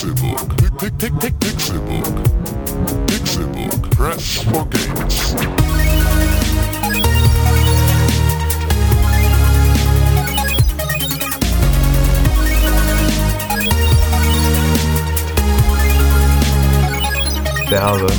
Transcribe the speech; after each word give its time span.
Pixelbook. 0.00 0.56
Pick, 0.78 0.98
pick, 0.98 1.20
pick, 1.20 1.34
Pixelbook. 1.40 2.06
Pixelbook. 3.06 3.90
Press 3.90 4.42
for 4.44 4.64
games. 4.64 5.34
Derbe. 17.68 18.10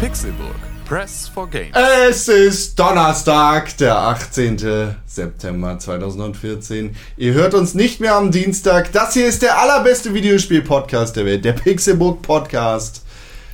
Pixelburg. 0.00 0.69
Press 0.90 1.28
for 1.28 1.48
Games. 1.48 1.70
Es 2.08 2.26
ist 2.26 2.76
Donnerstag, 2.76 3.76
der 3.76 3.96
18. 3.96 4.96
September 5.06 5.78
2014. 5.78 6.96
Ihr 7.16 7.32
hört 7.32 7.54
uns 7.54 7.74
nicht 7.74 8.00
mehr 8.00 8.16
am 8.16 8.32
Dienstag. 8.32 8.90
Das 8.90 9.14
hier 9.14 9.28
ist 9.28 9.42
der 9.42 9.56
allerbeste 9.56 10.12
Videospiel-Podcast 10.14 11.14
der 11.14 11.26
Welt, 11.26 11.44
der 11.44 11.52
Pixelbook 11.52 12.22
Podcast. 12.22 13.04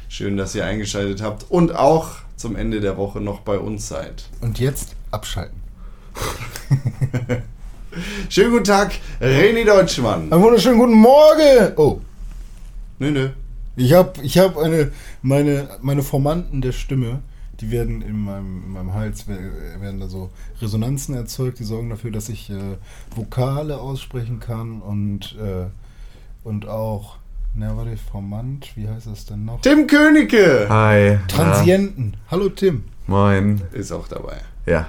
Schön, 0.09 0.39
dass 0.39 0.55
ihr 0.55 0.65
eingeschaltet 0.65 1.21
habt 1.21 1.45
und 1.51 1.77
auch 1.77 2.09
zum 2.37 2.57
Ende 2.57 2.81
der 2.81 2.97
Woche 2.97 3.21
noch 3.21 3.41
bei 3.41 3.59
uns 3.59 3.87
seid. 3.87 4.25
Und 4.41 4.59
jetzt 4.59 4.97
abschalten. 5.11 5.61
Schönen 8.31 8.51
guten 8.53 8.65
Tag, 8.65 8.93
René 9.21 9.67
Deutschmann. 9.67 10.33
Einen 10.33 10.43
wunderschönen 10.43 10.79
guten 10.79 10.95
Morgen! 10.95 11.75
Oh, 11.77 12.01
Nö, 12.99 13.11
nö. 13.11 13.29
ich 13.77 13.93
habe 13.93 14.23
ich 14.23 14.39
hab 14.39 14.57
eine, 14.57 14.91
meine, 15.27 15.69
meine 15.83 16.03
Formanten 16.03 16.61
der 16.61 16.73
Stimme, 16.73 17.21
die 17.61 17.71
werden 17.71 18.03
in 18.03 18.19
meinem, 18.25 18.63
in 18.65 18.73
meinem 18.73 18.95
Hals, 18.95 19.25
wer- 19.27 19.81
werden 19.81 19.99
da 20.01 20.09
so 20.09 20.31
Resonanzen 20.61 21.15
erzeugt, 21.15 21.59
die 21.59 21.65
sorgen 21.65 21.89
dafür, 21.91 22.11
dass 22.11 22.29
ich 22.29 22.51
äh, 22.51 22.77
Vokale 23.15 23.79
aussprechen 23.79 24.41
kann 24.41 24.81
und, 24.83 25.37
äh, 25.43 25.67
und 26.45 26.69
auch, 26.69 27.17
na 27.55 27.75
warte, 27.77 27.97
Formant, 27.97 28.77
wie 28.77 28.87
heißt 28.89 29.07
das 29.07 29.25
denn 29.25 29.47
noch? 29.47 29.63
Tim 29.63 29.87
Königke 29.87 30.67
Hi. 30.69 31.19
Transienten. 31.29 32.15
Hallo 32.31 32.51
Tim. 32.51 32.85
Moin. 33.07 33.63
ist 33.73 33.93
auch 33.93 34.09
dabei. 34.09 34.37
Ja. 34.67 34.87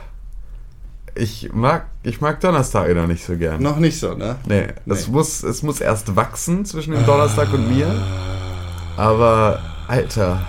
Ich 1.15 1.51
mag, 1.53 1.87
ich 2.03 2.19
mag 2.21 2.39
Donnerstage 2.41 2.93
noch 2.93 3.07
nicht 3.07 3.23
so 3.23 3.37
gern. 3.37 3.61
Noch 3.63 3.77
nicht 3.79 3.97
so, 3.99 4.13
ne? 4.13 4.35
Nee, 4.45 4.67
das 4.85 5.07
Nee. 5.07 5.13
muss, 5.13 5.41
es 5.43 5.63
muss 5.63 5.79
erst 5.81 6.15
wachsen 6.15 6.63
zwischen 6.65 6.93
dem 6.93 7.05
Donnerstag 7.05 7.51
und 7.53 7.67
mir. 7.75 7.87
Aber, 8.97 9.59
Alter. 9.87 10.45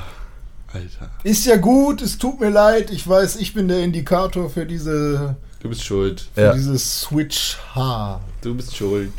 Alter, 0.73 1.11
Ist 1.25 1.47
ja 1.47 1.57
gut, 1.57 2.03
es 2.03 2.19
tut 2.19 2.41
mir 2.41 2.51
leid, 2.51 2.91
ich 2.91 3.09
weiß, 3.09 3.37
ich 3.37 3.55
bin 3.55 3.69
der 3.69 3.83
Indikator 3.83 4.51
für 4.51 4.67
diese, 4.67 5.37
du 5.61 5.69
bist 5.71 5.83
schuld. 5.83 6.29
für 6.35 6.41
Ja. 6.43 6.53
dieses 6.53 7.01
Switch-H, 7.01 8.21
Du 8.43 8.55
bist 8.55 8.77
schuld. 8.77 9.13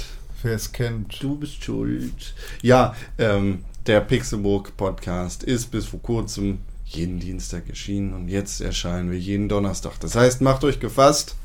wer 0.43 0.53
es 0.55 0.71
kennt. 0.71 1.21
Du 1.23 1.35
bist 1.37 1.63
schuld. 1.63 2.35
Ja, 2.61 2.95
ähm, 3.17 3.65
der 3.87 4.01
Pixelburg 4.01 4.77
Podcast 4.77 5.43
ist 5.43 5.71
bis 5.71 5.85
vor 5.87 6.01
kurzem 6.01 6.59
jeden 6.85 7.19
Dienstag 7.19 7.67
erschienen 7.67 8.13
und 8.13 8.27
jetzt 8.29 8.61
erscheinen 8.61 9.09
wir 9.11 9.17
jeden 9.19 9.49
Donnerstag. 9.49 9.99
Das 10.01 10.15
heißt, 10.15 10.41
macht 10.41 10.63
euch 10.63 10.79
gefasst, 10.79 11.35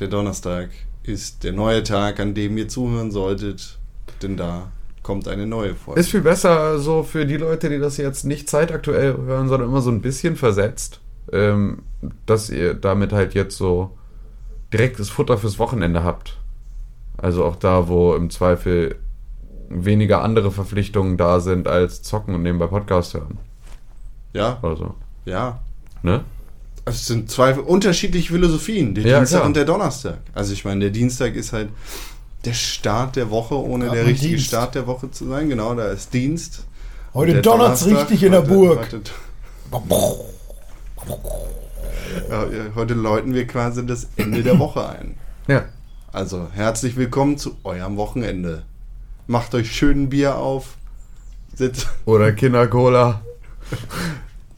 der 0.00 0.08
Donnerstag 0.08 0.68
ist 1.02 1.44
der 1.44 1.52
neue 1.52 1.82
Tag, 1.82 2.20
an 2.20 2.34
dem 2.34 2.58
ihr 2.58 2.68
zuhören 2.68 3.10
solltet, 3.10 3.78
denn 4.22 4.36
da 4.36 4.70
kommt 5.08 5.26
eine 5.26 5.46
neue 5.46 5.74
Folge. 5.74 5.98
Ist 6.00 6.10
viel 6.10 6.20
besser 6.20 6.78
so 6.78 7.02
für 7.02 7.24
die 7.24 7.38
Leute, 7.38 7.70
die 7.70 7.78
das 7.78 7.96
jetzt 7.96 8.24
nicht 8.26 8.50
zeitaktuell 8.50 9.16
hören, 9.16 9.48
sondern 9.48 9.70
immer 9.70 9.80
so 9.80 9.90
ein 9.90 10.02
bisschen 10.02 10.36
versetzt. 10.36 11.00
Ähm, 11.32 11.78
dass 12.26 12.50
ihr 12.50 12.74
damit 12.74 13.14
halt 13.14 13.32
jetzt 13.32 13.56
so 13.56 13.96
direktes 14.70 15.08
Futter 15.08 15.38
fürs 15.38 15.58
Wochenende 15.58 16.04
habt. 16.04 16.36
Also 17.16 17.46
auch 17.46 17.56
da, 17.56 17.88
wo 17.88 18.14
im 18.14 18.28
Zweifel 18.28 18.96
weniger 19.70 20.20
andere 20.22 20.50
Verpflichtungen 20.50 21.16
da 21.16 21.40
sind 21.40 21.68
als 21.68 22.02
zocken 22.02 22.34
und 22.34 22.42
nebenbei 22.42 22.66
Podcast 22.66 23.14
hören. 23.14 23.38
ja, 24.34 24.58
Oder 24.62 24.76
so. 24.76 24.94
ja. 25.24 25.60
Ne? 26.02 26.20
Es 26.84 27.06
sind 27.06 27.30
zwei 27.30 27.58
unterschiedliche 27.58 28.32
Philosophien, 28.34 28.94
der 28.94 29.04
Ja, 29.06 29.18
Dienstag 29.18 29.38
klar. 29.38 29.46
und 29.46 29.56
der 29.56 29.64
Donnerstag. 29.64 30.18
Also 30.34 30.52
ich 30.52 30.66
meine, 30.66 30.80
der 30.80 30.90
Dienstag 30.90 31.34
ist 31.34 31.54
halt 31.54 31.70
der 32.44 32.52
Start 32.54 33.16
der 33.16 33.30
Woche, 33.30 33.54
ohne 33.56 33.86
Ja, 33.86 33.92
der 33.92 34.06
richtige 34.06 34.36
Dienst. 34.36 34.46
Start 34.48 34.74
der 34.74 34.86
Woche 34.86 35.10
zu 35.10 35.26
sein. 35.28 35.48
Genau, 35.48 35.74
da 35.74 35.88
ist 35.88 36.12
Dienst. 36.14 36.64
Heute 37.14 37.40
donnert's 37.42 37.80
Donnerstag, 37.84 38.10
richtig 38.10 38.22
in 38.24 38.32
der 38.32 38.40
heute- 38.42 38.50
Burg. 38.50 38.78
Heute, 38.78 39.00
ja, 42.30 42.46
heute 42.74 42.94
läuten 42.94 43.34
wir 43.34 43.46
quasi 43.46 43.84
das 43.86 44.08
Ende 44.16 44.42
der 44.42 44.58
Woche 44.58 44.88
ein. 44.88 45.14
Ja. 45.46 45.64
Also 46.12 46.48
herzlich 46.52 46.96
willkommen 46.96 47.38
zu 47.38 47.56
eurem 47.64 47.96
Wochenende. 47.96 48.64
Macht 49.26 49.54
euch 49.54 49.74
schön 49.74 50.08
Bier 50.08 50.36
auf. 50.36 50.76
Sitzt 51.54 51.88
Oder 52.06 52.32
Kindercola. 52.32 53.20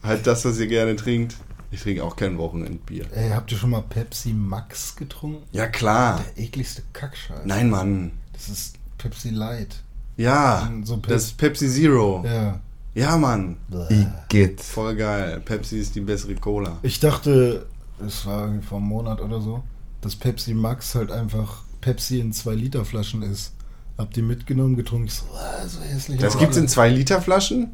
halt 0.03 0.25
das, 0.27 0.45
was 0.45 0.59
ihr 0.59 0.67
gerne 0.67 0.95
trinkt. 0.95 1.35
Ich 1.71 1.81
trinke 1.81 2.03
auch 2.03 2.17
kein 2.17 2.37
Wochenendbier. 2.37 3.05
Ey, 3.13 3.29
habt 3.29 3.51
ihr 3.51 3.57
schon 3.57 3.69
mal 3.69 3.81
Pepsi 3.81 4.33
Max 4.33 4.95
getrunken? 4.95 5.43
Ja, 5.53 5.67
klar. 5.67 6.21
Der 6.35 6.43
ekligste 6.43 6.83
Kackscheiß. 6.91 7.45
Nein, 7.45 7.69
Mann. 7.69 8.11
Das 8.33 8.49
ist 8.49 8.75
Pepsi 8.97 9.29
Light. 9.29 9.81
Ja, 10.17 10.69
so 10.83 10.97
Pep 10.97 11.13
das 11.13 11.23
ist 11.23 11.37
Pepsi 11.37 11.69
Zero. 11.69 12.23
Ja. 12.25 12.59
Ja, 12.93 13.17
Mann. 13.17 13.55
Igitt. 13.89 14.59
Voll 14.59 14.97
geil. 14.97 15.39
Pepsi 15.39 15.79
ist 15.79 15.95
die 15.95 16.01
bessere 16.01 16.35
Cola. 16.35 16.77
Ich 16.81 16.99
dachte, 16.99 17.65
es 18.05 18.25
war 18.25 18.47
irgendwie 18.47 18.65
vor 18.65 18.79
einem 18.79 18.87
Monat 18.87 19.21
oder 19.21 19.39
so, 19.39 19.63
dass 20.01 20.17
Pepsi 20.17 20.53
Max 20.53 20.93
halt 20.93 21.09
einfach 21.09 21.63
Pepsi 21.79 22.19
in 22.19 22.33
2-Liter-Flaschen 22.33 23.23
ist. 23.23 23.53
Hab 23.97 24.13
die 24.13 24.21
mitgenommen, 24.21 24.75
getrunken. 24.75 25.07
Ich 25.07 25.13
so, 25.13 25.25
so 25.67 25.81
hässlich. 25.81 26.19
Das 26.19 26.37
gibt's 26.37 26.57
in 26.57 26.67
2-Liter-Flaschen? 26.67 27.71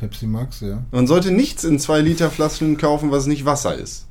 Pepsi 0.00 0.26
Max, 0.26 0.60
ja. 0.60 0.82
Man 0.92 1.06
sollte 1.06 1.30
nichts 1.30 1.62
in 1.64 1.78
2 1.78 2.00
Liter 2.00 2.30
Flaschen 2.30 2.78
kaufen, 2.78 3.10
was 3.10 3.26
nicht 3.26 3.44
Wasser 3.44 3.74
ist. 3.74 4.06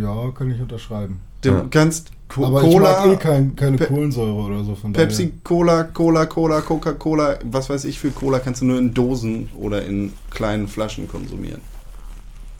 Ja, 0.00 0.30
kann 0.36 0.50
ich 0.50 0.60
unterschreiben. 0.60 1.20
Du 1.42 1.50
Ja. 1.50 1.66
kannst 1.70 2.10
Co 2.28 2.46
Aber 2.46 2.60
Cola, 2.60 3.00
ich 3.00 3.06
mag 3.06 3.14
eh 3.14 3.16
kein, 3.16 3.56
keine 3.56 3.76
Pe- 3.76 3.86
Kohlensäure 3.86 4.32
oder 4.34 4.62
so 4.64 4.74
von 4.76 4.92
Pepsi, 4.92 5.32
Cola, 5.42 5.82
Cola, 5.84 6.26
Cola, 6.26 6.60
Coca-Cola, 6.60 7.38
was 7.44 7.68
weiß 7.68 7.84
ich 7.86 7.98
für 7.98 8.10
Cola 8.12 8.38
kannst 8.38 8.60
du 8.62 8.66
nur 8.66 8.78
in 8.78 8.94
Dosen 8.94 9.48
oder 9.58 9.84
in 9.84 10.12
kleinen 10.30 10.68
Flaschen 10.68 11.08
konsumieren. 11.08 11.60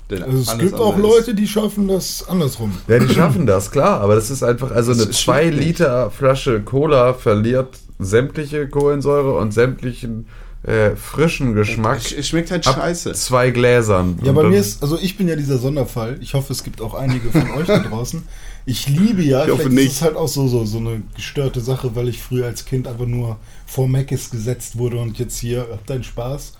Daher. 0.08 0.26
Also 0.26 0.38
es 0.38 0.58
gibt 0.58 0.74
auch 0.74 0.98
Leute, 0.98 1.34
die 1.34 1.46
schaffen 1.46 1.86
das 1.86 2.28
andersrum. 2.28 2.72
Ja, 2.88 2.98
die 2.98 3.14
schaffen 3.14 3.46
das, 3.46 3.70
klar, 3.70 4.00
aber 4.00 4.16
das 4.16 4.28
ist 4.30 4.42
einfach, 4.42 4.72
also 4.72 4.90
Das 4.92 5.02
eine 5.02 5.10
ist 5.10 5.20
2 5.20 5.42
schwierig. 5.50 5.66
Liter 5.66 6.10
Flasche 6.10 6.60
Cola 6.62 7.14
verliert 7.14 7.78
sämtliche 8.00 8.68
Kohlensäure 8.68 9.36
und 9.36 9.52
sämtlichen 9.54 10.26
äh, 10.62 10.90
frischen 10.94 11.54
Geschmack 11.54 12.00
Es, 12.16 12.28
schmeckt 12.28 12.50
halt 12.50 12.66
ab 12.66 12.76
scheiße. 12.76 13.12
zwei 13.14 13.50
Gläsern. 13.50 14.18
Ja, 14.22 14.32
bei 14.32 14.42
mir 14.42 14.58
ist, 14.58 14.82
also 14.82 14.98
ich 15.00 15.16
bin 15.16 15.26
ja 15.28 15.36
dieser 15.36 15.58
Sonderfall. 15.58 16.18
Ich 16.20 16.34
hoffe, 16.34 16.52
es 16.52 16.62
gibt 16.64 16.82
auch 16.82 16.94
einige 16.94 17.30
von 17.30 17.50
euch 17.52 17.66
da 17.66 17.78
draußen. 17.78 18.22
Ich 18.66 18.86
liebe 18.88 19.22
ja, 19.22 19.44
Ich 19.44 19.50
hoffe 19.50 19.62
vielleicht 19.62 19.74
nicht. 19.74 19.86
ist 19.86 19.96
es 19.96 20.02
halt 20.02 20.16
auch 20.16 20.28
so, 20.28 20.46
so, 20.48 20.66
so 20.66 20.78
eine 20.78 21.00
gestörte 21.16 21.60
Sache, 21.60 21.96
weil 21.96 22.08
ich 22.08 22.22
früher 22.22 22.44
als 22.46 22.66
Kind 22.66 22.86
einfach 22.86 23.06
nur 23.06 23.38
vor 23.66 23.88
Meckes 23.88 24.30
gesetzt 24.30 24.76
wurde 24.76 24.98
und 24.98 25.18
jetzt 25.18 25.38
hier, 25.38 25.66
hab 25.70 25.86
deinen 25.86 26.04
Spaß. 26.04 26.52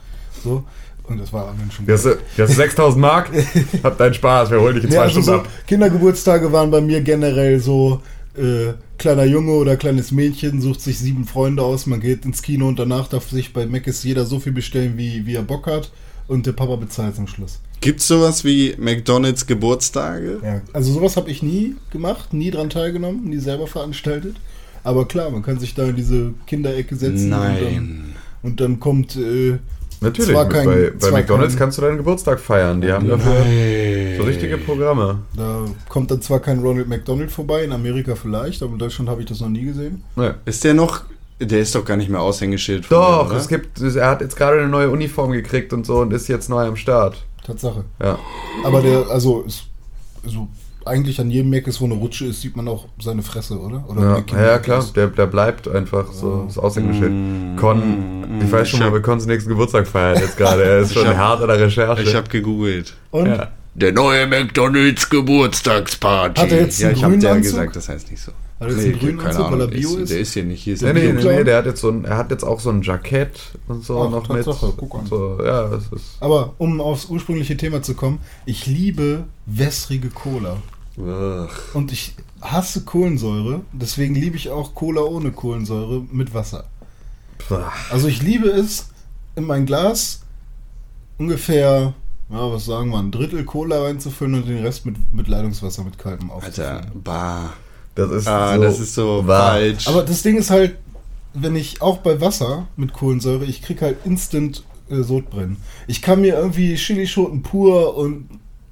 So. 0.43 0.65
Und 1.05 1.19
das 1.21 1.33
war 1.33 1.47
dann 1.59 1.71
schon. 1.71 1.87
Die 1.87 1.93
hast 1.93 2.05
du 2.07 2.17
6000 2.47 3.01
Mark? 3.01 3.31
Hab 3.83 3.99
deinen 3.99 4.15
Spaß, 4.15 4.51
wir 4.51 4.61
holen 4.61 4.77
dich 4.77 4.85
in 4.85 4.91
zwei 4.91 4.97
Ja, 4.97 5.03
also 5.03 5.21
Stunden 5.21 5.27
so, 5.27 5.35
ab. 5.45 5.49
Kindergeburtstage 5.67 6.53
waren 6.53 6.71
bei 6.71 6.81
mir 6.81 7.01
generell 7.01 7.59
so, 7.59 8.01
äh, 8.37 8.75
kleiner 8.99 9.25
Junge 9.25 9.53
oder 9.53 9.77
kleines 9.77 10.13
Mädchen 10.13 10.61
sucht 10.61 10.81
sich 10.81 10.99
sieben 10.99 11.25
Freunde 11.25 11.63
aus, 11.63 11.87
man 11.87 12.01
geht 12.01 12.25
ins 12.25 12.43
Kino 12.43 12.69
und 12.69 12.79
danach 12.79 13.09
darf 13.09 13.29
sich 13.31 13.53
bei 13.53 13.67
Meckes 13.67 14.05
jeder 14.05 14.25
so 14.25 14.39
viel 14.41 14.53
bestellen, 14.53 14.97
wie, 14.97 15.27
wie 15.27 15.35
er 15.35 15.43
Bock 15.43 15.67
hat 15.67 15.91
und 16.29 16.47
der 16.47 16.53
Papa 16.53 16.77
bezahlt 16.77 17.17
zum 17.17 17.27
Schluss. 17.27 17.61
Gibt's 17.81 18.07
sowas 18.07 18.45
wie 18.45 18.75
McDonalds 18.79 19.47
Geburtstage? 19.47 20.39
Ja, 20.45 20.61
also 20.73 20.93
sowas 20.93 21.17
habe 21.17 21.31
ich 21.31 21.43
nie 21.43 21.77
gemacht, 21.91 22.33
nie 22.33 22.51
dran 22.51 22.71
teilgenommen, 22.71 23.25
nie 23.25 23.39
selber 23.39 23.67
veranstaltet. 23.67 24.37
Aber 24.85 25.07
klar, 25.09 25.31
man 25.31 25.43
kann 25.43 25.59
sich 25.59 25.75
da 25.75 25.89
in 25.89 25.97
diese 25.97 26.35
Kinderecke 26.47 26.95
setzen 26.97 27.33
und 27.33 27.41
dann, 27.41 27.63
Nein. 27.63 28.15
und 28.43 28.61
dann 28.61 28.81
kommt 28.81 29.17
äh, 29.17 29.59
Natürlich, 30.01 30.35
kein- 30.35 30.65
bei, 30.65 30.91
bei 30.91 30.99
zwar 30.99 31.13
McDonalds 31.13 31.53
kein- 31.55 31.59
kannst 31.59 31.79
du 31.79 31.83
deinen 31.83 31.99
Geburtstag 31.99 32.41
feiern. 32.41 32.81
Die 32.81 32.91
haben 32.91 33.07
dafür 33.09 33.45
so 34.17 34.23
richtige 34.23 34.57
Programme. 34.59 35.19
da 35.37 35.67
kommt 35.89 36.11
dann 36.11 36.23
zwar 36.23 36.41
kein 36.41 36.61
Ronald 36.61 36.89
McDonald 36.89 37.31
vorbei, 37.31 37.65
in 37.65 37.73
Amerika 37.73 38.15
vielleicht, 38.15 38.63
aber 38.63 38.73
in 38.73 38.79
Deutschland 38.79 39.11
habe 39.11 39.21
ich 39.23 39.29
das 39.29 39.41
noch 39.41 39.49
nie 39.49 39.65
gesehen. 39.65 40.03
Ist 40.45 40.65
der 40.65 40.75
noch. 40.75 41.03
Der 41.43 41.61
ist 41.61 41.75
doch 41.75 41.87
gar 41.87 41.97
nicht 41.97 42.11
mehr 42.11 42.21
Aushängeschild. 42.21 42.85
von 42.85 42.99
Doch, 42.99 43.27
oder? 43.31 43.37
es 43.39 43.49
gibt, 43.49 43.81
er 43.81 44.11
hat 44.11 44.21
jetzt 44.21 44.37
gerade 44.37 44.59
eine 44.59 44.69
neue 44.69 44.91
Uniform 44.91 45.33
gekriegt 45.33 45.73
und 45.73 45.87
so 45.87 46.01
und 46.01 46.13
ist 46.13 46.29
jetzt 46.29 46.51
neu 46.51 46.67
am 46.67 46.77
Start. 46.77 47.25
Tatsache. 47.47 47.85
Ja. 47.99 48.19
Aber 48.63 48.83
der, 48.83 49.09
also, 49.09 49.41
ist, 49.43 49.65
also 50.23 50.49
eigentlich 50.87 51.21
an 51.21 51.31
jedem 51.31 51.51
Meckes, 51.51 51.81
wo 51.81 51.85
eine 51.85 51.95
Rutsche 51.95 52.27
ist, 52.27 52.41
sieht 52.43 52.57
man 52.57 52.67
auch 52.69 52.87
seine 53.01 53.23
Fresse, 53.23 53.59
oder? 53.59 53.85
oder 53.89 54.25
Ja, 54.31 54.39
ja, 54.39 54.47
ja 54.53 54.59
klar, 54.59 54.85
der, 54.95 55.09
der 55.09 55.27
bleibt 55.27 55.69
einfach 55.69 56.13
so, 56.13 56.45
das 56.47 56.59
Aushängeschild. 56.59 57.59
Con, 57.59 58.41
ich 58.45 58.51
weiß 58.51 58.69
schon 58.69 58.81
mal, 58.81 58.93
wir 58.93 59.03
Cons 59.03 59.27
nächsten 59.27 59.51
Geburtstag 59.51 59.87
feiern 59.87 60.19
jetzt 60.21 60.37
gerade. 60.37 60.63
Er 60.65 60.79
ist 60.81 60.93
Ich 60.93 60.99
schon 60.99 61.09
hab- 61.09 61.17
hart 61.17 61.43
an 61.43 61.49
der 61.49 61.61
Recherche. 61.61 62.03
Ich 62.03 62.15
habe 62.15 62.29
gegoogelt. 62.29 62.95
Und 63.11 63.27
ja. 63.27 63.49
Der 63.75 63.93
neue 63.93 64.27
McDonalds 64.27 65.09
Geburtstagsparty. 65.09 66.41
Hat 66.41 66.51
er 66.51 66.61
jetzt 66.63 66.79
Ja, 66.81 66.89
einen 66.89 66.97
ich 66.97 67.05
habe 67.05 67.19
dir 67.19 67.37
gesagt, 67.41 67.77
das 67.77 67.89
heißt 67.89 68.11
nicht 68.11 68.23
so. 68.23 68.33
Hat 68.61 68.69
er 68.69 68.75
jetzt 68.75 68.83
Nee, 68.85 68.91
einen 68.91 68.99
grünen 69.01 69.21
Anzug, 69.21 69.41
weil 69.51 69.61
er 69.61 69.67
Ahnung. 69.67 69.71
Bio 69.71 69.89
Ist- 69.91 69.99
ist? 70.03 70.11
Der 70.11 70.21
ist 70.21 70.33
hier 70.35 70.45
nicht. 70.45 70.63
Hier 70.63 70.75
ist 70.75 70.83
Nee, 70.83 70.93
der 70.93 71.13
nee, 71.15 71.23
nee, 71.23 71.37
nee, 71.39 71.45
der 71.45 71.57
hat 71.57 71.67
jetzt 71.67 71.81
so 71.81 71.89
ein, 71.89 72.05
er 72.05 72.17
hat 72.19 72.31
jetzt 72.31 72.45
auch 72.45 72.61
so 72.61 72.69
ein 72.71 72.83
Jackett 72.83 73.41
und 73.69 73.83
so 73.85 74.03
Ach, 74.03 74.11
noch 74.11 74.27
Tatsache, 74.27 74.67
mit. 74.67 74.77
guck 74.77 74.95
an. 74.97 75.07
So, 75.07 75.39
ja, 75.43 75.69
das 75.69 75.85
ist. 75.93 76.17
Aber 76.21 76.55
um 76.59 76.81
aufs 76.81 77.07
ursprüngliche 77.07 77.57
Thema 77.57 77.83
zu 77.83 77.95
kommen, 77.95 78.19
ich 78.45 78.67
liebe 78.67 79.25
wässrige 79.47 80.11
Cola. 80.11 80.59
Ugh. 80.99 81.49
Und 81.73 81.91
ich 81.93 82.15
hasse 82.43 82.83
Kohlensäure, 82.85 83.63
deswegen 83.73 84.15
liebe 84.15 84.37
ich 84.37 84.51
auch 84.51 84.75
Cola 84.75 85.03
ohne 85.03 85.31
Kohlensäure 85.33 86.03
mit 86.13 86.35
Wasser. 86.35 86.65
Pah. 87.49 87.73
Also 87.91 88.09
ich 88.09 88.23
liebe 88.23 88.49
es, 88.49 88.89
in 89.37 89.45
mein 89.45 89.65
Glas 89.65 90.21
ungefähr, 91.19 91.95
ja, 92.31 92.53
was 92.53 92.65
sagen 92.67 92.91
wir, 92.91 92.99
ein 92.99 93.11
Drittel 93.11 93.45
Cola 93.45 93.83
reinzufüllen 93.85 94.35
und 94.35 94.49
den 94.49 94.63
Rest 94.63 94.87
mit, 94.87 94.97
mit 95.13 95.29
Leitungswasser 95.29 95.85
mit 95.85 95.99
kaltem 95.99 96.31
Alter, 96.31 96.47
aufzufüllen. 96.47 97.03
bah. 97.05 97.53
Das 97.95 98.11
ist 98.11 98.27
Ah, 98.27 98.57
so 98.57 98.63
das 98.63 98.81
ist 98.81 98.95
so 98.95 99.23
falsch. 99.27 99.87
Aber 99.89 100.03
das 100.03 100.23
Ding 100.23 100.37
ist 100.39 100.51
halt, 100.51 100.77
wenn 101.35 101.57
ich 101.57 101.83
auch 101.83 101.99
bei 101.99 102.21
Wasser 102.21 102.69
mit 102.77 102.93
Kohlensäure, 102.93 103.45
ich 103.45 103.63
krieg 103.63 103.83
halt 103.83 103.99
instant 104.05 104.65
äh, 104.91 105.03
Sodbrennen. 105.03 105.59
Ich 105.87 106.03
kann 106.03 106.21
mir 106.21 106.35
irgendwie 106.37 106.75
Chilischoten 106.77 107.43
pur 107.43 107.97
und, 107.97 108.29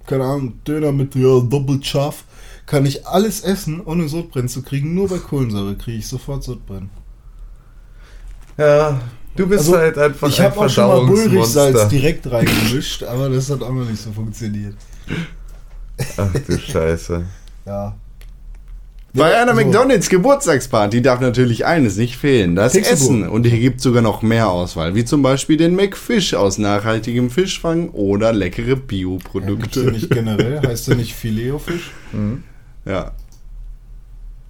keine 0.07 0.25
Ahnung, 0.25 0.55
Döner 0.67 0.93
mit 0.93 1.15
ja, 1.15 1.41
doppelt 1.41 1.85
scharf, 1.87 2.25
kann 2.67 2.87
ich 2.87 3.07
alles 3.07 3.41
essen, 3.43 3.81
ohne 3.85 4.09
Sodbrennen 4.09 4.49
zu 4.49 4.63
kriegen. 4.63 4.95
Nur 4.95 5.09
bei 5.09 5.19
Kohlensäure 5.19 5.77
kriege 5.77 5.99
ich 5.99 6.07
sofort 6.09 6.43
Sodbrennen. 6.45 6.91
Ja, 8.57 9.01
du 9.37 9.47
bist 9.47 9.61
Also, 9.61 9.79
halt 9.79 9.99
einfach 9.99 10.29
ich 10.29 10.39
ein 10.41 10.45
habe 10.47 10.61
auch 10.61 10.69
schon 10.69 10.87
mal. 10.89 11.07
Bullrichsalz 11.07 11.89
direkt 11.89 12.31
reingemischt, 12.31 13.03
aber 13.05 13.29
das 13.29 13.51
hat 13.51 13.63
auch 13.63 13.73
noch 13.73 13.89
nicht 13.89 14.03
so 14.03 14.13
funktioniert. 14.13 14.77
Ach 16.17 16.33
du 16.47 16.59
Scheiße. 16.59 17.25
Ja. 17.67 17.97
Bei 19.15 19.31
Ja, 19.33 19.43
einer 19.43 19.53
also- 19.53 19.65
McDonalds 19.65 20.09
Geburtstagsparty 20.11 21.01
darf 21.03 21.21
natürlich 21.21 21.65
eines 21.65 21.97
nicht 21.97 22.17
fehlen, 22.17 22.55
das 22.55 22.75
Pixelburg. 22.75 23.01
Essen. 23.03 23.29
Und 23.29 23.47
hier 23.47 23.59
gibt 23.59 23.79
es 23.79 23.83
sogar 23.85 24.03
noch 24.03 24.21
mehr 24.23 24.49
Auswahl, 24.51 24.95
wie 24.95 25.05
zum 25.05 25.23
Beispiel 25.23 25.57
den 25.57 25.75
McFish 25.75 26.35
aus 26.35 26.59
nachhaltigem 26.59 27.31
Fischfang 27.31 27.89
oder 27.91 28.33
leckere 28.33 28.77
Bioprodukte. 28.77 29.85
ja 29.85 29.91
nicht 29.91 30.11
generell, 30.11 30.61
heißt 30.67 30.89
ja 30.89 30.95
nicht 30.95 31.15
Fileofisch. 31.15 31.91
Ja. 32.85 33.13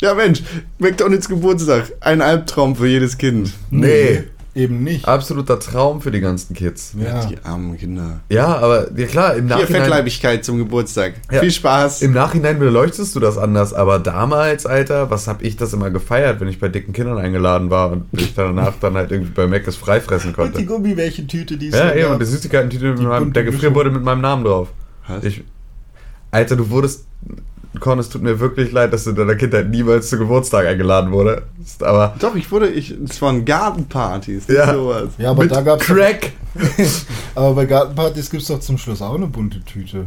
Ja, 0.03 0.15
Mensch, 0.15 0.43
McDonalds 0.79 1.29
Geburtstag, 1.29 1.93
ein 2.01 2.21
Albtraum 2.23 2.77
für 2.77 2.87
jedes 2.87 3.17
Kind. 3.19 3.53
Nee. 3.71 4.25
Eben 4.59 4.83
nicht. 4.83 5.07
Absoluter 5.07 5.61
Traum 5.61 6.01
für 6.01 6.11
die 6.11 6.19
ganzen 6.19 6.53
Kids. 6.53 6.93
Ja. 6.99 7.25
Die 7.27 7.39
armen 7.45 7.79
Kinder. 7.79 8.21
Ja, 8.29 8.57
aber 8.57 8.91
ja 8.99 9.07
klar, 9.07 9.37
im 9.37 9.47
Hier 9.47 9.57
Nachhinein, 9.57 9.83
Fettleibigkeit 9.83 10.45
zum 10.45 10.59
Geburtstag. 10.59 11.15
Ja. 11.31 11.39
Viel 11.39 11.53
Spaß. 11.53 12.03
im 12.03 12.13
Nachhinein 12.13 12.59
beleuchtest 12.59 13.15
du 13.15 13.21
das 13.21 13.39
anders, 13.39 13.73
aber 13.73 14.01
damals, 14.01 14.67
Alter, 14.67 15.11
was 15.11 15.29
hab 15.29 15.43
ich 15.43 15.57
das 15.57 15.73
immer 15.75 15.91
gefeiert, 15.91 16.41
wenn 16.41 16.49
ich 16.49 16.59
bei 16.59 16.67
dicken 16.69 16.93
Kindern 16.93 17.19
eingeladen 17.19 17.71
war 17.71 17.93
und 17.93 18.07
ich 18.11 18.35
danach 18.35 18.75
dann 18.81 18.95
halt 18.95 19.13
irgendwie 19.13 19.31
bei 19.31 19.47
Mac 19.47 19.65
es 19.69 19.77
freifressen 19.77 20.31
Und 20.35 20.37
die 20.37 20.53
konnte. 20.53 20.65
Gummibärchentüte, 20.65 21.57
die 21.57 21.69
es 21.69 21.75
Ja, 21.77 21.95
gab. 21.95 22.11
und 22.15 22.21
die 22.21 22.27
Süßigkeiten-Tüte 22.27 22.91
mit 22.91 22.99
Die 22.99 23.03
meinem, 23.07 23.33
der 23.33 23.75
wurde 23.77 23.93
mit 23.93 24.03
meinem 24.03 24.23
Namen 24.23 24.43
drauf. 24.43 24.69
Was? 25.07 25.23
Ich, 25.23 25.45
Alter, 26.33 26.57
du 26.57 26.69
wurdest, 26.69 27.07
Korn, 27.81 27.99
es 27.99 28.09
tut 28.09 28.23
mir 28.23 28.41
wirklich 28.41 28.73
leid, 28.73 28.93
dass 28.93 29.05
du 29.05 29.11
in 29.11 29.17
deiner 29.17 29.35
Kindheit 29.37 29.69
niemals 29.69 30.09
zu 30.09 30.19
Geburtstag 30.19 30.67
eingeladen 30.67 31.13
wurdest, 31.13 31.83
aber 31.83 32.15
Doch, 32.19 32.35
ich 32.35 32.51
wurde, 32.51 32.69
ich, 32.71 32.91
es 32.91 33.21
waren 33.23 33.45
Gartenpartys, 33.45 34.49
Ja. 34.49 34.73
sowas. 34.75 35.11
Ja, 35.19 35.31
aber 35.31 35.43
mit 35.43 35.53
da 35.53 35.61
gab's 35.61 35.85
Crack. 35.85 36.33
aber 37.35 37.55
bei 37.55 37.67
Gartenpartys 37.67 38.31
gibt 38.31 38.43
es 38.43 38.49
doch 38.49 38.61
zum 38.61 38.79
Schluss 38.79 39.03
auch 39.03 39.15
eine 39.15 39.27
bunte 39.27 39.61
Tüte. 39.65 40.07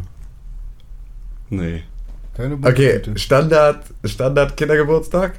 Nee. 1.50 1.84
Keine 2.36 2.56
bunte 2.56 2.70
Okay, 2.70 3.00
Tüte. 3.02 3.20
Standard, 3.20 3.84
Standard 4.06 4.58
Kindergeburtstag. 4.58 5.34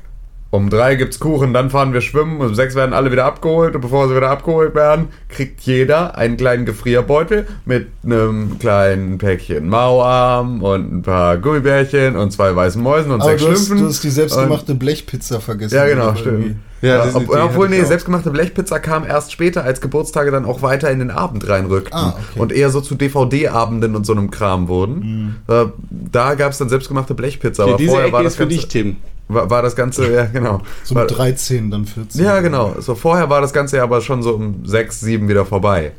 Um 0.54 0.68
drei 0.68 0.96
gibt's 0.96 1.18
Kuchen, 1.18 1.54
dann 1.54 1.70
fahren 1.70 1.94
wir 1.94 2.02
schwimmen. 2.02 2.38
Um 2.42 2.54
sechs 2.54 2.74
werden 2.74 2.92
alle 2.92 3.10
wieder 3.10 3.24
abgeholt. 3.24 3.74
Und 3.74 3.80
bevor 3.80 4.06
sie 4.06 4.14
wieder 4.14 4.28
abgeholt 4.28 4.74
werden, 4.74 5.08
kriegt 5.30 5.62
jeder 5.62 6.18
einen 6.18 6.36
kleinen 6.36 6.66
Gefrierbeutel 6.66 7.46
mit 7.64 7.86
einem 8.04 8.58
kleinen 8.58 9.16
Päckchen 9.16 9.66
Mauarm 9.66 10.62
und 10.62 10.92
ein 10.92 11.02
paar 11.02 11.38
Gummibärchen 11.38 12.16
und 12.16 12.32
zwei 12.32 12.54
weißen 12.54 12.82
Mäusen 12.82 13.12
und 13.12 13.22
Aber 13.22 13.30
sechs 13.30 13.42
du 13.42 13.50
hast, 13.50 13.66
Schlümpfen. 13.66 13.78
du 13.78 13.88
hast 13.88 14.04
die 14.04 14.10
selbstgemachte 14.10 14.74
Blechpizza 14.74 15.40
vergessen. 15.40 15.74
Ja, 15.74 15.86
genau, 15.86 16.14
stimmt. 16.14 16.26
irgendwie. 16.26 16.56
Ja, 16.82 16.88
Ja, 16.96 17.04
das- 17.06 17.14
ob, 17.14 17.24
die 17.26 17.30
obwohl, 17.30 17.68
nee, 17.68 17.82
selbstgemachte 17.84 18.30
Blechpizza 18.30 18.78
kam 18.80 19.06
erst 19.06 19.32
später, 19.32 19.64
als 19.64 19.80
Geburtstage 19.80 20.30
dann 20.30 20.44
auch 20.44 20.60
weiter 20.62 20.90
in 20.90 20.98
den 20.98 21.10
Abend 21.10 21.48
reinrückten 21.48 21.94
Ah, 21.98 22.16
okay. 22.30 22.40
und 22.40 22.52
eher 22.52 22.70
so 22.70 22.80
zu 22.80 22.94
DVD-Abenden 22.96 23.94
und 23.96 24.04
so 24.04 24.12
einem 24.12 24.30
Kram 24.30 24.68
wurden. 24.68 25.36
Äh, 25.48 25.66
Da 25.90 26.34
gab 26.34 26.52
es 26.52 26.58
dann 26.58 26.68
selbstgemachte 26.68 27.14
Blechpizza, 27.14 27.62
Okay, 27.62 27.70
aber 27.72 27.78
diese 27.78 27.90
vorher 27.90 28.06
Ecke 28.08 28.12
war 28.16 28.22
das 28.24 28.32
ist 28.32 28.36
für 28.36 28.42
Ganze, 28.44 28.56
dich, 28.56 28.68
Tim. 28.68 28.96
war, 29.28 29.48
war 29.48 29.62
das 29.62 29.76
Ganze, 29.76 30.12
ja 30.12 30.24
genau. 30.26 30.60
So 30.84 30.94
war, 30.96 31.04
mit 31.04 31.16
13, 31.16 31.70
dann 31.70 31.86
14. 31.86 32.24
ja, 32.24 32.40
genau. 32.40 32.74
So 32.80 32.94
vorher 32.96 33.30
war 33.30 33.40
das 33.40 33.52
Ganze 33.52 33.76
ja 33.78 33.84
aber 33.84 34.00
schon 34.00 34.22
so 34.22 34.34
um 34.34 34.66
sechs, 34.66 35.00
sieben 35.00 35.28
wieder 35.28 35.46
vorbei. 35.46 35.92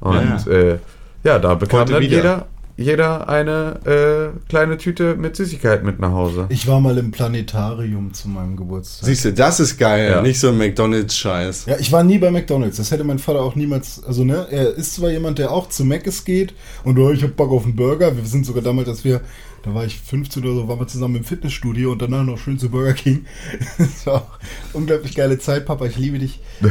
Und 0.00 0.14
Ja, 0.14 0.52
ja, 0.52 0.52
äh, 0.52 0.78
ja 1.24 1.38
da 1.38 1.54
bekam 1.54 1.80
Heute 1.80 1.92
dann 1.94 2.02
wieder. 2.02 2.16
jeder, 2.16 2.46
jeder 2.78 3.28
eine 3.28 4.32
äh, 4.34 4.48
kleine 4.48 4.76
Tüte 4.76 5.16
mit 5.16 5.34
Süßigkeiten 5.36 5.86
mit 5.86 5.98
nach 5.98 6.10
Hause. 6.12 6.46
Ich 6.50 6.66
war 6.66 6.80
mal 6.80 6.96
im 6.98 7.10
Planetarium 7.10 8.12
zu 8.12 8.28
meinem 8.28 8.56
Geburtstag. 8.56 9.06
Siehst 9.06 9.24
du, 9.24 9.32
das 9.32 9.60
ist 9.60 9.78
geil, 9.78 10.10
Ja. 10.10 10.22
nicht 10.22 10.38
so 10.38 10.48
ein 10.48 10.58
McDonalds-Scheiß. 10.58 11.66
Ja, 11.66 11.76
ich 11.78 11.90
war 11.90 12.04
nie 12.04 12.18
bei 12.18 12.30
McDonalds. 12.30 12.76
Das 12.76 12.90
hätte 12.90 13.04
mein 13.04 13.18
Vater 13.18 13.40
auch 13.40 13.54
niemals. 13.54 14.02
Also, 14.04 14.24
ne, 14.24 14.46
er 14.50 14.74
ist 14.74 14.94
zwar 14.94 15.10
jemand, 15.10 15.38
der 15.38 15.52
auch 15.52 15.68
zu 15.70 15.84
Mc's 15.84 16.24
geht 16.24 16.54
und 16.84 16.98
oh, 16.98 17.10
ich 17.10 17.22
hab 17.22 17.34
Bock 17.36 17.50
auf 17.50 17.64
einen 17.64 17.76
Burger. 17.76 18.16
Wir 18.16 18.24
sind 18.24 18.44
sogar 18.44 18.62
damals, 18.62 18.88
als 18.88 19.04
wir, 19.04 19.22
da 19.62 19.74
war 19.74 19.84
ich 19.84 19.98
15 19.98 20.44
oder 20.44 20.54
so, 20.54 20.68
waren 20.68 20.78
wir 20.78 20.86
zusammen 20.86 21.16
im 21.16 21.24
Fitnessstudio 21.24 21.92
und 21.92 22.02
danach 22.02 22.24
noch 22.24 22.38
schön 22.38 22.58
zu 22.58 22.68
Burger 22.68 22.92
King. 22.92 23.24
Das 23.78 24.06
war 24.06 24.14
auch 24.16 24.38
unglaublich 24.74 25.14
geile 25.14 25.38
Zeit, 25.38 25.64
Papa, 25.64 25.86
ich 25.86 25.96
liebe 25.96 26.18
dich. 26.18 26.40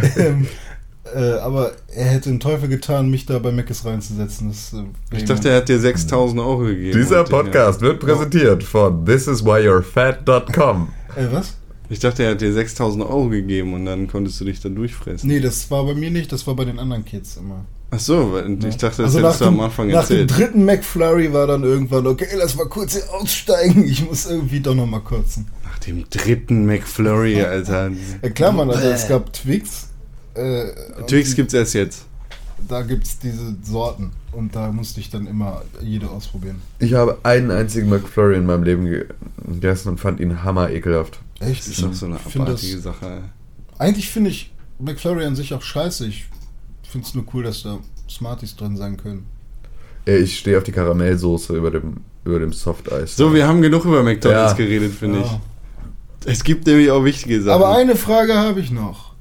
äh, 1.13 1.33
aber 1.39 1.71
er 1.93 2.05
hätte 2.05 2.29
den 2.29 2.39
Teufel 2.39 2.67
getan, 2.69 3.09
mich 3.09 3.25
da 3.25 3.39
bei 3.39 3.51
Mc's 3.51 3.85
reinzusetzen. 3.85 4.47
Das, 4.49 4.73
äh, 4.73 5.17
Ich 5.17 5.25
dachte, 5.25 5.49
er 5.49 5.57
hat 5.57 5.69
dir 5.69 5.79
6000 5.79 6.39
Euro 6.41 6.59
gegeben. 6.59 6.97
Dieser. 6.97 7.23
Podcast 7.25 7.81
wird 7.81 7.99
präsentiert 7.99 8.63
von 8.63 9.05
thisiswhyyourfat.com. 9.05 10.89
Äh, 11.15 11.27
was? 11.31 11.53
Ich 11.89 11.99
dachte, 11.99 12.23
er 12.23 12.31
hat 12.31 12.41
dir 12.41 12.51
6000 12.51 13.03
Euro 13.03 13.29
gegeben 13.29 13.73
und 13.73 13.85
dann 13.85 14.07
konntest 14.07 14.41
du 14.41 14.45
dich 14.45 14.59
dann 14.59 14.73
durchfressen. 14.75 15.29
Nee, 15.29 15.39
das 15.39 15.69
war 15.69 15.85
bei 15.85 15.93
mir 15.93 16.09
nicht, 16.09 16.31
das 16.31 16.47
war 16.47 16.55
bei 16.55 16.65
den 16.65 16.79
anderen 16.79 17.05
Kids 17.05 17.37
immer. 17.37 17.65
Ach 17.91 17.99
so, 17.99 18.39
ich 18.67 18.77
dachte, 18.77 19.03
das 19.03 19.15
Also 19.15 19.19
hättest 19.19 19.41
du 19.41 19.45
dem, 19.45 19.53
am 19.53 19.59
Anfang 19.61 19.87
nach 19.89 20.07
dem 20.07 20.17
erzählt. 20.17 20.37
dritten 20.37 20.65
McFlurry 20.65 21.31
war 21.31 21.45
dann 21.45 21.63
irgendwann, 21.63 22.07
okay, 22.07 22.25
lass 22.35 22.55
mal 22.55 22.65
kurz 22.67 22.93
hier 22.93 23.03
aussteigen. 23.13 23.85
Ich 23.87 24.03
muss 24.03 24.25
irgendwie 24.25 24.59
doch 24.59 24.73
noch 24.73 24.87
mal 24.87 24.99
kotzen. 25.01 25.47
Nach 25.63 25.77
dem 25.79 26.03
dritten 26.09 26.65
McFlurry, 26.65 27.41
Alter. 27.45 27.91
Ja 28.23 28.29
klar, 28.31 28.51
Mann, 28.51 28.71
also 28.71 28.87
es 28.87 29.07
gab 29.07 29.31
Twix. 29.31 29.84
Äh, 30.35 30.71
Twix 31.07 31.29
und 31.29 31.35
gibt's 31.37 31.53
erst 31.53 31.73
jetzt. 31.73 32.05
Da 32.67 32.81
gibt's 32.81 33.19
diese 33.19 33.55
Sorten. 33.63 34.11
Und 34.31 34.55
da 34.55 34.71
musste 34.71 34.99
ich 34.99 35.09
dann 35.09 35.27
immer 35.27 35.63
jede 35.81 36.09
ausprobieren. 36.09 36.61
Ich 36.79 36.93
habe 36.93 37.17
einen 37.23 37.51
einzigen 37.51 37.89
McFlurry 37.89 38.35
in 38.35 38.45
meinem 38.45 38.63
Leben 38.63 38.85
ge- 38.85 39.05
gegessen 39.47 39.89
und 39.89 39.99
fand 39.99 40.19
ihn 40.19 40.43
hammer 40.43 40.69
ekelhaft. 40.71 41.19
Echt? 41.39 41.61
Das 41.61 41.67
ist 41.67 41.81
doch 41.83 41.93
so 41.93 42.05
eine 42.07 42.15
abartige 42.15 42.75
das- 42.75 42.83
Sache. 42.83 43.05
ey. 43.05 43.19
Eigentlich 43.77 44.09
finde 44.09 44.29
ich 44.29 44.51
McFlurry 44.79 45.25
an 45.25 45.35
sich 45.35 45.53
auch 45.53 45.61
scheiße. 45.61 46.05
Ich 46.07 46.25
finde 46.89 47.07
es 47.07 47.13
nur 47.13 47.25
cool, 47.33 47.43
dass 47.43 47.63
da 47.63 47.77
Smarties 48.09 48.55
drin 48.55 48.77
sein 48.77 48.97
können. 48.97 49.25
Ich 50.05 50.39
stehe 50.39 50.57
auf 50.57 50.63
die 50.63 50.71
Karamellsoße 50.71 51.55
über 51.55 51.71
dem, 51.71 51.97
über 52.25 52.39
dem 52.39 52.53
Softeis. 52.53 53.15
So, 53.15 53.33
wir 53.33 53.47
haben 53.47 53.61
genug 53.61 53.85
über 53.85 54.03
McDonalds 54.03 54.51
Ja. 54.51 54.57
geredet, 54.57 54.93
finde 54.93 55.19
Ja. 55.19 55.25
ich. 56.25 56.31
Es 56.31 56.43
gibt 56.43 56.65
nämlich 56.67 56.89
auch 56.91 57.03
wichtige 57.03 57.41
Sachen. 57.41 57.61
Aber 57.63 57.75
eine 57.75 57.95
Frage 57.95 58.35
habe 58.35 58.59
ich 58.59 58.71
noch. 58.71 59.13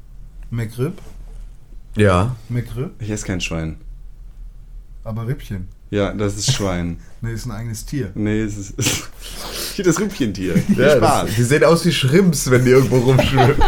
McRib? 0.50 0.94
Ja. 1.96 2.36
McRib? 2.48 2.90
ich 3.00 3.10
esse 3.10 3.26
kein 3.26 3.40
Schwein. 3.40 3.76
Aber 5.04 5.26
Rippchen. 5.26 5.68
Ja, 5.90 6.12
das 6.12 6.36
ist 6.36 6.52
Schwein. 6.52 6.98
Ne, 7.20 7.30
ist 7.30 7.46
ein 7.46 7.52
eigenes 7.52 7.86
Tier. 7.86 8.10
nee, 8.14 8.42
es 8.42 8.58
ist. 8.58 8.74
Hier 9.76 9.84
das 9.84 9.98
Rüppchentier. 9.98 10.54
Viel 10.66 10.78
ja 10.78 10.96
Spaß. 10.96 11.26
das, 11.26 11.36
die 11.36 11.42
sehen 11.42 11.64
aus 11.64 11.82
wie 11.86 11.92
Shrimps, 11.92 12.50
wenn 12.50 12.64
die 12.66 12.72
irgendwo 12.72 12.98
rumschwimmen. 12.98 13.56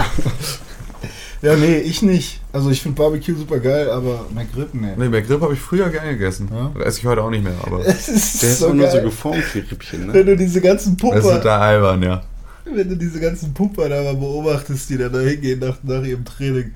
Ja, 1.42 1.54
nee, 1.54 1.76
ich 1.76 2.00
nicht. 2.02 2.40
Also 2.52 2.71
ich 2.71 2.83
finde 2.83 2.97
Barbecue 3.00 3.35
super 3.35 3.61
geil, 3.61 3.90
aber 3.90 4.26
McRib, 4.35 4.73
nee. 4.73 4.95
nee, 4.97 5.09
McRib 5.09 5.40
habe 5.42 5.52
ich 5.52 5.61
früher 5.61 5.88
gerne 5.90 6.12
gegessen. 6.12 6.49
Ja? 6.50 6.73
Das 6.75 6.87
esse 6.87 7.00
ich 7.00 7.06
heute 7.06 7.23
auch 7.23 7.30
nicht 7.30 7.45
mehr, 7.45 7.54
aber 7.62 7.87
Es 7.87 8.09
ist 8.09 8.42
Der 8.42 8.50
ist 8.50 8.59
so 8.61 8.68
auch 8.68 8.75
nur 8.75 8.90
so 8.90 9.00
geformt 9.02 9.45
wie 9.54 9.59
Rippchen, 9.59 10.06
ne? 10.06 10.14
Wenn 10.14 10.26
du 10.26 10.37
diese 10.37 10.61
ganzen 10.62 10.97
das 10.97 11.11
ist 11.11 11.23
Pupper, 11.23 11.37
total 11.37 11.61
albern, 11.61 12.02
ja. 12.02 12.23
wenn 12.64 12.88
du 12.88 12.97
diese 12.97 13.21
ganzen 13.21 13.52
Pupper 13.52 13.88
da 13.88 14.02
mal 14.02 14.16
beobachtest, 14.16 14.88
die 14.88 14.97
da 14.97 15.11
da 15.11 15.21
hingehen 15.21 15.61
nach, 15.61 15.76
nach 15.83 16.02
ihrem 16.02 16.25
Training. 16.25 16.73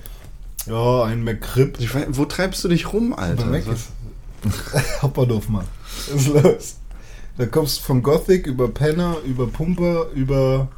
Ja, 0.66 1.04
ein 1.04 1.24
McRib. 1.24 1.76
Ich 1.80 1.94
weiß, 1.94 2.06
wo 2.10 2.24
treibst 2.24 2.62
du 2.64 2.68
dich 2.68 2.92
rum, 2.92 3.12
Alter? 3.14 3.44
Bei 3.46 3.58
Mac 3.58 3.64
Hauptbahnhof 5.02 5.48
mal. 5.48 5.64
Was 6.12 6.20
ist 6.22 6.28
los? 6.28 6.76
Da 7.38 7.46
kommst 7.46 7.78
du 7.78 7.82
von 7.84 8.02
Gothic 8.02 8.46
über 8.46 8.68
Penner, 8.68 9.16
über 9.24 9.46
Pumper, 9.46 10.06
über. 10.14 10.68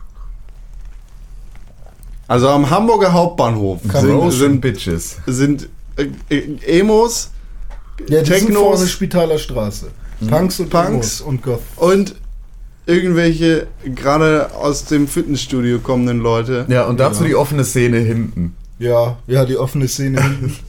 Also 2.29 2.49
am 2.49 2.71
Hamburger 2.71 3.12
Hauptbahnhof 3.12 3.81
sind, 3.93 4.31
sind, 4.33 4.61
Bitches. 4.61 5.17
sind 5.27 5.69
äh, 5.97 6.07
äh, 6.35 6.79
Emos 6.81 7.31
Ja, 8.09 8.23
die 8.23 8.31
sind 8.31 8.47
Technos. 8.47 8.59
vorne 8.62 8.87
Spitaler 8.87 9.39
Straße. 9.39 9.91
Punks 10.29 10.61
und 10.61 10.71
Punks. 10.71 11.21
Und 11.21 11.43
Goth. 11.43 11.61
und 11.77 12.15
irgendwelche 12.87 13.67
gerade 13.85 14.55
aus 14.55 14.85
dem 14.85 15.09
Fitnessstudio 15.09 15.81
kommenden 15.81 16.21
Leute. 16.21 16.65
Ja, 16.69 16.87
und 16.87 17.01
dazu 17.01 17.23
Ja. 17.25 17.29
die 17.29 17.35
offene 17.35 17.65
Szene 17.65 17.99
hinten. 17.99 18.57
Ja, 18.83 19.19
ja, 19.29 19.45
die 19.45 19.57
offene 19.57 19.89
Szene 19.89 20.23
hinten. 20.23 20.57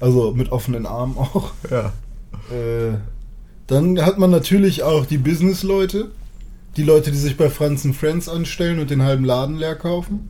Also 0.00 0.32
mit 0.32 0.52
offenen 0.52 0.86
Armen 0.86 1.18
auch. 1.18 1.50
Ja. 1.72 1.92
Äh, 2.54 2.98
dann 3.66 4.00
hat 4.00 4.16
man 4.16 4.30
natürlich 4.30 4.84
auch 4.84 5.04
die 5.06 5.18
Business-Leute. 5.18 6.12
Die 6.76 6.84
Leute, 6.84 7.10
die 7.10 7.16
sich 7.16 7.36
bei 7.36 7.50
Franz 7.50 7.84
Friends 7.98 8.28
anstellen 8.28 8.78
und 8.78 8.90
den 8.90 9.02
halben 9.02 9.24
Laden 9.24 9.56
leer 9.56 9.74
kaufen. 9.74 10.28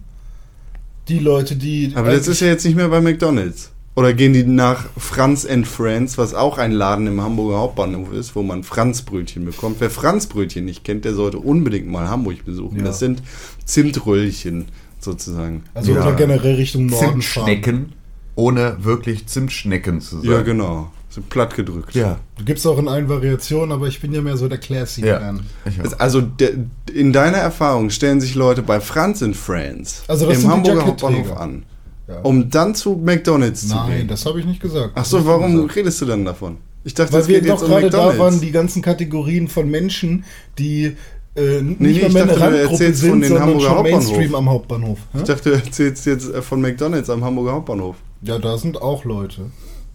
Die 1.08 1.18
Leute, 1.18 1.54
die. 1.56 1.92
Aber 1.96 2.12
das 2.12 2.28
ist 2.28 2.40
ja 2.40 2.46
jetzt 2.46 2.64
nicht 2.64 2.76
mehr 2.76 2.88
bei 2.88 3.02
McDonalds. 3.02 3.72
Oder 3.94 4.14
gehen 4.14 4.32
die 4.32 4.44
nach 4.44 4.86
Franz 4.96 5.44
and 5.44 5.66
Friends, 5.66 6.16
was 6.16 6.32
auch 6.32 6.56
ein 6.56 6.72
Laden 6.72 7.06
im 7.06 7.20
Hamburger 7.20 7.58
Hauptbahnhof 7.58 8.10
ist, 8.14 8.34
wo 8.36 8.42
man 8.42 8.62
Franzbrötchen 8.64 9.44
bekommt. 9.44 9.80
Wer 9.80 9.90
Franzbrötchen 9.90 10.64
nicht 10.64 10.82
kennt, 10.82 11.04
der 11.04 11.12
sollte 11.12 11.40
unbedingt 11.40 11.88
mal 11.88 12.08
Hamburg 12.08 12.44
besuchen. 12.46 12.78
Ja. 12.78 12.84
Das 12.84 13.00
sind 13.00 13.22
Zimtröllchen 13.66 14.68
sozusagen. 15.00 15.64
Also 15.74 15.92
Ja. 15.92 16.02
oder 16.02 16.14
generell 16.14 16.54
Richtung 16.56 16.86
Norden 16.86 16.98
fahren. 17.04 17.12
Zimtschnecken, 17.20 17.92
ohne 18.34 18.76
wirklich 18.84 19.26
Zimtschnecken 19.26 20.00
zu 20.00 20.20
sein. 20.20 20.30
Ja, 20.30 20.42
genau. 20.42 20.90
Sind 21.10 21.30
platt 21.30 21.54
gedrückt. 21.56 21.94
Ja. 21.94 22.18
Gibt 22.44 22.58
es 22.58 22.66
auch 22.66 22.78
in 22.78 22.86
allen 22.86 23.08
Variationen, 23.08 23.72
aber 23.72 23.86
ich 23.88 23.98
bin 24.00 24.12
ja 24.12 24.20
mehr 24.20 24.36
so 24.36 24.46
der 24.46 24.58
Classy-Fan. 24.58 25.40
Ich 25.64 25.80
auch. 25.94 25.98
Also 25.98 26.20
der, 26.20 26.50
in 26.92 27.12
deiner 27.14 27.38
Erfahrung 27.38 27.88
stellen 27.90 28.20
sich 28.20 28.34
Leute 28.34 28.62
bei 28.62 28.78
Franz 28.80 29.22
and 29.22 29.34
Friends 29.34 30.02
Also 30.06 30.26
das 30.28 30.42
im 30.42 30.50
Hamburger. 30.50 30.84
Hauptbahnhof 30.86 31.34
an, 31.36 31.62
Ja. 32.06 32.20
um 32.20 32.50
dann 32.50 32.74
zu 32.74 33.00
McDonalds 33.02 33.68
zu 33.68 33.74
Nein, 33.74 33.98
gehen. 34.00 34.08
das 34.08 34.26
habe 34.26 34.38
ich 34.40 34.44
nicht 34.46 34.60
gesagt. 34.60 34.92
Ach 34.96 35.04
so, 35.06 35.16
Das 35.18 35.26
warum 35.26 35.54
gesagt. 35.56 35.76
redest 35.76 36.00
du 36.02 36.04
dann 36.04 36.24
davon? 36.26 36.58
Ich 36.84 36.92
dachte, 36.94 37.12
Weil 37.14 37.22
es 37.22 37.28
wir 37.28 37.40
geht 37.40 37.48
doch 37.50 37.54
jetzt 37.54 37.62
um 37.64 37.68
gerade 37.70 37.90
da 37.90 37.96
McDonalds. 38.06 38.18
waren, 38.18 38.40
die 38.42 38.50
ganzen 38.52 38.82
Kategorien 38.82 39.48
von 39.48 39.68
Menschen, 39.70 40.24
die 40.58 40.96
äh, 41.38 41.62
nicht 41.62 41.80
nee, 41.80 41.92
mehr 42.08 42.08
ich 42.08 42.14
dachte, 42.14 42.50
du 42.50 42.60
erzählst 42.60 43.00
von 43.02 43.10
sind, 43.10 43.20
den 43.22 43.28
sondern 43.28 43.48
Hamburger 43.48 43.70
Hauptbahnhof. 43.76 44.34
Am 44.34 44.50
Hauptbahnhof. 44.50 44.98
Hä? 45.12 45.18
ich 45.18 45.24
dachte, 45.24 45.50
du 45.50 45.54
erzählst 45.56 46.06
jetzt 46.06 46.34
äh, 46.34 46.42
von 46.42 46.60
McDonalds 46.60 47.08
am 47.10 47.24
Hamburger 47.24 47.52
Hauptbahnhof. 47.52 47.96
Ja, 48.22 48.38
da 48.38 48.58
sind 48.58 48.80
auch 48.82 49.04
Leute. 49.04 49.42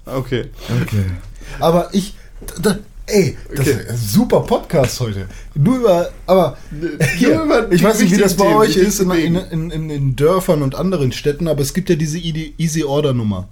Okay. 0.06 0.46
Okay. 0.82 1.04
Aber 1.60 1.90
ich, 1.94 2.16
da, 2.62 2.78
ey, 3.08 3.38
das 3.52 3.60
Okay. 3.60 3.72
ist 3.72 3.90
ein 3.90 3.98
super 3.98 4.40
Podcast 4.42 5.00
heute. 5.00 5.28
Nur 5.56 5.78
über, 5.78 6.10
aber 6.26 6.58
hier, 7.18 7.36
Nur 7.36 7.46
über 7.46 7.72
ich 7.72 7.84
weiß 7.84 8.00
nicht, 8.02 8.14
wie 8.14 8.18
das 8.18 8.36
bei 8.36 8.46
wichtigen 8.46 8.60
euch 8.60 8.74
Themen, 8.74 8.88
ist 8.88 9.00
in, 9.00 9.36
in, 9.36 9.72
in, 9.72 9.90
in, 9.90 10.16
Dörfern 10.16 10.62
und 10.62 10.76
anderen 10.76 11.12
Städten, 11.12 11.48
aber 11.48 11.62
es 11.62 11.74
gibt 11.74 11.90
ja 11.90 11.96
diese 11.96 12.18
Easy- 12.18 12.54
Easy 12.58 12.84
Order 12.84 13.14
Nummer. 13.14 13.48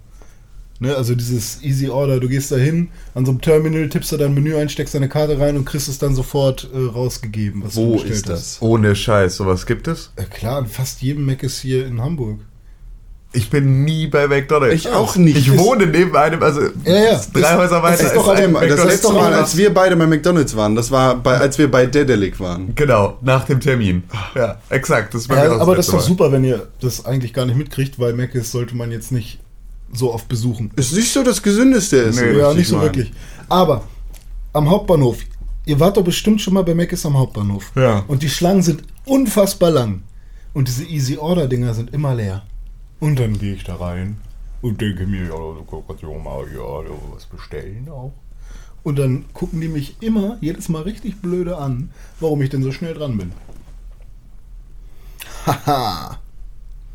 Ne, 0.84 0.96
also 0.96 1.14
dieses 1.14 1.62
Easy 1.62 1.90
Order, 1.90 2.20
du 2.20 2.28
gehst 2.28 2.52
da 2.52 2.56
hin, 2.56 2.90
an 3.14 3.24
so 3.24 3.32
einem 3.32 3.40
Terminal, 3.40 3.88
tippst 3.88 4.12
da 4.14 4.18
dein 4.18 4.34
Menü 4.34 4.56
ein, 4.56 4.68
steckst 4.68 4.96
deine 4.96 5.08
Karte 5.10 5.40
rein 5.40 5.56
und 5.56 5.64
kriegst 5.64 5.88
es 5.88 6.00
dann 6.00 6.16
sofort 6.16 6.68
äh, 6.74 6.78
rausgegeben. 6.92 7.64
Was 7.64 7.76
du 7.76 7.82
Wo 7.82 7.92
bestellt 7.94 8.14
ist 8.16 8.30
hast. 8.30 8.56
das? 8.56 8.62
Ohne 8.64 8.96
Scheiß, 8.96 9.36
sowas 9.36 9.68
gibt 9.68 9.88
es? 9.88 10.12
Ja, 10.18 10.26
klar, 10.26 10.58
in 10.58 10.66
fast 10.66 11.04
jedem 11.04 11.28
Mac 11.28 11.44
ist 11.44 11.60
hier 11.60 11.86
in 11.86 12.02
Hamburg. 12.02 12.40
Ich 13.32 13.52
bin 13.52 13.84
nie 13.86 14.08
bei 14.08 14.28
McDonalds. 14.28 14.74
Ich 14.74 14.90
auch 14.90 15.16
nicht. 15.18 15.38
Ich 15.38 15.50
Ist- 15.50 15.58
wohne 15.60 15.86
neben 15.86 16.18
einem, 16.18 16.42
also 16.42 16.62
Ja, 16.84 16.94
ja. 16.96 17.22
drei 17.32 17.42
Das- 17.42 17.58
Häuser 17.58 17.84
weiter. 17.84 17.98
das 18.04 18.06
ist 18.08 18.16
doch 18.16 18.28
ein 18.30 18.42
Das 18.42 18.52
McDonald's. 18.52 18.84
letzte 18.86 19.14
Mal, 19.14 19.34
als 19.36 19.56
wir 19.58 19.74
beide 19.74 19.96
bei 19.96 20.08
McDonalds 20.08 20.56
waren, 20.56 20.76
das 20.76 20.90
war 20.90 21.16
bei, 21.16 21.38
als 21.38 21.60
wir 21.60 21.70
bei 21.70 21.86
Dedelic 21.86 22.40
waren. 22.40 22.74
Genau, 22.74 23.20
nach 23.22 23.46
dem 23.46 23.60
Termin. 23.60 24.02
Ja, 24.36 24.60
exakt. 24.70 25.14
Das 25.14 25.30
war 25.30 25.38
Ja, 25.46 25.58
aber 25.60 25.76
das 25.76 25.86
ist 25.90 25.94
doch 25.94 26.02
super, 26.02 26.32
wenn 26.32 26.44
ihr 26.44 26.68
das 26.82 27.06
eigentlich 27.06 27.34
gar 27.34 27.46
nicht 27.46 27.56
mitkriegt, 27.56 28.00
weil 28.00 28.14
Mac 28.14 28.32
sollte 28.42 28.76
man 28.76 28.92
jetzt 28.92 29.12
nicht 29.12 29.38
so 29.94 30.14
oft 30.14 30.28
besuchen. 30.28 30.72
Ist 30.76 30.94
nicht 30.94 31.12
so 31.12 31.24
das 31.24 31.42
Gesündeste. 31.42 31.98
Ist 31.98 32.20
Nee, 32.22 32.38
ja, 32.38 32.50
nicht 32.50 32.62
ich 32.62 32.68
so 32.68 32.76
meinen. 32.78 32.86
wirklich. 32.86 33.12
Aber 33.50 33.84
am 34.54 34.70
Hauptbahnhof, 34.70 35.20
ihr 35.66 35.80
wart 35.80 35.98
doch 35.98 36.04
bestimmt 36.04 36.42
schon 36.42 36.54
mal 36.54 36.64
bei 36.64 36.74
Mac 36.74 36.94
am 37.06 37.18
Hauptbahnhof. 37.18 37.72
Ja. 37.76 38.04
Und 38.08 38.24
die 38.24 38.30
Schlangen 38.30 38.62
sind 38.62 38.84
unfassbar 39.06 39.72
lang. 39.72 40.04
Und 40.54 40.68
diese 40.68 40.84
Easy 40.84 41.18
Order 41.18 41.48
Dinger 41.48 41.74
sind 41.74 41.94
immer 41.94 42.14
leer. 42.14 42.44
Und 43.00 43.20
dann 43.20 43.38
gehe 43.40 43.54
ich 43.56 43.64
da 43.64 43.76
rein 43.76 44.18
und 44.62 44.80
denke 44.80 45.08
mir, 45.08 45.24
ja, 45.24 45.30
du 45.30 45.66
kannst 45.88 46.04
ja 46.04 46.10
mal 46.10 46.46
ja, 46.54 46.92
was 47.14 47.26
bestellen 47.26 47.88
auch. 47.90 48.14
Und 48.84 48.98
dann 49.00 49.26
gucken 49.34 49.62
die 49.62 49.68
mich 49.68 49.96
immer, 50.02 50.38
jedes 50.42 50.68
Mal 50.70 50.84
richtig 50.84 51.22
blöde 51.22 51.58
an, 51.58 51.92
warum 52.20 52.42
ich 52.42 52.50
denn 52.50 52.64
so 52.64 52.72
schnell 52.72 52.94
dran 52.94 53.18
bin. 53.18 53.32
Haha. 55.46 56.20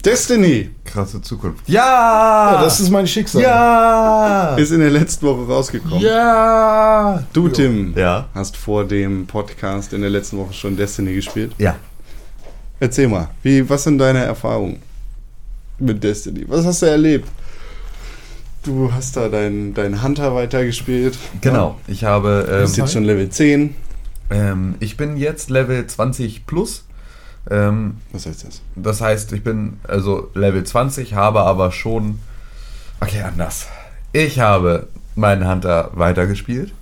Destiny 0.05 0.71
Krasse 0.85 1.21
Zukunft. 1.21 1.69
Ja! 1.69 2.53
Ja, 2.55 2.63
das 2.63 2.79
ist 2.81 2.91
mein 2.91 3.07
Schicksal. 3.07 3.43
Ja! 3.43 4.55
ist 4.57 4.71
in 4.71 4.79
der 4.81 4.91
letzten 4.91 5.27
Woche 5.27 5.47
rausgekommen. 5.51 5.99
Ja! 6.01 7.23
Du, 7.33 7.49
Tim, 7.49 7.93
Ja. 7.97 8.29
hast 8.35 8.57
vor 8.57 8.85
dem 8.85 9.27
Podcast 9.27 9.93
in 9.93 10.03
der 10.03 10.11
letzten 10.11 10.39
Woche 10.39 10.53
schon 10.55 10.77
Destiny 10.77 11.15
gespielt. 11.15 11.53
Ja. 11.59 11.75
Erzähl 12.79 13.09
mal, 13.09 13.29
wie, 13.43 13.69
was 13.69 13.83
sind 13.85 13.99
deine 13.99 14.23
Erfahrungen 14.25 14.81
mit 15.79 16.03
Destiny? 16.05 16.45
Was 16.47 16.65
hast 16.65 16.83
du 16.83 16.87
erlebt? 16.87 17.29
Du 18.63 18.93
hast 18.93 19.17
da 19.17 19.29
deinen 19.29 19.75
dein 19.75 20.03
Hunter 20.03 20.35
weitergespielt. 20.35 21.17
Genau. 21.41 21.79
Ich 21.87 22.05
habe. 22.05 22.45
Du 22.47 22.55
Ähm, 22.57 22.61
bist 22.63 22.77
jetzt 22.77 22.93
schon 22.93 23.05
Level 23.05 23.29
10. 23.29 23.75
ähm, 24.31 24.75
ich 24.81 24.97
bin 24.97 25.17
jetzt 25.17 25.51
Level 25.51 25.87
20 25.87 26.47
plus. 26.47 26.85
Ähm, 27.51 27.99
Was 28.13 28.27
heißt 28.27 28.45
das? 28.45 28.63
das 28.75 29.01
heißt, 29.01 29.33
ich 29.33 29.45
bin 29.45 29.79
also 29.87 30.31
Level 30.35 30.65
20, 30.65 31.15
habe 31.15 31.41
aber 31.43 31.71
schon. 31.73 32.19
Okay, 33.01 33.23
anders. 33.23 33.69
Ich 34.13 34.41
habe 34.41 34.89
meinen 35.15 35.49
Hunter 35.49 35.91
weitergespielt 35.95 36.73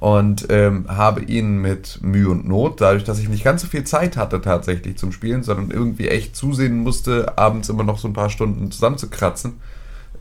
und 0.00 0.46
ähm, 0.50 0.86
habe 0.88 1.22
ihn 1.22 1.58
mit 1.58 2.00
Mühe 2.02 2.30
und 2.30 2.48
Not, 2.48 2.80
dadurch, 2.80 3.04
dass 3.04 3.18
ich 3.18 3.28
nicht 3.28 3.44
ganz 3.44 3.62
so 3.62 3.68
viel 3.68 3.84
Zeit 3.84 4.16
hatte 4.16 4.40
tatsächlich 4.40 4.96
zum 4.96 5.12
Spielen, 5.12 5.42
sondern 5.42 5.70
irgendwie 5.70 6.08
echt 6.08 6.34
zusehen 6.34 6.78
musste, 6.78 7.36
abends 7.36 7.68
immer 7.68 7.84
noch 7.84 7.98
so 7.98 8.08
ein 8.08 8.14
paar 8.14 8.30
Stunden 8.30 8.70
zusammenzukratzen. 8.70 9.60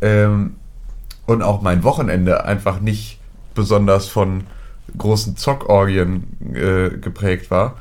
Ähm, 0.01 0.55
und 1.25 1.43
auch 1.43 1.61
mein 1.61 1.83
Wochenende 1.83 2.43
einfach 2.45 2.79
nicht 2.81 3.19
besonders 3.53 4.07
von 4.07 4.45
großen 4.97 5.37
Zockorgien 5.37 6.55
äh, 6.55 6.97
geprägt 6.97 7.51
war, 7.51 7.77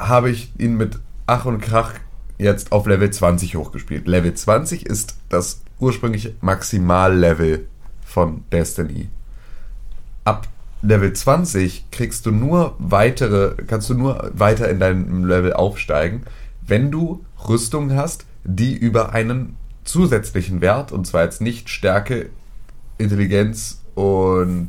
habe 0.00 0.30
ich 0.30 0.52
ihn 0.58 0.76
mit 0.76 0.98
Ach 1.26 1.44
und 1.44 1.60
Krach 1.60 1.94
jetzt 2.38 2.72
auf 2.72 2.86
Level 2.86 3.10
20 3.10 3.54
hochgespielt. 3.56 4.08
Level 4.08 4.34
20 4.34 4.86
ist 4.86 5.16
das 5.28 5.62
ursprüngliche 5.78 6.34
Maximallevel 6.40 7.68
von 8.04 8.44
Destiny. 8.50 9.08
Ab 10.24 10.48
Level 10.82 11.12
20 11.12 11.90
kriegst 11.90 12.24
du 12.24 12.30
nur 12.30 12.74
weitere, 12.78 13.54
kannst 13.66 13.90
du 13.90 13.94
nur 13.94 14.30
weiter 14.34 14.68
in 14.68 14.80
deinem 14.80 15.26
Level 15.26 15.52
aufsteigen, 15.52 16.22
wenn 16.66 16.90
du 16.90 17.24
Rüstung 17.48 17.94
hast, 17.94 18.24
die 18.44 18.74
über 18.74 19.12
einen 19.12 19.56
zusätzlichen 19.84 20.60
Wert, 20.60 20.92
und 20.92 21.06
zwar 21.06 21.24
jetzt 21.24 21.40
nicht 21.40 21.68
Stärke, 21.68 22.30
Intelligenz 22.96 23.82
und 23.94 24.68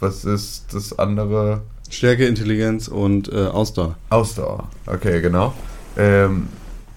was 0.00 0.24
ist 0.24 0.72
das 0.72 0.98
andere? 0.98 1.62
Stärke, 1.90 2.26
Intelligenz 2.26 2.88
und 2.88 3.30
äh, 3.32 3.46
Ausdauer. 3.46 3.96
Ausdauer. 4.08 4.68
Okay, 4.86 5.20
genau. 5.20 5.52
Ähm, 5.96 6.48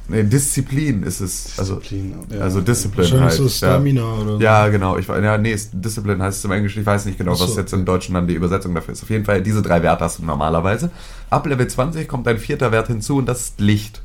nee, 0.07 0.23
Disziplin 0.23 1.01
ist 1.03 1.19
es. 1.19 1.57
Also, 1.57 1.75
Disziplin, 1.77 2.15
ja. 2.29 2.39
also 2.41 2.61
Discipline 2.61 3.11
Wahrscheinlich 3.11 3.39
halt. 3.39 3.49
so 3.49 3.49
Stamina 3.49 4.01
ja. 4.01 4.13
oder 4.13 4.37
so. 4.37 4.39
Ja, 4.39 4.67
genau. 4.69 4.97
Ich, 4.97 5.07
ja, 5.07 5.37
nee, 5.37 5.57
Discipline 5.73 6.21
heißt 6.21 6.37
es 6.37 6.45
im 6.45 6.51
Englischen. 6.51 6.81
Ich 6.81 6.85
weiß 6.85 7.05
nicht 7.05 7.17
genau, 7.17 7.33
so, 7.33 7.45
was 7.45 7.55
jetzt 7.55 7.73
im 7.73 7.85
Deutschen 7.85 8.13
dann 8.13 8.27
die 8.27 8.35
Übersetzung 8.35 8.75
dafür 8.75 8.93
ist. 8.93 9.01
Auf 9.01 9.09
jeden 9.09 9.25
Fall, 9.25 9.41
diese 9.41 9.63
drei 9.63 9.81
Werte 9.81 10.03
hast 10.03 10.19
du 10.19 10.25
normalerweise. 10.25 10.91
Ab 11.31 11.47
Level 11.47 11.67
20 11.67 12.07
kommt 12.07 12.27
ein 12.27 12.37
vierter 12.37 12.71
Wert 12.71 12.87
hinzu 12.87 13.17
und 13.17 13.25
das 13.25 13.41
ist 13.41 13.59
Licht. 13.59 14.03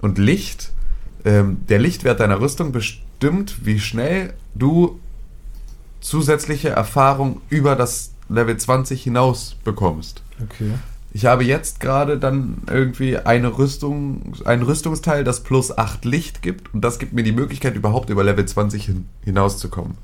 Und 0.00 0.18
Licht, 0.18 0.72
ähm, 1.24 1.58
der 1.68 1.78
Lichtwert 1.78 2.18
deiner 2.18 2.40
Rüstung 2.40 2.72
bestimmt, 2.72 3.64
wie 3.64 3.78
schnell 3.78 4.34
du 4.56 4.98
zusätzliche 6.00 6.70
Erfahrung 6.70 7.40
über 7.48 7.76
das 7.76 8.12
Level 8.28 8.56
20 8.56 9.02
hinaus 9.02 9.56
bekommst. 9.64 10.22
Okay. 10.42 10.70
Ich 11.12 11.24
habe 11.24 11.42
jetzt 11.44 11.80
gerade 11.80 12.18
dann 12.18 12.58
irgendwie 12.70 13.16
eine 13.16 13.56
Rüstung, 13.58 14.34
ein 14.44 14.62
Rüstungsteil, 14.62 15.24
das 15.24 15.42
plus 15.42 15.76
8 15.76 16.04
Licht 16.04 16.42
gibt 16.42 16.72
und 16.74 16.82
das 16.82 16.98
gibt 16.98 17.14
mir 17.14 17.22
die 17.22 17.32
Möglichkeit, 17.32 17.74
überhaupt 17.76 18.10
über 18.10 18.22
Level 18.22 18.44
20 18.44 18.84
hin, 18.84 19.06
hinauszukommen. 19.24 19.96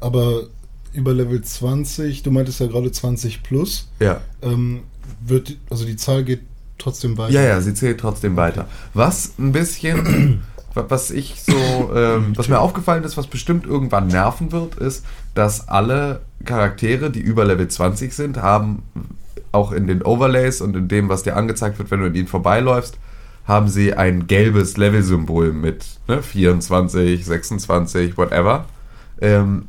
Aber 0.00 0.44
über 0.92 1.12
Level 1.12 1.42
20, 1.42 2.22
du 2.22 2.30
meintest 2.30 2.60
ja 2.60 2.66
gerade 2.68 2.92
20 2.92 3.42
plus, 3.42 3.88
Ja. 3.98 4.20
ähm, 4.42 4.82
wird, 5.26 5.56
also 5.68 5.84
die 5.84 5.96
Zahl 5.96 6.22
geht 6.22 6.40
trotzdem 6.78 7.18
weiter. 7.18 7.32
Ja, 7.34 7.42
ja, 7.42 7.60
sie 7.60 7.74
zählt 7.74 7.98
trotzdem 8.00 8.36
weiter. 8.36 8.66
Was 8.94 9.32
ein 9.38 9.52
bisschen, 9.52 10.42
was 10.74 11.10
ich 11.10 11.42
so, 11.42 11.52
ähm, 11.94 12.32
was 12.36 12.48
mir 12.48 12.60
aufgefallen 12.60 13.04
ist, 13.04 13.16
was 13.16 13.26
bestimmt 13.26 13.66
irgendwann 13.66 14.08
nerven 14.08 14.52
wird, 14.52 14.76
ist, 14.76 15.04
dass 15.34 15.68
alle 15.68 16.22
Charaktere, 16.44 17.10
die 17.10 17.20
über 17.20 17.44
Level 17.44 17.68
20 17.68 18.12
sind, 18.12 18.42
haben 18.42 18.82
auch 19.52 19.72
in 19.72 19.86
den 19.86 20.02
Overlays 20.02 20.60
und 20.60 20.74
in 20.76 20.88
dem, 20.88 21.08
was 21.08 21.22
dir 21.22 21.36
angezeigt 21.36 21.78
wird, 21.78 21.90
wenn 21.90 22.00
du 22.00 22.06
an 22.06 22.14
ihnen 22.14 22.26
vorbeiläufst, 22.26 22.98
haben 23.46 23.68
sie 23.68 23.94
ein 23.94 24.26
gelbes 24.26 24.76
Level-Symbol 24.76 25.52
mit 25.52 25.84
ne, 26.08 26.22
24, 26.22 27.24
26, 27.24 28.16
whatever. 28.16 28.66
Ähm, 29.20 29.68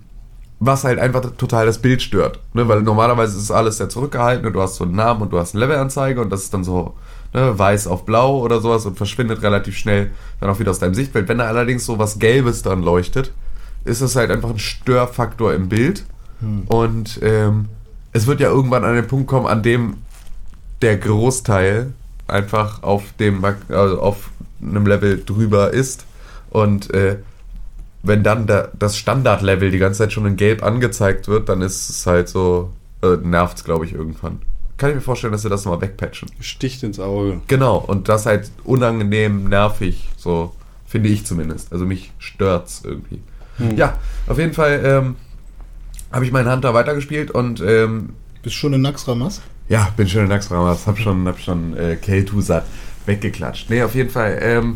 was 0.66 0.86
halt 0.86 1.00
einfach 1.00 1.22
total 1.38 1.66
das 1.66 1.80
Bild 1.80 2.02
stört. 2.02 2.40
Ne? 2.54 2.68
Weil 2.68 2.82
normalerweise 2.84 3.38
ist 3.38 3.52
alles 3.52 3.78
sehr 3.78 3.90
zurückgehalten 3.90 4.46
und 4.46 4.54
du 4.54 4.62
hast 4.62 4.76
so 4.76 4.86
einen 4.86 4.96
Namen 4.96 5.24
und 5.24 5.34
du 5.34 5.40
hast 5.40 5.56
eine 5.56 5.66
Levelanzeige 5.66 6.22
und 6.22 6.30
das 6.30 6.44
ist 6.44 6.54
dann 6.54 6.64
so 6.64 6.96
ne, 7.34 7.58
weiß 7.58 7.88
auf 7.88 8.06
blau 8.06 8.40
oder 8.40 8.62
sowas 8.62 8.86
und 8.86 8.98
verschwindet 8.98 9.42
relativ 9.42 9.78
schnell 9.78 10.12
dann 10.40 10.50
auch 10.50 10.60
wieder 10.60 10.72
aus 10.72 10.80
deinem 10.80 10.94
Sichtfeld. 10.94 11.28
Wenn 11.28 11.40
da 11.40 11.46
allerdings 11.46 11.86
so 11.86 12.00
was 12.00 12.20
Gelbes 12.20 12.62
dann 12.62 12.84
leuchtet, 12.84 13.34
ist 13.86 14.02
es 14.02 14.16
halt 14.16 14.32
einfach 14.32 14.50
ein 14.50 14.60
Störfaktor 14.60 15.54
im 15.54 15.70
Bild. 15.70 16.06
Und 16.68 17.20
ähm, 17.22 17.70
es 18.12 18.28
wird 18.28 18.40
ja 18.40 18.50
irgendwann 18.50 18.84
an 18.84 18.96
den 18.96 19.08
Punkt 19.08 19.28
kommen, 19.28 19.48
an 19.48 19.64
dem 19.64 19.98
der 20.82 20.98
Großteil 20.98 21.94
einfach 22.28 22.84
auf 22.84 23.04
dem 23.20 23.44
also 23.44 24.02
auf 24.02 24.30
einem 24.62 24.86
Level 24.86 25.24
drüber 25.26 25.74
ist 25.74 26.06
und 26.50 26.94
äh, 26.94 27.18
wenn 28.02 28.24
dann 28.24 28.48
da, 28.48 28.68
das 28.78 28.98
Standardlevel 28.98 29.72
die 29.72 29.78
ganze 29.78 30.00
Zeit 30.00 30.14
schon 30.14 30.26
in 30.26 30.36
Gelb 30.36 30.62
angezeigt 30.62 31.30
wird, 31.30 31.48
dann 31.48 31.62
ist 31.62 31.90
es 31.90 32.06
halt 32.06 32.28
so 32.28 32.72
äh, 33.02 33.16
nervt 33.18 33.58
es 33.58 33.64
glaube 33.64 33.86
ich 33.86 33.94
irgendwann. 33.94 34.42
Kann 34.84 34.90
ich 34.90 34.96
mir 34.98 35.02
vorstellen, 35.02 35.32
dass 35.32 35.44
sie 35.44 35.50
das 35.50 35.64
mal 35.64 35.80
wegpatchen. 35.80 36.30
Sticht 36.42 36.84
ins 36.84 37.00
Auge. 37.00 37.40
Genau 37.48 37.78
und 37.78 38.10
das 38.10 38.26
halt 38.26 38.52
unangenehm 38.66 39.46
nervig 39.46 40.10
so 40.18 40.54
finde 40.86 41.08
ich 41.08 41.26
zumindest. 41.26 41.72
Also 41.72 41.86
mich 41.86 42.12
stört's 42.18 42.82
irgendwie. 42.84 43.22
Ja, 43.78 43.98
auf 44.28 44.38
jeden 44.38 44.52
Fall 44.52 44.82
ähm, 44.84 45.16
habe 46.12 46.26
ich 46.26 46.34
meinen 46.34 46.52
Hunter 46.52 46.74
weitergespielt 46.74 47.32
und 47.32 47.62
ähm, 47.62 48.10
Bist 48.42 48.58
schon 48.58 48.74
in 48.74 48.82
Naxramas? 48.82 49.40
ja, 49.70 49.88
bin 49.96 50.10
schon 50.10 50.24
in 50.24 50.28
Naxramas, 50.28 50.86
hab 50.86 50.98
schon, 50.98 51.30
hab 51.30 51.40
schon 51.40 51.78
äh, 51.78 51.98
K2 52.06 52.42
satt 52.42 52.66
weggeklatscht. 53.06 53.70
Nee, 53.70 53.84
auf 53.84 53.96
jeden 53.96 54.10
Fall 54.10 54.38
ähm, 54.42 54.76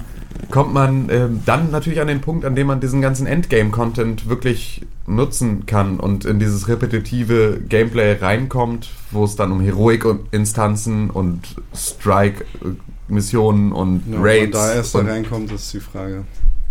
kommt 0.51 0.73
man 0.73 1.09
ähm, 1.09 1.41
dann 1.45 1.71
natürlich 1.71 1.99
an 2.01 2.07
den 2.07 2.21
Punkt, 2.21 2.45
an 2.45 2.55
dem 2.55 2.67
man 2.67 2.79
diesen 2.79 3.01
ganzen 3.01 3.27
Endgame-Content 3.27 4.29
wirklich 4.29 4.85
nutzen 5.05 5.65
kann 5.65 5.99
und 5.99 6.25
in 6.25 6.39
dieses 6.39 6.67
repetitive 6.67 7.61
Gameplay 7.67 8.13
reinkommt, 8.13 8.89
wo 9.11 9.23
es 9.23 9.35
dann 9.35 9.51
um 9.51 9.61
Heroic-Instanzen 9.61 11.09
und 11.09 11.55
Strike-Missionen 11.73 13.71
und 13.71 14.03
Ja, 14.07 14.13
ob 14.15 14.19
man 14.19 14.23
Raids 14.23 14.51
da 14.51 14.73
erst 14.73 14.95
da 14.95 14.99
reinkommt, 14.99 15.51
ist 15.51 15.73
die 15.73 15.79
Frage. 15.79 16.25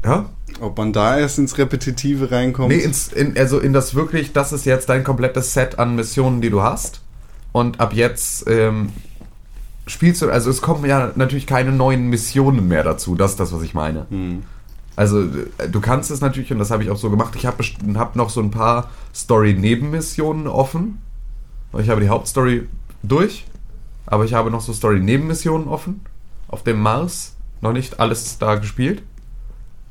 ja? 0.05 0.29
Ob 0.61 0.79
man 0.79 0.93
da 0.93 1.19
erst 1.19 1.39
ins 1.39 1.59
Repetitive 1.59 2.31
reinkommt. 2.31 2.69
Nee, 2.69 2.79
ins, 2.79 3.13
in, 3.13 3.37
also 3.37 3.59
in 3.59 3.73
das 3.73 3.95
wirklich, 3.95 4.33
das 4.33 4.53
ist 4.53 4.65
jetzt 4.65 4.89
dein 4.89 5.05
komplettes 5.05 5.53
Set 5.53 5.79
an 5.79 5.97
Missionen, 5.97 6.41
die 6.41 6.51
du 6.51 6.63
hast. 6.63 7.03
Und 7.53 7.81
ab 7.81 7.95
jetzt 7.95 8.47
ähm, 8.49 8.91
spielst 9.87 10.23
du, 10.23 10.31
also 10.31 10.51
es 10.51 10.61
kommen 10.63 10.85
ja 10.85 11.13
natürlich 11.15 11.47
keine 11.47 11.73
neuen 11.73 12.09
Missionen 12.09 12.69
mehr 12.69 12.83
dazu. 12.83 13.15
Das 13.15 13.33
ist 13.33 13.41
das, 13.41 13.53
was 13.53 13.63
ich 13.63 13.75
meine. 13.75 14.07
Hm. 14.11 14.43
Also 14.97 15.23
äh, 15.23 15.69
du 15.71 15.81
kannst 15.81 16.11
es 16.11 16.21
natürlich, 16.21 16.53
und 16.53 16.59
das 16.59 16.71
habe 16.71 16.83
ich 16.83 16.91
auch 16.91 16.97
so 16.97 17.11
gemacht, 17.11 17.35
ich 17.37 17.47
habe 17.47 17.63
hab 17.95 18.17
noch 18.17 18.31
so 18.31 18.41
ein 18.41 18.51
paar 18.51 18.91
Story-Nebenmissionen 19.15 20.47
offen. 20.49 20.99
Ich 21.79 21.89
habe 21.91 22.01
die 22.01 22.09
Hauptstory 22.09 22.67
durch, 23.03 23.47
aber 24.07 24.25
ich 24.25 24.35
habe 24.35 24.51
noch 24.51 24.61
so 24.61 24.73
Story-Nebenmissionen 24.73 25.69
offen. 25.69 26.01
Auf 26.49 26.63
dem 26.63 26.81
Mars 26.81 27.37
noch 27.61 27.73
nicht 27.73 28.01
alles 28.01 28.39
da 28.39 28.55
gespielt, 28.55 29.03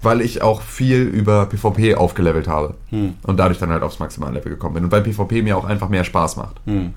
weil 0.01 0.21
ich 0.21 0.41
auch 0.41 0.61
viel 0.61 1.03
über 1.03 1.45
PvP 1.45 1.95
aufgelevelt 1.95 2.47
habe 2.47 2.75
Hm. 2.89 3.13
und 3.23 3.37
dadurch 3.37 3.59
dann 3.59 3.69
halt 3.69 3.83
aufs 3.83 3.99
Maximallevel 3.99 4.51
gekommen 4.51 4.75
bin. 4.75 4.83
Und 4.85 4.91
weil 4.91 5.01
PvP 5.01 5.41
mir 5.41 5.57
auch 5.57 5.65
einfach 5.65 5.89
mehr 5.89 6.03
Spaß 6.03 6.37
macht. 6.37 6.59
Hm. 6.65 6.93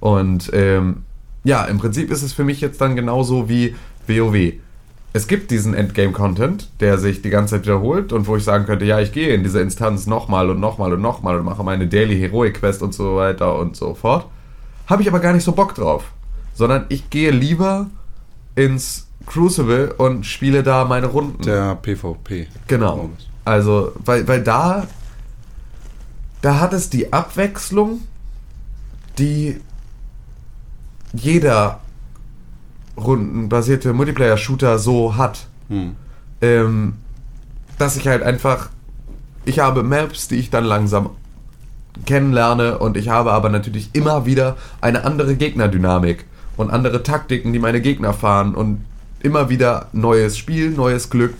Und 0.00 0.50
ähm, 0.52 1.04
ja, 1.44 1.64
im 1.64 1.78
Prinzip 1.78 2.10
ist 2.10 2.22
es 2.22 2.32
für 2.32 2.44
mich 2.44 2.60
jetzt 2.60 2.80
dann 2.80 2.96
genauso 2.96 3.48
wie 3.48 3.74
WoW. 4.06 4.54
Es 5.12 5.26
gibt 5.26 5.50
diesen 5.50 5.74
Endgame-Content, 5.74 6.68
der 6.80 6.98
sich 6.98 7.22
die 7.22 7.30
ganze 7.30 7.56
Zeit 7.56 7.64
wiederholt 7.64 8.12
und 8.12 8.26
wo 8.26 8.36
ich 8.36 8.44
sagen 8.44 8.66
könnte, 8.66 8.84
ja, 8.84 9.00
ich 9.00 9.12
gehe 9.12 9.34
in 9.34 9.42
diese 9.42 9.60
Instanz 9.60 10.06
nochmal 10.06 10.50
und 10.50 10.60
nochmal 10.60 10.92
und 10.92 11.00
nochmal 11.00 11.38
und 11.38 11.44
mache 11.44 11.64
meine 11.64 11.86
Daily 11.86 12.18
Heroic 12.18 12.60
Quest 12.60 12.82
und 12.82 12.92
so 12.92 13.16
weiter 13.16 13.58
und 13.58 13.74
so 13.76 13.94
fort. 13.94 14.26
Habe 14.86 15.02
ich 15.02 15.08
aber 15.08 15.20
gar 15.20 15.32
nicht 15.32 15.44
so 15.44 15.52
Bock 15.52 15.74
drauf. 15.74 16.12
Sondern 16.54 16.86
ich 16.88 17.08
gehe 17.10 17.30
lieber 17.30 17.86
ins 18.54 19.06
Crucible 19.26 19.94
und 19.94 20.26
spiele 20.26 20.62
da 20.62 20.84
meine 20.84 21.06
Runden. 21.06 21.42
Der 21.42 21.76
PvP. 21.76 22.48
Genau. 22.66 23.10
Also, 23.44 23.92
weil, 24.04 24.26
weil 24.28 24.42
da, 24.42 24.86
da 26.42 26.60
hat 26.60 26.72
es 26.72 26.90
die 26.90 27.12
Abwechslung, 27.12 28.00
die 29.18 29.60
jeder 31.12 31.80
rundenbasierte 32.96 33.92
Multiplayer-Shooter 33.92 34.78
so 34.78 35.16
hat. 35.16 35.46
Hm. 35.68 35.94
Ähm, 36.40 36.94
dass 37.78 37.96
ich 37.96 38.08
halt 38.08 38.22
einfach, 38.22 38.70
ich 39.44 39.60
habe 39.60 39.82
Maps, 39.82 40.28
die 40.28 40.36
ich 40.36 40.50
dann 40.50 40.64
langsam 40.64 41.10
kennenlerne 42.06 42.78
und 42.78 42.96
ich 42.96 43.08
habe 43.08 43.32
aber 43.32 43.48
natürlich 43.48 43.90
immer 43.92 44.26
wieder 44.26 44.56
eine 44.80 45.04
andere 45.04 45.36
Gegnerdynamik 45.36 46.26
und 46.56 46.70
andere 46.70 47.02
Taktiken, 47.02 47.52
die 47.52 47.58
meine 47.58 47.80
Gegner 47.80 48.12
fahren 48.12 48.54
und 48.54 48.84
immer 49.20 49.48
wieder 49.48 49.88
neues 49.92 50.38
Spiel, 50.38 50.70
neues 50.70 51.10
Glück 51.10 51.34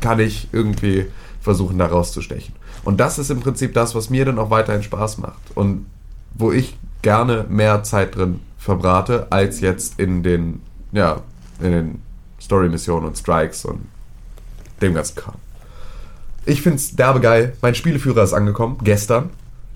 kann 0.00 0.18
ich 0.18 0.48
irgendwie 0.52 1.06
versuchen 1.40 1.78
da 1.78 1.86
rauszustechen. 1.86 2.54
Und 2.84 2.98
das 2.98 3.18
ist 3.18 3.30
im 3.30 3.40
Prinzip 3.40 3.74
das, 3.74 3.94
was 3.94 4.10
mir 4.10 4.24
dann 4.24 4.38
auch 4.38 4.50
weiterhin 4.50 4.82
Spaß 4.82 5.18
macht 5.18 5.40
und 5.54 5.86
wo 6.34 6.50
ich 6.52 6.76
gerne 7.02 7.46
mehr 7.48 7.82
Zeit 7.82 8.16
drin 8.16 8.40
verbrate, 8.60 9.26
als 9.30 9.60
jetzt 9.60 9.98
in 9.98 10.22
den, 10.22 10.60
ja, 10.92 11.22
in 11.60 11.72
den 11.72 12.02
Story-Missionen 12.40 13.06
und 13.06 13.16
Strikes 13.16 13.64
und 13.64 13.80
dem 14.82 14.94
ganzen 14.94 15.16
Kram. 15.16 15.34
Ich 16.46 16.62
find's 16.62 16.94
derbe 16.94 17.20
geil. 17.20 17.54
Mein 17.62 17.74
Spieleführer 17.74 18.22
ist 18.22 18.32
angekommen, 18.34 18.78
gestern. 18.84 19.30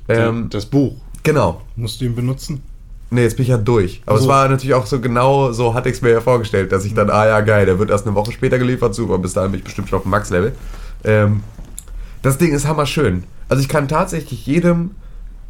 Ähm, 0.09 0.49
das 0.51 0.67
Buch. 0.67 0.95
genau. 1.23 1.63
Musst 1.77 2.01
du 2.01 2.05
ihn 2.05 2.15
benutzen? 2.15 2.63
Nee, 3.11 3.23
jetzt 3.23 3.37
bin 3.37 3.45
ich 3.45 3.51
ja 3.51 3.57
durch. 3.59 4.03
Aber 4.07 4.19
So. 4.19 4.25
es 4.25 4.29
war 4.29 4.49
natürlich 4.49 4.75
auch 4.75 4.87
so 4.87 5.01
genau 5.01 5.53
so 5.53 5.73
hatte 5.75 5.89
ich 5.89 5.97
es 5.97 6.03
mir 6.03 6.11
ja 6.11 6.21
vorgestellt, 6.21 6.73
dass 6.73 6.85
ich 6.85 6.95
dann, 6.95 7.11
ah 7.11 7.27
ja, 7.27 7.41
geil, 7.41 7.65
der 7.65 7.79
wird 7.79 7.91
erst 7.91 8.07
eine 8.07 8.15
Woche 8.15 8.33
später 8.33 8.59
geliefert, 8.59 8.95
super, 8.95 9.19
bis 9.19 9.33
dahin 9.35 9.53
bin 9.53 9.59
ich 9.61 9.65
bestimmt 9.65 9.89
schon 9.89 9.99
auf 9.99 10.03
dem 10.03 10.11
Max-Level. 10.11 10.53
Ähm, 11.05 11.43
das 12.23 12.39
Ding 12.39 12.53
ist 12.53 12.67
hammerschön. 12.67 13.25
Also 13.49 13.63
ich 13.63 13.69
kann 13.69 13.89
tatsächlich 13.89 14.47
jedem, 14.47 14.93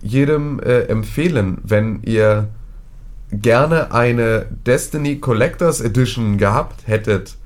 jedem 0.03 0.61
äh, 0.61 0.83
empfehlen, 0.83 1.59
wenn 1.63 2.03
ihr 2.03 2.49
gerne 3.41 3.93
eine 3.93 4.47
Destiny 4.67 5.19
Collectors 5.19 5.81
Edition 5.81 6.39
gehabt 6.39 6.87
hättet, 6.87 7.37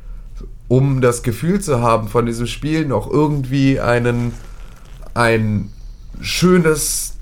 um 0.68 1.01
das 1.01 1.22
Gefühl 1.22 1.61
zu 1.61 1.81
haben, 1.81 2.09
von 2.09 2.27
diesem 2.27 2.46
Spiel 2.46 2.87
noch 2.87 3.11
irgendwie 3.11 3.81
einen, 3.81 4.33
ein 5.14 5.72
schönes 6.20 7.16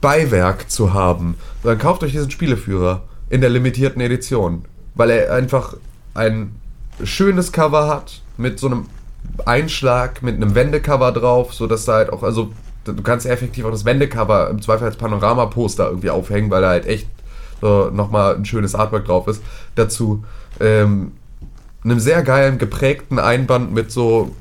Beiwerk 0.00 0.70
zu 0.70 0.94
haben, 0.94 1.36
dann 1.62 1.78
kauft 1.78 2.02
euch 2.02 2.12
diesen 2.12 2.30
Spieleführer 2.30 3.02
in 3.30 3.40
der 3.40 3.50
limitierten 3.50 4.00
Edition, 4.00 4.64
weil 4.94 5.10
er 5.10 5.34
einfach 5.34 5.76
ein 6.14 6.54
schönes 7.02 7.52
Cover 7.52 7.88
hat 7.88 8.22
mit 8.36 8.58
so 8.58 8.66
einem 8.66 8.86
Einschlag, 9.46 10.22
mit 10.22 10.36
einem 10.36 10.54
Wendecover 10.54 11.12
drauf, 11.12 11.54
so 11.54 11.66
dass 11.66 11.84
da 11.84 11.94
halt 11.94 12.12
auch, 12.12 12.22
also 12.22 12.52
du 12.84 13.02
kannst 13.02 13.26
effektiv 13.26 13.64
auch 13.64 13.70
das 13.70 13.84
Wendecover 13.84 14.50
im 14.50 14.60
Zweifel 14.60 14.84
als 14.84 14.96
Panorama-Poster 14.96 15.88
irgendwie 15.88 16.10
aufhängen, 16.10 16.50
weil 16.50 16.62
da 16.62 16.68
halt 16.68 16.86
echt 16.86 17.08
so 17.64 17.90
nochmal 17.90 18.36
ein 18.36 18.44
schönes 18.44 18.74
Artwork 18.74 19.06
drauf 19.06 19.26
ist. 19.26 19.42
Dazu 19.74 20.22
ähm, 20.60 21.12
einem 21.82 21.98
sehr 21.98 22.22
geilen 22.22 22.58
geprägten 22.58 23.18
Einband 23.18 23.72
mit 23.72 23.90
so 23.90 24.34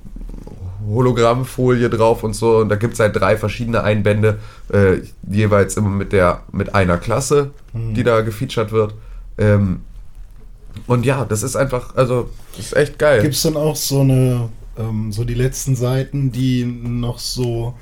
Hologrammfolie 0.86 1.90
drauf 1.90 2.24
und 2.26 2.34
so. 2.34 2.58
Und 2.58 2.68
da 2.70 2.76
gibt 2.76 2.96
es 2.96 3.00
halt 3.00 3.16
drei 3.16 3.38
verschiedene 3.38 3.82
Einbände, 3.84 4.40
äh, 4.74 4.98
jeweils 5.30 5.78
immer 5.78 5.90
mit 5.90 6.12
der 6.12 6.42
mit 6.52 6.76
einer 6.76 6.98
Klasse, 6.98 7.52
die 7.74 8.04
da 8.04 8.22
gefeatured 8.22 8.74
wird. 8.74 8.94
Ähm, 9.38 9.82
und 10.86 11.06
ja, 11.06 11.24
das 11.24 11.44
ist 11.44 11.56
einfach, 11.56 11.96
also, 11.96 12.30
das 12.58 12.66
ist 12.68 12.76
echt 12.76 13.00
geil. 13.00 13.22
Gibt 13.22 13.36
es 13.36 13.44
dann 13.44 13.56
auch 13.56 13.76
so 13.76 14.02
eine, 14.02 14.50
ähm, 14.78 15.14
so 15.14 15.24
die 15.24 15.36
letzten 15.36 15.76
Seiten, 15.76 16.32
die 16.32 16.66
noch 16.66 17.20
so 17.20 17.76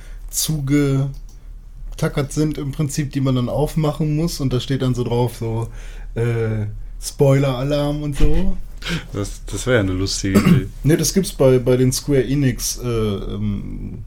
zugetackert 2.01 2.33
sind 2.33 2.57
im 2.57 2.71
Prinzip, 2.71 3.11
die 3.11 3.21
man 3.21 3.35
dann 3.35 3.49
aufmachen 3.49 4.15
muss 4.15 4.39
und 4.39 4.51
da 4.51 4.59
steht 4.59 4.81
dann 4.81 4.95
so 4.95 5.03
drauf 5.03 5.37
so 5.37 5.67
äh, 6.15 6.65
Spoiler-Alarm 7.01 8.01
und 8.03 8.17
so. 8.17 8.57
Das, 9.13 9.41
das 9.45 9.67
wäre 9.67 9.79
eine 9.79 9.93
lustige 9.93 10.39
Idee. 10.39 10.67
Ne, 10.83 10.97
das 10.97 11.13
gibt's 11.13 11.33
bei, 11.33 11.59
bei 11.59 11.77
den 11.77 11.91
Square 11.91 12.23
Enix 12.23 12.79
äh, 12.83 12.87
ähm, 12.87 14.03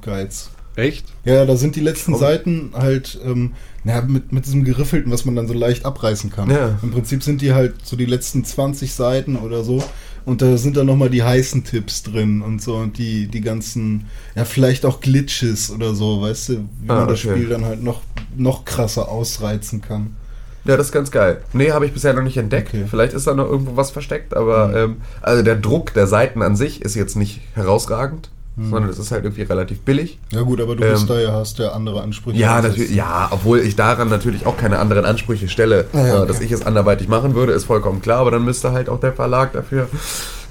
Guides. 0.00 0.50
Echt? 0.76 1.06
Ja, 1.24 1.44
da 1.44 1.56
sind 1.56 1.76
die 1.76 1.80
letzten. 1.80 2.16
Seiten 2.16 2.70
halt 2.74 3.18
ähm, 3.24 3.52
na, 3.84 4.00
mit, 4.00 4.32
mit 4.32 4.46
diesem 4.46 4.64
Geriffelten, 4.64 5.12
was 5.12 5.24
man 5.24 5.36
dann 5.36 5.46
so 5.46 5.54
leicht 5.54 5.84
abreißen 5.84 6.30
kann. 6.30 6.50
Ja. 6.50 6.78
Im 6.82 6.90
Prinzip 6.90 7.22
sind 7.22 7.40
die 7.42 7.52
halt 7.52 7.74
so 7.84 7.96
die 7.96 8.06
letzten 8.06 8.44
20 8.44 8.92
Seiten 8.92 9.36
oder 9.36 9.62
so. 9.62 9.82
Und 10.24 10.40
da 10.40 10.56
sind 10.56 10.76
dann 10.78 10.86
nochmal 10.86 11.10
die 11.10 11.22
heißen 11.22 11.64
Tipps 11.64 12.02
drin 12.02 12.40
und 12.40 12.62
so 12.62 12.76
und 12.76 12.96
die, 12.96 13.26
die 13.26 13.42
ganzen, 13.42 14.06
ja, 14.34 14.46
vielleicht 14.46 14.86
auch 14.86 15.00
Glitches 15.00 15.70
oder 15.70 15.94
so, 15.94 16.22
weißt 16.22 16.48
du, 16.48 16.52
wie 16.80 16.88
Ah, 16.88 16.94
man 17.00 17.08
das 17.08 17.22
okay. 17.22 17.34
Spiel 17.34 17.48
dann 17.50 17.66
halt 17.66 17.82
noch, 17.82 18.00
noch 18.34 18.64
krasser 18.64 19.10
ausreizen 19.10 19.82
kann. 19.82 20.16
Ja, 20.64 20.78
das 20.78 20.86
ist 20.86 20.92
ganz 20.92 21.10
geil. 21.10 21.42
Nee, 21.52 21.72
habe 21.72 21.84
ich 21.84 21.92
bisher 21.92 22.14
noch 22.14 22.22
nicht 22.22 22.38
entdeckt. 22.38 22.68
Okay. 22.68 22.84
Vielleicht 22.88 23.12
ist 23.12 23.26
da 23.26 23.34
noch 23.34 23.44
irgendwo 23.50 23.76
was 23.76 23.90
versteckt, 23.90 24.34
aber 24.34 24.68
Mhm. 24.68 24.76
ähm, 24.76 24.96
also 25.20 25.42
der 25.42 25.56
Druck 25.56 25.92
der 25.92 26.06
Seiten 26.06 26.40
an 26.40 26.56
sich 26.56 26.80
ist 26.80 26.94
jetzt 26.94 27.16
nicht 27.16 27.42
herausragend. 27.52 28.30
Sondern 28.56 28.88
es 28.88 28.98
ist 29.00 29.10
halt 29.10 29.24
irgendwie 29.24 29.42
relativ 29.42 29.80
billig. 29.80 30.18
Ja 30.30 30.42
gut, 30.42 30.60
aber 30.60 30.76
du 30.76 30.84
Ähm, 30.84 30.92
bist 30.92 31.10
da 31.10 31.18
ja, 31.18 31.32
hast 31.32 31.58
ja 31.58 31.72
andere 31.72 32.02
Ansprüche. 32.02 32.38
Ja, 32.38 32.62
natürlich, 32.62 32.94
ja, 32.94 33.28
obwohl 33.32 33.58
ich 33.58 33.74
daran 33.74 34.08
natürlich 34.08 34.46
auch 34.46 34.56
keine 34.56 34.78
anderen 34.78 35.04
Ansprüche 35.04 35.48
stelle. 35.48 35.86
Ah, 35.92 35.98
ja, 35.98 36.06
Äh, 36.06 36.18
okay. 36.18 36.26
Dass 36.28 36.40
ich 36.40 36.52
es 36.52 36.64
anderweitig 36.64 37.08
machen 37.08 37.34
würde, 37.34 37.52
ist 37.52 37.64
vollkommen 37.64 38.00
klar, 38.00 38.18
aber 38.20 38.30
dann 38.30 38.44
müsste 38.44 38.70
halt 38.72 38.88
auch 38.88 39.00
der 39.00 39.12
Verlag 39.12 39.52
dafür 39.54 39.88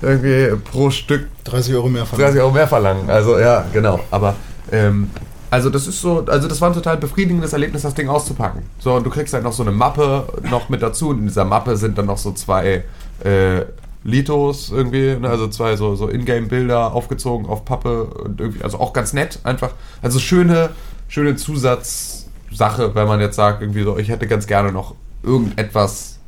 irgendwie 0.01 0.53
pro 0.71 0.89
Stück 0.89 1.27
30 1.45 1.75
Euro 1.75 1.87
mehr 1.89 2.05
verlangen. 2.05 2.33
30 2.33 2.41
Euro 2.41 2.51
mehr 2.53 2.67
verlangen. 2.67 3.09
Also 3.09 3.39
ja, 3.39 3.65
genau. 3.71 3.99
Aber 4.11 4.35
ähm, 4.71 5.09
also 5.49 5.69
das 5.69 5.87
ist 5.87 6.01
so, 6.01 6.25
also 6.27 6.47
das 6.47 6.59
war 6.61 6.69
ein 6.71 6.73
total 6.73 6.97
befriedigendes 6.97 7.53
Erlebnis, 7.53 7.83
das 7.83 7.93
Ding 7.93 8.09
auszupacken. 8.09 8.63
So, 8.79 8.93
und 8.95 9.05
du 9.05 9.09
kriegst 9.11 9.33
halt 9.33 9.43
noch 9.43 9.53
so 9.53 9.63
eine 9.63 9.71
Mappe 9.71 10.25
noch 10.49 10.67
mit 10.67 10.81
dazu. 10.81 11.09
Und 11.09 11.19
in 11.19 11.27
dieser 11.27 11.45
Mappe 11.45 11.77
sind 11.77 11.97
dann 11.97 12.07
noch 12.07 12.17
so 12.17 12.31
zwei 12.33 12.83
äh, 13.23 13.61
Litos 14.03 14.69
irgendwie, 14.69 15.15
ne, 15.15 15.29
also 15.29 15.47
zwei 15.47 15.75
so, 15.75 15.95
so 15.95 16.09
Ingame-Bilder 16.09 16.93
aufgezogen 16.93 17.45
auf 17.47 17.65
Pappe 17.65 18.05
und 18.05 18.39
irgendwie, 18.39 18.63
also 18.63 18.79
auch 18.79 18.93
ganz 18.93 19.13
nett, 19.13 19.39
einfach. 19.43 19.71
Also 20.01 20.19
schöne, 20.19 20.71
schöne 21.07 21.35
Zusatzsache, 21.35 22.95
wenn 22.95 23.07
man 23.07 23.19
jetzt 23.21 23.35
sagt, 23.35 23.61
irgendwie 23.61 23.83
so, 23.83 23.97
ich 23.97 24.09
hätte 24.09 24.27
ganz 24.27 24.47
gerne 24.47 24.71
noch 24.71 24.95
irgendetwas 25.23 26.19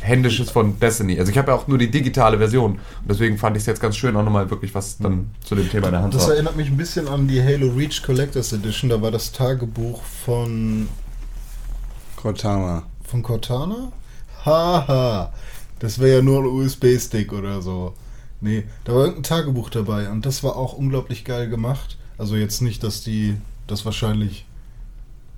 Händisches 0.00 0.50
von 0.50 0.78
Destiny. 0.78 1.18
Also 1.18 1.32
ich 1.32 1.38
habe 1.38 1.50
ja 1.50 1.56
auch 1.56 1.66
nur 1.66 1.78
die 1.78 1.90
digitale 1.90 2.38
Version. 2.38 2.72
Und 2.72 2.80
deswegen 3.08 3.38
fand 3.38 3.56
ich 3.56 3.62
es 3.62 3.66
jetzt 3.66 3.80
ganz 3.80 3.96
schön, 3.96 4.16
auch 4.16 4.22
nochmal 4.24 4.50
wirklich 4.50 4.74
was 4.74 4.98
dann 4.98 5.30
zu 5.44 5.54
dem 5.54 5.68
Thema 5.68 5.86
in 5.86 5.92
der 5.92 6.02
Hand 6.02 6.14
Das 6.14 6.26
war. 6.26 6.34
erinnert 6.34 6.56
mich 6.56 6.68
ein 6.68 6.76
bisschen 6.76 7.08
an 7.08 7.26
die 7.26 7.42
Halo 7.42 7.68
Reach 7.68 8.02
Collectors 8.02 8.52
Edition. 8.52 8.90
Da 8.90 9.00
war 9.02 9.10
das 9.10 9.32
Tagebuch 9.32 10.02
von, 10.24 10.88
Cortana. 12.16 12.84
von 13.04 13.22
Cortana? 13.22 13.92
Haha. 14.44 15.32
Das 15.78 15.98
wäre 15.98 16.16
ja 16.16 16.22
nur 16.22 16.40
ein 16.40 16.46
USB-Stick 16.46 17.32
oder 17.32 17.60
so. 17.62 17.94
Nee, 18.40 18.64
da 18.84 18.92
war 18.92 19.00
irgendein 19.02 19.22
Tagebuch 19.22 19.70
dabei 19.70 20.10
und 20.10 20.26
das 20.26 20.42
war 20.42 20.56
auch 20.56 20.74
unglaublich 20.74 21.24
geil 21.24 21.48
gemacht. 21.48 21.96
Also 22.18 22.36
jetzt 22.36 22.62
nicht, 22.62 22.82
dass 22.82 23.02
die 23.02 23.36
das 23.66 23.84
wahrscheinlich 23.84 24.46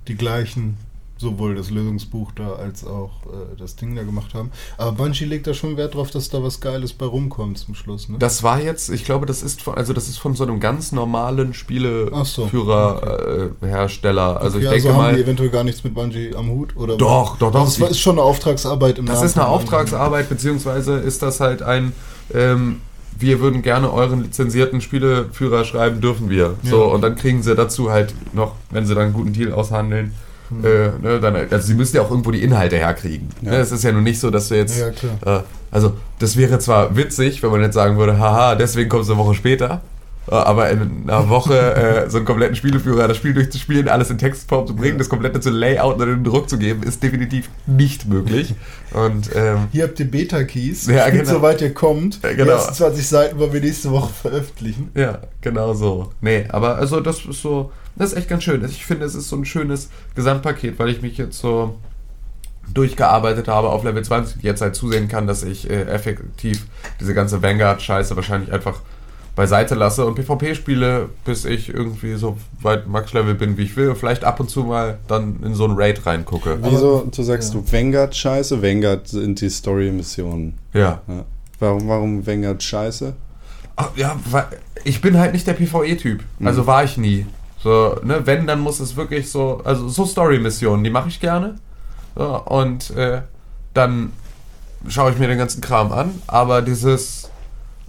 die 0.07 0.15
gleichen, 0.15 0.77
sowohl 1.19 1.53
das 1.55 1.69
Lösungsbuch 1.69 2.31
da 2.33 2.53
als 2.53 2.85
auch 2.87 3.11
äh, 3.25 3.55
das 3.59 3.75
Ding 3.75 3.93
da 3.95 4.03
gemacht 4.03 4.33
haben. 4.33 4.51
Aber 4.77 4.93
Bungie 4.93 5.25
legt 5.25 5.45
da 5.47 5.53
schon 5.53 5.75
Wert 5.77 5.93
drauf, 5.95 6.09
dass 6.11 6.29
da 6.29 6.41
was 6.41 6.61
Geiles 6.61 6.93
bei 6.93 7.05
rumkommt 7.05 7.57
zum 7.57 7.75
Schluss, 7.75 8.07
ne? 8.09 8.17
Das 8.19 8.41
war 8.41 8.61
jetzt, 8.61 8.89
ich 8.89 9.03
glaube, 9.05 9.25
das 9.25 9.43
ist 9.43 9.61
von, 9.61 9.75
also 9.75 9.91
das 9.93 10.07
ist 10.07 10.17
von 10.17 10.33
so 10.35 10.43
einem 10.45 10.59
ganz 10.61 10.91
normalen 10.93 11.49
Ach 11.49 12.25
so, 12.25 12.47
Spieleführer-Hersteller. 12.47 14.39
Also 14.41 14.57
Okay, 14.57 14.65
ich 14.65 14.71
denke 14.71 14.87
also 14.89 14.93
haben 14.93 14.97
mal. 15.11 15.15
die 15.15 15.21
eventuell 15.21 15.49
gar 15.49 15.63
nichts 15.63 15.83
mit 15.83 15.93
Bungie 15.93 16.33
am 16.35 16.49
Hut? 16.49 16.75
Oder 16.75 16.97
Doch, 16.97 17.37
doch, 17.37 17.51
doch. 17.51 17.65
Das 17.65 17.77
ist 17.77 17.99
schon 17.99 18.13
eine 18.17 18.23
Auftragsarbeit 18.23 18.97
im 18.99 19.05
Das 19.05 19.15
Namen 19.15 19.25
ist 19.27 19.37
eine 19.37 19.45
Bungie. 19.45 19.59
Auftragsarbeit, 19.63 20.29
beziehungsweise 20.29 20.93
ist 20.95 21.21
das 21.21 21.39
halt 21.39 21.61
ein, 21.61 21.93
ähm, 22.33 22.81
wir 23.17 23.39
würden 23.41 23.61
gerne 23.61 23.91
euren 23.91 24.23
lizenzierten 24.23 24.79
Spieleführer 24.81 25.65
schreiben, 25.65 25.99
dürfen 25.99 26.29
wir. 26.29 26.55
So, 26.63 26.77
Ja. 26.87 26.93
und 26.93 27.01
dann 27.01 27.15
kriegen 27.15 27.43
sie 27.43 27.53
dazu 27.55 27.91
halt 27.91 28.13
noch, 28.33 28.55
wenn 28.71 28.85
sie 28.85 28.95
dann 28.95 29.05
einen 29.05 29.13
guten 29.13 29.33
Deal 29.33 29.51
aushandeln, 29.51 30.13
Hm. 30.49 30.65
äh, 30.65 30.89
ne, 31.01 31.19
dann, 31.19 31.35
also 31.35 31.59
sie 31.67 31.73
müssen 31.75 31.95
ja 31.95 32.01
auch 32.01 32.09
irgendwo 32.11 32.31
die 32.31 32.43
Inhalte 32.43 32.77
herkriegen. 32.77 33.29
Ja. 33.41 33.51
Ne, 33.51 33.57
es 33.57 33.71
ist 33.71 33.83
ja 33.83 33.91
nun 33.91 34.03
nicht 34.03 34.19
so, 34.19 34.29
dass 34.31 34.49
du 34.49 34.55
jetzt, 34.55 34.79
Ja, 34.79 34.89
klar. 34.91 35.39
äh, 35.41 35.43
also 35.71 35.93
das 36.19 36.35
wäre 36.37 36.59
zwar 36.59 36.95
witzig, 36.95 37.43
wenn 37.43 37.51
man 37.51 37.61
jetzt 37.61 37.75
sagen 37.75 37.97
würde, 37.97 38.17
haha, 38.17 38.55
deswegen 38.55 38.89
kommst 38.89 39.09
du 39.09 39.13
eine 39.13 39.21
Woche 39.23 39.35
später, 39.35 39.81
äh, 40.27 40.33
aber 40.35 40.69
in 40.71 41.03
einer 41.07 41.29
Woche 41.29 41.75
äh, 41.75 42.09
so 42.09 42.17
einen 42.17 42.25
kompletten 42.25 42.55
Spieleführer, 42.55 43.07
das 43.07 43.17
Spiel 43.17 43.33
durchzuspielen, 43.35 43.87
alles 43.87 44.09
in 44.09 44.17
Textform 44.17 44.65
zu 44.65 44.75
bringen, 44.75 44.93
Ja. 44.93 44.97
das 44.97 45.09
komplette 45.09 45.39
zu 45.39 45.51
Layout 45.51 45.99
und 45.99 46.07
den 46.07 46.23
Druck 46.23 46.49
zu 46.49 46.57
geben, 46.57 46.81
ist 46.83 47.03
definitiv 47.03 47.49
nicht 47.67 48.07
möglich. 48.07 48.55
Und 48.93 49.29
ähm, 49.35 49.67
Hier 49.71 49.83
habt 49.83 49.99
ihr 49.99 50.09
Beta-Keys. 50.09 50.87
Ja, 50.87 51.09
genau. 51.11 51.29
soweit 51.29 51.61
ihr 51.61 51.73
kommt. 51.75 52.19
Ja, 52.23 52.29
genau. 52.31 52.43
Die 52.45 52.49
ersten 52.51 52.73
20 52.73 53.07
Seiten 53.07 53.39
wollen 53.39 53.53
wir 53.53 53.61
nächste 53.61 53.91
Woche 53.91 54.11
veröffentlichen. 54.13 54.89
Ja, 54.95 55.19
genau 55.41 55.73
so. 55.73 56.11
Nee, 56.21 56.45
aber 56.49 56.77
also 56.77 56.99
das 57.01 57.23
ist 57.25 57.41
so, 57.41 57.71
das 57.95 58.11
ist 58.11 58.17
echt 58.17 58.29
ganz 58.29 58.43
schön. 58.43 58.63
Ich 58.65 58.85
finde, 58.85 59.05
es 59.05 59.15
ist 59.15 59.29
so 59.29 59.35
ein 59.35 59.45
schönes 59.45 59.89
Gesamtpaket, 60.15 60.79
weil 60.79 60.89
ich 60.89 61.01
mich 61.01 61.17
jetzt 61.17 61.39
so 61.39 61.77
durchgearbeitet 62.73 63.47
habe 63.47 63.69
auf 63.69 63.83
Level 63.83 64.03
20 64.03 64.37
und 64.37 64.43
jetzt 64.43 64.61
halt 64.61 64.75
zusehen 64.75 65.07
kann, 65.07 65.25
dass 65.27 65.43
ich 65.43 65.69
äh, 65.69 65.83
effektiv 65.83 66.67
diese 66.99 67.13
ganze 67.13 67.41
Vanguard-Scheiße 67.41 68.15
wahrscheinlich 68.15 68.53
einfach 68.53 68.81
beiseite 69.35 69.73
lasse 69.75 70.05
und 70.05 70.15
PvP 70.15 70.53
spiele, 70.53 71.09
bis 71.23 71.45
ich 71.45 71.69
irgendwie 71.69 72.15
so 72.15 72.37
weit 72.61 72.87
Max-Level 72.87 73.35
bin, 73.35 73.57
wie 73.57 73.63
ich 73.63 73.75
will. 73.77 73.95
Vielleicht 73.95 74.23
ab 74.23 74.39
und 74.39 74.49
zu 74.49 74.63
mal 74.65 74.99
dann 75.07 75.41
in 75.43 75.55
so 75.55 75.65
ein 75.65 75.71
Raid 75.75 76.05
reingucke. 76.05 76.59
Wieso, 76.61 77.07
du 77.09 77.23
sagst 77.23 77.53
ja. 77.53 77.59
du 77.59 77.71
Vanguard 77.71 78.15
scheiße? 78.15 78.61
Vanguard 78.61 79.07
sind 79.07 79.39
die 79.39 79.49
Story-Missionen. 79.49 80.55
Ja. 80.73 81.01
Ja. 81.07 81.25
Warum, 81.59 81.87
warum 81.87 82.27
Vanguard 82.27 82.61
scheiße? 82.61 83.13
Ach, 83.77 83.89
ja, 83.95 84.19
weil 84.29 84.45
ich 84.83 84.99
bin 85.01 85.17
halt 85.17 85.31
nicht 85.33 85.47
der 85.47 85.53
PvE-Typ. 85.53 86.21
Also 86.43 86.63
Mhm. 86.63 86.67
war 86.67 86.83
ich 86.83 86.97
nie. 86.97 87.25
So, 87.63 87.99
ne, 88.03 88.25
wenn, 88.25 88.47
dann 88.47 88.61
muss 88.61 88.79
es 88.79 88.95
wirklich 88.95 89.29
so, 89.29 89.61
also 89.63 89.89
so 89.89 90.05
Story-Missionen, 90.05 90.83
die 90.83 90.89
mache 90.89 91.09
ich 91.09 91.19
gerne. 91.19 91.55
So, 92.15 92.41
und 92.45 92.91
äh, 92.91 93.21
dann 93.73 94.13
schaue 94.87 95.11
ich 95.11 95.17
mir 95.17 95.27
den 95.27 95.37
ganzen 95.37 95.61
Kram 95.61 95.91
an, 95.91 96.21
aber 96.27 96.61
dieses, 96.61 97.29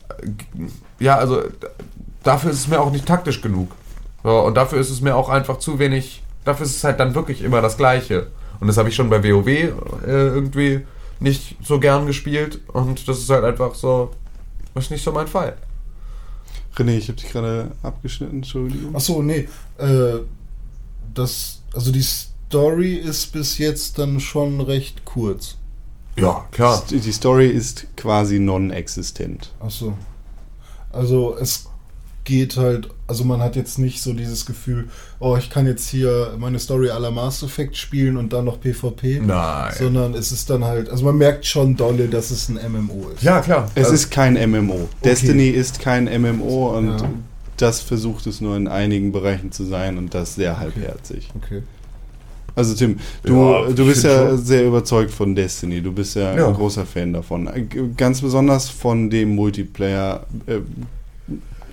äh, 0.08 0.26
ja, 0.98 1.16
also 1.16 1.42
dafür 2.22 2.50
ist 2.50 2.58
es 2.58 2.68
mir 2.68 2.80
auch 2.80 2.90
nicht 2.90 3.06
taktisch 3.06 3.40
genug. 3.40 3.72
So, 4.24 4.40
und 4.40 4.56
dafür 4.56 4.78
ist 4.78 4.90
es 4.90 5.00
mir 5.00 5.14
auch 5.14 5.28
einfach 5.28 5.58
zu 5.58 5.78
wenig, 5.78 6.22
dafür 6.44 6.66
ist 6.66 6.76
es 6.76 6.84
halt 6.84 7.00
dann 7.00 7.14
wirklich 7.14 7.42
immer 7.42 7.62
das 7.62 7.76
Gleiche. 7.76 8.26
Und 8.58 8.66
das 8.66 8.76
habe 8.76 8.88
ich 8.88 8.94
schon 8.94 9.08
bei 9.08 9.22
WoW 9.22 9.46
äh, 9.46 9.70
irgendwie 10.06 10.84
nicht 11.20 11.56
so 11.62 11.78
gern 11.78 12.06
gespielt 12.06 12.60
und 12.68 13.06
das 13.08 13.18
ist 13.18 13.30
halt 13.30 13.44
einfach 13.44 13.74
so, 13.74 14.10
das 14.74 14.84
ist 14.84 14.90
nicht 14.90 15.04
so 15.04 15.12
mein 15.12 15.26
Fall. 15.26 15.56
René, 16.76 16.96
ich 16.96 17.08
habe 17.08 17.20
dich 17.20 17.30
gerade 17.30 17.72
abgeschnitten, 17.82 18.36
Entschuldigung. 18.36 18.94
Achso, 18.94 19.22
nee. 19.22 19.48
Äh, 19.78 20.18
das, 21.14 21.62
also 21.74 21.90
die 21.90 22.02
Story 22.02 22.94
ist 22.94 23.32
bis 23.32 23.58
jetzt 23.58 23.98
dann 23.98 24.20
schon 24.20 24.60
recht 24.60 25.04
kurz. 25.04 25.56
Ja, 26.16 26.46
klar. 26.50 26.82
Die 26.90 27.00
die 27.00 27.12
Story 27.12 27.48
ist 27.48 27.86
quasi 27.96 28.38
non-existent. 28.38 29.52
Achso. 29.60 29.96
Also 30.92 31.36
es 31.36 31.69
geht 32.24 32.56
halt, 32.56 32.88
also 33.06 33.24
man 33.24 33.40
hat 33.40 33.56
jetzt 33.56 33.78
nicht 33.78 34.02
so 34.02 34.12
dieses 34.12 34.46
Gefühl, 34.46 34.88
oh, 35.18 35.36
ich 35.36 35.50
kann 35.50 35.66
jetzt 35.66 35.88
hier 35.88 36.34
meine 36.38 36.58
Story 36.58 36.90
à 36.90 36.98
la 36.98 37.10
Mass 37.10 37.42
Effect 37.42 37.76
spielen 37.76 38.16
und 38.16 38.32
dann 38.32 38.44
noch 38.44 38.60
PvP. 38.60 39.20
Nein. 39.24 39.72
Sondern 39.78 40.14
es 40.14 40.30
ist 40.30 40.50
dann 40.50 40.64
halt, 40.64 40.88
also 40.90 41.04
man 41.04 41.16
merkt 41.16 41.46
schon 41.46 41.76
dolle, 41.76 42.08
dass 42.08 42.30
es 42.30 42.48
ein 42.48 42.58
MMO 42.70 43.10
ist. 43.14 43.22
Ja, 43.22 43.40
klar. 43.40 43.70
Es 43.74 43.84
Also, 43.84 43.94
ist 43.94 44.10
kein 44.10 44.34
MMO. 44.50 44.88
Destiny 45.04 45.48
ist 45.48 45.80
kein 45.80 46.04
MMO 46.20 46.76
und 46.76 46.88
Ja. 47.00 47.10
das 47.56 47.80
versucht 47.80 48.26
es 48.26 48.40
nur 48.40 48.56
in 48.56 48.68
einigen 48.68 49.12
Bereichen 49.12 49.50
zu 49.50 49.64
sein 49.64 49.96
und 49.98 50.14
das 50.14 50.34
sehr 50.34 50.58
halbherzig. 50.60 51.28
Okay. 51.36 51.62
Also 52.56 52.74
Tim, 52.74 52.98
du, 53.22 53.34
Ja, 53.34 53.70
du 53.70 53.86
bist 53.86 54.04
ja 54.04 54.28
schon. 54.30 54.44
sehr 54.44 54.66
überzeugt 54.66 55.12
von 55.12 55.34
Destiny. 55.34 55.80
Du 55.80 55.92
bist 55.92 56.16
ja, 56.16 56.36
Ja. 56.36 56.48
ein 56.48 56.54
großer 56.54 56.84
Fan 56.84 57.12
davon. 57.12 57.46
Äh, 57.46 57.64
Ganz 57.96 58.20
besonders 58.20 58.68
von 58.68 59.08
dem 59.08 59.34
Multiplayer, 59.36 60.26
äh, 60.46 60.58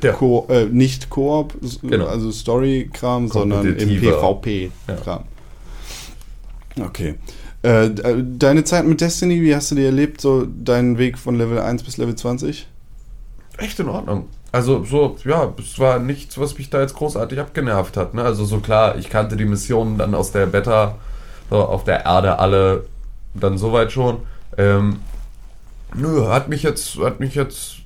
Ja. 0.03 0.13
Ko 0.13 0.45
äh, 0.49 0.65
nicht 0.65 1.09
Koop, 1.09 1.55
Genau. 1.83 2.05
also 2.07 2.31
Story-Kram, 2.31 3.27
sondern 3.27 3.65
im. 3.75 3.99
PvP-Kram. 3.99 5.23
Okay. 6.79 7.15
Äh, 7.63 7.85
äh, 7.87 8.23
deine 8.37 8.63
Zeit 8.63 8.85
mit 8.85 9.01
Destiny, 9.01 9.41
wie 9.41 9.55
hast 9.55 9.71
du 9.71 9.75
die 9.75 9.85
erlebt? 9.85 10.21
So 10.21 10.45
deinen 10.45 10.97
Weg 10.97 11.17
von 11.17 11.35
Level 11.35 11.59
1 11.59 11.83
bis 11.83 11.97
Level 11.97 12.15
20? 12.15 12.67
echt 13.57 13.79
in 13.79 13.89
Ordnung. 13.89 14.27
Also 14.51 14.83
so, 14.83 15.17
ja, 15.25 15.51
es 15.57 15.79
war 15.79 15.97
nichts, 15.97 16.37
was 16.37 16.57
mich 16.57 16.69
da 16.69 16.79
jetzt 16.79 16.93
großartig 16.93 17.39
abgenervt 17.39 17.97
hat. 17.97 18.13
Ne? 18.13 18.21
Also 18.23 18.45
so 18.45 18.59
klar, 18.59 18.97
ich 18.97 19.09
kannte 19.09 19.35
die 19.35 19.45
Missionen 19.45 19.97
dann 19.97 20.13
aus 20.13 20.31
der 20.31 20.45
Beta 20.45 20.95
so 21.49 21.57
auf 21.57 21.83
der 21.83 22.05
Erde 22.05 22.37
alle 22.39 22.85
dann 23.33 23.57
soweit 23.57 23.91
schon. 23.91 24.17
Ähm, 24.57 24.97
nö, 25.95 26.27
hat 26.27 26.49
mich 26.49 26.61
jetzt, 26.63 26.97
hat 26.99 27.19
mich 27.19 27.33
jetzt, 27.35 27.76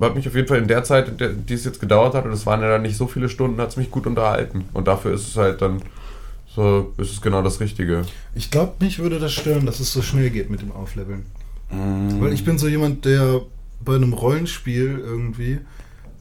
hat 0.00 0.14
mich 0.14 0.28
auf 0.28 0.34
jeden 0.34 0.46
Fall 0.46 0.58
in 0.58 0.68
der 0.68 0.84
Zeit, 0.84 1.08
in 1.08 1.16
der, 1.16 1.28
die 1.30 1.54
es 1.54 1.64
jetzt 1.64 1.80
gedauert 1.80 2.14
hat, 2.14 2.24
und 2.24 2.32
es 2.32 2.44
waren 2.44 2.60
ja 2.60 2.68
dann 2.68 2.82
nicht 2.82 2.96
so 2.96 3.06
viele 3.06 3.28
Stunden, 3.28 3.60
hat 3.60 3.70
es 3.70 3.76
mich 3.76 3.90
gut 3.90 4.06
unterhalten. 4.06 4.66
Und 4.74 4.86
dafür 4.88 5.14
ist 5.14 5.26
es 5.26 5.36
halt 5.36 5.62
dann 5.62 5.82
so, 6.54 6.92
ist 6.98 7.12
es 7.12 7.20
genau 7.20 7.42
das 7.42 7.60
Richtige. 7.60 8.02
Ich 8.34 8.50
glaube, 8.50 8.72
mich 8.80 8.98
würde 8.98 9.18
das 9.18 9.32
stören, 9.32 9.66
dass 9.66 9.80
es 9.80 9.92
so 9.92 10.02
schnell 10.02 10.30
geht 10.30 10.50
mit 10.50 10.62
dem 10.62 10.72
Aufleveln. 10.72 11.26
Mhm. 11.70 12.20
Weil 12.20 12.32
ich 12.32 12.44
bin 12.44 12.58
so 12.58 12.68
jemand, 12.68 13.04
der 13.04 13.42
bei 13.84 13.94
einem 13.94 14.12
Rollenspiel 14.12 15.00
irgendwie 15.04 15.58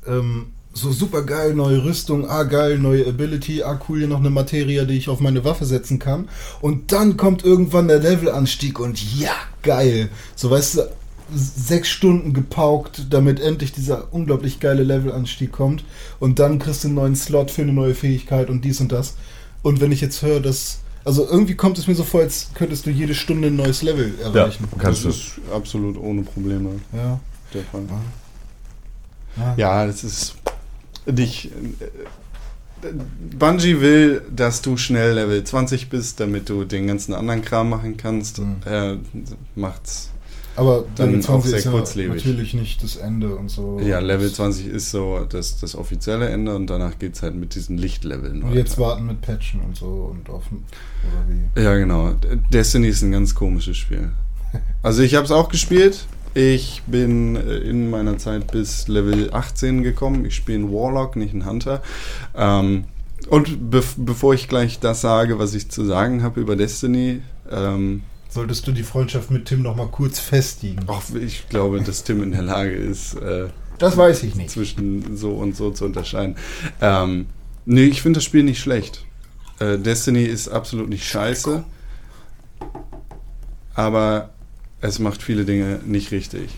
ähm, 0.08 0.48
so 0.74 0.92
super 0.92 1.24
geil, 1.24 1.56
neue 1.56 1.84
Rüstung, 1.86 2.30
ah 2.30 2.44
geil, 2.44 2.78
neue 2.78 3.08
Ability, 3.08 3.64
ah 3.64 3.80
cool, 3.88 4.00
hier 4.00 4.08
noch 4.08 4.20
eine 4.20 4.30
Materie, 4.30 4.86
die 4.86 4.98
ich 4.98 5.08
auf 5.08 5.22
meine 5.22 5.46
Waffe 5.46 5.66
setzen 5.66 6.00
kann. 6.00 6.28
Und 6.60 6.92
dann 6.92 7.16
kommt 7.16 7.46
irgendwann 7.46 7.88
der 7.88 8.00
Levelanstieg 8.00 8.80
und 8.80 9.02
ja, 9.18 9.34
geil. 9.64 10.10
So 10.36 10.52
weißt 10.52 10.78
du, 10.78 10.90
sechs 11.36 11.89
Stunden 11.89 12.34
gepaukt, 12.34 13.08
damit 13.10 13.39
endlich 13.39 13.71
dieser 13.74 14.13
unglaublich 14.13 14.60
geile 14.60 14.84
Levelanstieg 14.84 15.52
kommt. 15.52 15.84
Und 16.19 16.39
dann 16.39 16.60
kriegst 16.60 16.84
du 16.84 16.88
einen 16.88 16.95
neuen 16.95 17.15
Slot 17.15 17.52
für 17.52 17.62
eine 17.62 17.74
neue 17.74 17.93
Fähigkeit 17.95 18.50
und 18.50 18.63
dies 18.63 18.80
und 18.82 18.91
das. 18.91 19.15
Und 19.62 19.82
wenn 19.82 19.91
ich 19.91 20.02
jetzt 20.02 20.21
höre, 20.21 20.39
dass. 20.39 20.80
Also 21.04 21.28
irgendwie 21.30 21.54
kommt 21.56 21.78
es 21.78 21.86
mir 21.88 21.93
so 21.93 22.04
vor, 22.04 22.21
als 22.21 22.50
könntest 22.56 22.86
du 22.88 22.89
jede 22.89 23.13
Stunde 23.13 23.50
ein 23.50 23.56
neues 23.56 23.84
Level 23.84 24.13
erreichen. 24.24 24.67
kannst 24.80 25.04
du. 25.04 25.10
das 25.10 25.17
ist 25.17 25.34
absolut 25.54 25.98
ohne 25.98 26.24
Probleme 26.24 26.69
Ja. 26.93 27.19
der 27.54 27.63
Fall. 27.65 27.84
ja. 29.38 29.54
Ja, 29.56 29.86
das 29.86 30.04
ist 30.04 30.36
dich. 31.06 31.52
äh, 31.80 32.88
Bungie 33.38 33.82
will, 33.82 34.21
dass 34.36 34.62
du 34.62 34.78
schnell 34.78 35.13
Level 35.15 35.43
20 35.43 35.89
bist, 35.89 36.19
damit 36.19 36.50
du 36.50 36.65
den 36.65 36.88
ganzen 36.88 37.13
anderen 37.13 37.41
Kram 37.43 37.69
machen 37.69 37.98
kannst. 37.98 38.39
Mhm. 38.39 38.56
Er 38.65 38.98
macht's. 39.56 40.10
Aber 40.56 40.86
Dann 40.96 41.08
Level 41.08 41.22
auch 41.22 41.26
20 41.26 41.50
sehr 41.50 41.60
ist 41.60 41.65
ja 41.65 41.72
kurzlebig. 41.72 42.15
natürlich 42.15 42.54
nicht 42.54 42.84
das 42.84 42.96
Ende 42.96 43.36
und 43.36 43.50
so. 43.50 43.80
Ja, 43.80 44.00
Level 44.00 44.32
20 44.32 44.68
ist 44.68 44.91
so 44.91 45.26
das, 45.28 45.60
das 45.60 45.76
offizielle 45.76 46.30
Ende 46.30 46.56
und 46.56 46.68
danach 46.70 46.98
geht's 46.98 47.22
halt 47.22 47.36
mit 47.36 47.56
diesen 47.56 47.78
Lichtleveln. 47.78 48.44
Und 48.44 48.54
jetzt 48.54 48.78
warten 48.78 49.06
mit 49.06 49.22
Patchen 49.22 49.62
und 49.62 49.76
so 49.76 50.13
und 50.13 50.30
offen. 50.30 50.63
Oder 51.04 51.26
wie? 51.28 51.62
Ja, 51.62 51.76
genau. 51.76 52.13
Destiny 52.52 52.88
ist 52.88 53.02
ein 53.02 53.12
ganz 53.12 53.36
komisches 53.36 53.78
Spiel. 53.78 54.10
Also 54.82 55.02
ich 55.02 55.15
habe 55.15 55.26
es 55.26 55.32
auch 55.32 55.50
gespielt. 55.50 56.06
Ich 56.34 56.84
bin 56.88 57.36
äh, 57.36 57.58
in 57.58 57.89
meiner 57.89 58.18
Zeit 58.18 58.52
bis 58.52 58.88
Level 58.88 59.34
18 59.34 59.84
gekommen. 59.84 60.24
Ich 60.24 60.36
spiele 60.36 60.60
einen 60.60 60.72
Warlock, 60.72 61.18
nicht 61.18 61.34
einen 61.34 61.46
Hunter. 61.46 61.82
Ähm, 62.36 62.86
und 63.30 63.72
bev 63.72 63.96
bevor 63.98 64.34
ich 64.34 64.48
gleich 64.48 64.80
das 64.80 65.02
sage, 65.02 65.39
was 65.39 65.54
ich 65.56 65.70
zu 65.70 65.84
sagen 65.84 66.24
habe 66.24 66.39
über 66.39 66.56
Destiny, 66.56 67.22
ähm, 67.52 68.04
Solltest 68.36 68.67
du 68.67 68.74
die 68.74 68.84
Freundschaft 68.84 69.32
mit 69.32 69.45
Tim 69.45 69.62
noch 69.62 69.78
mal 69.78 69.88
kurz 69.88 70.19
festigen? 70.19 70.89
auch 70.89 71.04
ich 71.15 71.48
glaube, 71.48 71.80
dass 71.80 72.04
Tim 72.04 72.21
in 72.21 72.32
der 72.32 72.41
Lage 72.41 72.71
ist, 72.71 73.13
äh, 73.13 73.48
Das 73.78 73.95
weiß 73.95 74.24
ich 74.24 74.36
nicht. 74.36 74.50
zwischen 74.50 75.15
so 75.15 75.36
und 75.36 75.56
so 75.56 75.71
zu 75.71 75.86
unterscheiden. 75.86 76.36
Ähm, 76.82 77.28
nee, 77.63 77.86
ich 77.86 78.02
finde 78.02 78.17
das 78.17 78.26
Spiel 78.26 78.43
nicht 78.43 78.60
schlecht. 78.60 79.06
Äh, 79.60 79.78
Destiny 79.78 80.24
ist 80.26 80.50
absolut 80.50 80.89
nicht 80.89 81.06
scheiße. 81.06 81.63
Aber 83.74 84.32
es 84.82 85.00
macht 85.00 85.24
viele 85.24 85.45
Dinge 85.45 85.80
nicht 85.86 86.12
richtig. 86.12 86.50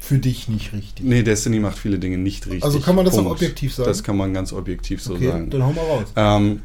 Für 0.00 0.18
dich 0.18 0.48
nicht 0.48 0.72
richtig. 0.72 1.04
Nee, 1.04 1.24
Destiny 1.24 1.58
macht 1.58 1.78
viele 1.78 1.98
Dinge 1.98 2.18
nicht 2.18 2.46
richtig. 2.46 2.62
Also 2.62 2.78
kann 2.78 2.94
man 2.94 3.04
das 3.04 3.14
auch 3.14 3.24
Punkt. 3.24 3.32
objektiv 3.32 3.74
sagen? 3.74 3.88
Das 3.88 4.04
kann 4.04 4.16
man 4.16 4.32
ganz 4.32 4.52
objektiv 4.52 5.02
so 5.02 5.14
okay, 5.14 5.26
sagen. 5.32 5.50
dann 5.50 5.64
hau 5.64 5.72
mal 5.72 5.80
raus. 5.80 6.06
Ähm, 6.14 6.62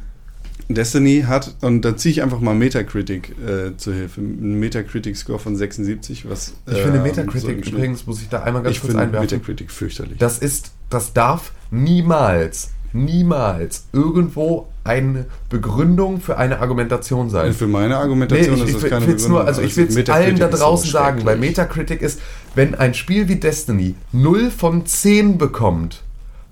Destiny 0.68 1.24
hat, 1.26 1.54
und 1.60 1.82
da 1.82 1.96
ziehe 1.96 2.12
ich 2.12 2.22
einfach 2.22 2.40
mal 2.40 2.54
Metacritic 2.54 3.34
äh, 3.46 3.76
zur 3.76 3.94
Hilfe, 3.94 4.20
einen 4.20 4.58
Metacritic-Score 4.60 5.38
von 5.38 5.56
76, 5.56 6.28
was 6.28 6.54
Ich 6.66 6.78
finde 6.78 6.98
ähm, 6.98 7.02
Metacritic 7.02 7.64
so 7.64 7.72
übrigens, 7.72 8.06
muss 8.06 8.22
ich 8.22 8.28
da 8.28 8.42
einmal 8.42 8.62
ganz 8.62 8.76
ich 8.76 8.80
kurz 8.80 8.92
finde 8.92 9.04
einwerfen. 9.04 9.26
Metacritic 9.38 9.70
fürchterlich. 9.70 10.18
Das 10.18 10.38
ist, 10.38 10.72
das 10.90 11.12
darf 11.12 11.52
niemals, 11.70 12.70
niemals 12.92 13.86
irgendwo 13.92 14.68
eine 14.84 15.26
Begründung 15.50 16.20
für 16.20 16.38
eine 16.38 16.60
Argumentation 16.60 17.30
sein. 17.30 17.52
für 17.52 17.66
meine 17.66 17.88
Nee, 17.88 17.94
Argumentation 17.94 18.56
ich, 18.56 18.64
ist 18.64 18.74
das 18.76 18.84
ich 18.84 18.90
keine 18.90 19.04
es 19.06 19.28
nur, 19.28 19.40
Begründung. 19.40 19.46
also 19.46 19.62
ich 19.62 19.76
will 19.76 19.86
es 19.88 20.10
allen 20.10 20.38
da 20.38 20.48
draußen 20.48 20.90
sagen, 20.90 21.24
weil. 21.24 21.36
Metacritic 21.38 22.02
ist, 22.02 22.20
wenn 22.54 22.74
ein 22.74 22.94
Spiel 22.94 23.28
wie 23.28 23.36
Destiny 23.36 23.94
0 24.12 24.50
von 24.50 24.86
10 24.86 25.38
bekommt, 25.38 26.02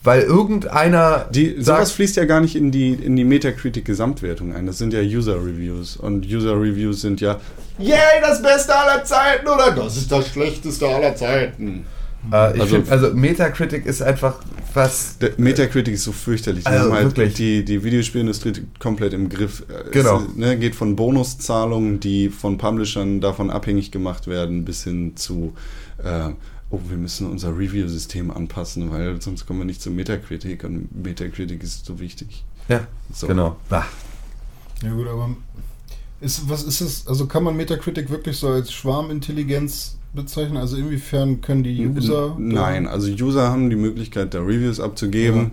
weil 0.05 0.23
irgendeiner 0.23 1.27
Die, 1.33 1.51
sowas 1.61 1.65
sagt, 1.89 1.91
fließt 1.93 2.17
ja 2.17 2.25
gar 2.25 2.41
nicht 2.41 2.57
in 2.57 2.71
die, 2.71 2.93
in 2.93 3.15
die 3.17 3.25
Metacritic-Gesamtwertung 3.25 4.55
ein. 4.55 4.67
Das 4.67 4.79
sind 4.79 4.93
ja 4.93 5.01
User-Reviews. 5.01 5.97
Und 5.97 6.27
User-Reviews 6.27 7.01
sind 7.01 7.21
ja, 7.21 7.39
yay, 7.79 7.97
das 8.21 8.43
Beste 8.43 8.75
aller 8.77 9.05
Zeiten 9.05 9.47
oder 9.47 9.71
das 9.73 9.97
ist 9.97 10.11
das 10.11 10.29
Schlechteste 10.29 10.89
aller 10.89 11.15
Zeiten. 11.15 11.85
äh, 12.31 12.35
also- 12.37 12.67
find, 12.67 12.91
also 12.91 13.13
Metacritic 13.15 13.87
ist 13.87 14.03
einfach 14.03 14.37
was, 14.75 15.17
Metacritic 15.37 15.95
ist 15.95 16.05
so 16.05 16.13
fürchterlich. 16.13 16.65
Die 16.65 16.71
Also 16.71 16.85
haben 16.87 16.93
halt 16.95 17.05
wirklich. 17.17 17.35
die, 17.35 17.63
die 17.65 17.85
Videospielindustrie 17.85 18.53
komplett 18.79 19.13
im 19.13 19.29
Griff. 19.29 19.63
Es, 19.87 19.91
Genau. 19.93 20.23
ne, 20.35 20.57
geht 20.57 20.75
von 20.75 20.97
Bonuszahlungen, 20.97 22.01
die 22.01 22.31
von 22.31 22.57
Publishern 22.59 23.21
davon 23.21 23.51
abhängig 23.51 23.91
gemacht 23.91 24.27
werden, 24.29 24.65
bis 24.65 24.85
hin 24.85 25.13
zu, 25.17 25.53
äh, 26.03 26.31
oh, 26.73 26.81
wir 26.89 26.97
müssen 26.97 27.31
unser 27.31 27.57
Review-System 27.57 28.31
anpassen, 28.31 28.91
weil 28.91 29.21
sonst 29.23 29.47
kommen 29.47 29.61
wir 29.61 29.65
nicht 29.67 29.81
zu 29.81 29.91
Metacritic 29.91 30.65
und 30.65 30.89
Metacritic 31.05 31.63
ist 31.63 31.85
so 31.87 32.01
wichtig. 32.01 32.45
ja, 32.69 32.87
So. 33.13 33.29
genau. 33.29 33.57
Ah, 33.71 33.85
Ja 34.83 34.93
gut, 34.93 35.07
aber 35.07 35.31
ist, 36.21 36.49
was 36.49 36.65
ist 36.65 36.81
es, 36.81 37.07
also 37.07 37.27
kann 37.27 37.45
man 37.45 37.57
Metacritic 37.57 38.11
wirklich 38.11 38.37
so 38.37 38.49
als 38.49 38.73
Schwarmintelligenz 38.73 39.99
bezeichnen? 40.15 40.57
Also 40.57 40.77
inwiefern 40.77 41.41
können 41.41 41.63
die 41.63 41.87
User... 41.87 42.37
Nein, 42.39 42.87
also 42.87 43.09
User 43.11 43.51
haben 43.51 43.71
die 43.71 43.77
Möglichkeit, 43.77 44.33
da 44.35 44.41
Reviews 44.41 44.81
abzugeben. 44.81 45.53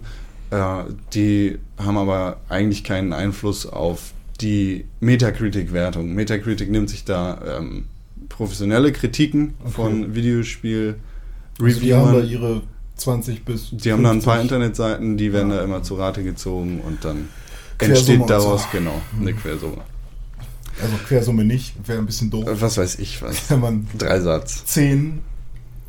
Äh, 0.52 0.84
die 1.14 1.60
haben 1.78 1.98
aber 1.98 2.40
eigentlich 2.50 2.84
keinen 2.84 3.14
Einfluss 3.14 3.66
auf 3.66 4.14
die 4.42 4.86
Metacritic-Wertung. 5.00 6.14
Metacritic 6.14 6.70
nimmt 6.72 6.90
sich 6.90 7.04
da 7.04 7.58
ähm, 7.60 7.86
professionelle 8.30 8.92
Kritiken 8.92 9.54
Okay. 9.60 9.72
von 9.72 10.16
Videospiel 10.16 10.96
Also 11.62 11.80
die 11.80 11.94
haben 11.94 12.14
da 12.14 12.20
ihre 12.22 12.62
20 12.98 13.46
bis 13.46 13.70
Die 13.72 13.92
haben 13.92 14.04
da 14.04 14.12
ein 14.12 14.22
paar 14.22 14.36
50. 14.38 14.52
Internetseiten, 14.52 15.18
die 15.18 15.34
werden 15.34 15.52
Ja. 15.52 15.58
da 15.58 15.64
immer 15.64 15.84
zu 15.84 15.96
Rate 15.96 16.24
gezogen 16.24 16.82
und 16.82 17.04
dann 17.06 17.30
Quersumme 17.78 17.96
entsteht 18.18 18.30
daraus 18.30 18.64
so. 18.64 18.68
genau 18.72 19.02
eine 19.20 19.34
Quersumme. 19.34 19.78
Also 20.82 20.96
Quersumme 21.08 21.44
nicht, 21.44 21.76
wäre 21.88 22.00
ein 22.00 22.06
bisschen 22.06 22.30
doof. 22.32 22.46
Was 22.48 22.78
weiß 22.78 23.00
ich 23.00 23.22
was. 23.22 23.36
Wenn 23.50 23.60
man 23.60 23.88
Dreisatz. 23.98 24.66
10 24.66 25.20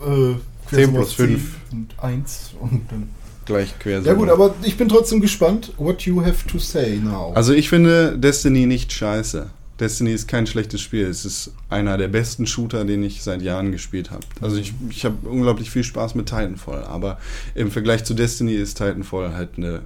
äh, 0.00 0.04
10 0.04 0.36
Quersumme 0.68 0.98
plus 0.98 1.08
aus 1.10 1.16
10 1.16 1.26
5. 1.26 1.42
und 1.72 1.94
1 1.98 2.50
und 2.60 2.82
dann... 2.90 3.08
Gleich 3.46 3.76
Quersumme. 3.80 4.06
Ja 4.06 4.14
gut, 4.14 4.28
aber 4.28 4.54
ich 4.62 4.76
bin 4.76 4.88
trotzdem 4.88 5.20
gespannt, 5.20 5.72
what 5.76 6.02
you 6.02 6.22
have 6.24 6.46
to 6.46 6.58
say 6.58 6.98
now. 7.02 7.32
Also 7.34 7.52
ich 7.52 7.68
finde 7.68 8.16
Destiny 8.18 8.66
nicht 8.66 8.92
scheiße. 8.92 9.50
Destiny 9.80 10.12
ist 10.12 10.28
kein 10.28 10.46
schlechtes 10.46 10.80
Spiel. 10.80 11.06
Es 11.06 11.24
ist 11.24 11.52
einer 11.68 11.96
der 11.96 12.08
besten 12.08 12.46
Shooter, 12.46 12.84
den 12.84 13.02
ich 13.02 13.22
seit 13.22 13.40
Jahren 13.40 13.72
gespielt 13.72 14.10
habe. 14.10 14.24
Also 14.40 14.56
ich, 14.56 14.74
ich 14.90 15.04
habe 15.04 15.28
unglaublich 15.28 15.70
viel 15.70 15.84
Spaß 15.84 16.14
mit 16.14 16.26
Titanfall. 16.26 16.84
Aber 16.84 17.18
im 17.54 17.70
Vergleich 17.70 18.04
zu 18.04 18.14
Destiny 18.14 18.52
ist 18.54 18.76
Titanfall 18.76 19.34
halt 19.34 19.56
eine, 19.56 19.82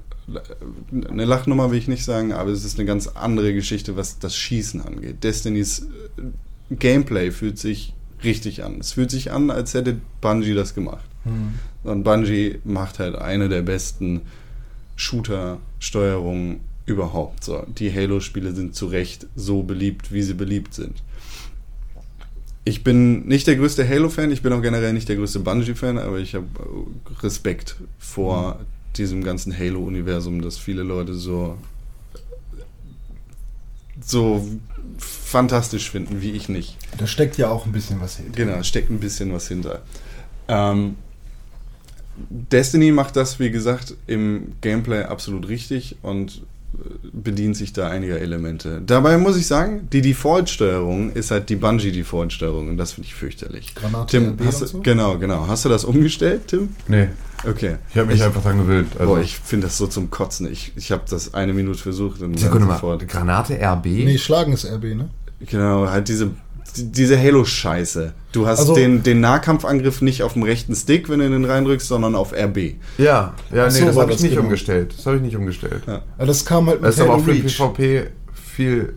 eine 1.09 1.25
Lachnummer, 1.25 1.71
will 1.71 1.79
ich 1.79 1.89
nicht 1.89 2.05
sagen, 2.05 2.33
aber 2.33 2.51
es 2.51 2.65
ist 2.65 2.79
eine 2.79 2.87
ganz 2.87 3.07
andere 3.07 3.55
Geschichte, 3.55 3.97
was 3.97 4.19
das 4.19 4.35
Schießen 4.37 4.83
angeht. 4.83 5.23
Destinys 5.23 5.87
äh, 6.19 6.75
Gameplay 6.75 7.31
fühlt 7.31 7.59
sich 7.59 7.95
richtig 8.25 8.65
an. 8.65 8.81
Es 8.81 8.93
fühlt 8.93 9.11
sich 9.11 9.31
an, 9.31 9.51
als 9.51 9.75
hätte 9.75 9.99
Bungie 10.21 10.55
das 10.55 10.75
gemacht. 10.75 11.05
Hm. 11.23 11.55
Und 11.85 12.03
Bungie 12.03 12.59
macht 12.65 12.99
halt 12.99 13.17
eine 13.17 13.49
der 13.49 13.63
besten 13.63 14.23
Shooter-Steuerungen 14.97 16.61
überhaupt. 16.87 17.45
So, 17.45 17.65
die 17.67 17.93
Halo-Spiele 17.93 18.55
sind 18.55 18.75
zu 18.75 18.87
Recht 18.87 19.27
so 19.37 19.63
beliebt, 19.63 20.13
wie 20.13 20.23
sie 20.23 20.35
beliebt 20.35 20.75
sind. 20.75 21.03
Ich 22.65 22.83
bin 22.83 23.27
nicht 23.27 23.47
der 23.47 23.57
größte 23.57 23.87
Halo-Fan, 23.87 24.31
ich 24.31 24.43
bin 24.43 24.53
auch 24.53 24.63
generell 24.63 24.93
nicht 24.93 25.09
der 25.09 25.17
größte 25.17 25.41
Bungie-Fan, 25.41 25.99
aber 25.99 26.19
ich 26.19 26.35
habe 26.35 26.47
Respekt 27.23 27.77
vor 27.99 28.61
diesem 28.97 29.23
ganzen 29.23 29.57
Halo-Universum, 29.57 30.41
das 30.41 30.57
viele 30.57 30.83
Leute 30.83 31.15
so 31.15 31.59
so 34.01 34.47
fantastisch 34.99 35.91
finden, 35.91 36.21
wie 36.21 36.33
ich 36.33 36.49
nicht. 36.49 36.77
Da 36.99 37.07
steckt 37.07 37.37
ja 37.39 37.49
auch 37.49 37.67
ein 37.67 37.73
bisschen 37.73 38.01
was 38.01 38.17
hinter. 38.17 38.33
Genau, 38.33 38.63
steckt 38.63 38.91
ein 38.91 39.01
bisschen 39.01 39.33
was 39.33 39.49
hinter. 39.49 39.83
Ähm, 40.49 40.97
Destiny 42.17 42.93
macht 42.93 43.17
das, 43.17 43.41
wie 43.41 43.51
gesagt, 43.51 43.95
im 44.07 44.53
Gameplay 44.61 45.03
absolut 45.03 45.49
richtig 45.49 45.97
und 46.03 46.43
bedient 47.13 47.57
sich 47.57 47.73
da 47.73 47.89
einiger 47.89 48.19
Elemente. 48.19 48.83
Dabei 48.85 49.19
muss 49.19 49.37
ich 49.37 49.47
sagen, 49.47 49.89
die 49.93 50.03
Default-Steuerung 50.03 51.13
ist 51.13 51.31
halt 51.31 51.49
die 51.49 51.57
Bungie-Default-Steuerung 51.57 52.69
und 52.69 52.77
das 52.77 52.93
finde 52.93 53.09
ich 53.09 53.15
fürchterlich. 53.15 53.75
Granate 53.75 54.17
Tim, 54.19 54.37
hast 54.45 54.63
du, 54.63 54.67
so? 54.67 54.81
genau, 54.81 55.19
genau. 55.19 55.47
Hast 55.49 55.65
du 55.65 55.69
das 55.69 55.85
umgestellt, 55.85 56.49
Tim? 56.49 56.71
nee, 56.89 57.09
Okay. 57.47 57.77
ich 57.91 57.99
habe 57.99 58.09
mich 58.11 58.23
einfach 58.23 58.43
dran 58.43 58.59
gewöhnt. 58.59 58.93
Also, 58.99 59.13
Boah, 59.15 59.21
ich 59.21 59.39
finde 59.39 59.67
das 59.67 59.77
so 59.77 59.87
zum 59.87 60.09
Kotzen. 60.11 60.51
Ich, 60.51 60.73
ich 60.77 60.91
habe 60.91 61.03
das 61.09 61.35
eine 61.35 61.53
Minute 61.53 61.79
versucht 61.79 62.23
und 62.23 62.39
Sekunde 62.39 62.67
mal, 62.67 62.75
sofort. 62.75 63.07
Granate 63.07 63.59
RB? 63.61 63.85
Nee, 63.85 64.17
Schlagen 64.19 64.53
ist 64.55 64.65
RB, 64.65 64.95
ne? 64.95 65.11
Genau, 65.41 65.87
halt 65.89 66.09
diese, 66.09 66.31
diese 66.77 67.19
Halo-Scheiße. 67.21 68.13
Du 68.33 68.47
hast 68.47 68.61
Also- 68.61 68.75
den, 68.75 69.03
den 69.03 69.21
Nahkampfangriff 69.21 70.03
nicht 70.03 70.23
auf 70.23 70.33
dem 70.35 70.43
rechten 70.43 70.75
Stick, 70.75 71.09
wenn 71.09 71.21
du 71.21 71.29
den 71.31 71.45
reindrückst, 71.45 71.87
sondern 71.89 72.15
auf 72.15 72.33
RB. 72.33 72.75
Ja, 72.99 73.35
ja, 73.53 73.67
Ach 73.67 73.73
nee, 73.73 73.79
so, 73.81 73.87
das 73.87 73.97
habe 73.97 74.11
ich 74.11 74.17
das 74.17 74.23
nicht 74.23 74.31
genau. 74.33 74.43
umgestellt. 74.45 74.95
Das 74.97 75.07
habe 75.07 75.17
ich 75.17 75.23
nicht 75.23 75.37
umgestellt. 75.37 75.83
Ja. 75.87 76.03
Aber 76.17 76.27
das 76.27 76.45
kam 76.45 76.67
halt 76.67 76.81
mit 76.81 76.89
Das 76.89 76.97
ist 76.97 77.01
aber 77.03 77.15
auch 77.15 77.25
für 77.25 77.31
Reach. 77.33 77.57
PvP 77.57 78.07
viel 78.35 78.95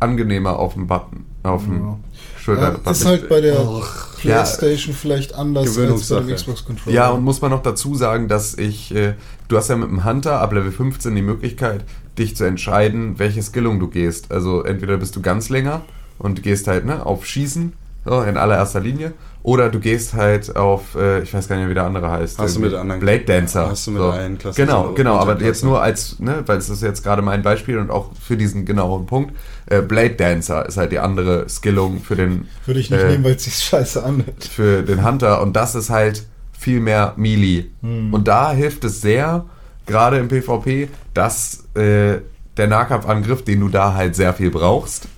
angenehmer 0.00 0.58
auf 0.58 0.74
dem 0.74 0.86
Button, 0.86 1.24
auf 1.42 1.64
dem 1.64 1.74
Ja. 1.84 1.98
Schulter. 2.40 2.80
Ja, 2.84 2.90
ist 2.90 3.04
halt 3.04 3.28
bei 3.28 3.40
der 3.40 3.54
Ja. 3.54 3.80
Playstation 4.18 4.94
vielleicht 4.94 5.34
anders 5.34 5.76
als 5.78 6.08
bei 6.08 6.20
dem 6.20 6.34
Xbox 6.34 6.64
Controller. 6.64 6.94
Ja, 6.96 7.10
und 7.10 7.22
muss 7.22 7.40
man 7.42 7.50
noch 7.50 7.62
dazu 7.62 7.94
sagen, 7.94 8.28
dass 8.28 8.56
ich, 8.56 8.94
äh, 8.94 9.14
du 9.48 9.56
hast 9.56 9.68
ja 9.68 9.76
mit 9.76 9.88
dem 9.90 10.04
Hunter 10.04 10.40
ab 10.40 10.52
Level 10.52 10.72
15 10.72 11.14
die 11.14 11.22
Möglichkeit, 11.22 11.84
dich 12.18 12.36
zu 12.36 12.44
entscheiden, 12.44 13.18
welche 13.18 13.42
Skillung 13.42 13.78
du 13.78 13.88
gehst. 13.88 14.32
Also 14.32 14.62
entweder 14.62 14.96
bist 14.96 15.16
du 15.16 15.20
ganz 15.22 15.48
länger 15.50 15.82
und 16.20 16.42
gehst 16.42 16.68
halt 16.68 16.84
ne, 16.86 17.04
auf 17.04 17.26
Schießen, 17.26 17.72
so, 18.04 18.22
in 18.22 18.36
allererster 18.36 18.80
Linie, 18.80 19.12
oder 19.42 19.70
du 19.70 19.80
gehst 19.80 20.14
halt 20.14 20.54
auf, 20.54 20.94
äh, 20.94 21.22
ich 21.22 21.32
weiß 21.32 21.48
gar 21.48 21.56
nicht 21.56 21.62
mehr, 21.64 21.70
wie 21.70 21.74
der 21.74 21.84
andere 21.84 22.10
heißt. 22.10 22.38
Hast 22.38 22.56
du 22.56 22.60
mit 22.60 22.74
anderen- 22.74 23.00
Blade 23.00 23.24
Dancer. 23.24 23.70
Hast 23.70 23.86
du 23.86 23.90
mit 23.92 24.00
so. 24.02 24.10
allen 24.10 24.38
Klassen 24.38 24.64
Genau, 24.66 24.92
genau, 24.92 25.16
aber 25.16 25.40
jetzt 25.40 25.64
nur 25.64 25.82
als, 25.82 26.18
ne, 26.20 26.42
weil 26.46 26.58
es 26.58 26.68
ist 26.68 26.82
jetzt 26.82 27.02
gerade 27.02 27.22
mein 27.22 27.42
Beispiel 27.42 27.78
und 27.78 27.90
auch 27.90 28.10
für 28.20 28.36
diesen 28.36 28.66
genauen 28.66 29.06
Punkt. 29.06 29.34
Äh, 29.66 29.80
Blade 29.80 30.10
Dancer 30.14 30.66
ist 30.66 30.76
halt 30.76 30.92
die 30.92 30.98
andere 30.98 31.48
Skillung 31.48 32.00
für 32.00 32.16
den 32.16 32.48
Würde 32.66 32.80
ich 32.80 32.90
nicht 32.90 33.00
äh, 33.00 33.08
nehmen, 33.12 33.24
weil 33.24 33.34
es 33.36 33.44
sich 33.44 33.54
scheiße 33.54 34.02
anhört. 34.04 34.44
für 34.44 34.82
den 34.82 35.04
Hunter 35.06 35.40
und 35.40 35.54
das 35.56 35.74
ist 35.74 35.88
halt 35.88 36.26
viel 36.58 36.80
mehr 36.80 37.14
Melee. 37.16 37.64
Hm. 37.80 38.12
Und 38.12 38.28
da 38.28 38.52
hilft 38.52 38.84
es 38.84 39.00
sehr, 39.00 39.46
gerade 39.86 40.18
im 40.18 40.28
PvP, 40.28 40.88
dass 41.14 41.64
äh, 41.74 42.18
der 42.58 42.66
Nahkampfangriff, 42.68 43.42
den 43.42 43.60
du 43.60 43.68
da 43.70 43.94
halt 43.94 44.14
sehr 44.14 44.34
viel 44.34 44.50
brauchst, 44.50 45.08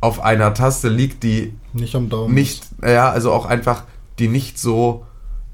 auf 0.00 0.20
einer 0.20 0.54
Taste 0.54 0.88
liegt, 0.88 1.22
die 1.22 1.54
Nicht 1.72 1.94
am 1.94 2.08
Daumen. 2.08 2.34
nicht, 2.34 2.64
ja, 2.82 3.10
also 3.10 3.32
auch 3.32 3.46
einfach, 3.46 3.84
die 4.18 4.28
nicht 4.28 4.58
so 4.58 5.04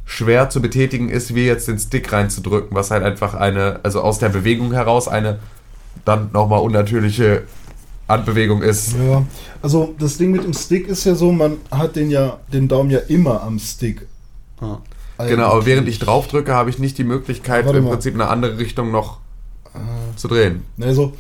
schwer 0.04 0.50
zu 0.50 0.60
betätigen 0.60 1.08
ist, 1.08 1.34
wie 1.34 1.46
jetzt 1.46 1.66
den 1.68 1.78
Stick 1.78 2.12
reinzudrücken, 2.12 2.76
was 2.76 2.90
halt 2.90 3.02
einfach 3.02 3.34
eine, 3.34 3.80
also 3.82 4.02
aus 4.02 4.18
der 4.18 4.28
Bewegung 4.28 4.72
heraus 4.72 5.08
eine 5.08 5.38
dann 6.04 6.30
nochmal 6.32 6.60
unnatürliche 6.60 7.44
Handbewegung 8.06 8.60
ist. 8.60 8.94
Ja, 8.96 9.24
also 9.62 9.94
das 9.98 10.18
Ding 10.18 10.30
mit 10.30 10.44
dem 10.44 10.52
Stick 10.52 10.88
ist 10.88 11.04
ja 11.04 11.14
so, 11.14 11.32
man 11.32 11.56
hat 11.70 11.96
den 11.96 12.10
ja, 12.10 12.38
den 12.52 12.68
Daumen 12.68 12.90
ja 12.90 12.98
immer 12.98 13.42
am 13.42 13.58
Stick. 13.58 14.06
Ah. 14.60 14.78
Genau, 15.18 15.44
aber 15.52 15.64
während 15.64 15.88
ich 15.88 16.00
drauf 16.00 16.26
drücke, 16.26 16.52
habe 16.52 16.68
ich 16.68 16.78
nicht 16.78 16.98
die 16.98 17.04
Möglichkeit, 17.04 17.64
Warte 17.64 17.78
im 17.78 17.84
mal. 17.84 17.90
Prinzip 17.92 18.14
in 18.14 18.20
eine 18.20 18.30
andere 18.30 18.58
Richtung 18.58 18.90
noch 18.90 19.20
zu 20.16 20.28
drehen. 20.28 20.64
Also, 20.80 21.12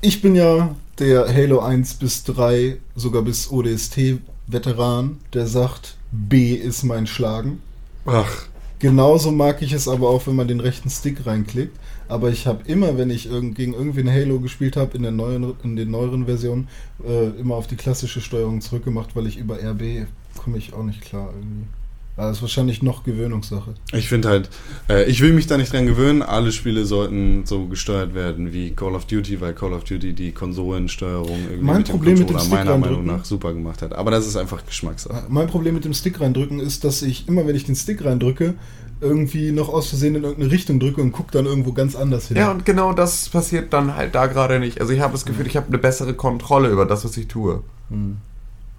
ich 0.00 0.22
bin 0.22 0.34
ja 0.34 0.74
der 0.98 1.32
Halo 1.32 1.60
1 1.60 1.94
bis 1.94 2.24
3, 2.24 2.78
sogar 2.94 3.22
bis 3.22 3.50
ODST-Veteran, 3.50 5.18
der 5.32 5.46
sagt, 5.46 5.96
B 6.10 6.54
ist 6.54 6.82
mein 6.82 7.06
Schlagen. 7.06 7.62
Ach, 8.04 8.46
Genauso 8.82 9.30
mag 9.30 9.62
ich 9.62 9.72
es 9.72 9.86
aber 9.86 10.10
auch, 10.10 10.26
wenn 10.26 10.34
man 10.34 10.48
den 10.48 10.58
rechten 10.58 10.90
Stick 10.90 11.24
reinklickt. 11.24 11.78
Aber 12.08 12.30
ich 12.30 12.48
habe 12.48 12.64
immer, 12.66 12.98
wenn 12.98 13.10
ich 13.10 13.26
irgend, 13.30 13.54
gegen 13.54 13.74
irgendwie 13.74 14.00
ein 14.00 14.10
Halo 14.10 14.40
gespielt 14.40 14.76
habe, 14.76 14.96
in, 14.96 15.04
der 15.04 15.12
neuen, 15.12 15.54
in 15.62 15.76
den 15.76 15.92
neueren 15.92 16.24
Versionen, 16.26 16.66
äh, 17.06 17.28
immer 17.38 17.54
auf 17.54 17.68
die 17.68 17.76
klassische 17.76 18.20
Steuerung 18.20 18.60
zurückgemacht, 18.60 19.14
weil 19.14 19.28
ich 19.28 19.36
über 19.36 19.54
RB 19.54 20.08
komme 20.36 20.58
ich 20.58 20.72
auch 20.72 20.82
nicht 20.82 21.00
klar 21.00 21.32
irgendwie. 21.32 21.68
Aber 22.16 22.28
das 22.28 22.38
ist 22.38 22.42
wahrscheinlich 22.42 22.82
noch 22.82 23.04
Gewöhnungssache. 23.04 23.74
ich 23.94 24.08
finde 24.08 24.28
halt, 24.28 24.50
äh, 24.88 25.04
ich 25.04 25.22
will 25.22 25.32
mich 25.32 25.46
da 25.46 25.56
nicht 25.56 25.72
dran 25.72 25.86
gewöhnen. 25.86 26.20
Alle 26.22 26.52
Spiele 26.52 26.84
sollten 26.84 27.46
so 27.46 27.66
gesteuert 27.66 28.14
werden 28.14 28.52
wie 28.52 28.72
Call 28.72 28.94
of 28.94 29.06
Duty, 29.06 29.40
weil 29.40 29.54
Call 29.54 29.72
of 29.72 29.84
Duty 29.84 30.12
die 30.12 30.32
Konsolensteuerung 30.32 31.38
irgendwie 31.48 31.64
Mein 31.64 31.78
mit 31.78 31.88
dem 31.88 31.92
Problem 31.92 32.18
mit 32.18 32.28
dem 32.28 32.36
Controller 32.36 32.44
Stick 32.44 32.66
meiner 32.66 32.78
Meinung 32.78 33.06
nach 33.06 33.24
super 33.24 33.54
gemacht 33.54 33.80
hat. 33.80 33.94
Aber 33.94 34.10
das 34.10 34.26
ist 34.26 34.36
einfach 34.36 34.64
Geschmackssache. 34.66 35.24
Mein 35.28 35.46
Problem 35.46 35.74
mit 35.74 35.86
dem 35.86 35.94
Stick 35.94 36.20
reindrücken 36.20 36.60
ist, 36.60 36.84
dass 36.84 37.00
ich 37.00 37.28
immer, 37.28 37.46
wenn 37.46 37.56
ich 37.56 37.64
den 37.64 37.76
Stick 37.76 38.04
reindrücke, 38.04 38.54
irgendwie 39.00 39.50
noch 39.50 39.68
aus 39.68 39.88
Versehen 39.88 40.14
in 40.14 40.22
irgendeine 40.22 40.52
Richtung 40.52 40.80
drücke 40.80 41.00
und 41.00 41.12
gucke 41.12 41.32
dann 41.32 41.46
irgendwo 41.46 41.72
ganz 41.72 41.96
anders 41.96 42.28
hin. 42.28 42.36
Ja, 42.36 42.50
und 42.50 42.64
genau 42.64 42.92
das 42.92 43.30
passiert 43.30 43.72
dann 43.72 43.96
halt 43.96 44.14
da 44.14 44.26
gerade 44.26 44.60
nicht. 44.60 44.80
Also 44.80 44.92
ich 44.92 45.00
habe 45.00 45.12
das 45.12 45.24
Gefühl, 45.24 45.46
ich 45.46 45.56
habe 45.56 45.66
eine 45.68 45.78
bessere 45.78 46.14
Kontrolle 46.14 46.68
über 46.68 46.86
das, 46.86 47.04
was 47.04 47.16
ich 47.16 47.26
tue. 47.26 47.64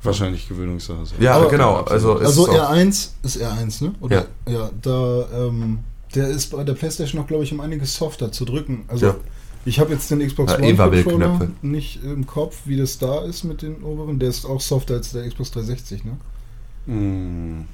Wahrscheinlich 0.04 0.48
Gewöhnungssache. 0.48 1.00
Ja, 1.20 1.36
Aber- 1.36 1.50
genau. 1.50 1.76
Also, 1.82 2.18
also 2.18 2.44
es 2.46 2.50
auch- 2.50 2.72
R1 2.72 3.10
ist 3.24 3.38
R1, 3.42 3.84
ne? 3.84 3.96
Oder? 4.02 4.26
Ja. 4.48 4.70
da, 4.82 5.26
ähm, 5.34 5.80
der 6.16 6.28
ist 6.28 6.52
bei 6.52 6.64
der 6.64 6.74
Playstation 6.74 7.22
noch, 7.22 7.28
glaube 7.28 7.44
ich, 7.44 7.52
um 7.54 7.60
einiges 7.62 7.96
softer 7.96 8.32
zu 8.32 8.46
drücken. 8.46 8.84
Also 8.88 9.08
Ja. 9.08 9.16
ich 9.66 9.80
habe 9.80 9.94
jetzt 9.94 10.12
den 10.12 10.20
Xbox 10.20 10.52
Ja, 10.52 10.58
One 10.60 10.68
Eva-Will-Knöpfe. 10.70 11.20
Controller 11.20 11.52
nicht 11.62 12.04
im 12.04 12.28
Kopf, 12.28 12.58
wie 12.66 12.78
das 12.78 12.98
da 13.00 13.22
ist 13.24 13.44
mit 13.44 13.62
den 13.62 13.82
oberen. 13.84 14.20
Der 14.20 14.30
ist 14.30 14.46
auch 14.46 14.62
softer 14.62 14.96
als 14.96 15.12
der 15.14 15.28
Xbox 15.28 15.52
360, 15.52 16.04
ne? 16.06 16.18
Mm, 16.86 17.66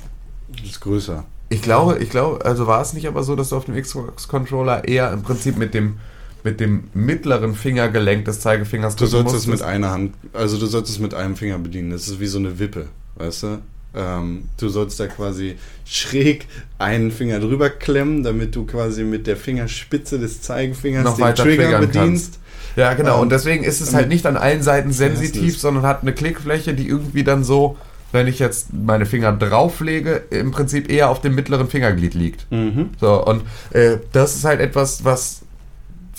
das 0.56 0.70
ist 0.72 0.80
größer. 0.82 1.26
Ich 1.50 1.62
glaube, 1.64 1.98
ich 1.98 2.10
glaube, 2.12 2.46
also 2.46 2.68
war 2.68 2.82
es 2.82 2.94
nicht 2.94 3.08
aber 3.08 3.24
so, 3.24 3.36
dass 3.36 3.50
du 3.50 3.56
auf 3.58 3.66
dem 3.66 3.76
Xbox-Controller 3.76 4.88
eher 4.88 5.12
im 5.12 5.24
Prinzip 5.24 5.58
mit 5.58 5.74
dem, 5.74 5.98
mit 6.44 6.60
dem 6.60 6.86
mittleren 6.94 7.56
Fingergelenk 7.56 8.26
des 8.26 8.40
Zeigefingers 8.40 8.96
Du 8.96 9.06
sollst 9.06 9.36
es 9.36 9.48
mit 9.48 9.62
einer 9.62 9.92
Hand, 9.92 10.14
also 10.34 10.58
du 10.58 10.66
sollst 10.66 10.90
es 10.90 11.00
mit 11.00 11.14
einem 11.14 11.36
Finger 11.36 11.60
bedienen. 11.60 11.92
Das 11.92 12.08
ist 12.08 12.20
wie 12.20 12.28
so 12.28 12.40
eine 12.40 12.60
Wippe, 12.60 12.88
weißt 13.16 13.44
du? 13.44 13.60
Ähm, 13.96 14.44
du 14.58 14.70
sollst 14.70 15.00
da 15.00 15.08
quasi 15.08 15.56
schräg 15.84 16.46
einen 16.78 17.12
Finger 17.12 17.40
drüber 17.40 17.70
klemmen, 17.72 18.24
damit 18.24 18.56
du 18.56 18.66
quasi 18.66 19.04
mit 19.04 19.26
der 19.26 19.36
Fingerspitze 19.36 20.20
des 20.20 20.42
Zeigefingers 20.42 21.04
Noch 21.04 21.18
den 21.18 21.36
Trigger 21.36 21.80
bedienst. 21.80 22.40
Ja, 22.76 22.94
genau. 22.94 23.16
Ähm, 23.16 23.22
und 23.22 23.32
deswegen 23.32 23.64
ist 23.64 23.82
es 23.82 23.94
halt 23.94 24.08
nicht 24.08 24.26
an 24.28 24.38
allen 24.38 24.62
Seiten 24.62 24.92
sensitiv, 24.92 25.58
sondern 25.58 25.84
hat 25.84 26.04
eine 26.04 26.14
Klickfläche, 26.14 26.76
die 26.76 26.88
irgendwie 26.88 27.24
dann 27.24 27.44
so, 27.44 27.78
wenn 28.12 28.28
ich 28.28 28.38
jetzt 28.38 28.74
meine 28.74 29.08
Finger 29.08 29.32
drauflege, 29.32 30.24
im 30.30 30.52
Prinzip 30.52 30.90
eher 30.90 31.10
auf 31.10 31.20
dem 31.22 31.34
mittleren 31.34 31.68
Fingerglied 31.68 32.14
liegt. 32.14 32.50
Mhm. 32.52 32.92
So, 33.02 33.26
und 33.26 33.42
äh, 33.72 33.98
das 34.12 34.36
ist 34.36 34.46
halt 34.46 34.60
etwas, 34.60 35.04
was, 35.04 35.42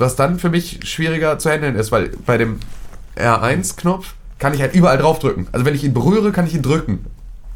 was 0.00 0.16
dann 0.16 0.38
für 0.38 0.48
mich 0.50 0.80
schwieriger 0.84 1.38
zu 1.38 1.50
handeln 1.50 1.76
ist, 1.76 1.92
weil 1.92 2.10
bei 2.26 2.38
dem 2.38 2.58
R1-Knopf 3.16 4.14
kann 4.38 4.54
ich 4.54 4.60
halt 4.62 4.74
überall 4.74 4.98
draufdrücken. 4.98 5.48
Also 5.52 5.66
wenn 5.66 5.74
ich 5.74 5.84
ihn 5.84 5.92
berühre, 5.94 6.32
kann 6.32 6.46
ich 6.46 6.54
ihn 6.54 6.62
drücken. 6.62 7.04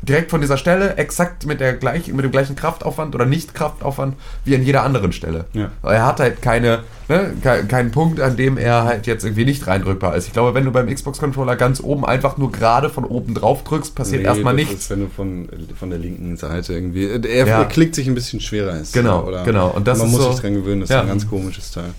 Direkt 0.02 0.30
von 0.30 0.42
dieser 0.42 0.58
Stelle, 0.58 0.98
exakt 0.98 1.46
mit, 1.46 1.60
der 1.60 1.72
gleichen, 1.72 2.14
mit 2.14 2.26
dem 2.26 2.30
gleichen 2.30 2.56
Kraftaufwand 2.56 3.14
oder 3.14 3.24
Nicht-Kraftaufwand 3.24 4.16
wie 4.44 4.54
an 4.54 4.62
jeder 4.62 4.82
anderen 4.82 5.12
Stelle. 5.14 5.46
Ja. 5.54 5.70
Er 5.82 6.04
hat 6.04 6.20
halt 6.20 6.42
keine, 6.42 6.80
ne, 7.08 7.32
ke- 7.42 7.64
keinen 7.66 7.90
Punkt, 7.90 8.20
an 8.20 8.36
dem 8.36 8.58
er 8.58 8.84
halt 8.84 9.06
jetzt 9.06 9.24
irgendwie 9.24 9.46
nicht 9.46 9.66
reindrückbar 9.66 10.14
ist. 10.14 10.26
Ich 10.26 10.34
glaube, 10.34 10.52
wenn 10.52 10.66
du 10.66 10.72
beim 10.72 10.94
Xbox-Controller 10.94 11.56
ganz 11.56 11.80
oben 11.80 12.04
einfach 12.04 12.36
nur 12.36 12.52
gerade 12.52 12.90
von 12.90 13.04
oben 13.06 13.32
drauf 13.32 13.64
drückst, 13.64 13.94
passiert 13.94 14.20
Nee, 14.20 14.28
erstmal 14.28 14.52
nichts. 14.52 14.74
Ist, 14.74 14.90
wenn 14.90 15.00
du 15.00 15.08
von, 15.08 15.48
von 15.80 15.88
der 15.88 15.98
linken 15.98 16.36
Seite 16.36 16.74
irgendwie. 16.74 17.06
Er 17.08 17.46
Ja. 17.46 17.64
klickt 17.64 17.94
sich 17.94 18.06
ein 18.06 18.14
bisschen 18.14 18.40
schwerer. 18.40 18.78
Ist, 18.78 18.92
Genau, 18.92 19.30
genau. 19.46 19.68
Und 19.70 19.88
das 19.88 20.00
man 20.00 20.10
muss 20.10 20.20
so- 20.22 20.32
sich 20.32 20.40
dran 20.42 20.52
gewöhnen, 20.52 20.82
das 20.82 20.90
Ja. 20.90 20.96
ist 20.98 21.02
ein 21.04 21.08
ganz 21.08 21.26
komisches 21.30 21.70
Teil. 21.70 21.94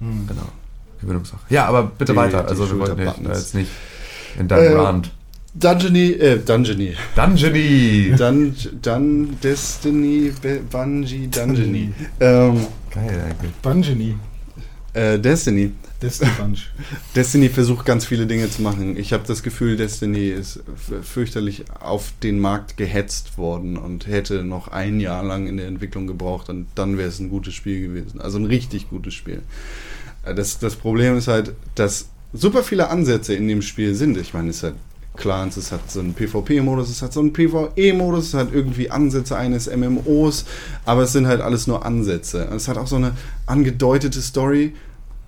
Genau. 0.00 0.48
Gewöhnungssache. 1.00 1.40
Ja, 1.48 1.66
aber 1.66 1.84
bitte 1.84 2.12
Die- 2.12 2.16
weiter. 2.16 2.42
die 2.42 2.48
Also 2.48 2.68
wir 2.70 2.78
wollten 2.78 3.04
nicht, 3.04 3.18
jetzt 3.26 3.54
nicht 3.54 3.70
in 4.38 4.48
deinem 4.48 4.72
Äh, 4.72 4.80
Rand. 4.80 5.10
Dungeony, 5.54 6.10
äh, 6.12 6.38
Dungeony. 6.38 6.94
Dungeony! 7.16 8.14
Dun, 8.16 8.54
Dun, 8.82 9.38
Destiny, 9.42 10.32
Be- 10.40 10.60
Bungie, 10.70 11.26
Dungeony. 11.28 11.92
ähm, 12.20 12.66
Geil 12.94 13.22
eigentlich. 13.26 13.52
Bungeony. 13.62 14.16
Äh, 14.98 15.18
Destiny. 15.18 15.72
Destiny 16.02 16.30
Bunch. 16.38 16.70
Destiny 17.16 17.48
versucht 17.48 17.86
ganz 17.86 18.04
viele 18.04 18.26
Dinge 18.26 18.50
zu 18.50 18.62
machen. 18.62 18.96
Ich 18.96 19.12
habe 19.12 19.24
das 19.26 19.42
Gefühl, 19.42 19.76
Destiny 19.76 20.28
ist 20.28 20.60
fürchterlich 21.02 21.64
auf 21.80 22.12
den 22.22 22.40
Markt 22.40 22.76
gehetzt 22.76 23.38
worden 23.38 23.76
und 23.76 24.06
hätte 24.06 24.44
noch 24.44 24.68
ein 24.68 25.00
Jahr 25.00 25.22
lang 25.22 25.46
in 25.46 25.56
der 25.56 25.66
Entwicklung 25.66 26.06
gebraucht 26.06 26.48
und 26.48 26.66
dann 26.74 26.98
wäre 26.98 27.08
es 27.08 27.18
ein 27.20 27.30
gutes 27.30 27.54
Spiel 27.54 27.80
gewesen. 27.80 28.20
Also 28.20 28.38
ein 28.38 28.44
richtig 28.46 28.90
gutes 28.90 29.14
Spiel. 29.14 29.42
Äh, 30.24 30.34
Das, 30.34 30.58
das 30.58 30.76
Problem 30.76 31.16
ist 31.16 31.28
halt, 31.28 31.52
dass 31.74 32.08
super 32.32 32.62
viele 32.62 32.90
Ansätze 32.90 33.34
in 33.34 33.48
dem 33.48 33.62
Spiel 33.62 33.94
sind. 33.94 34.16
Ich 34.18 34.34
meine, 34.34 34.50
es 34.50 34.62
hat 34.62 34.74
Clans, 35.16 35.56
es 35.56 35.72
hat 35.72 35.90
so 35.90 36.00
einen 36.00 36.14
PvP-Modus, 36.14 36.88
es 36.90 37.02
hat 37.02 37.12
so 37.12 37.20
einen 37.20 37.32
PvE-Modus, 37.32 38.28
es 38.28 38.34
hat 38.34 38.52
irgendwie 38.52 38.90
Ansätze 38.90 39.36
eines 39.36 39.68
MMOs, 39.68 40.44
aber 40.84 41.02
es 41.02 41.12
sind 41.12 41.26
halt 41.26 41.40
alles 41.40 41.66
nur 41.66 41.84
Ansätze. 41.84 42.48
Es 42.54 42.68
hat 42.68 42.78
auch 42.78 42.86
so 42.86 42.96
eine 42.96 43.12
angedeutete 43.46 44.22
Story, 44.22 44.74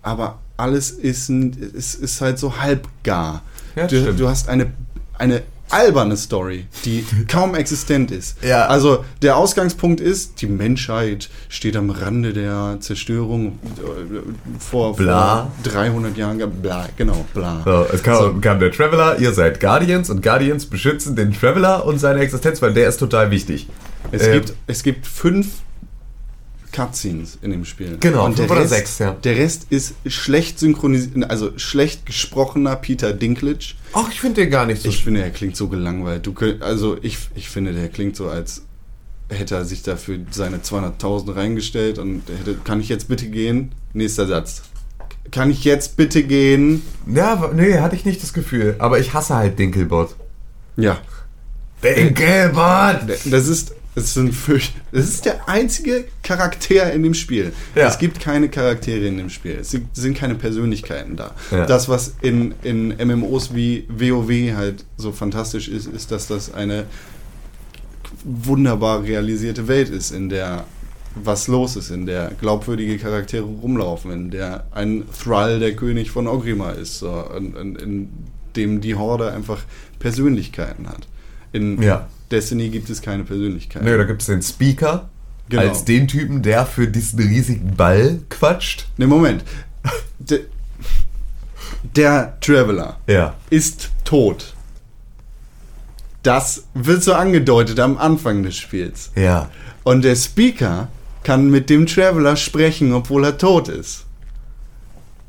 aber 0.02 0.38
alles 0.56 0.90
ist, 0.90 1.28
ein, 1.28 1.52
ist, 1.52 1.94
ist 1.94 2.20
halt 2.20 2.38
so 2.38 2.58
halbgar. 2.58 3.42
Ja, 3.76 3.86
du, 3.86 4.12
du 4.14 4.28
hast 4.28 4.48
eine, 4.48 4.72
eine 5.16 5.42
alberne 5.70 6.16
Story, 6.16 6.66
die 6.84 7.04
kaum 7.28 7.54
existent 7.54 8.10
ist. 8.10 8.36
Ja. 8.42 8.66
Also 8.66 9.04
der 9.22 9.36
Ausgangspunkt 9.36 10.00
ist, 10.00 10.42
die 10.42 10.46
Menschheit 10.46 11.30
steht 11.48 11.76
am 11.76 11.90
Rande 11.90 12.32
der 12.32 12.78
Zerstörung 12.80 13.58
äh, 13.78 14.58
vor, 14.58 14.96
Bla. 14.96 15.50
vor 15.62 15.72
300 15.72 16.16
Jahren. 16.16 16.38
Bla, 16.60 16.88
genau, 16.96 17.24
bla. 17.32 17.62
So, 17.64 17.86
es 17.92 18.02
kam, 18.02 18.40
kam 18.40 18.58
der 18.58 18.72
Traveler, 18.72 19.18
ihr 19.18 19.32
seid 19.32 19.60
Guardians 19.60 20.10
und 20.10 20.22
Guardians 20.22 20.66
beschützen 20.66 21.14
den 21.16 21.32
Traveler 21.32 21.84
und 21.86 21.98
seine 21.98 22.20
Existenz, 22.20 22.60
weil 22.60 22.74
der 22.74 22.88
ist 22.88 22.98
total 22.98 23.30
wichtig. 23.30 23.68
Es, 24.12 24.26
Ähm, 24.26 24.32
gibt, 24.32 24.54
es 24.66 24.82
gibt 24.82 25.06
fünf 25.06 25.46
Cutscenes 26.72 27.38
in 27.42 27.50
dem 27.50 27.64
Spiel. 27.64 27.96
Genau, 28.00 28.26
und 28.26 28.37
fünf 28.37 28.48
der 28.48 28.56
oder 28.56 28.64
Rest, 28.64 28.74
sechs, 28.74 28.98
ja. 28.98 29.12
Der 29.12 29.37
Rest 29.37 29.66
ist 29.70 29.94
schlecht 30.06 30.59
synchronisiert, 30.59 31.30
also 31.30 31.52
schlecht 31.56 32.06
gesprochener 32.06 32.76
Peter 32.76 33.12
Dinklage. 33.12 33.74
Ach, 33.92 34.09
ich 34.11 34.20
finde 34.20 34.42
den 34.42 34.50
gar 34.50 34.66
nicht 34.66 34.83
so 34.83 34.88
Ich 34.88 35.04
finde, 35.04 35.22
er 35.22 35.30
klingt 35.30 35.56
so 35.56 35.68
gelangweilt. 35.68 36.26
Du 36.26 36.33
könnt, 36.33 36.62
also 36.62 36.96
ich, 37.02 37.18
ich 37.35 37.48
finde, 37.48 37.72
der 37.72 37.88
klingt 37.88 38.16
so, 38.16 38.28
als 38.28 38.62
hätte 39.28 39.54
er 39.54 39.64
sich 39.64 39.83
dafür 39.83 40.18
seine 40.30 40.59
200.000 40.59 41.37
reingestellt 41.37 41.98
und 41.98 42.22
er 42.28 42.38
hätte, 42.38 42.54
kann 42.64 42.80
ich 42.80 42.88
jetzt 42.88 43.09
bitte 43.09 43.28
gehen? 43.28 43.72
Nächster 43.92 44.26
Satz. 44.26 44.62
Kann 45.30 45.50
ich 45.50 45.64
jetzt 45.64 45.96
bitte 45.96 46.22
gehen? 46.22 46.83
Ja, 47.06 47.50
nee, 47.54 47.78
hatte 47.78 47.94
ich 47.94 48.04
nicht 48.04 48.22
das 48.22 48.33
Gefühl. 48.33 48.74
Aber 48.78 48.98
ich 48.98 49.14
hasse 49.14 49.35
halt 49.35 49.59
Dinkelbot. 49.59 50.16
Ja. 50.76 50.98
Dinkelbot! 51.83 53.18
Das 53.26 53.47
ist, 53.47 53.74
das 54.01 54.16
ist, 54.16 54.72
das 54.92 55.05
ist 55.09 55.24
der 55.24 55.48
einzige 55.48 56.05
Charakter 56.22 56.92
in 56.92 57.03
dem 57.03 57.14
Spiel. 57.14 57.53
Ja. 57.74 57.88
Es 57.88 57.98
gibt 57.98 58.20
keine 58.20 58.48
Charaktere 58.48 59.07
in 59.07 59.16
dem 59.18 59.30
Spiel. 59.30 59.59
Es 59.61 59.70
sind- 59.70 59.94
sind 59.94 60.16
keine 60.16 60.34
Persönlichkeiten 60.34 61.16
da. 61.16 61.34
Ja. 61.51 61.66
Das, 61.66 61.88
was 61.88 62.14
in, 62.22 62.55
in 62.62 62.88
MMOs 62.96 63.55
wie 63.55 63.86
WoW 63.88 64.30
halt 64.57 64.84
so 64.96 65.12
fantastisch 65.12 65.68
ist, 65.68 65.86
ist, 65.86 66.11
dass 66.11 66.26
das 66.26 66.53
eine 66.53 66.84
wunderbar 68.24 69.03
realisierte 69.03 69.68
Welt 69.68 69.88
ist, 69.88 70.11
in 70.11 70.28
der 70.28 70.64
was 71.16 71.48
los 71.48 71.74
ist, 71.74 71.90
in 71.90 72.07
der 72.07 72.30
glaubwürdige 72.40 72.96
Charaktere 72.96 73.42
rumlaufen, 73.42 74.12
in 74.12 74.30
der 74.30 74.66
ein 74.70 75.03
Thrall 75.22 75.59
der 75.59 75.74
König 75.74 76.11
von 76.12 76.28
Ogrimmar 76.28 76.76
ist, 76.76 77.01
so, 77.01 77.24
in, 77.36 77.57
in, 77.57 77.76
in 77.76 78.09
dem 78.55 78.80
die 78.80 78.94
Horde 78.94 79.32
einfach 79.32 79.59
Persönlichkeiten 79.98 80.88
hat. 80.88 81.09
In 81.53 81.82
Ja. 81.82 82.09
Destiny 82.31 82.68
gibt 82.68 82.89
es 82.91 83.03
keine 83.03 83.24
Persönlichkeiten. 83.24 83.85
Nö, 83.85 83.97
da 83.99 84.05
gibt 84.05 84.20
es 84.22 84.26
den 84.26 84.43
Speaker. 84.43 85.09
Genau. 85.49 85.62
Als 85.62 85.85
den 85.85 86.07
Typen, 86.07 86.43
der 86.43 86.64
für 86.64 86.87
diesen 86.87 87.18
riesigen 87.18 87.74
Ball 87.74 88.20
quatscht. 88.28 88.87
Ne, 88.99 89.07
Moment. 89.09 89.43
Der, 90.20 90.41
der 91.97 92.39
Traveler 92.41 92.99
Ja. 93.09 93.35
ist 93.51 93.91
tot. 94.05 94.55
Das 96.22 96.64
wird 96.74 97.03
so 97.03 97.14
angedeutet 97.14 97.81
am 97.81 97.97
Anfang 97.99 98.43
des 98.43 98.57
Spiels. 98.57 99.11
Ja. 99.16 99.51
Und 99.83 100.03
der 100.05 100.14
Speaker 100.16 100.89
kann 101.22 101.51
mit 101.51 101.70
dem 101.70 101.87
Traveler 101.87 102.37
sprechen, 102.37 102.93
obwohl 102.93 103.24
er 103.24 103.39
tot 103.39 103.68
ist. 103.68 104.05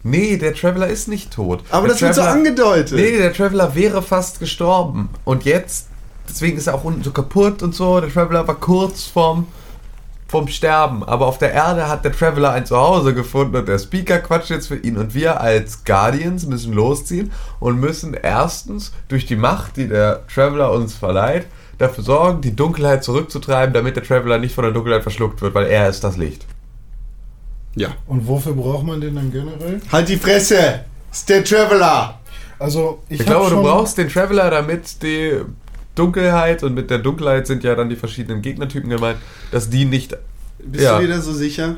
Nee, 0.03 0.37
der 0.37 0.53
Traveler 0.53 0.87
ist 0.87 1.07
nicht 1.07 1.31
tot. 1.31 1.63
Aber 1.69 1.87
der 1.87 1.93
das 1.93 2.01
wird 2.01 2.15
so 2.15 2.21
Traveler- 2.21 2.33
angedeutet. 2.37 2.93
Nee, 2.97 3.17
der 3.17 3.33
Traveler 3.33 3.73
wäre 3.75 4.01
fast 4.01 4.39
gestorben. 4.39 5.09
Und 5.23 5.45
jetzt, 5.45 5.87
deswegen 6.31 6.57
ist 6.57 6.67
er 6.67 6.75
auch 6.75 6.83
unten 6.83 7.03
so 7.03 7.11
kaputt 7.11 7.61
und 7.63 7.75
so. 7.75 7.99
Der 7.99 8.11
Traveler 8.11 8.47
war 8.47 8.55
kurz 8.55 9.05
vorm, 9.05 9.47
vorm 10.27 10.47
Sterben. 10.47 11.03
Aber 11.03 11.27
auf 11.27 11.37
der 11.37 11.51
Erde 11.51 11.87
hat 11.87 12.05
der 12.05 12.11
Traveler 12.11 12.51
ein 12.51 12.65
Zuhause 12.65 13.13
gefunden 13.13 13.55
und 13.57 13.67
der 13.67 13.79
Speaker 13.79 14.19
quatscht 14.19 14.49
jetzt 14.49 14.67
für 14.67 14.77
ihn. 14.77 14.97
Und 14.97 15.13
wir 15.13 15.41
als 15.41 15.83
Guardians 15.83 16.45
müssen 16.45 16.73
losziehen 16.73 17.31
und 17.59 17.79
müssen 17.79 18.13
erstens 18.13 18.93
durch 19.07 19.25
die 19.25 19.35
Macht, 19.35 19.77
die 19.77 19.87
der 19.87 20.25
Traveler 20.27 20.71
uns 20.71 20.93
verleiht, 20.93 21.45
dafür 21.77 22.03
sorgen, 22.03 22.41
die 22.41 22.55
Dunkelheit 22.55 23.03
zurückzutreiben, 23.03 23.73
damit 23.73 23.95
der 23.95 24.03
Traveler 24.03 24.37
nicht 24.37 24.55
von 24.55 24.63
der 24.63 24.73
Dunkelheit 24.73 25.03
verschluckt 25.03 25.41
wird, 25.41 25.53
weil 25.53 25.67
er 25.67 25.89
ist 25.89 26.03
das 26.03 26.17
Licht. 26.17 26.45
Ja. 27.75 27.89
Und 28.07 28.27
wofür 28.27 28.53
braucht 28.53 28.85
man 28.85 29.01
den 29.01 29.15
dann 29.15 29.31
generell? 29.31 29.81
Halt 29.91 30.09
die 30.09 30.17
Fresse! 30.17 30.81
Ist 31.11 31.29
der 31.29 31.43
Traveler! 31.43 32.19
Also, 32.59 32.99
ich, 33.09 33.19
Ich 33.19 33.25
glaube, 33.25 33.49
du 33.49 33.61
brauchst 33.61 33.97
den 33.97 34.07
Traveler, 34.07 34.51
damit 34.51 35.01
die 35.01 35.41
Dunkelheit 35.95 36.63
und 36.63 36.73
mit 36.73 36.89
der 36.89 36.99
Dunkelheit 36.99 37.47
sind 37.47 37.63
ja 37.63 37.75
dann 37.75 37.89
die 37.89 37.95
verschiedenen 37.95 38.41
Gegnertypen 38.41 38.89
gemeint, 38.89 39.17
dass 39.51 39.69
die 39.69 39.85
nicht. 39.85 40.15
Bist 40.63 40.83
Ja. 40.83 40.97
du 40.97 41.03
wieder 41.03 41.21
so 41.21 41.33
sicher? 41.33 41.75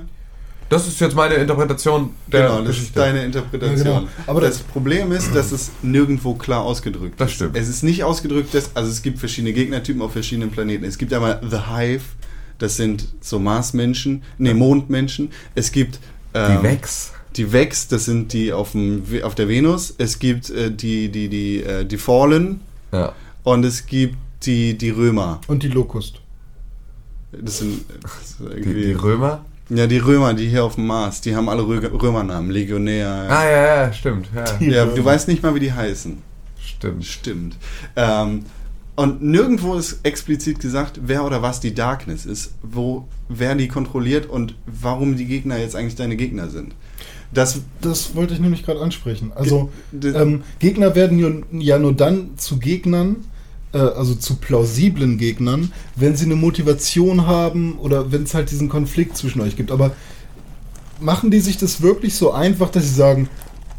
Das 0.70 0.88
ist 0.88 1.00
jetzt 1.02 1.16
meine 1.16 1.36
Interpretation 1.36 2.12
der 2.28 2.44
genau, 2.48 2.60
das 2.62 2.70
ist 2.70 2.76
Geschichte. 2.78 3.00
deine 3.00 3.24
Interpretation. 3.26 3.78
Ja, 3.78 3.84
genau. 3.84 3.98
Aber 4.26 4.40
Aber 4.40 4.42
das 4.42 4.60
Problem 4.60 5.12
ist, 5.12 5.36
dass 5.36 5.52
es 5.52 5.72
nirgendwo 5.82 6.34
klar 6.36 6.62
ausgedrückt 6.64 7.20
Das 7.20 7.30
ist. 7.30 7.36
stimmt. 7.36 7.58
Es 7.58 7.68
ist 7.68 7.84
nicht 7.84 8.04
ausgedrückt, 8.04 8.54
dass, 8.54 8.76
also 8.76 8.90
es 8.90 9.02
gibt 9.02 9.20
verschiedene 9.20 9.54
Gegnertypen 9.54 10.02
auf 10.02 10.14
verschiedenen 10.14 10.52
Planeten. 10.52 10.84
Es 10.86 10.98
gibt 10.98 11.14
einmal 11.14 11.42
The 11.48 11.58
Hive, 11.76 12.04
das 12.60 12.76
sind 12.78 13.08
so 13.22 13.40
Marsmenschen, 13.40 14.24
nee, 14.38 14.54
Mondmenschen. 14.54 15.30
Es 15.54 15.72
gibt 15.72 16.00
die 16.34 16.40
ähm, 16.40 16.64
Vex. 16.64 17.12
Die 17.36 17.52
Vex, 17.52 17.88
das 17.88 18.06
sind 18.06 18.32
die 18.34 18.52
auf, 18.54 18.72
dem, 18.72 19.04
auf 19.24 19.36
der 19.36 19.48
Venus. 19.48 19.94
Es 19.98 20.18
gibt 20.20 20.50
äh, 20.50 20.72
die, 20.72 21.10
die, 21.10 21.30
die, 21.30 21.62
äh, 21.64 21.86
die 21.86 21.98
Fallen 21.98 22.62
Ja. 22.92 23.14
Und 23.44 23.64
es 23.66 23.86
gibt 23.86 24.18
die, 24.44 24.78
die 24.78 24.90
Römer. 24.90 25.40
Und 25.48 25.64
die 25.64 25.68
Locust. 25.70 26.20
Das 27.32 27.60
sind 27.60 27.86
das 28.02 28.12
ist 28.22 28.66
Die, 28.66 28.74
die 28.74 28.92
Römer. 28.94 29.44
ja 29.70 29.88
die 29.88 29.98
Römer, 29.98 30.34
die 30.34 30.48
hier 30.50 30.64
auf 30.64 30.76
dem 30.76 30.86
Mars, 30.86 31.22
die 31.22 31.36
haben 31.36 31.50
alle 31.50 31.66
Rö 31.66 31.80
Römernamen, 31.80 32.52
Legionär. 32.52 33.08
Ah, 33.30 33.44
ja, 33.46 33.66
ja, 33.86 33.94
stimmt. 33.94 34.30
Ja, 34.36 34.46
Ja, 34.68 34.86
du 34.86 35.04
weißt 35.04 35.28
nicht 35.28 35.42
mal, 35.42 35.56
wie 35.56 35.60
die 35.60 35.74
heißen. 35.74 36.18
stimmt. 36.60 37.06
Stimmt. 37.06 37.58
Ähm, 37.96 38.44
und 38.96 39.24
nirgendwo 39.24 39.74
ist 39.74 40.02
explizit 40.04 40.60
gesagt, 40.60 41.00
wer 41.06 41.26
oder 41.26 41.42
was 41.42 41.60
die 41.60 41.74
Darkness 41.74 42.28
ist, 42.28 42.54
wo 42.62 43.08
wer 43.30 43.56
die 43.56 43.68
kontrolliert 43.68 44.28
und 44.28 44.54
warum 44.68 45.16
die 45.18 45.26
Gegner 45.26 45.58
jetzt 45.58 45.76
eigentlich 45.76 45.96
deine 45.96 46.16
Gegner 46.16 46.50
sind. 46.50 46.76
Das 47.34 47.62
Das 47.82 48.14
wollte 48.16 48.36
ich 48.36 48.40
nämlich 48.40 48.64
gerade 48.64 48.80
ansprechen. 48.82 49.32
Also, 49.34 49.72
Ge- 49.92 50.14
ähm, 50.14 50.44
Gegner 50.60 50.94
werden 50.94 51.44
ja 51.60 51.80
nur 51.80 51.94
dann 51.94 52.38
zu 52.38 52.60
Gegnern, 52.60 53.16
äh, 53.74 53.78
also 53.78 54.16
zu 54.16 54.36
plausiblen 54.36 55.18
Gegnern, 55.18 55.72
wenn 55.96 56.16
sie 56.16 56.26
eine 56.26 56.36
Motivation 56.36 57.28
haben 57.28 57.78
oder 57.80 58.12
wenn 58.12 58.24
es 58.24 58.34
halt 58.34 58.52
diesen 58.52 58.70
Konflikt 58.70 59.18
zwischen 59.18 59.42
euch 59.42 59.56
gibt. 59.56 59.72
Aber 59.72 59.92
machen 61.00 61.32
die 61.32 61.40
sich 61.40 61.58
das 61.58 61.82
wirklich 61.82 62.16
so 62.16 62.32
einfach, 62.32 62.70
dass 62.70 62.84
sie 62.84 62.94
sagen, 62.94 63.30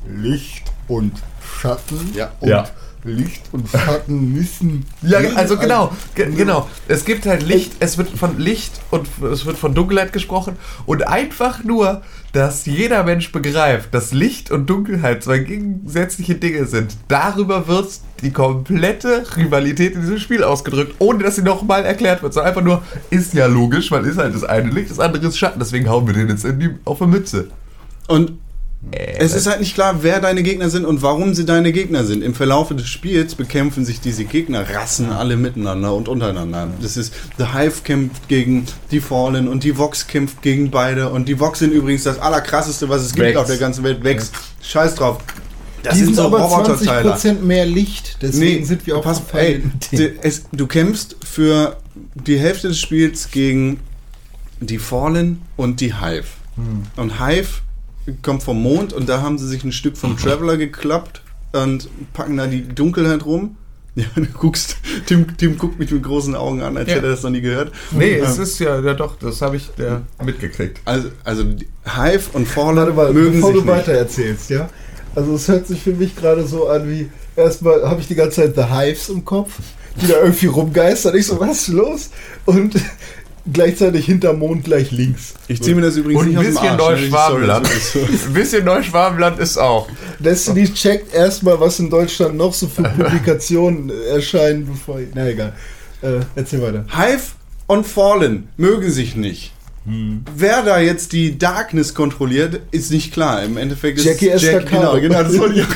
Licht 0.08 0.64
und 0.88 1.12
Schatten 1.40 2.12
Ja. 2.14 2.32
und 2.40 2.48
Ja. 2.48 2.68
Licht 3.04 3.42
und 3.52 3.68
Schatten 3.68 4.32
müssen. 4.32 4.84
Ja, 5.02 5.18
also 5.34 5.56
genau, 5.58 5.92
ge 6.14 6.30
genau. 6.34 6.68
Es 6.88 7.04
gibt 7.04 7.26
halt 7.26 7.42
Licht, 7.42 7.72
es 7.80 7.98
wird 7.98 8.08
von 8.08 8.38
Licht 8.38 8.80
und 8.90 9.06
es 9.30 9.44
wird 9.46 9.58
von 9.58 9.74
Dunkelheit 9.74 10.12
gesprochen 10.12 10.56
und 10.86 11.06
einfach 11.06 11.62
nur, 11.64 12.02
dass 12.32 12.66
jeder 12.66 13.04
Mensch 13.04 13.30
begreift, 13.30 13.94
dass 13.94 14.12
Licht 14.12 14.50
und 14.50 14.68
Dunkelheit 14.68 15.22
zwei 15.22 15.38
gegensätzliche 15.38 16.34
Dinge 16.34 16.66
sind. 16.66 16.96
Darüber 17.08 17.68
wird 17.68 17.88
die 18.22 18.32
komplette 18.32 19.24
Rivalität 19.36 19.94
in 19.94 20.00
diesem 20.00 20.18
Spiel 20.18 20.42
ausgedrückt, 20.42 20.94
ohne 20.98 21.22
dass 21.22 21.36
sie 21.36 21.42
nochmal 21.42 21.84
erklärt 21.84 22.22
wird. 22.22 22.32
sondern 22.32 22.48
einfach 22.48 22.64
nur, 22.64 22.82
ist 23.10 23.34
ja 23.34 23.46
logisch, 23.46 23.90
weil 23.90 24.04
ist 24.04 24.18
halt 24.18 24.34
das 24.34 24.44
eine 24.44 24.70
Licht, 24.70 24.90
das 24.90 24.98
andere 24.98 25.26
ist 25.26 25.38
Schatten, 25.38 25.58
deswegen 25.58 25.88
hauen 25.88 26.06
wir 26.06 26.14
den 26.14 26.28
jetzt 26.28 26.44
in 26.44 26.58
die, 26.58 26.70
auf 26.84 26.98
die 26.98 27.06
Mütze. 27.06 27.48
Und 28.08 28.32
Äh, 28.90 29.16
es 29.18 29.34
ist 29.34 29.46
halt 29.46 29.60
nicht 29.60 29.74
klar, 29.74 30.02
wer 30.02 30.20
deine 30.20 30.42
Gegner 30.42 30.70
sind 30.70 30.84
und 30.84 31.02
warum 31.02 31.34
sie 31.34 31.44
deine 31.44 31.72
Gegner 31.72 32.04
sind. 32.04 32.22
Im 32.22 32.34
Verlaufe 32.34 32.74
des 32.74 32.88
Spiels 32.88 33.34
bekämpfen 33.34 33.84
sich 33.84 34.00
diese 34.00 34.24
Gegnerrassen 34.24 35.10
alle 35.10 35.36
miteinander 35.36 35.94
und 35.94 36.08
untereinander. 36.08 36.68
Das 36.80 36.96
ist 36.96 37.14
The 37.38 37.52
Hive 37.52 37.82
kämpft 37.82 38.28
gegen 38.28 38.66
die 38.90 39.00
Fallen 39.00 39.48
und 39.48 39.64
die 39.64 39.76
Vox 39.78 40.06
kämpft 40.06 40.42
gegen 40.42 40.70
beide. 40.70 41.10
Und 41.10 41.28
die 41.28 41.40
Vox 41.40 41.58
sind 41.60 41.72
übrigens 41.72 42.04
das 42.04 42.18
allerkrasseste, 42.18 42.88
was 42.88 43.02
es 43.02 43.14
gibt 43.14 43.26
Vex. 43.26 43.38
auf 43.38 43.46
der 43.46 43.58
ganzen 43.58 43.84
Welt. 43.84 44.02
Vex. 44.04 44.30
Scheiß 44.62 44.94
drauf. 44.94 45.18
Das 45.82 45.94
die 45.94 45.98
sind 46.00 46.14
sind 46.14 46.16
so 46.16 46.22
aber 46.24 46.40
Roboterteiler. 46.40 47.16
20% 47.16 47.40
mehr 47.42 47.66
Licht, 47.66 48.16
deswegen 48.22 48.64
sind 48.64 48.86
wir 48.86 48.96
auch 48.96 49.02
pass, 49.02 49.20
ey, 49.34 49.62
es, 50.22 50.44
du 50.50 50.66
kämpfst 50.66 51.16
für 51.22 51.76
die 52.14 52.38
Hälfte 52.38 52.68
des 52.68 52.80
Spiels 52.80 53.30
gegen 53.30 53.80
die 54.60 54.78
Fallen 54.78 55.42
und 55.56 55.82
die 55.82 56.00
Hive. 56.00 56.24
Hm. 56.56 56.84
Und 56.96 57.20
Hive 57.20 57.60
kommt 58.22 58.42
vom 58.42 58.62
Mond 58.62 58.92
und 58.92 59.08
da 59.08 59.20
haben 59.22 59.38
sie 59.38 59.46
sich 59.48 59.64
ein 59.64 59.72
Stück 59.72 59.96
vom 59.96 60.16
Traveler 60.16 60.56
geklappt 60.56 61.22
und 61.52 61.88
packen 62.12 62.36
da 62.36 62.46
die 62.46 62.66
Dunkelheit 62.66 63.24
rum. 63.24 63.56
Ja, 63.96 64.06
du 64.16 64.26
guckst, 64.26 64.78
Tim, 65.06 65.36
Tim 65.36 65.56
guckt 65.56 65.78
mich 65.78 65.88
mit 65.92 66.02
großen 66.02 66.34
Augen 66.34 66.62
an, 66.62 66.76
als 66.76 66.88
Ja. 66.88 66.96
hätte 66.96 67.06
er 67.06 67.12
das 67.12 67.22
noch 67.22 67.30
nie 67.30 67.40
gehört. 67.42 67.70
Nee, 67.92 68.14
Ähm, 68.16 68.24
es 68.24 68.38
ist 68.38 68.58
ja, 68.58 68.80
ja 68.80 68.92
doch, 68.92 69.16
das 69.20 69.40
habe 69.40 69.54
ich 69.56 69.70
ja, 69.78 70.02
mitgekriegt. 70.24 70.80
Also, 70.84 71.10
also 71.22 71.44
Hive 71.44 72.24
und 72.32 72.56
mal, 72.56 73.12
mögen 73.12 73.34
bevor 73.34 73.52
sich 73.52 73.60
du 73.60 73.64
nicht. 73.64 73.66
weiter 73.68 73.92
erzählst, 73.92 74.50
ja? 74.50 74.68
Also 75.14 75.34
es 75.36 75.46
hört 75.46 75.68
sich 75.68 75.80
für 75.80 75.92
mich 75.92 76.16
gerade 76.16 76.44
so 76.44 76.66
an 76.66 76.90
wie, 76.90 77.08
erstmal 77.36 77.88
habe 77.88 78.00
ich 78.00 78.08
die 78.08 78.16
ganze 78.16 78.40
Zeit 78.42 78.56
The 78.56 78.64
Hives 78.74 79.10
im 79.10 79.24
Kopf, 79.24 79.60
die 80.02 80.08
da 80.08 80.20
irgendwie 80.24 80.46
rumgeistern. 80.46 81.14
Ich 81.16 81.28
so, 81.28 81.38
was 81.38 81.58
ist 81.58 81.68
los? 81.68 82.10
Und 82.46 82.74
gleichzeitig 83.52 84.06
hinter 84.06 84.32
Mond 84.32 84.64
gleich 84.64 84.90
links. 84.90 85.34
Ich 85.48 85.62
ziehe 85.62 85.76
mir 85.76 85.82
das 85.82 85.96
übrigens 85.96 86.22
Und 86.22 86.28
ein 86.28 86.34
nicht 86.34 86.38
aus 86.38 86.44
dem 86.44 86.54
bisschen 86.54 86.70
ne? 86.70 86.76
Neuschwabenland. 86.76 87.68
Ein 88.26 88.32
bisschen 88.32 88.64
Neuschwabenland 88.64 89.38
ist 89.38 89.58
auch. 89.58 89.86
Destiny 90.18 90.72
checkt 90.72 91.12
erstmal, 91.14 91.60
was 91.60 91.78
in 91.78 91.90
Deutschland 91.90 92.36
noch 92.36 92.54
so 92.54 92.68
für 92.68 92.82
Publikationen 92.82 93.92
erscheinen, 94.08 94.66
bevor 94.66 95.00
ich... 95.00 95.08
Na 95.14 95.28
egal. 95.28 95.52
Äh, 96.02 96.20
erzähl 96.34 96.62
weiter. 96.62 96.86
Hive 96.90 97.32
und 97.66 97.86
Fallen 97.86 98.48
mögen 98.56 98.90
sich 98.90 99.14
nicht. 99.16 99.52
Wer 99.86 100.62
da 100.62 100.80
jetzt 100.80 101.12
die 101.12 101.38
Darkness 101.38 101.92
kontrolliert, 101.92 102.58
ist 102.70 102.90
nicht 102.90 103.12
klar. 103.12 103.42
Im 103.42 103.58
Endeffekt 103.58 103.98
ist 103.98 104.06
Jackie 104.06 104.30
Jack, 104.34 104.70
genau, 104.70 104.98
genau, 104.98 105.22
das 105.22 105.38
wollte 105.38 105.60
ich 105.60 105.62
auch. 105.62 105.68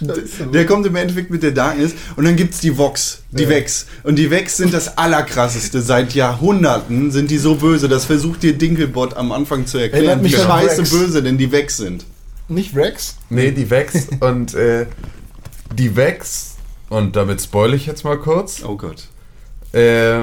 Der 0.00 0.66
kommt 0.66 0.86
im 0.86 0.96
Endeffekt 0.96 1.30
mit 1.30 1.42
der 1.42 1.50
Darkness 1.52 1.92
und 2.16 2.24
dann 2.24 2.36
gibt's 2.36 2.60
die 2.60 2.76
Vox, 2.76 3.22
die 3.30 3.44
Ja. 3.44 3.48
Vex. 3.50 3.86
Und 4.04 4.16
die 4.16 4.30
Vex 4.30 4.56
sind 4.56 4.72
das 4.72 4.96
allerkrasseste. 4.98 5.80
Seit 5.82 6.14
Jahrhunderten 6.14 7.10
sind 7.10 7.30
die 7.30 7.38
so 7.38 7.56
böse. 7.56 7.88
Das 7.88 8.04
versucht 8.04 8.42
dir 8.42 8.52
Dinkelbot 8.56 9.16
am 9.16 9.32
Anfang 9.32 9.66
zu 9.66 9.78
erklären, 9.78 10.22
wie 10.22 10.30
scheiße 10.30 10.78
Rex. 10.80 10.90
böse 10.90 11.22
denn 11.22 11.38
die 11.38 11.50
Vex 11.52 11.76
sind. 11.78 12.04
Nicht 12.48 12.74
Rex? 12.76 13.16
Nee, 13.28 13.50
die 13.50 13.68
Vex 13.70 14.06
und 14.20 14.54
äh, 14.54 14.86
die 15.76 15.96
Vex, 15.96 16.56
und 16.88 17.14
damit 17.16 17.42
spoil 17.42 17.74
ich 17.74 17.84
jetzt 17.86 18.04
mal 18.04 18.18
kurz, 18.18 18.62
Oh 18.64 18.76
Gott. 18.76 19.04
äh, 19.72 20.20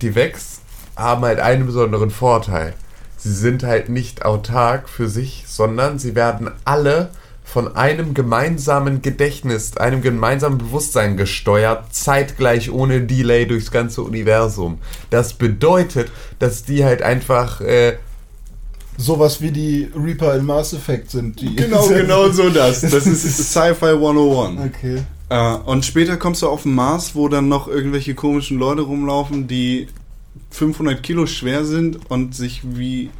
die 0.00 0.14
Vex 0.14 0.60
haben 0.96 1.22
halt 1.24 1.40
einen 1.40 1.66
besonderen 1.66 2.10
Vorteil. 2.10 2.74
Sie 3.16 3.32
sind 3.32 3.62
halt 3.64 3.88
nicht 3.88 4.24
autark 4.24 4.88
für 4.88 5.08
sich, 5.08 5.44
sondern 5.48 5.98
sie 5.98 6.14
werden 6.14 6.50
alle 6.64 7.10
von 7.52 7.76
einem 7.76 8.14
gemeinsamen 8.14 9.02
Gedächtnis, 9.02 9.76
einem 9.76 10.00
gemeinsamen 10.00 10.56
Bewusstsein 10.56 11.18
gesteuert, 11.18 11.94
zeitgleich 11.94 12.70
ohne 12.70 13.02
Delay 13.02 13.44
durchs 13.46 13.70
ganze 13.70 14.00
Universum. 14.00 14.78
Das 15.10 15.34
bedeutet, 15.34 16.10
dass 16.38 16.64
die 16.64 16.82
halt 16.82 17.02
einfach 17.02 17.60
äh, 17.60 17.98
Sowas 18.96 19.40
wie 19.40 19.50
die 19.50 19.90
Reaper 19.94 20.36
in 20.36 20.44
Mass 20.46 20.72
Effect 20.72 21.10
sind. 21.10 21.40
Die 21.40 21.56
Genau, 21.56 21.86
genau 21.88 22.30
so 22.30 22.48
das. 22.48 22.80
Das 22.90 23.06
ist 23.06 23.22
Sci-Fi 23.22 23.86
101. 23.86 24.60
Okay. 24.74 25.02
Äh, 25.28 25.54
und 25.66 25.84
später 25.84 26.16
kommst 26.16 26.40
du 26.40 26.48
auf 26.48 26.62
den 26.62 26.74
Mars, 26.74 27.14
wo 27.14 27.28
dann 27.28 27.48
noch 27.48 27.68
irgendwelche 27.68 28.14
komischen 28.14 28.58
Leute 28.58 28.82
rumlaufen, 28.82 29.46
die 29.46 29.88
500 30.50 31.02
Kilo 31.02 31.26
schwer 31.26 31.64
sind 31.64 32.10
und 32.10 32.34
sich 32.34 32.62
wie 32.64 33.10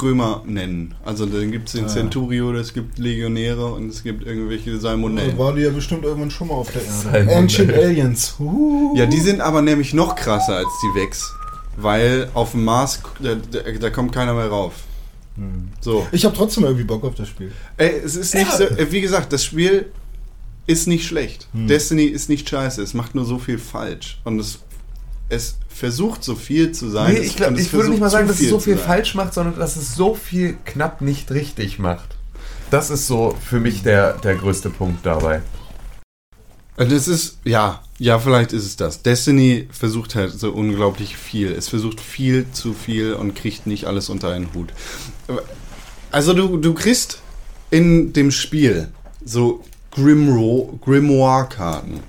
Römer 0.00 0.42
nennen. 0.46 0.94
Also 1.04 1.26
dann 1.26 1.50
gibt 1.52 1.68
es 1.68 1.74
den 1.74 1.84
Ah. 1.84 1.88
Centurio, 1.88 2.52
es 2.54 2.72
gibt 2.72 2.98
Legionäre 2.98 3.66
und 3.74 3.88
es 3.90 4.02
gibt 4.02 4.26
irgendwelche 4.26 4.78
Salmonellen. 4.78 5.32
Da 5.32 5.38
war 5.38 5.54
die 5.54 5.62
ja 5.62 5.70
bestimmt 5.70 6.04
irgendwann 6.04 6.30
schon 6.30 6.48
mal 6.48 6.54
auf 6.54 6.72
der 6.72 6.82
Erde. 6.82 6.94
Salmonellen. 6.94 7.38
Ancient 7.38 7.72
Aliens. 7.72 8.34
Uh. 8.38 8.94
Ja, 8.96 9.04
die 9.06 9.20
sind 9.20 9.40
aber 9.40 9.60
nämlich 9.62 9.92
noch 9.92 10.14
krasser 10.16 10.56
als 10.56 10.68
die 10.82 10.98
Vex. 11.00 11.32
weil 11.76 12.30
auf 12.34 12.52
dem 12.52 12.64
Mars, 12.64 13.00
da, 13.20 13.34
da, 13.34 13.60
da 13.78 13.90
kommt 13.90 14.12
keiner 14.12 14.32
mehr 14.34 14.46
rauf. 14.48 14.74
So. 15.80 16.06
Ich 16.12 16.24
habe 16.24 16.36
trotzdem 16.36 16.62
irgendwie 16.62 16.84
Bock 16.84 17.02
auf 17.04 17.16
das 17.16 17.28
Spiel. 17.28 17.50
Ey, 17.76 17.90
es 18.04 18.14
ist 18.14 18.34
nicht 18.36 18.52
so, 18.52 18.62
äh, 18.62 18.86
wie 18.92 19.00
gesagt, 19.00 19.32
das 19.32 19.44
Spiel 19.44 19.86
ist 20.68 20.86
nicht 20.86 21.04
schlecht. 21.06 21.48
Hm. 21.52 21.66
Destiny 21.66 22.04
ist 22.04 22.28
nicht 22.28 22.48
scheiße, 22.48 22.80
es 22.80 22.94
macht 22.94 23.16
nur 23.16 23.24
so 23.24 23.38
viel 23.40 23.58
falsch. 23.58 24.20
Und 24.22 24.38
es, 24.38 24.60
es 25.28 25.56
versucht 25.68 26.22
so 26.22 26.34
viel 26.36 26.72
zu 26.72 26.88
sein. 26.90 27.12
Nee, 27.12 27.18
es- 27.20 27.26
ich, 27.26 27.36
glaub, 27.36 27.56
ich 27.56 27.72
würde 27.72 27.90
nicht 27.90 28.00
mal 28.00 28.10
sagen, 28.10 28.28
dass 28.28 28.40
es 28.40 28.48
so 28.50 28.58
viel 28.60 28.76
falsch 28.76 29.14
macht, 29.14 29.34
sondern 29.34 29.58
dass 29.58 29.76
es 29.76 29.94
so 29.94 30.14
viel 30.14 30.56
knapp 30.64 31.00
nicht 31.00 31.30
richtig 31.30 31.78
macht. 31.78 32.16
Das 32.70 32.90
ist 32.90 33.06
so 33.06 33.36
für 33.44 33.60
mich 33.60 33.82
der, 33.82 34.14
der 34.14 34.34
größte 34.36 34.70
Punkt 34.70 35.04
dabei. 35.06 35.42
Und 36.76 36.90
es 36.90 37.06
ist, 37.06 37.38
ja, 37.44 37.82
ja, 37.98 38.18
vielleicht 38.18 38.52
ist 38.52 38.64
es 38.64 38.74
das. 38.76 39.02
Destiny 39.02 39.68
versucht 39.70 40.16
halt 40.16 40.32
so 40.32 40.50
unglaublich 40.50 41.16
viel. 41.16 41.52
Es 41.52 41.68
versucht 41.68 42.00
viel 42.00 42.46
zu 42.52 42.72
viel 42.74 43.14
und 43.14 43.34
kriegt 43.36 43.66
nicht 43.68 43.84
alles 43.86 44.08
unter 44.08 44.30
einen 44.32 44.52
Hut. 44.54 44.72
Also 46.10 46.32
du, 46.34 46.56
du 46.56 46.74
kriegst 46.74 47.20
in 47.70 48.12
dem 48.12 48.32
Spiel 48.32 48.88
so 49.24 49.62
Grimro, 49.92 50.76
Grimoire-Karten. 50.84 52.00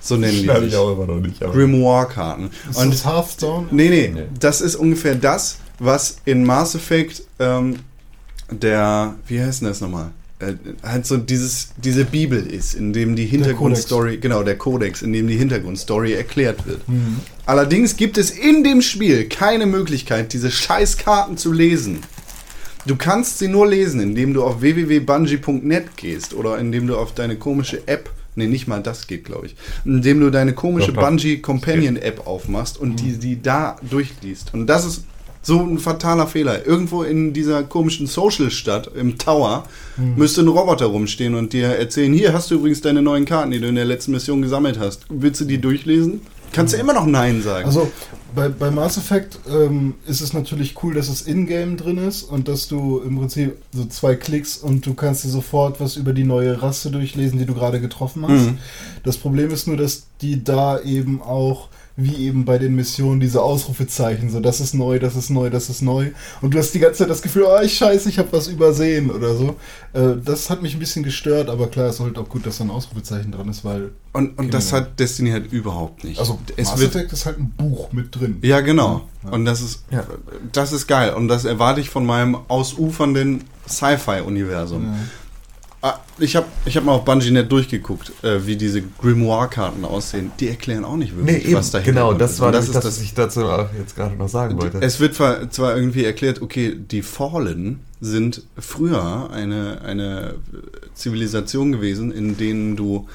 So 0.00 0.16
nennen 0.16 0.32
die 0.32 0.38
sich. 0.40 0.48
immer 0.74 1.06
noch 1.06 1.20
nicht. 1.20 1.40
Grimoire-Karten. 1.40 2.50
Und 2.74 2.92
das 2.92 3.04
Hearthstone? 3.04 3.68
Nee, 3.70 3.88
nee, 3.88 4.10
Nee. 4.14 4.22
das 4.38 4.60
ist 4.60 4.76
ungefähr 4.76 5.14
das, 5.14 5.58
was 5.78 6.16
in 6.24 6.44
Mass 6.44 6.74
Effect 6.74 7.22
ähm, 7.38 7.76
der, 8.50 9.14
wie 9.26 9.40
heißt 9.40 9.60
denn 9.62 9.68
das 9.68 9.80
nochmal? 9.80 10.10
Äh, 10.40 10.54
halt 10.82 11.06
so 11.06 11.16
dieses, 11.16 11.68
diese 11.76 12.04
Bibel 12.04 12.44
ist, 12.44 12.74
in 12.74 12.92
dem 12.92 13.14
die 13.16 13.26
Hintergrundstory, 13.26 14.18
genau, 14.18 14.42
der 14.42 14.58
Kodex, 14.58 15.02
in 15.02 15.12
dem 15.12 15.28
die 15.28 15.36
Hintergrundstory 15.36 16.12
erklärt 16.14 16.66
wird. 16.66 16.86
Mhm. 16.88 17.20
Allerdings 17.46 17.96
gibt 17.96 18.18
es 18.18 18.30
in 18.30 18.64
dem 18.64 18.82
Spiel 18.82 19.28
keine 19.28 19.66
Möglichkeit, 19.66 20.32
diese 20.32 20.50
Scheißkarten 20.50 21.36
zu 21.36 21.52
lesen. 21.52 22.00
Du 22.84 22.96
kannst 22.96 23.38
sie 23.38 23.46
nur 23.46 23.68
lesen, 23.68 24.00
indem 24.00 24.34
du 24.34 24.42
auf 24.42 24.60
www.bungie.net 24.60 25.96
gehst 25.96 26.34
oder 26.34 26.58
indem 26.58 26.88
du 26.88 26.96
auf 26.98 27.14
deine 27.14 27.36
komische 27.36 27.86
App, 27.86 28.10
nee, 28.34 28.46
nicht 28.46 28.68
mal 28.68 28.82
das 28.82 29.06
geht, 29.06 29.24
glaube 29.24 29.46
ich, 29.46 29.56
indem 29.84 30.20
du 30.20 30.30
deine 30.30 30.52
komische 30.54 30.92
Doch. 30.92 31.02
Bungie 31.02 31.38
Companion 31.38 31.96
App 31.96 32.26
aufmachst 32.26 32.78
und 32.78 32.96
die, 33.00 33.18
die 33.18 33.42
da 33.42 33.76
durchliest. 33.88 34.54
Und 34.54 34.66
das 34.66 34.84
ist 34.84 35.04
so 35.42 35.60
ein 35.60 35.78
fataler 35.78 36.28
Fehler. 36.28 36.66
Irgendwo 36.66 37.02
in 37.02 37.32
dieser 37.32 37.64
komischen 37.64 38.06
Social-Stadt 38.06 38.92
im 38.94 39.18
Tower 39.18 39.64
müsste 39.96 40.42
ein 40.42 40.48
Roboter 40.48 40.86
rumstehen 40.86 41.34
und 41.34 41.52
dir 41.52 41.66
erzählen, 41.66 42.12
hier 42.12 42.32
hast 42.32 42.50
du 42.50 42.54
übrigens 42.54 42.80
deine 42.80 43.02
neuen 43.02 43.24
Karten, 43.24 43.50
die 43.50 43.60
du 43.60 43.66
in 43.66 43.74
der 43.74 43.84
letzten 43.84 44.12
Mission 44.12 44.40
gesammelt 44.40 44.78
hast. 44.78 45.04
Willst 45.08 45.40
du 45.40 45.44
die 45.44 45.60
durchlesen? 45.60 46.20
Kannst 46.52 46.74
du 46.74 46.78
immer 46.78 46.92
noch 46.92 47.06
Nein 47.06 47.42
sagen. 47.42 47.66
Also 47.66 47.90
bei, 48.34 48.48
bei 48.48 48.70
Mass 48.70 48.96
Effect 48.96 49.38
ähm, 49.48 49.94
ist 50.06 50.20
es 50.20 50.32
natürlich 50.32 50.82
cool, 50.82 50.94
dass 50.94 51.08
es 51.08 51.22
in-game 51.22 51.76
drin 51.76 51.98
ist 51.98 52.22
und 52.22 52.48
dass 52.48 52.68
du 52.68 53.00
im 53.00 53.18
Prinzip 53.18 53.56
so 53.72 53.84
zwei 53.86 54.16
Klicks 54.16 54.56
und 54.56 54.86
du 54.86 54.94
kannst 54.94 55.24
dir 55.24 55.28
sofort 55.28 55.80
was 55.80 55.96
über 55.96 56.12
die 56.12 56.24
neue 56.24 56.62
Rasse 56.62 56.90
durchlesen, 56.90 57.38
die 57.38 57.46
du 57.46 57.54
gerade 57.54 57.80
getroffen 57.80 58.26
hast. 58.26 58.46
Mhm. 58.46 58.58
Das 59.04 59.16
Problem 59.16 59.50
ist 59.50 59.66
nur, 59.66 59.76
dass 59.76 60.04
die 60.20 60.42
da 60.44 60.80
eben 60.80 61.22
auch 61.22 61.68
wie 61.96 62.14
eben 62.26 62.44
bei 62.44 62.56
den 62.58 62.74
Missionen 62.74 63.20
diese 63.20 63.42
Ausrufezeichen, 63.42 64.30
so 64.30 64.40
das 64.40 64.60
ist 64.60 64.72
neu, 64.74 64.98
das 64.98 65.14
ist 65.14 65.28
neu, 65.30 65.50
das 65.50 65.68
ist 65.68 65.82
neu. 65.82 66.10
Und 66.40 66.54
du 66.54 66.58
hast 66.58 66.72
die 66.72 66.78
ganze 66.78 67.00
Zeit 67.00 67.10
das 67.10 67.20
Gefühl, 67.22 67.44
oh, 67.46 67.60
ich 67.62 67.74
scheiße, 67.76 68.08
ich 68.08 68.18
habe 68.18 68.28
was 68.32 68.48
übersehen 68.48 69.10
oder 69.10 69.34
so. 69.34 69.56
Äh, 69.92 70.14
das 70.24 70.48
hat 70.48 70.62
mich 70.62 70.74
ein 70.74 70.78
bisschen 70.78 71.02
gestört, 71.02 71.50
aber 71.50 71.66
klar, 71.66 71.88
es 71.88 71.96
ist 71.96 72.00
halt 72.00 72.16
auch 72.18 72.28
gut, 72.28 72.46
dass 72.46 72.58
da 72.58 72.64
ein 72.64 72.70
Ausrufezeichen 72.70 73.30
dran 73.32 73.48
ist, 73.48 73.64
weil 73.64 73.90
Und, 74.14 74.38
und 74.38 74.54
das 74.54 74.70
Genau. 74.70 74.82
hat 74.82 74.98
Destiny 75.00 75.30
halt 75.30 75.52
überhaupt 75.52 76.04
nicht. 76.04 76.18
also 76.18 76.38
es 76.56 76.70
Mass 76.70 76.80
wird, 76.80 76.94
Effect 76.94 77.12
ist 77.12 77.26
halt 77.26 77.38
ein 77.38 77.50
Buch 77.50 77.92
mit 77.92 78.18
drin. 78.18 78.38
ja, 78.42 78.60
genau. 78.60 79.02
Ja. 79.24 79.30
Und 79.30 79.44
das 79.44 79.60
ist, 79.60 79.84
Ja. 79.90 80.04
das 80.52 80.72
ist 80.72 80.86
geil. 80.86 81.12
Und 81.14 81.28
das 81.28 81.44
erwarte 81.44 81.80
ich 81.82 81.90
von 81.90 82.06
meinem 82.06 82.36
ausufernden 82.48 83.44
Sci-Fi-Universum. 83.68 84.84
Ja. 84.84 84.94
Ah, 85.84 85.98
ich 86.18 86.36
habe 86.36 86.46
ich 86.64 86.76
hab 86.76 86.84
mal 86.84 86.92
auf 86.92 87.04
BungieNet 87.04 87.50
durchgeguckt, 87.50 88.12
äh, 88.22 88.46
wie 88.46 88.54
diese 88.54 88.82
Grimoire-Karten 88.82 89.84
aussehen. 89.84 90.30
Die 90.38 90.48
erklären 90.48 90.84
auch 90.84 90.96
nicht 90.96 91.12
Nee, 91.16 91.26
wirklich, 91.26 91.46
eben, 91.46 91.54
was 91.56 91.72
dahinter 91.72 91.92
genau, 91.92 92.12
ist. 92.12 92.20
das 92.20 92.40
war 92.40 92.46
Und 92.48 92.52
das, 92.54 92.70
das, 92.70 92.84
was 92.84 93.00
ich 93.00 93.14
dazu 93.14 93.40
jetzt 93.76 93.96
gerade 93.96 94.14
noch 94.14 94.28
sagen 94.28 94.60
wollte. 94.60 94.78
Es 94.80 95.00
wird 95.00 95.16
zwar 95.16 95.76
irgendwie 95.76 96.04
erklärt, 96.04 96.40
okay, 96.40 96.76
die 96.76 97.02
Fallen 97.02 97.80
sind 98.00 98.44
früher 98.56 99.30
eine, 99.32 99.80
eine 99.82 100.36
Zivilisation 100.94 101.72
gewesen, 101.72 102.12
in 102.12 102.36
denen 102.36 102.76
du 102.76 103.08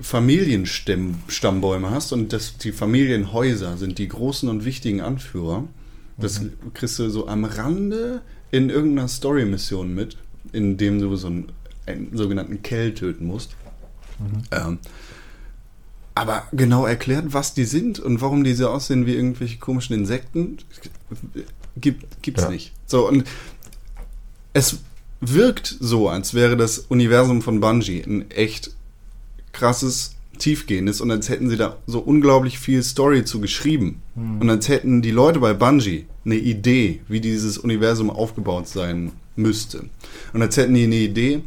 Familienstammbäume 0.00 1.90
hast 1.90 2.12
und 2.12 2.32
das, 2.32 2.56
die 2.56 2.72
Familienhäuser 2.72 3.76
sind 3.76 3.98
die 3.98 4.08
großen 4.08 4.48
und 4.48 4.64
wichtigen 4.64 5.02
Anführer. 5.02 5.64
Das 6.16 6.40
kriegst 6.74 6.98
du 6.98 7.08
so 7.10 7.28
am 7.28 7.44
Rande 7.44 8.22
in 8.50 8.68
irgendeiner 8.70 9.08
Story-Mission 9.08 9.94
mit, 9.94 10.16
in 10.52 10.76
dem 10.76 11.00
du 11.00 11.14
so 11.16 11.28
einen, 11.28 11.52
einen 11.86 12.16
sogenannten 12.16 12.62
Kell 12.62 12.92
töten 12.94 13.26
musst. 13.26 13.56
Ähm, 14.50 14.78
aber 16.14 16.46
genau 16.52 16.84
erklärt, 16.86 17.26
was 17.32 17.54
die 17.54 17.64
sind 17.64 17.98
und 17.98 18.20
warum 18.20 18.44
die 18.44 18.52
so 18.54 18.68
aussehen 18.68 19.06
wie 19.06 19.14
irgendwelche 19.14 19.58
komischen 19.58 19.94
Insekten, 19.94 20.58
gibt, 21.76 22.22
gibt's 22.22 22.42
Ja. 22.42 22.50
nicht. 22.50 22.72
So, 22.86 23.08
und 23.08 23.24
es 24.52 24.78
wirkt 25.20 25.76
so, 25.80 26.08
als 26.08 26.34
wäre 26.34 26.56
das 26.56 26.78
Universum 26.78 27.40
von 27.42 27.60
Bungie 27.60 28.02
ein 28.02 28.30
echt 28.30 28.72
krasses, 29.52 30.16
tiefgehendes 30.38 31.00
und 31.00 31.10
als 31.10 31.28
hätten 31.28 31.48
sie 31.50 31.56
da 31.56 31.76
so 31.86 32.00
unglaublich 32.00 32.58
viel 32.58 32.82
Story 32.82 33.24
zu 33.24 33.40
geschrieben. 33.40 34.02
Und 34.16 34.48
als 34.50 34.68
hätten 34.68 35.02
die 35.02 35.10
Leute 35.10 35.38
bei 35.38 35.52
Bungie 35.54 36.06
eine 36.24 36.36
Idee, 36.36 37.00
wie 37.08 37.20
dieses 37.20 37.58
Universum 37.58 38.10
aufgebaut 38.10 38.66
sein 38.68 39.12
müsste. 39.36 39.84
Und 40.32 40.42
als 40.42 40.56
hätten 40.56 40.74
die 40.74 40.84
eine 40.84 40.96
Idee, 40.96 41.42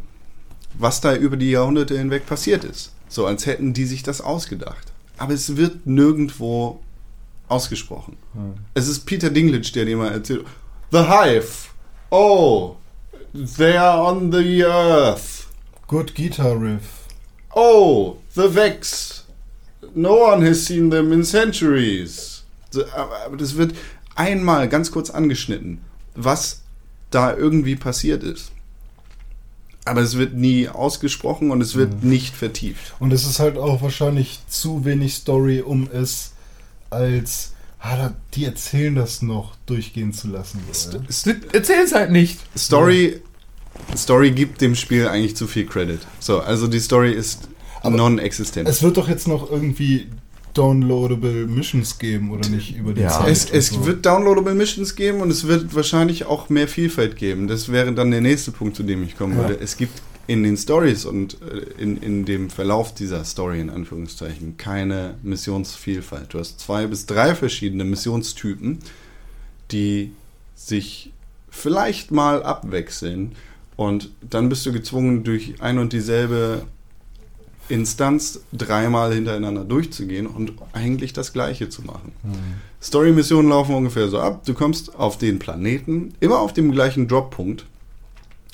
was 0.77 1.01
da 1.01 1.15
über 1.15 1.37
die 1.37 1.51
Jahrhunderte 1.51 1.97
hinweg 1.97 2.25
passiert 2.25 2.63
ist. 2.63 2.93
So 3.07 3.25
als 3.25 3.45
hätten 3.45 3.73
die 3.73 3.85
sich 3.85 4.03
das 4.03 4.21
ausgedacht. 4.21 4.91
Aber 5.17 5.33
es 5.33 5.55
wird 5.55 5.85
nirgendwo 5.85 6.79
ausgesprochen. 7.47 8.17
Es 8.73 8.87
ist 8.87 9.05
Peter 9.05 9.29
Dinklage, 9.29 9.71
der 9.73 9.85
dir 9.85 9.97
mal 9.97 10.11
erzählt, 10.11 10.45
The 10.91 11.05
Hive, 11.07 11.69
oh, 12.09 12.77
they 13.57 13.77
are 13.77 14.01
on 14.01 14.31
the 14.31 14.63
earth. 14.63 15.47
Good 15.87 16.15
Guitar 16.15 16.59
Riff. 16.59 17.07
Oh, 17.55 18.17
the 18.33 18.53
Vex. 18.53 19.25
No 19.93 20.31
one 20.31 20.43
has 20.47 20.65
seen 20.65 20.89
them 20.89 21.11
in 21.11 21.23
centuries. 21.23 22.43
Aber 22.95 23.37
das 23.37 23.57
wird 23.57 23.75
einmal 24.15 24.67
ganz 24.67 24.91
kurz 24.91 25.11
angeschnitten, 25.11 25.81
was 26.15 26.61
da 27.11 27.35
irgendwie 27.35 27.75
passiert 27.75 28.23
ist. 28.23 28.52
Aber 29.85 30.01
es 30.01 30.17
wird 30.17 30.33
nie 30.33 30.69
ausgesprochen 30.69 31.51
und 31.51 31.59
es 31.61 31.75
wird 31.75 32.03
nicht 32.03 32.35
vertieft. 32.35 32.93
Und 32.99 33.11
es 33.11 33.25
ist 33.25 33.39
halt 33.39 33.57
auch 33.57 33.81
wahrscheinlich 33.81 34.39
zu 34.47 34.85
wenig 34.85 35.15
Story, 35.15 35.59
um 35.61 35.89
es 35.91 36.31
als, 36.89 37.51
ah, 37.81 38.11
die 38.33 38.45
erzählen 38.45 38.95
das 38.95 39.21
noch 39.21 39.55
durchgehen 39.65 40.13
zu 40.13 40.29
lassen. 40.29 40.61
So, 40.71 40.97
ja. 40.97 41.03
S- 41.09 41.27
Erzähl's 41.51 41.93
halt 41.93 42.11
nicht. 42.11 42.39
Story, 42.57 43.21
Story 43.97 44.31
gibt 44.31 44.61
dem 44.61 44.75
Spiel 44.75 45.07
eigentlich 45.07 45.35
zu 45.35 45.47
viel 45.47 45.65
Credit. 45.65 45.99
So, 46.19 46.39
also 46.39 46.67
die 46.67 46.79
Story 46.79 47.11
ist 47.11 47.49
non-existent. 47.83 48.69
Es 48.69 48.83
wird 48.83 48.95
doch 48.95 49.09
jetzt 49.09 49.27
noch 49.27 49.51
irgendwie 49.51 50.07
downloadable 50.53 51.47
Missions 51.47 51.97
geben, 51.99 52.31
oder 52.31 52.47
nicht? 52.49 52.77
Über 52.77 52.93
die 52.93 53.01
Ja. 53.01 53.09
Zeit. 53.09 53.29
Es, 53.29 53.49
es 53.49 53.67
so. 53.67 53.85
wird 53.85 54.05
downloadable 54.05 54.53
Missions 54.55 54.95
geben 54.95 55.21
und 55.21 55.29
es 55.29 55.47
wird 55.47 55.73
wahrscheinlich 55.75 56.25
auch 56.25 56.49
mehr 56.49 56.67
Vielfalt 56.67 57.15
geben. 57.15 57.47
Das 57.47 57.71
wäre 57.71 57.93
dann 57.93 58.11
der 58.11 58.21
nächste 58.21 58.51
Punkt, 58.51 58.75
zu 58.75 58.83
dem 58.83 59.03
ich 59.03 59.17
kommen 59.17 59.33
Ja. 59.33 59.39
würde. 59.49 59.59
Es 59.59 59.77
gibt 59.77 60.01
in 60.25 60.43
den 60.43 60.55
Stories 60.55 61.05
und 61.05 61.37
äh, 61.41 61.81
in, 61.81 61.97
in 61.97 62.23
dem 62.25 62.49
Verlauf 62.49 62.93
dieser 62.93 63.25
Story 63.25 63.59
in 63.59 63.69
Anführungszeichen 63.69 64.55
keine 64.57 65.15
Missionsvielfalt. 65.23 66.33
Du 66.33 66.39
hast 66.39 66.59
zwei 66.59 66.87
bis 66.87 67.05
drei 67.05 67.35
verschiedene 67.35 67.83
Missionstypen, 67.83 68.79
die 69.71 70.11
sich 70.55 71.11
vielleicht 71.49 72.11
mal 72.11 72.41
abwechseln 72.43 73.33
und 73.75 74.11
dann 74.21 74.49
bist 74.49 74.65
du 74.65 74.71
gezwungen, 74.71 75.23
durch 75.23 75.55
ein 75.61 75.77
und 75.77 75.93
dieselbe 75.93 76.63
Instanz 77.69 78.41
dreimal 78.51 79.13
hintereinander 79.13 79.63
durchzugehen 79.63 80.27
und 80.27 80.53
eigentlich 80.73 81.13
das 81.13 81.33
Gleiche 81.33 81.69
zu 81.69 81.83
machen. 81.83 82.11
Story-Missionen 82.81 83.49
laufen 83.49 83.75
ungefähr 83.75 84.09
so 84.09 84.19
ab. 84.19 84.43
Du 84.45 84.53
kommst 84.53 84.95
auf 84.95 85.17
den 85.17 85.39
Planeten, 85.39 86.13
immer 86.19 86.39
auf 86.39 86.53
dem 86.53 86.71
gleichen 86.71 87.07
Drop-Punkt. 87.07 87.65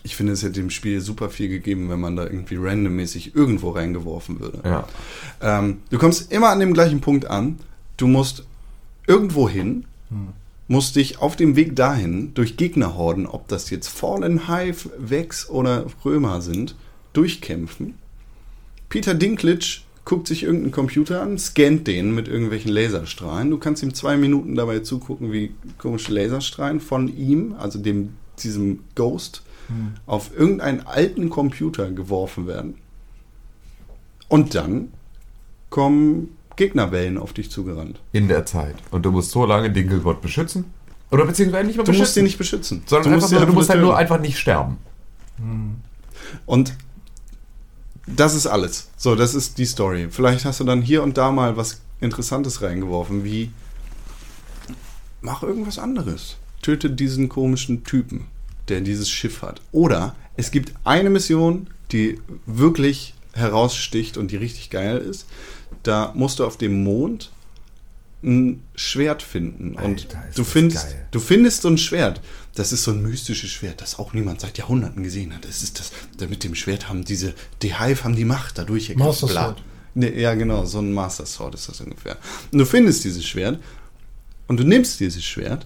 Ich 0.03 0.16
finde, 0.16 0.34
es 0.34 0.43
hätte 0.43 0.53
dem 0.53 0.70
Spiel 0.70 1.01
super 1.01 1.30
viel 1.30 1.49
gegeben, 1.49 1.89
wenn 1.89 1.99
man 1.99 2.16
da 2.16 2.24
irgendwie 2.24 2.55
randommäßig 2.55 3.36
irgendwo 3.36 3.72
reingeworfen 3.72 4.39
würde. 4.39 4.60
Ja. 4.64 4.88
Ähm, 5.41 5.80
du 5.89 5.97
kommst 5.97 6.32
immer 6.32 6.49
an 6.49 6.60
dem 6.60 6.74
gleichen 6.74 7.01
Punkt 7.01 7.26
an. 7.26 7.60
Du 7.97 8.07
musst 8.07 8.45
irgendwo 9.07 9.49
hin, 9.49 9.86
musst 10.68 10.95
dich 10.95 11.20
auf 11.20 11.36
dem 11.36 11.55
Weg 11.55 11.76
dahin 11.76 12.34
durch 12.36 12.55
Gegnerhorden, 12.55 13.26
ob 13.26 13.47
das 13.47 13.70
jetzt 13.72 13.88
Fallen, 13.88 14.47
Hive, 14.47 14.89
Vex 14.97 15.49
oder 15.49 15.86
Römer 16.05 16.41
sind, 16.41 16.76
durchkämpfen. 17.14 17.95
Peter 18.89 19.13
Dinklage 19.13 19.81
guckt 20.05 20.27
sich 20.27 20.43
irgendeinen 20.43 20.71
Computer 20.71 21.21
an, 21.21 21.37
scannt 21.37 21.85
den 21.87 22.15
mit 22.15 22.27
irgendwelchen 22.27 22.71
Laserstrahlen. 22.71 23.51
Du 23.51 23.57
kannst 23.59 23.83
ihm 23.83 23.93
zwei 23.93 24.17
Minuten 24.17 24.55
dabei 24.55 24.79
zugucken, 24.79 25.31
wie 25.31 25.53
komische 25.77 26.11
Laserstrahlen 26.13 26.79
von 26.79 27.15
ihm, 27.15 27.53
also 27.59 27.77
dem, 27.79 28.13
diesem 28.41 28.79
Ghost, 28.95 29.43
auf 30.07 30.31
irgendeinen 30.35 30.81
alten 30.87 31.29
Computer 31.29 31.91
geworfen 31.91 32.47
werden. 32.47 32.73
Und 34.27 34.55
dann 34.55 34.91
kommen 35.69 36.35
Gegnerwellen 36.55 37.19
auf 37.19 37.33
dich 37.33 37.51
zugerannt. 37.51 37.99
In 38.11 38.27
der 38.27 38.47
Zeit. 38.47 38.75
Und 38.89 39.05
du 39.05 39.11
musst 39.11 39.29
so 39.29 39.45
lange 39.45 39.69
Dinkelbot 39.69 40.21
beschützen. 40.21 40.65
Oder 41.11 41.25
beziehungsweise 41.25 41.67
nicht 41.67 41.77
mal 41.77 41.83
Du 41.83 41.91
beschützen. 41.91 42.01
musst 42.01 42.17
ihn 42.17 42.23
nicht 42.23 42.37
beschützen. 42.39 42.81
sondern 42.87 43.09
du 43.11 43.15
einfach 43.15 43.27
sie 43.27 43.35
nur, 43.35 43.45
du 43.45 43.53
musst 43.53 43.69
halt 43.69 43.81
nur 43.81 43.95
einfach 43.95 44.19
nicht 44.19 44.39
sterben. 44.39 44.77
Und 46.47 46.73
das 48.16 48.36
ist 48.36 48.47
alles. 48.47 48.89
So, 48.97 49.16
das 49.16 49.36
ist 49.36 49.57
die 49.57 49.66
Story. 49.66 50.07
Vielleicht 50.10 50.45
hast 50.45 50.60
du 50.60 50.64
dann 50.64 50.82
hier 50.82 51.03
und 51.03 51.18
da 51.18 51.32
mal 51.32 51.57
was 51.57 51.82
Interessantes 52.01 52.62
reingeworfen, 52.62 53.24
wie 53.24 53.51
mach 55.22 55.43
irgendwas 55.43 55.80
anderes. 55.80 56.38
Töte 56.62 56.89
diesen 56.89 57.30
komischen 57.30 57.84
Typen, 57.84 58.26
der 58.68 58.82
dieses 58.82 59.10
Schiff 59.10 59.41
hat. 59.41 59.62
Oder 59.72 60.16
es 60.36 60.51
gibt 60.51 60.74
eine 60.84 61.10
Mission, 61.10 61.68
die 61.91 62.20
wirklich 62.45 63.14
heraussticht 63.34 64.18
und 64.18 64.32
die 64.32 64.38
richtig 64.38 64.70
geil 64.70 64.97
ist. 64.97 65.26
Da 65.84 66.12
musst 66.16 66.39
du 66.39 66.45
auf 66.45 66.57
dem 66.57 66.84
Mond 66.84 67.32
ein 68.24 68.63
Schwert 68.76 69.24
finden. 69.24 69.76
und 69.76 70.05
Alter, 70.05 70.28
ist 70.30 70.38
du 70.38 70.43
findest, 70.43 70.88
geil. 70.88 71.07
du 71.11 71.20
findest 71.20 71.61
so 71.61 71.70
ein 71.70 71.78
Schwert. 71.78 72.22
Das 72.55 72.74
ist 72.74 72.84
so 72.84 72.91
ein 72.91 73.01
mystisches 73.01 73.49
Schwert, 73.49 73.82
das 73.82 73.99
auch 73.99 74.13
niemand 74.13 74.41
seit 74.41 74.57
Jahrhunderten 74.57 75.03
gesehen 75.03 75.34
hat. 75.34 75.45
Das 75.45 75.61
ist 75.61 75.80
das, 75.80 75.91
da 76.17 76.28
mit 76.28 76.43
dem 76.43 76.55
Schwert 76.55 76.89
haben 76.89 77.05
diese, 77.05 77.34
die 77.61 77.80
Hive 77.80 78.03
haben 78.03 78.15
die 78.15 78.26
Macht 78.26 78.57
dadurch. 78.57 78.93
Master. 78.95 79.28
Sword. 79.28 79.63
Ne, 79.95 80.20
ja, 80.20 80.34
genau, 80.36 80.65
so 80.65 80.80
ein 80.80 80.91
Master 80.91 81.26
Sword 81.26 81.55
ist 81.55 81.70
das 81.70 81.82
ungefähr. 81.82 82.17
Und 82.51 82.59
du 82.59 82.65
findest 82.65 83.03
dieses 83.03 83.26
Schwert 83.26 83.59
und 84.47 84.59
du 84.59 84.63
nimmst 84.63 84.99
dieses 84.99 85.24
Schwert 85.24 85.65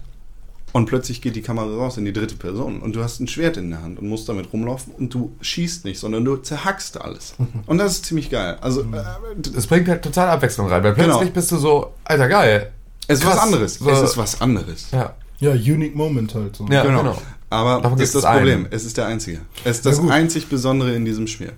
und 0.74 0.86
plötzlich 0.86 1.22
geht 1.22 1.36
die 1.36 1.40
Kamera 1.40 1.66
raus 1.66 1.96
in 1.96 2.04
die 2.04 2.12
dritte 2.12 2.34
Person 2.34 2.80
und 2.82 2.94
du 2.96 3.02
hast 3.02 3.20
ein 3.20 3.28
Schwert 3.28 3.56
in 3.56 3.70
der 3.70 3.80
Hand 3.80 3.98
und 3.98 4.08
musst 4.08 4.28
damit 4.28 4.52
rumlaufen 4.52 4.92
und 4.98 5.14
du 5.14 5.32
schießt 5.40 5.84
nicht, 5.86 5.98
sondern 6.00 6.24
du 6.24 6.36
zerhackst 6.36 7.00
alles. 7.00 7.34
Und 7.66 7.78
das 7.78 7.92
ist 7.92 8.06
ziemlich 8.06 8.28
geil. 8.28 8.58
Also, 8.60 8.80
äh, 8.82 9.56
Es 9.56 9.66
bringt 9.68 9.88
halt 9.88 10.02
total 10.02 10.28
Abwechslung 10.28 10.66
rein, 10.68 10.82
weil 10.82 10.92
plötzlich 10.92 11.16
Genau. 11.20 11.30
bist 11.30 11.52
du 11.52 11.56
so, 11.56 11.92
alter 12.04 12.28
geil. 12.28 12.72
es 13.06 13.20
ist 13.20 13.26
was 13.26 13.38
anderes. 13.38 13.74
So- 13.76 13.88
Es 13.88 14.00
ist 14.02 14.16
was 14.16 14.40
anderes. 14.40 14.88
Ja, 14.90 15.14
Ja, 15.38 15.52
unique 15.52 15.94
moment 15.94 16.34
halt. 16.34 16.56
So. 16.56 16.66
ja 16.68 16.82
Genau. 16.82 16.98
genau. 17.02 17.18
Aber 17.50 17.80
Davon 17.80 17.98
das 17.98 18.08
ist 18.08 18.14
das 18.16 18.24
Problem. 18.24 18.64
einen. 18.64 18.68
Es 18.72 18.84
ist 18.84 18.96
der 18.96 19.06
einzige. 19.06 19.40
Es 19.62 19.76
ist 19.76 19.86
das 19.86 19.98
Ja, 19.98 20.08
einzig 20.08 20.48
Besondere 20.48 20.94
in 20.96 21.04
diesem 21.04 21.26
Spiel, 21.28 21.52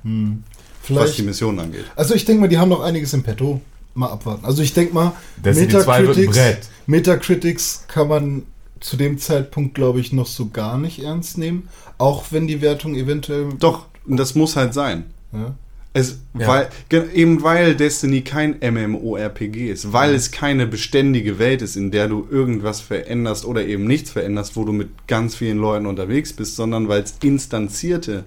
was 0.91 1.15
die. 1.15 1.23
Mission 1.23 1.59
angeht. 1.59 1.85
Also 1.97 2.15
ich 2.15 2.25
denke 2.27 2.43
mal, 2.43 2.49
die 2.49 2.59
haben 2.59 2.69
noch 2.69 2.83
einiges 2.83 3.15
im 3.15 3.23
Petto. 3.23 3.61
Mal 3.95 4.11
abwarten. 4.11 4.45
Also 4.45 4.61
ich 4.61 4.75
denke 4.75 4.93
mal, 4.93 5.13
Destiny 5.43 5.69
2 5.73 6.07
wird 6.07 6.19
ein 6.19 6.27
Brett. 6.27 6.69
Metacritics 6.87 7.85
kann 7.89 8.09
man 8.09 8.43
zu 8.87 8.97
dem 8.97 9.19
Zeitpunkt, 9.19 9.75
glaube 9.75 9.99
ich, 9.99 10.13
noch 10.13 10.27
so 10.27 10.49
gar 10.49 10.79
nicht 10.79 11.03
ernst 11.03 11.39
nehmen. 11.39 11.69
Auch 11.99 12.27
wenn 12.31 12.47
die 12.47 12.61
Wertung 12.61 12.95
eventuell. 12.95 13.49
Doch, 13.59 13.87
das 14.07 14.37
muss 14.37 14.55
halt 14.55 14.75
sein. 14.75 15.07
Ja. 15.33 15.57
Es, 15.93 16.21
Ja. 16.39 16.47
weil, 16.47 16.69
eben 17.15 17.43
weil 17.43 17.75
Destiny 17.75 18.21
kein 18.21 18.57
MMORPG 18.61 19.71
ist, 19.73 19.93
weil 19.93 20.15
es 20.15 20.31
keine 20.31 20.69
beständige 20.69 21.41
Welt 21.41 21.63
ist, 21.63 21.75
in 21.75 21.91
der 21.91 22.07
du 22.07 22.29
irgendwas 22.31 22.81
veränderst 22.81 23.45
oder 23.45 23.67
eben 23.67 23.87
nichts 23.87 24.11
veränderst, 24.11 24.55
wo 24.57 24.65
du 24.65 24.73
mit 24.73 25.09
ganz 25.09 25.35
vielen 25.35 25.59
Leuten 25.59 25.87
unterwegs 25.87 26.33
bist, 26.33 26.55
sondern 26.55 26.87
weil 26.87 27.03
es 27.03 27.15
instanzierte 27.23 28.25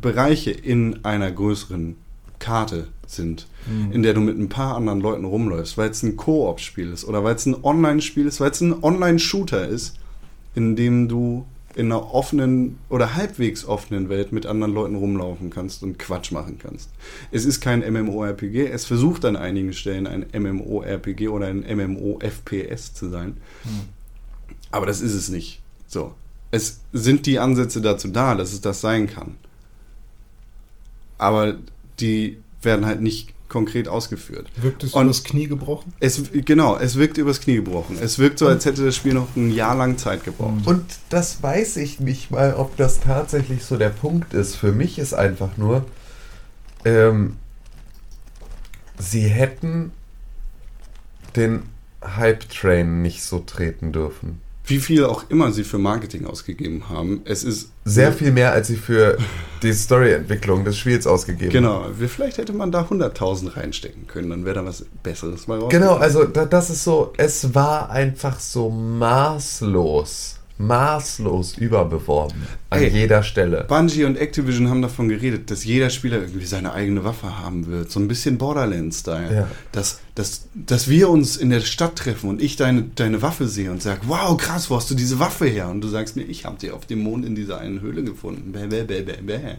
Bereiche 0.00 0.50
in 0.52 1.04
einer 1.04 1.32
größeren 1.32 1.96
Karte 2.38 2.88
sind, 3.06 3.46
in 3.92 4.02
der 4.02 4.14
du 4.14 4.20
mit 4.20 4.38
ein 4.38 4.48
paar 4.48 4.76
anderen 4.76 5.00
Leuten 5.00 5.24
rumläufst, 5.24 5.78
weil 5.78 5.90
es 5.90 6.02
ein 6.02 6.16
Koop-Spiel 6.16 6.92
ist 6.92 7.04
oder 7.04 7.24
weil 7.24 7.34
es 7.34 7.46
ein 7.46 7.56
Online-Spiel 7.62 8.26
ist, 8.26 8.40
weil 8.40 8.50
es 8.50 8.60
ein 8.60 8.82
Online-Shooter 8.82 9.66
ist, 9.66 9.96
in 10.54 10.76
dem 10.76 11.08
du 11.08 11.46
in 11.74 11.86
einer 11.92 12.12
offenen 12.12 12.78
oder 12.88 13.14
halbwegs 13.14 13.64
offenen 13.64 14.08
Welt 14.08 14.32
mit 14.32 14.46
anderen 14.46 14.74
Leuten 14.74 14.96
rumlaufen 14.96 15.50
kannst 15.50 15.82
und 15.84 15.98
Quatsch 15.98 16.32
machen 16.32 16.58
kannst. 16.58 16.90
Es 17.30 17.44
ist 17.44 17.60
kein 17.60 17.80
MMORPG, 17.80 18.66
es 18.66 18.84
versucht 18.84 19.24
an 19.24 19.36
einigen 19.36 19.72
Stellen 19.72 20.06
ein 20.06 20.26
MMORPG 20.32 21.28
oder 21.28 21.46
ein 21.46 21.60
MMO-FPS 21.60 22.94
zu 22.94 23.10
sein. 23.10 23.36
Aber 24.72 24.86
das 24.86 25.00
ist 25.00 25.14
es 25.14 25.28
nicht. 25.28 25.62
So. 25.86 26.14
Es 26.50 26.80
sind 26.92 27.26
die 27.26 27.38
Ansätze 27.38 27.80
dazu 27.80 28.08
da, 28.08 28.34
dass 28.34 28.52
es 28.52 28.60
das 28.60 28.80
sein 28.80 29.06
kann. 29.06 29.36
Aber 31.18 31.58
die 32.00 32.38
werden 32.62 32.86
halt 32.86 33.00
nicht 33.00 33.34
konkret 33.48 33.88
ausgeführt. 33.88 34.48
Wirkt 34.56 34.84
es 34.84 34.92
Und- 34.92 35.04
übers 35.06 35.24
Knie 35.24 35.46
gebrochen? 35.46 35.94
Es, 36.00 36.20
genau, 36.32 36.76
es 36.76 36.96
wirkt 36.96 37.16
übers 37.16 37.40
Knie 37.40 37.56
gebrochen. 37.56 37.96
Es 38.00 38.18
wirkt 38.18 38.38
so, 38.38 38.46
als 38.46 38.66
hätte 38.66 38.84
das 38.84 38.94
Spiel 38.94 39.14
noch 39.14 39.34
ein 39.36 39.50
Jahr 39.50 39.74
lang 39.74 39.96
Zeit 39.96 40.24
gebraucht. 40.24 40.66
Und 40.66 40.84
das 41.08 41.42
weiß 41.42 41.78
ich 41.78 41.98
nicht 41.98 42.30
mal, 42.30 42.54
ob 42.54 42.76
das 42.76 43.00
tatsächlich 43.00 43.64
so 43.64 43.76
der 43.78 43.88
Punkt 43.88 44.34
ist. 44.34 44.54
Für 44.56 44.72
mich 44.72 44.98
ist 44.98 45.14
einfach 45.14 45.56
nur, 45.56 45.86
ähm, 46.84 47.36
sie 48.98 49.22
hätten 49.28 49.92
den 51.36 51.62
Hype-Train 52.04 53.00
nicht 53.02 53.22
so 53.22 53.38
treten 53.40 53.92
dürfen. 53.92 54.40
Wie 54.68 54.78
viel 54.78 55.04
auch 55.04 55.24
immer 55.30 55.50
sie 55.50 55.64
für 55.64 55.78
Marketing 55.78 56.26
ausgegeben 56.26 56.88
haben, 56.90 57.22
es 57.24 57.42
ist 57.42 57.70
Sehr 57.84 58.12
viel 58.12 58.32
mehr, 58.32 58.52
als 58.52 58.66
sie 58.68 58.76
für 58.76 59.16
die 59.62 59.72
Storyentwicklung 59.72 60.64
des 60.64 60.76
Spiels 60.76 61.06
ausgegeben 61.06 61.50
Genau, 61.50 61.86
wir- 61.96 62.08
vielleicht 62.08 62.36
hätte 62.38 62.52
man 62.52 62.70
da 62.70 62.82
100.000 62.88 63.56
reinstecken 63.56 64.06
können, 64.06 64.28
dann 64.30 64.44
wäre 64.44 64.56
da 64.56 64.64
was 64.66 64.84
Besseres 65.02 65.46
mal 65.48 65.58
raus. 65.58 65.70
Genau, 65.70 65.94
also 65.96 66.24
da, 66.24 66.44
das 66.44 66.68
ist 66.70 66.84
so, 66.84 67.12
es 67.16 67.54
war 67.54 67.90
einfach 67.90 68.38
so 68.40 68.68
maßlos, 68.70 70.37
maßlos 70.58 71.56
überbeworben 71.56 72.42
an 72.70 72.82
Ey. 72.82 72.90
jeder 72.90 73.22
Stelle. 73.22 73.64
Bungie 73.68 74.04
und 74.04 74.16
Activision 74.18 74.68
haben 74.68 74.82
davon 74.82 75.08
geredet, 75.08 75.50
dass 75.50 75.64
jeder 75.64 75.88
Spieler 75.88 76.18
irgendwie 76.18 76.46
seine 76.46 76.72
eigene 76.72 77.04
Waffe 77.04 77.38
haben 77.38 77.66
wird. 77.66 77.90
So 77.90 78.00
ein 78.00 78.08
bisschen 78.08 78.38
Borderlands-Style. 78.38 79.34
Ja. 79.34 79.48
Dass, 79.72 80.00
dass, 80.16 80.48
dass 80.54 80.88
wir 80.88 81.08
uns 81.08 81.36
in 81.36 81.50
der 81.50 81.60
Stadt 81.60 81.96
treffen 81.96 82.28
und 82.28 82.42
ich 82.42 82.56
deine, 82.56 82.82
deine 82.96 83.22
Waffe 83.22 83.46
sehe 83.46 83.70
und 83.70 83.82
sage, 83.82 84.00
wow, 84.06 84.36
krass, 84.36 84.68
wo 84.68 84.76
hast 84.76 84.90
du 84.90 84.94
diese 84.94 85.18
Waffe 85.20 85.46
her? 85.46 85.68
Und 85.68 85.80
du 85.80 85.88
sagst 85.88 86.16
mir, 86.16 86.24
ich 86.24 86.44
habe 86.44 86.58
die 86.60 86.72
auf 86.72 86.86
dem 86.86 86.98
Mond 87.00 87.24
in 87.24 87.36
dieser 87.36 87.58
einen 87.58 87.80
Höhle 87.80 88.02
gefunden. 88.02 88.52
Bäh, 88.52 88.66
bäh, 88.66 88.82
bäh, 88.82 89.02
bäh, 89.02 89.22
bäh. 89.22 89.54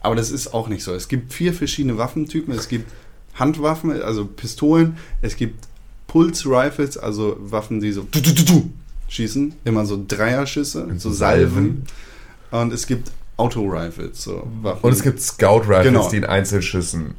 Aber 0.00 0.14
das 0.14 0.30
ist 0.30 0.52
auch 0.54 0.68
nicht 0.68 0.84
so. 0.84 0.94
Es 0.94 1.08
gibt 1.08 1.32
vier 1.32 1.54
verschiedene 1.54 1.96
Waffentypen. 1.96 2.54
Es 2.54 2.68
gibt 2.68 2.92
Handwaffen, 3.34 3.90
also 4.02 4.26
Pistolen. 4.26 4.98
Es 5.22 5.36
gibt 5.36 5.66
Pulse-Rifles, 6.06 6.98
also 6.98 7.36
Waffen, 7.40 7.80
die 7.80 7.92
so 7.92 8.06
schießen. 9.08 9.54
Immer 9.64 9.86
so 9.86 10.02
Dreierschüsse, 10.06 10.88
so 10.98 11.10
Salven. 11.12 11.84
Und 12.50 12.72
es 12.72 12.86
gibt 12.86 13.10
Auto-Rifles, 13.36 14.22
so 14.22 14.46
Waffen, 14.62 14.80
Und 14.82 14.92
es 14.92 15.02
gibt 15.02 15.20
Scout-Rifles, 15.20 15.84
Genau. 15.84 16.08
die 16.10 16.16
in 16.18 16.24
Einzelschüssen. 16.24 17.14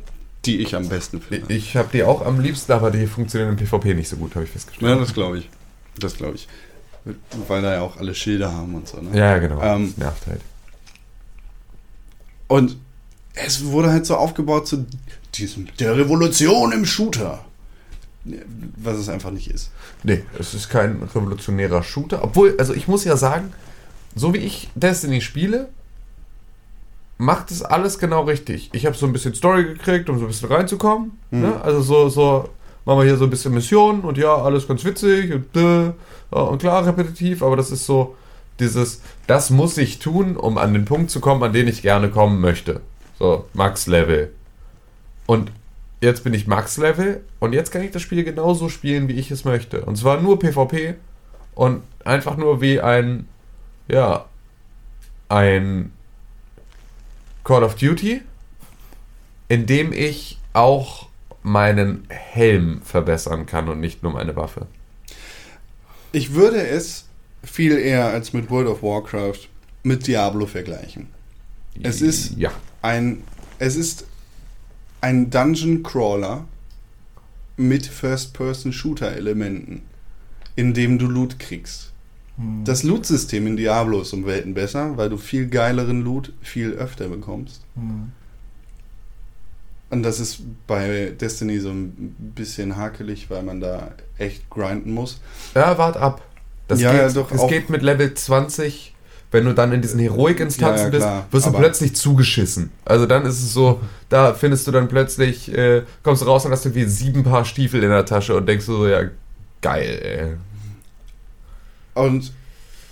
die 0.45 0.59
ich 0.61 0.75
am 0.75 0.87
besten 0.87 1.21
finde. 1.21 1.53
Ich 1.53 1.75
habe 1.75 1.89
die 1.91 2.03
auch 2.03 2.25
am 2.25 2.39
liebsten, 2.39 2.71
aber 2.71 2.89
die 2.89 3.05
funktionieren 3.05 3.51
im 3.51 3.57
PvP 3.57 3.93
nicht 3.93 4.07
so 4.07 4.15
gut, 4.15 4.33
habe 4.35 4.45
ich 4.45 4.49
Ja, 4.49 4.53
festgestellt. 4.53 5.01
das 5.01 5.13
glaube 5.13 5.39
ich. 5.39 5.49
Das 5.99 6.15
glaube 6.15 6.35
ich. 6.35 6.47
Weil 7.47 7.61
da 7.61 7.73
ja 7.73 7.81
auch 7.81 7.97
alle 7.97 8.15
Schilder 8.15 8.51
haben 8.53 8.75
und 8.75 8.87
so. 8.87 9.01
Ne? 9.01 9.09
Ja, 9.17 9.31
ja, 9.31 9.37
genau. 9.39 9.61
Ähm, 9.61 9.87
das 9.89 9.97
nervt 9.97 10.27
halt. 10.27 10.41
Und 12.47 12.77
es 13.33 13.65
wurde 13.65 13.91
halt 13.91 14.05
so 14.05 14.15
aufgebaut 14.15 14.67
zu 14.67 14.85
diesem 15.35 15.67
der 15.79 15.97
Revolution 15.97 16.71
im 16.71 16.85
Shooter. 16.85 17.43
Was 18.75 18.97
es 18.97 19.09
einfach 19.09 19.31
nicht 19.31 19.49
ist. 19.49 19.71
Nee, 20.03 20.23
es 20.39 20.53
ist 20.53 20.69
kein 20.69 21.01
revolutionärer 21.01 21.83
Shooter. 21.83 22.23
Obwohl, 22.23 22.55
also 22.57 22.73
ich 22.73 22.87
muss 22.87 23.03
ja 23.03 23.17
sagen, 23.17 23.53
so 24.15 24.33
wie 24.33 24.39
ich 24.39 24.69
Destiny 24.75 25.21
spiele, 25.21 25.69
macht 27.17 27.51
es 27.51 27.63
alles 27.63 27.99
genau 27.99 28.23
richtig. 28.23 28.69
Ich 28.73 28.85
habe 28.85 28.95
so 28.95 29.05
ein 29.05 29.13
bisschen 29.13 29.33
Story 29.33 29.63
gekriegt, 29.63 30.09
um 30.09 30.19
so 30.19 30.25
ein 30.25 30.27
bisschen 30.27 30.49
reinzukommen. 30.49 31.17
Mhm. 31.31 31.41
Ne? 31.41 31.61
Also 31.61 31.81
so, 31.81 32.09
so, 32.09 32.49
machen 32.87 32.99
wir 32.99 33.05
hier 33.05 33.17
so 33.17 33.25
ein 33.25 33.29
bisschen 33.29 33.53
Missionen 33.53 34.01
und 34.01 34.17
ja, 34.17 34.33
alles 34.33 34.67
ganz 34.67 34.85
witzig 34.85 35.33
und, 35.33 35.55
äh, 35.57 35.91
und 36.29 36.59
klar 36.59 36.85
repetitiv, 36.85 37.43
aber 37.43 37.57
das 37.57 37.69
ist 37.69 37.85
so 37.85 38.15
dieses, 38.61 39.01
das 39.27 39.49
muss 39.49 39.77
ich 39.77 39.99
tun, 39.99 40.37
um 40.37 40.57
an 40.57 40.73
den 40.73 40.85
Punkt 40.85 41.11
zu 41.11 41.19
kommen, 41.19 41.43
an 41.43 41.51
den 41.51 41.67
ich 41.67 41.81
gerne 41.81 42.09
kommen 42.09 42.39
möchte. 42.39 42.79
So, 43.19 43.45
Max-Level. 43.53 44.31
Und 45.25 45.51
jetzt 46.01 46.23
bin 46.23 46.33
ich 46.33 46.47
Max-Level 46.47 47.23
und 47.39 47.53
jetzt 47.53 47.71
kann 47.71 47.81
ich 47.81 47.91
das 47.91 48.01
Spiel 48.01 48.23
genauso 48.23 48.69
spielen, 48.69 49.07
wie 49.07 49.13
ich 49.13 49.31
es 49.31 49.45
möchte. 49.45 49.81
Und 49.85 49.97
zwar 49.97 50.21
nur 50.21 50.39
PvP 50.39 50.95
und 51.55 51.81
einfach 52.05 52.37
nur 52.37 52.61
wie 52.61 52.79
ein, 52.81 53.27
ja, 53.87 54.25
ein 55.29 55.91
Call 57.43 57.63
of 57.63 57.75
Duty, 57.75 58.21
in 59.47 59.65
dem 59.65 59.91
ich 59.93 60.39
auch 60.53 61.07
meinen 61.43 62.05
Helm 62.09 62.81
verbessern 62.83 63.45
kann 63.45 63.69
und 63.69 63.79
nicht 63.79 64.03
nur 64.03 64.11
meine 64.11 64.35
Waffe. 64.35 64.67
Ich 66.11 66.33
würde 66.33 66.65
es 66.65 67.05
viel 67.43 67.77
eher 67.77 68.07
als 68.07 68.33
mit 68.33 68.49
World 68.49 68.67
of 68.67 68.83
Warcraft 68.83 69.47
mit 69.83 70.05
Diablo 70.07 70.45
vergleichen. 70.45 71.07
Es 71.83 72.01
ist 72.01 72.35
Ja. 72.37 72.51
ein, 72.81 73.23
es 73.59 73.75
ist 73.75 74.05
ein 75.01 75.29
Dungeon 75.29 75.83
Crawler 75.83 76.45
mit 77.55 77.85
First-Person-Shooter-Elementen, 77.87 79.81
in 80.55 80.73
dem 80.73 80.97
du 80.99 81.07
Loot 81.07 81.39
kriegst. 81.39 81.91
Das 82.65 82.83
Loot-System 82.83 83.47
in 83.47 83.57
Diablo 83.57 84.01
ist 84.01 84.13
um 84.13 84.27
Welten 84.27 84.53
besser, 84.53 84.95
weil 84.95 85.09
du 85.09 85.17
viel 85.17 85.47
geileren 85.47 86.01
Loot 86.03 86.33
viel 86.43 86.71
öfter 86.73 87.07
bekommst. 87.09 87.61
Hm. 87.73 88.11
Und 89.89 90.03
das 90.03 90.19
ist 90.19 90.41
bei 90.67 91.13
Destiny 91.19 91.59
so 91.59 91.69
ein 91.71 92.15
bisschen 92.35 92.75
hakelig, 92.75 93.31
weil 93.31 93.41
man 93.41 93.59
da 93.59 93.91
echt 94.19 94.47
grinden 94.51 94.91
muss. 94.91 95.19
Ja, 95.55 95.77
wart 95.79 95.97
ab. 95.97 96.21
Das 96.67 96.79
Ja, 96.79 96.91
geht, 96.91 97.01
ja, 97.01 97.09
doch, 97.09 97.31
es 97.31 97.39
auch- 97.39 97.49
geht 97.49 97.69
mit 97.71 97.81
Level 97.81 98.13
20, 98.13 98.93
wenn 99.31 99.45
du 99.45 99.53
dann 99.53 99.71
in 99.73 99.81
diesen 99.81 99.99
Heroik-Instanzen 99.99 100.91
Ja, 100.93 100.99
ja, 100.99 101.19
bist, 101.21 101.33
wirst 101.33 101.45
du 101.45 101.49
aber- 101.49 101.59
plötzlich 101.59 101.95
zugeschissen. 101.95 102.71
Also 102.85 103.05
dann 103.05 103.25
ist 103.25 103.41
es 103.43 103.53
so, 103.53 103.81
da 104.09 104.33
findest 104.33 104.65
du 104.67 104.71
dann 104.71 104.87
plötzlich, 104.87 105.53
äh, 105.53 105.83
kommst 106.03 106.21
du 106.21 106.25
raus 106.25 106.45
und 106.45 106.51
hast 106.51 106.65
irgendwie 106.65 106.85
sieben 106.85 107.23
Paar 107.23 107.45
Stiefel 107.45 107.83
in 107.83 107.89
der 107.89 108.05
Tasche 108.05 108.35
und 108.35 108.47
denkst 108.47 108.65
du 108.65 108.77
so, 108.77 108.87
ja, 108.87 109.03
geil, 109.61 109.99
ey. 110.01 110.37
Und 112.03 112.31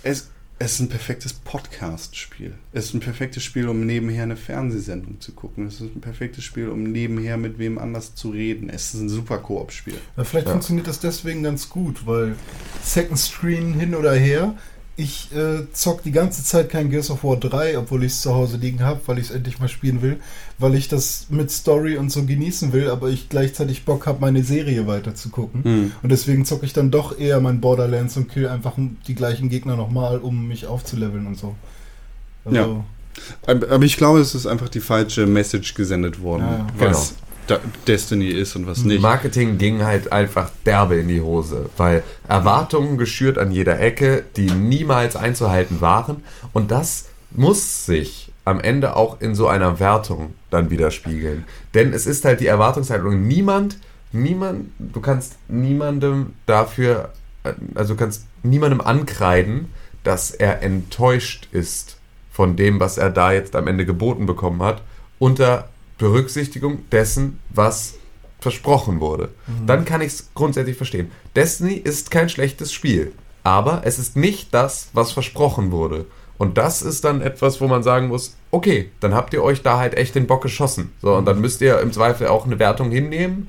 es, 0.02 0.28
es 0.58 0.72
ist 0.72 0.80
ein 0.80 0.88
perfektes 0.88 1.32
Podcast-Spiel. 1.32 2.54
Es 2.72 2.86
ist 2.86 2.94
ein 2.94 3.00
perfektes 3.00 3.42
Spiel, 3.42 3.68
um 3.68 3.86
nebenher 3.86 4.24
eine 4.24 4.36
Fernsehsendung 4.36 5.20
zu 5.20 5.32
gucken. 5.32 5.66
Es 5.66 5.74
ist 5.80 5.94
ein 5.94 6.00
perfektes 6.00 6.44
Spiel, 6.44 6.68
um 6.68 6.82
nebenher 6.82 7.36
mit 7.36 7.58
wem 7.58 7.78
anders 7.78 8.14
zu 8.14 8.30
reden. 8.30 8.68
Es 8.68 8.94
ist 8.94 9.00
ein 9.00 9.08
super 9.08 9.38
Koop-Spiel. 9.38 9.98
Ja, 10.16 10.24
vielleicht 10.24 10.46
Ja. 10.46 10.52
funktioniert 10.52 10.88
das 10.88 11.00
deswegen 11.00 11.42
ganz 11.42 11.68
gut, 11.68 12.06
weil 12.06 12.34
Second 12.82 13.18
Screen 13.18 13.74
hin 13.74 13.94
oder 13.94 14.12
her, 14.14 14.54
ich 14.98 15.30
äh, 15.34 15.70
zock 15.72 16.02
die 16.02 16.12
ganze 16.12 16.42
Zeit 16.42 16.70
kein 16.70 16.88
Gears 16.88 17.10
of 17.10 17.22
War 17.22 17.36
3, 17.36 17.76
obwohl 17.78 18.02
ich 18.04 18.12
es 18.12 18.22
zu 18.22 18.34
Hause 18.34 18.56
liegen 18.56 18.82
habe, 18.82 19.00
weil 19.06 19.18
ich 19.18 19.26
es 19.26 19.30
endlich 19.30 19.58
mal 19.60 19.68
spielen 19.68 20.00
will, 20.00 20.18
weil 20.58 20.74
ich 20.74 20.88
das 20.88 21.26
mit 21.28 21.50
Story 21.50 21.98
und 21.98 22.10
so 22.10 22.24
genießen 22.24 22.72
will, 22.72 22.88
aber 22.88 23.10
ich 23.10 23.28
gleichzeitig 23.28 23.84
Bock 23.84 24.06
habe, 24.06 24.20
meine 24.20 24.42
Serie 24.42 24.86
weiter 24.86 25.14
zu 25.14 25.28
gucken. 25.28 25.64
Hm. 25.64 25.92
Und 26.02 26.10
deswegen 26.10 26.46
zocke 26.46 26.64
ich 26.64 26.72
dann 26.72 26.90
doch 26.90 27.18
eher 27.18 27.40
mein 27.40 27.60
Borderlands 27.60 28.16
und 28.16 28.30
kill 28.30 28.48
einfach 28.48 28.74
die 29.06 29.14
gleichen 29.14 29.50
Gegner 29.50 29.76
nochmal, 29.76 30.18
um 30.18 30.48
mich 30.48 30.66
aufzuleveln 30.66 31.26
und 31.26 31.38
so. 31.38 31.54
Also, 32.46 32.56
Ja. 32.56 32.84
Aber 33.46 33.82
ich 33.84 33.96
glaube, 33.96 34.20
es 34.20 34.34
ist 34.34 34.46
einfach 34.46 34.68
die 34.68 34.80
falsche 34.80 35.26
Message 35.26 35.72
gesendet 35.74 36.20
worden, 36.20 36.42
Ja, 36.42 36.58
ja. 36.58 36.90
was 36.90 37.14
da 37.16 37.25
Destiny 37.86 38.28
ist 38.28 38.56
und 38.56 38.66
was 38.66 38.84
nicht. 38.84 39.00
Marketing 39.00 39.58
ging 39.58 39.82
halt 39.84 40.12
einfach 40.12 40.50
derbe 40.64 40.96
in 40.96 41.08
die 41.08 41.20
Hose, 41.20 41.70
weil 41.76 42.02
Erwartungen 42.28 42.98
geschürt 42.98 43.38
an 43.38 43.50
jeder 43.52 43.80
Ecke, 43.80 44.24
die 44.36 44.50
niemals 44.50 45.16
einzuhalten 45.16 45.80
waren. 45.80 46.24
Und 46.52 46.70
das 46.70 47.06
muss 47.30 47.86
sich 47.86 48.32
am 48.44 48.60
Ende 48.60 48.96
auch 48.96 49.20
in 49.20 49.34
so 49.34 49.48
einer 49.48 49.80
Wertung 49.80 50.34
dann 50.50 50.70
widerspiegeln. 50.70 51.44
Denn 51.74 51.92
es 51.92 52.06
ist 52.06 52.24
halt 52.24 52.40
die 52.40 52.46
Erwartungshaltung. 52.46 53.26
Niemand, 53.26 53.78
niemand, 54.12 54.70
du 54.78 55.00
kannst 55.00 55.36
niemandem 55.48 56.34
dafür, 56.46 57.10
also 57.74 57.94
du 57.94 57.98
kannst 57.98 58.26
niemandem 58.42 58.80
ankreiden, 58.80 59.68
dass 60.04 60.30
er 60.30 60.62
enttäuscht 60.62 61.48
ist 61.50 61.96
von 62.30 62.54
dem, 62.54 62.78
was 62.78 62.98
er 62.98 63.10
da 63.10 63.32
jetzt 63.32 63.56
am 63.56 63.66
Ende 63.66 63.84
geboten 63.84 64.26
bekommen 64.26 64.62
hat, 64.62 64.82
unter 65.18 65.68
Berücksichtigung 65.98 66.88
dessen, 66.90 67.40
was 67.50 67.94
versprochen 68.40 69.00
wurde. 69.00 69.30
Dann 69.66 69.84
kann 69.84 70.02
ich 70.02 70.12
es 70.12 70.30
grundsätzlich 70.34 70.76
verstehen. 70.76 71.10
Destiny 71.34 71.74
ist 71.74 72.10
kein 72.10 72.28
schlechtes 72.28 72.72
Spiel, 72.72 73.12
aber 73.42 73.82
es 73.84 73.98
ist 73.98 74.16
nicht 74.16 74.52
das, 74.52 74.88
was 74.92 75.12
versprochen 75.12 75.72
wurde. 75.72 76.06
Und 76.38 76.58
das 76.58 76.82
ist 76.82 77.04
dann 77.04 77.22
etwas, 77.22 77.60
wo 77.60 77.66
man 77.66 77.82
sagen 77.82 78.08
muss, 78.08 78.36
okay, 78.50 78.90
dann 79.00 79.14
habt 79.14 79.32
ihr 79.32 79.42
euch 79.42 79.62
da 79.62 79.78
halt 79.78 79.96
echt 79.96 80.14
den 80.14 80.26
Bock 80.26 80.42
geschossen. 80.42 80.92
So, 81.00 81.14
und 81.14 81.24
dann 81.24 81.40
müsst 81.40 81.60
ihr 81.62 81.80
im 81.80 81.92
Zweifel 81.92 82.28
auch 82.28 82.44
eine 82.44 82.58
Wertung 82.58 82.90
hinnehmen. 82.90 83.48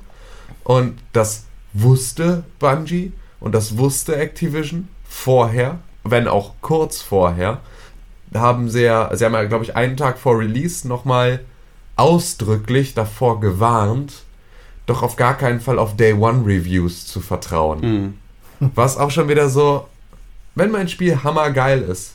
Und 0.64 0.98
das 1.12 1.44
wusste 1.74 2.44
Bungie 2.58 3.12
und 3.40 3.54
das 3.54 3.76
wusste 3.76 4.16
Activision 4.16 4.88
vorher, 5.04 5.78
wenn 6.02 6.28
auch 6.28 6.54
kurz 6.60 7.02
vorher, 7.02 7.60
haben 8.34 8.68
sie 8.68 8.82
ja, 8.82 9.14
sie 9.14 9.24
haben 9.24 9.34
ja, 9.34 9.44
glaube 9.44 9.64
ich, 9.64 9.76
einen 9.76 9.96
Tag 9.96 10.18
vor 10.18 10.38
Release 10.38 10.86
nochmal 10.86 11.40
ausdrücklich 11.98 12.94
davor 12.94 13.40
gewarnt, 13.40 14.22
doch 14.86 15.02
auf 15.02 15.16
gar 15.16 15.36
keinen 15.36 15.60
Fall 15.60 15.78
auf 15.78 15.96
Day 15.96 16.14
One 16.14 16.46
Reviews 16.46 17.06
zu 17.06 17.20
vertrauen. 17.20 17.82
Hm. 17.82 18.14
Was 18.74 18.96
auch 18.96 19.10
schon 19.10 19.28
wieder 19.28 19.48
so, 19.50 19.86
wenn 20.54 20.70
mein 20.70 20.88
Spiel 20.88 21.22
hammergeil 21.22 21.82
ist, 21.82 22.14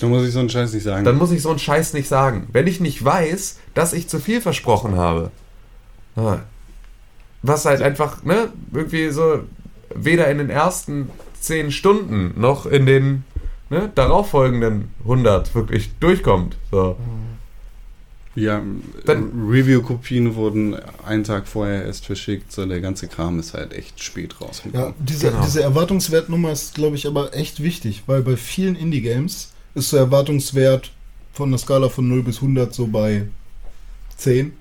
Da 0.00 0.06
muss 0.08 0.26
ich 0.26 0.32
so 0.32 0.40
einen 0.40 0.50
Scheiß 0.50 0.72
nicht 0.72 0.82
sagen. 0.82 1.04
dann 1.04 1.16
muss 1.16 1.30
ich 1.30 1.40
so 1.42 1.50
einen 1.50 1.58
Scheiß 1.58 1.92
nicht 1.94 2.08
sagen. 2.08 2.48
Wenn 2.52 2.66
ich 2.66 2.80
nicht 2.80 3.04
weiß, 3.04 3.60
dass 3.74 3.92
ich 3.92 4.08
zu 4.08 4.18
viel 4.18 4.40
versprochen 4.40 4.96
habe. 4.96 5.30
Was 7.42 7.64
halt 7.64 7.82
einfach, 7.82 8.22
ne, 8.24 8.48
irgendwie 8.72 9.10
so 9.10 9.40
weder 9.94 10.28
in 10.30 10.38
den 10.38 10.50
ersten 10.50 11.10
10 11.40 11.70
Stunden 11.72 12.40
noch 12.40 12.66
in 12.66 12.86
den 12.86 13.24
ne, 13.70 13.90
darauffolgenden 13.94 14.92
100 15.00 15.54
wirklich 15.54 15.90
durchkommt. 16.00 16.56
So. 16.70 16.96
Ja, 18.34 18.62
Dann- 19.06 19.48
Review-Kopien 19.48 20.34
wurden 20.34 20.76
einen 21.06 21.24
Tag 21.24 21.46
vorher 21.46 21.84
erst 21.84 22.06
verschickt. 22.06 22.50
So, 22.52 22.66
der 22.66 22.80
ganze 22.80 23.06
Kram 23.08 23.38
ist 23.38 23.54
halt 23.54 23.72
echt 23.72 24.02
spät 24.02 24.34
Ja, 24.40 24.46
rausgekommen. 24.46 24.94
diese, 24.98 25.28
Genau. 25.30 25.44
diese 25.44 25.62
Erwartungswertnummer 25.62 26.52
ist, 26.52 26.74
glaube 26.74 26.96
ich, 26.96 27.06
aber 27.06 27.34
echt 27.34 27.62
wichtig, 27.62 28.02
weil 28.06 28.22
bei 28.22 28.36
vielen 28.36 28.74
Indie-Games 28.76 29.52
ist 29.74 29.92
der 29.92 30.00
Erwartungswert 30.00 30.90
von 31.32 31.50
der 31.50 31.58
Skala 31.58 31.88
von 31.88 32.08
0 32.08 32.22
bis 32.22 32.40
100 32.40 32.74
so 32.74 32.86
bei 32.86 33.26
10 34.16 34.52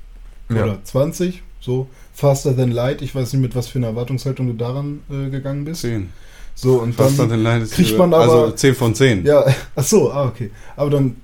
Ja. 0.49 0.63
oder 0.63 0.83
20, 0.83 1.41
so 1.59 1.87
faster 2.13 2.55
than 2.55 2.71
light. 2.71 3.01
Ich 3.01 3.13
weiß 3.15 3.33
nicht, 3.33 3.41
mit 3.41 3.55
was 3.55 3.67
für 3.67 3.79
einer 3.79 3.87
Erwartungshaltung 3.87 4.47
du 4.47 4.53
daran 4.53 4.99
äh, 5.09 5.29
gegangen 5.29 5.65
bist. 5.65 5.81
10. 5.81 6.09
So, 6.55 6.75
und 6.81 6.97
Was 6.99 7.17
dann, 7.17 7.29
dann 7.29 7.41
leidet 7.41 7.71
kriegt 7.71 7.97
man 7.97 8.13
aber- 8.13 8.23
Also 8.23 8.51
10 8.51 8.75
von 8.75 8.93
10. 8.93 9.25
Ja, 9.25 9.43
ach 9.75 9.83
so, 9.83 10.11
ah, 10.11 10.27
okay. 10.27 10.51
Aber 10.75 10.91
dann 10.91 11.15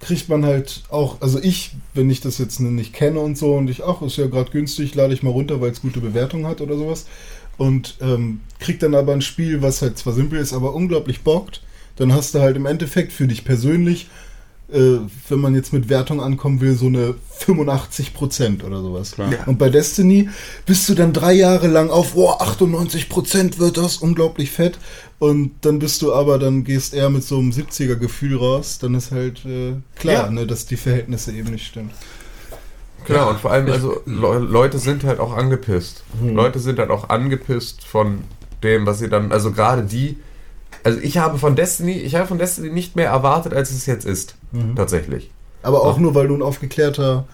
kriegt 0.00 0.28
man 0.28 0.44
halt 0.44 0.82
auch, 0.90 1.20
also 1.20 1.40
ich, 1.42 1.72
wenn 1.94 2.10
ich 2.10 2.20
das 2.20 2.38
jetzt 2.38 2.60
nicht 2.60 2.92
kenne 2.92 3.20
und 3.20 3.36
so 3.36 3.54
und 3.54 3.68
ich, 3.68 3.84
ach, 3.84 4.00
ist 4.02 4.16
ja 4.16 4.26
gerade 4.26 4.50
günstig, 4.50 4.94
lade 4.94 5.12
ich 5.12 5.22
mal 5.22 5.30
runter, 5.30 5.60
weil 5.60 5.70
es 5.70 5.82
gute 5.82 6.00
Bewertung 6.00 6.46
hat 6.46 6.60
oder 6.60 6.76
sowas. 6.76 7.06
Und 7.56 7.96
ähm, 8.00 8.40
krieg 8.60 8.78
dann 8.78 8.94
aber 8.94 9.12
ein 9.12 9.22
Spiel, 9.22 9.62
was 9.62 9.82
halt 9.82 9.98
zwar 9.98 10.12
simpel 10.12 10.38
ist, 10.38 10.52
aber 10.52 10.74
unglaublich 10.74 11.22
bockt. 11.22 11.62
Dann 11.96 12.12
hast 12.12 12.34
du 12.34 12.38
halt 12.38 12.56
im 12.56 12.66
Endeffekt 12.66 13.12
für 13.12 13.26
dich 13.26 13.44
persönlich, 13.44 14.08
äh, 14.72 14.98
wenn 15.28 15.40
man 15.40 15.54
jetzt 15.54 15.72
mit 15.72 15.88
Wertung 15.88 16.20
ankommen 16.20 16.60
will, 16.60 16.74
so 16.74 16.86
eine 16.86 17.14
85% 17.40 18.64
oder 18.64 18.82
sowas. 18.82 19.12
Klar. 19.12 19.32
Ja. 19.32 19.44
Und 19.46 19.58
bei 19.58 19.70
Destiny 19.70 20.28
bist 20.66 20.88
du 20.88 20.94
dann 20.94 21.12
drei 21.12 21.32
Jahre 21.32 21.68
lang 21.68 21.90
auf, 21.90 22.14
oh, 22.16 22.30
98% 22.30 23.58
wird 23.58 23.76
das, 23.76 23.96
unglaublich 23.98 24.50
fett. 24.50 24.78
Und 25.18 25.52
dann 25.62 25.78
bist 25.78 26.02
du 26.02 26.12
aber, 26.12 26.38
dann 26.38 26.64
gehst 26.64 26.94
eher 26.94 27.10
mit 27.10 27.24
so 27.24 27.38
einem 27.38 27.50
70er-Gefühl 27.50 28.36
raus, 28.36 28.78
dann 28.78 28.94
ist 28.94 29.10
halt 29.10 29.44
äh, 29.46 29.74
klar, 29.96 30.26
Ja. 30.26 30.30
ne, 30.30 30.46
dass 30.46 30.66
die 30.66 30.76
Verhältnisse 30.76 31.32
eben 31.32 31.50
nicht 31.50 31.66
stimmen. 31.66 31.90
Genau, 33.06 33.30
und 33.30 33.40
vor 33.40 33.50
allem, 33.50 33.70
also 33.70 34.02
Le 34.06 34.38
Leute 34.38 34.78
sind 34.78 35.02
halt 35.04 35.18
auch 35.18 35.32
angepisst. 35.34 36.04
Mhm. 36.20 36.34
Leute 36.36 36.58
sind 36.58 36.78
halt 36.78 36.90
auch 36.90 37.08
angepisst 37.08 37.84
von 37.84 38.18
dem, 38.62 38.86
was 38.86 38.98
sie 38.98 39.08
dann, 39.08 39.32
also 39.32 39.50
gerade 39.52 39.82
die, 39.82 40.18
also 40.84 40.98
ich 41.00 41.16
habe 41.18 41.38
von 41.38 41.56
Destiny, 41.56 41.92
ich 41.92 42.14
habe 42.16 42.26
von 42.26 42.38
Destiny 42.38 42.70
nicht 42.70 42.96
mehr 42.96 43.08
erwartet, 43.08 43.54
als 43.54 43.70
es 43.70 43.86
jetzt 43.86 44.04
ist. 44.04 44.34
Mhm. 44.52 44.76
Tatsächlich. 44.76 45.30
Aber 45.62 45.82
auch 45.82 45.96
Ja. 45.96 46.02
nur, 46.02 46.14
weil 46.14 46.28
du 46.28 46.34
ein 46.36 46.42
aufgeklärter 46.42 47.24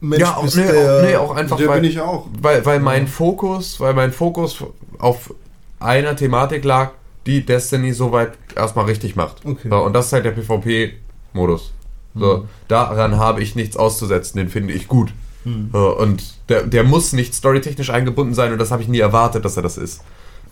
Mensch 0.00 0.20
ja, 0.20 0.36
auch, 0.36 0.42
bist, 0.44 0.56
nee, 0.56 0.66
der... 0.66 0.96
auch, 0.98 1.02
nee, 1.02 1.16
auch 1.16 1.34
einfach, 1.36 1.56
Der 1.56 1.68
weil, 1.68 1.80
bin 1.80 1.90
ich 1.90 2.00
auch. 2.00 2.28
weil, 2.40 2.64
weil 2.64 2.80
mein 2.80 3.06
Fokus, 3.08 3.80
weil 3.80 3.94
mein 3.94 4.12
Fokus 4.12 4.62
auf 4.98 5.34
einer 5.80 6.14
Thematik 6.16 6.64
lag, 6.64 6.92
die 7.26 7.44
Destiny 7.44 7.92
soweit 7.92 8.32
erstmal 8.56 8.84
richtig 8.86 9.16
macht. 9.16 9.44
Okay. 9.44 9.68
So, 9.68 9.76
und 9.78 9.92
das 9.92 10.06
ist 10.06 10.12
halt 10.12 10.24
der 10.24 10.30
PvP-Modus. 10.32 11.72
So, 12.14 12.36
Mhm. 12.38 12.48
Daran 12.68 13.18
habe 13.18 13.40
ich 13.42 13.54
nichts 13.54 13.76
auszusetzen, 13.76 14.38
den 14.38 14.48
finde 14.48 14.72
ich 14.74 14.88
gut. 14.88 15.12
Mhm. 15.44 15.70
So, 15.72 15.96
und 15.96 16.22
der, 16.48 16.64
der 16.64 16.82
muss 16.84 17.12
nicht 17.12 17.34
storytechnisch 17.34 17.90
eingebunden 17.90 18.34
sein 18.34 18.52
und 18.52 18.58
das 18.58 18.70
habe 18.70 18.82
ich 18.82 18.88
nie 18.88 18.98
erwartet, 18.98 19.44
dass 19.44 19.56
er 19.56 19.62
das 19.62 19.76
ist. 19.78 20.02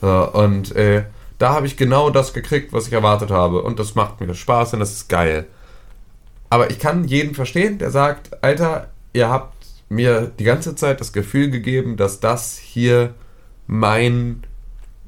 So, 0.01 0.31
und 0.33 0.75
äh, 0.77 1.05
da 1.39 1.55
habe 1.55 1.67
ich 1.67 1.77
genau 1.77 2.11
das 2.11 2.33
gekriegt, 2.33 2.73
was 2.73 2.87
ich 2.87 2.93
erwartet 2.93 3.31
habe. 3.31 3.63
Und 3.63 3.79
das 3.79 3.95
macht 3.95 4.21
mir 4.21 4.33
Spaß 4.35 4.75
und 4.75 4.81
das 4.81 4.93
ist 4.93 5.09
geil. 5.09 5.47
Aber 6.51 6.71
ich 6.71 6.79
kann 6.79 7.05
jeden 7.05 7.35
verstehen, 7.35 7.79
der 7.79 7.91
sagt, 7.91 8.43
Alter, 8.43 8.89
ihr 9.13 9.29
habt 9.29 9.55
mir 9.89 10.31
die 10.39 10.45
ganze 10.45 10.75
Zeit 10.75 11.01
das 11.01 11.13
Gefühl 11.13 11.51
gegeben, 11.51 11.97
dass 11.97 12.21
das 12.21 12.57
hier 12.59 13.15
mein, 13.67 14.43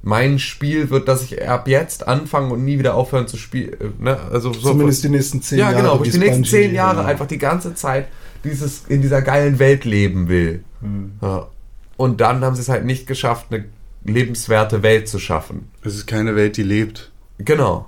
mein 0.03 0.39
Spiel 0.39 0.91
wird, 0.91 1.09
dass 1.09 1.23
ich 1.23 1.47
ab 1.49 1.69
jetzt 1.69 2.07
anfangen 2.09 2.51
und 2.51 2.65
nie 2.65 2.79
wieder 2.79 2.95
aufhören 2.95 3.27
zu 3.29 3.37
spielen. 3.37 3.95
Ne? 3.99 4.19
Also 4.31 4.53
so 4.53 4.71
Zumindest 4.71 5.05
die 5.05 5.09
nächsten 5.09 5.43
zehn 5.43 5.59
ja, 5.59 5.71
Jahre. 5.71 5.83
genau, 5.83 5.95
ich 6.03 6.09
wie 6.09 6.11
die 6.13 6.19
nächsten 6.19 6.43
Bungie- 6.45 6.51
zehn 6.51 6.75
Jahre 6.75 7.03
ja. 7.03 7.07
einfach 7.07 7.27
die 7.27 7.39
ganze 7.39 7.75
Zeit 7.75 8.09
dieses, 8.45 8.85
in 8.89 9.03
dieser 9.03 9.23
geilen 9.23 9.59
Welt 9.59 9.85
leben 9.85 10.29
will. 10.29 10.65
Mhm. 10.81 11.13
Ja. 11.23 11.49
Und 11.97 12.21
dann 12.23 12.43
haben 12.45 12.55
sie 12.55 12.63
es 12.63 12.69
halt 12.71 12.85
nicht 12.87 13.07
geschafft, 13.07 13.47
eine 13.51 13.67
lebenswerte 14.05 14.83
Welt 14.83 15.09
zu 15.09 15.19
schaffen. 15.19 15.69
Es 15.85 15.95
ist 15.95 16.07
keine 16.07 16.35
Welt, 16.37 16.57
die 16.57 16.63
lebt. 16.63 17.11
Genau. 17.39 17.87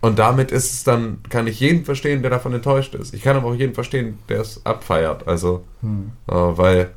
Und 0.00 0.18
damit 0.18 0.50
ist 0.52 0.72
es 0.72 0.84
dann, 0.84 1.18
kann 1.28 1.46
ich 1.46 1.60
jeden 1.60 1.84
verstehen, 1.84 2.22
der 2.22 2.30
davon 2.30 2.52
enttäuscht 2.52 2.94
ist. 2.94 3.14
Ich 3.14 3.22
kann 3.22 3.36
aber 3.36 3.48
auch 3.48 3.54
jeden 3.54 3.74
verstehen, 3.74 4.18
der 4.28 4.40
es 4.40 4.64
abfeiert. 4.64 5.26
Also, 5.26 5.64
Hm. 5.80 6.12
äh, 6.28 6.32
weil 6.32 6.90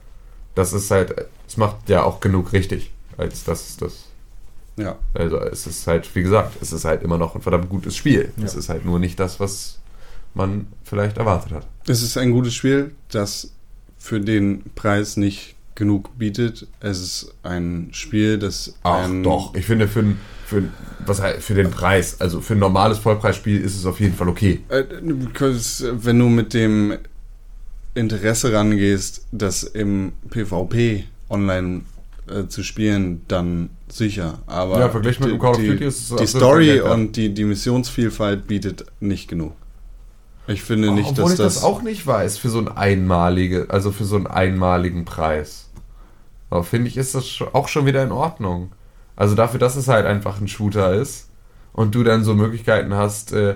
das 0.56 0.74
ist 0.74 0.92
halt, 0.92 1.14
es 1.48 1.58
macht 1.58 1.88
ja 1.90 2.04
auch 2.04 2.20
genug 2.20 2.52
richtig, 2.54 2.92
als 3.18 3.44
dass 3.44 3.78
das 3.78 4.06
Ja. 4.78 4.96
Also 5.14 5.40
es 5.42 5.68
ist 5.68 5.86
halt, 5.88 6.14
wie 6.16 6.24
gesagt, 6.24 6.56
es 6.62 6.72
ist 6.72 6.86
halt 6.86 7.04
immer 7.04 7.18
noch 7.18 7.36
ein 7.36 7.42
verdammt 7.42 7.70
gutes 7.70 7.96
Spiel. 7.98 8.32
Ja. 8.38 8.46
Es 8.46 8.56
ist 8.56 8.70
halt 8.70 8.86
nur 8.86 8.98
nicht 9.00 9.20
das, 9.20 9.40
was 9.40 9.78
man 10.34 10.68
vielleicht 10.86 11.18
erwartet 11.18 11.52
hat. 11.52 11.68
Es 11.88 12.02
ist 12.02 12.18
ein 12.18 12.32
gutes 12.32 12.54
Spiel, 12.56 12.92
das 13.10 13.52
für 13.98 14.22
den 14.22 14.64
Preis 14.76 15.18
nicht 15.18 15.56
genug 15.76 16.18
bietet. 16.18 16.68
Es 16.80 17.00
ist 17.02 17.34
ein 17.44 17.90
Spiel, 17.92 18.38
das 18.38 18.76
Ach 18.84 19.04
ein, 19.04 19.24
doch, 19.24 19.54
ich 19.56 19.66
finde 19.66 19.88
für, 19.90 20.00
ein- 20.00 20.20
für, 20.50 20.64
was 21.06 21.22
für 21.40 21.54
den 21.54 21.70
Preis, 21.70 22.20
also 22.20 22.42
für 22.42 22.54
ein 22.54 22.60
normales 22.60 22.98
Vollpreisspiel 22.98 23.62
ist 23.62 23.76
es 23.76 23.86
auf 23.86 24.00
jeden 24.00 24.16
Fall 24.16 24.28
okay. 24.28 24.62
Äh, 24.70 24.84
because, 25.02 25.88
äh, 25.88 25.94
wenn 26.06 26.18
du 26.20 26.28
mit 26.28 26.54
dem 26.54 26.98
Interesse 27.94 28.52
rangehst, 28.52 29.28
das 29.32 29.64
im 29.64 30.14
PvP 30.30 31.06
online 31.30 31.82
äh, 32.28 32.48
zu 32.48 32.64
spielen, 32.64 33.22
dann 33.28 33.70
sicher. 33.90 34.40
Aber 34.48 34.80
Ja, 34.80 34.90
verglichen 34.90 35.24
mit 35.24 35.34
die, 35.34 35.38
dem 35.38 35.42
Call 35.42 35.52
of 35.52 35.58
Duty 35.58 35.86
ist 35.86 36.12
es 36.12 36.16
die 36.18 36.28
Story 36.28 36.82
und 36.82 37.16
die, 37.16 37.34
die 37.34 37.46
Missionsvielfalt 37.46 38.48
bietet 38.48 38.86
nicht 39.00 39.28
genug. 39.28 39.54
Ich 40.48 40.64
finde 40.64 40.92
nicht, 40.92 41.12
Obwohl 41.12 41.26
dass 41.26 41.32
ich 41.34 41.38
das, 41.38 41.54
das, 41.56 41.64
auch 41.64 41.84
nicht 41.84 42.08
weiß 42.08 42.40
für 42.40 42.50
so 42.50 42.58
ein 42.58 42.68
einmalige, 42.68 43.68
also 43.70 43.92
für 43.92 44.06
so 44.06 44.16
einen 44.16 44.26
einmaligen 44.26 45.06
Preis. 45.06 45.70
Aber 46.50 46.64
finde 46.64 46.88
ich, 46.88 46.98
ist 46.98 47.14
das 47.14 47.44
auch 47.54 47.68
schon 47.68 47.86
wieder 47.86 48.04
in 48.04 48.12
Ordnung. 48.12 48.72
Also 49.20 49.36
dafür, 49.36 49.60
dass 49.60 49.76
es 49.76 49.88
halt 49.88 50.06
einfach 50.08 50.40
ein 50.42 50.48
Shooter 50.48 50.94
ist 50.94 51.30
und 51.74 51.94
du 51.94 52.04
dann 52.04 52.24
so 52.24 52.34
Möglichkeiten 52.34 52.96
hast, 52.96 53.34
äh, 53.34 53.56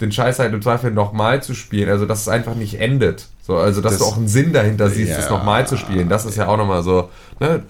den 0.00 0.12
Scheiß 0.12 0.38
halt 0.38 0.54
im 0.54 0.62
Zweifel 0.62 0.92
nochmal 0.92 1.42
zu 1.42 1.52
spielen. 1.54 1.90
Also 1.90 2.06
dass 2.06 2.20
es 2.22 2.28
einfach 2.28 2.54
nicht 2.54 2.80
endet. 2.80 3.26
So, 3.42 3.56
also 3.58 3.80
dass 3.82 3.92
Das- 3.94 4.00
du 4.00 4.06
auch 4.06 4.16
einen 4.16 4.28
Sinn 4.28 4.52
dahinter 4.54 4.88
siehst, 4.88 5.10
Ja. 5.12 5.18
es 5.18 5.28
nochmal 5.28 5.66
zu 5.66 5.76
spielen. 5.76 6.08
Das 6.08 6.24
ist 6.24 6.36
ja 6.36 6.46
auch 6.46 6.56
nochmal 6.56 6.82
so, 6.82 7.10
ne? 7.40 7.62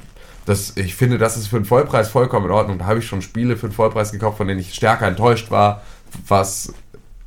Das, 0.47 0.77
ich 0.77 0.95
finde, 0.95 1.19
das 1.19 1.37
ist 1.37 1.49
für 1.49 1.57
einen 1.57 1.65
Vollpreis 1.65 2.09
vollkommen 2.09 2.47
in 2.47 2.53
Ordnung. 2.53 2.79
Da 2.79 2.87
habe 2.87 2.99
ich 2.99 3.07
schon 3.07 3.23
Spiele 3.23 3.57
für 3.57 3.67
einen 3.67 3.75
Vollpreis 3.75 4.11
gekauft, 4.13 4.37
von 4.39 4.47
denen 4.49 4.61
ich 4.61 4.75
stärker 4.75 5.07
enttäuscht 5.07 5.51
war, 5.51 5.83
was 6.29 6.73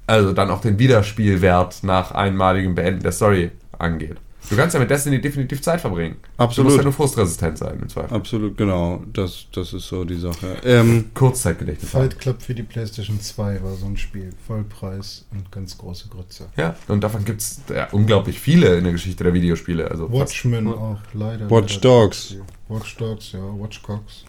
also 0.07 0.33
dann 0.33 0.49
auch 0.51 0.61
den 0.61 0.77
Wiederspielwert 0.79 1.83
nach 1.83 2.11
einmaligem 2.11 2.75
Beenden 2.75 3.01
der 3.03 3.11
Story 3.13 3.51
angeht. 3.79 4.17
Du 4.49 4.55
kannst 4.57 4.73
ja 4.73 4.79
mit 4.79 4.89
Destiny 4.89 5.21
definitiv 5.21 5.61
Zeit 5.61 5.79
verbringen. 5.81 6.17
Du 6.37 6.43
Absolut. 6.43 6.65
musst 6.67 6.77
ja 6.77 6.83
nur 6.83 6.93
frustresistent 6.93 7.57
sein 7.57 7.79
im 7.81 7.89
Zweifel. 7.89 8.13
Absolut, 8.15 8.57
genau. 8.57 9.01
Das, 9.13 9.45
das 9.53 9.73
ist 9.73 9.87
so 9.87 10.03
die 10.03 10.17
Sache. 10.19 10.57
Ähm, 10.63 11.05
Kurzzeitgedächtnis. 11.13 11.89
Fight 11.91 12.19
Club 12.19 12.41
für 12.41 12.53
die 12.53 12.63
PlayStation 12.63 13.19
2 13.21 13.63
war 13.63 13.75
so 13.75 13.85
ein 13.85 13.97
Spiel. 13.97 14.29
Vollpreis 14.45 15.25
und 15.31 15.51
ganz 15.51 15.77
große 15.77 16.09
Grütze. 16.09 16.47
Ja, 16.57 16.75
und 16.87 17.03
davon 17.03 17.23
gibt 17.25 17.41
es 17.41 17.61
ja, 17.73 17.87
unglaublich 17.91 18.39
viele 18.39 18.75
in 18.77 18.83
der 18.83 18.93
Geschichte 18.93 19.23
der 19.23 19.33
Videospiele. 19.33 19.89
Also 19.89 20.07
fast- 20.07 20.19
Watchmen 20.19 20.67
auch, 20.67 20.99
leider. 21.13 21.49
Watch 21.49 21.75
leider 21.75 21.81
Dogs. 21.81 22.35
Watch 22.67 22.97
Dogs, 22.97 23.31
ja, 23.31 23.39
Watch 23.39 23.81
Dogs. 23.81 24.25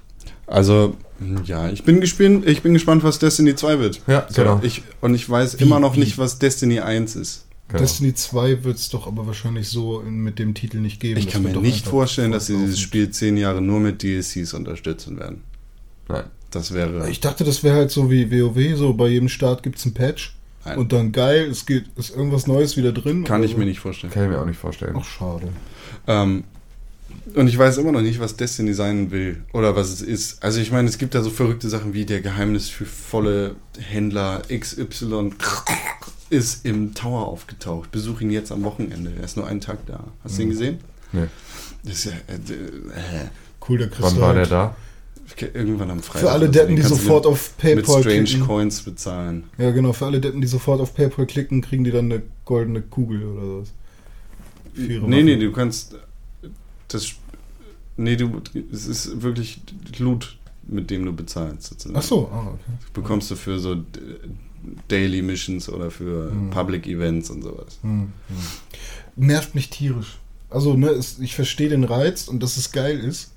Also, 0.47 0.97
ja, 1.45 1.69
ich 1.71 1.85
bin 1.85 2.01
gespannt, 2.01 2.47
ich 2.47 2.63
bin 2.63 2.73
gespannt, 2.75 3.03
was 3.03 3.19
Destiny 3.19 3.55
2 3.57 3.79
wird. 3.79 4.01
Ja, 4.07 4.27
So, 4.29 4.43
genau. 4.43 4.61
ich, 4.63 4.83
und 5.01 5.15
ich 5.15 5.29
weiß 5.29 5.59
Wie- 5.59 5.65
immer 5.65 5.81
noch 5.81 5.97
wie? 5.97 6.01
nicht, 6.01 6.19
was 6.19 6.39
Destiny 6.39 6.81
1 6.81 7.17
ist. 7.17 7.44
Genau. 7.69 7.81
Destiny 7.81 8.15
2 8.15 8.65
wird 8.65 8.77
es 8.77 8.89
doch 8.89 9.07
aber 9.07 9.27
wahrscheinlich 9.27 9.69
so 9.69 10.01
in, 10.01 10.17
mit 10.17 10.39
dem 10.39 10.55
Titel 10.55 10.79
nicht 10.79 11.01
geben. 11.01 11.19
Ich 11.19 11.27
Das 11.27 11.35
kann 11.35 11.45
wird 11.45 11.55
mir 11.55 11.61
doch 11.61 11.67
nicht 11.67 11.87
vorstellen, 11.87 12.33
dass 12.33 12.47
sie 12.47 12.57
dieses. 12.57 12.81
Spiel 12.81 13.11
zehn 13.11 13.37
Jahre 13.37 13.61
nur 13.61 13.81
mit 13.81 14.03
DLCs 14.03 14.55
unterstützen 14.55 15.19
werden. 15.19 15.43
Nein. 16.09 16.25
Das 16.51 16.73
wäre. 16.73 17.11
Ich 17.11 17.21
dachte, 17.21 17.43
das 17.45 17.65
wäre 17.65 17.77
halt 17.77 17.91
so 17.91 18.11
wie 18.11 18.31
WoW, 18.31 18.77
so 18.77 18.95
bei 18.95 19.09
jedem 19.09 19.29
Start 19.29 19.63
gibt 19.63 19.79
es 19.79 19.85
ein 19.87 19.95
Patch. 19.95 20.37
Nein. 20.65 20.79
Und 20.79 20.93
dann 20.93 21.13
geil, 21.13 21.49
es 21.51 21.67
geht, 21.67 21.87
ist 21.97 22.15
irgendwas 22.15 22.47
Neues 22.47 22.77
wieder 22.77 22.93
drin. 22.93 23.25
kann 23.25 23.43
ich 23.43 23.53
so. 23.53 23.59
mir 23.59 23.67
nicht 23.67 23.81
vorstellen. 23.81 24.13
Kann 24.13 24.25
ich 24.25 24.31
mir 24.31 24.41
auch 24.41 24.47
nicht 24.47 24.59
vorstellen. 24.59 24.95
Ach, 24.97 25.05
schade. 25.05 25.49
Ähm, 26.07 26.45
und 27.35 27.49
ich 27.49 27.59
weiß 27.59 27.79
immer 27.79 27.93
noch 27.93 28.01
nicht, 28.01 28.21
was 28.21 28.37
Destiny 28.37 28.73
sein 28.73 29.11
will 29.11 29.43
oder 29.53 29.77
was 29.77 29.89
es 29.89 30.01
ist. 30.01 30.43
Also 30.43 30.61
ich 30.61 30.71
meine, 30.71 30.89
es 30.89 30.99
gibt 30.99 31.15
da 31.15 31.23
so 31.23 31.31
verrückte 31.31 31.69
Sachen 31.69 31.93
wie 31.93 32.07
der 32.07 32.21
Geheimnis 32.21 32.69
für 32.69 32.87
volle 32.87 33.57
Händler 33.79 34.43
XY 34.49 35.33
ist 36.35 36.65
im 36.67 36.95
Tower 36.95 37.27
aufgetaucht. 37.27 37.91
Besuch 37.91 38.21
ihn 38.21 38.31
jetzt 38.31 38.53
am 38.53 38.63
Wochenende. 38.65 39.13
Er 39.17 39.25
ist 39.25 39.37
nur 39.37 39.47
einen 39.47 39.61
Tag 39.61 39.87
da. 39.87 40.05
Hast 40.23 40.39
du 40.39 40.43
ihn 40.43 40.51
gesehen? 40.51 40.79
Nee. 41.13 41.27
Das 41.85 41.93
ist 41.95 42.05
ja 42.07 42.13
äh, 42.29 42.35
äh, 42.35 43.29
Cool, 43.67 43.79
der 43.79 43.89
kriegst 43.89 44.03
Wann 44.03 44.21
war 44.21 44.35
der 44.35 44.47
da? 44.47 44.77
irgendwann 45.55 45.91
am 45.91 46.03
Freitag. 46.03 46.21
Für 46.29 46.31
alle 46.33 46.45
oder 46.49 46.53
so. 46.53 46.61
Deppen, 46.61 46.77
die 46.77 46.83
sofort 46.83 47.25
mit, 47.25 47.33
auf 47.33 47.55
mit 47.63 47.77
PayPal 47.77 48.01
Strange 48.03 48.25
klicken. 48.25 48.47
Coins 48.47 48.83
bezahlen. 48.83 49.45
Ja, 49.59 49.71
genau, 49.71 49.93
für 49.93 50.07
alle 50.07 50.21
Deppen, 50.21 50.41
die 50.41 50.47
sofort 50.47 50.81
auf 50.81 50.95
PayPal 50.95 51.27
klicken, 51.27 51.63
kriegen 51.63 51.85
die 51.85 51.91
dann 51.91 52.13
eine 52.13 52.23
goldene 52.45 52.83
Kugel 52.83 53.25
oder 53.25 53.61
was. 53.63 53.73
Für 54.75 54.81
ihre 54.83 55.09
Nee, 55.09 55.17
Waffen. 55.17 55.25
nee, 55.25 55.37
du 55.37 55.53
kannst 55.53 55.97
das 56.89 57.15
Nee, 57.97 58.17
du 58.17 58.41
es 58.73 58.87
ist 58.87 59.23
wirklich 59.23 59.61
Loot, 59.99 60.37
mit 60.67 60.91
dem 60.91 61.05
du 61.05 61.13
bezahlst 61.13 61.69
sozusagen. 61.69 61.97
Ach 61.97 62.03
so, 62.03 62.29
ah, 62.33 62.49
okay. 62.49 62.73
bekommst 62.93 63.31
du 63.31 63.37
für 63.37 63.59
so 63.59 63.75
äh, 63.75 63.77
Daily 64.89 65.23
Missions 65.23 65.69
oder 65.69 65.91
für 65.91 66.31
Hm. 66.31 66.51
Public 66.51 66.87
Events 66.87 67.31
und 67.31 67.43
sowas. 67.43 67.79
Hm, 67.83 68.13
hm. 68.29 69.27
Nervt 69.27 69.55
mich 69.55 69.71
tierisch. 69.71 70.19
Also, 70.51 70.75
ne, 70.75 70.89
es, 70.89 71.19
ich 71.19 71.35
verstehe 71.35 71.69
den 71.69 71.85
Reiz 71.85 72.29
und 72.29 72.43
dass 72.43 72.57
es 72.57 72.73
geil 72.73 72.99
ist. 72.99 73.33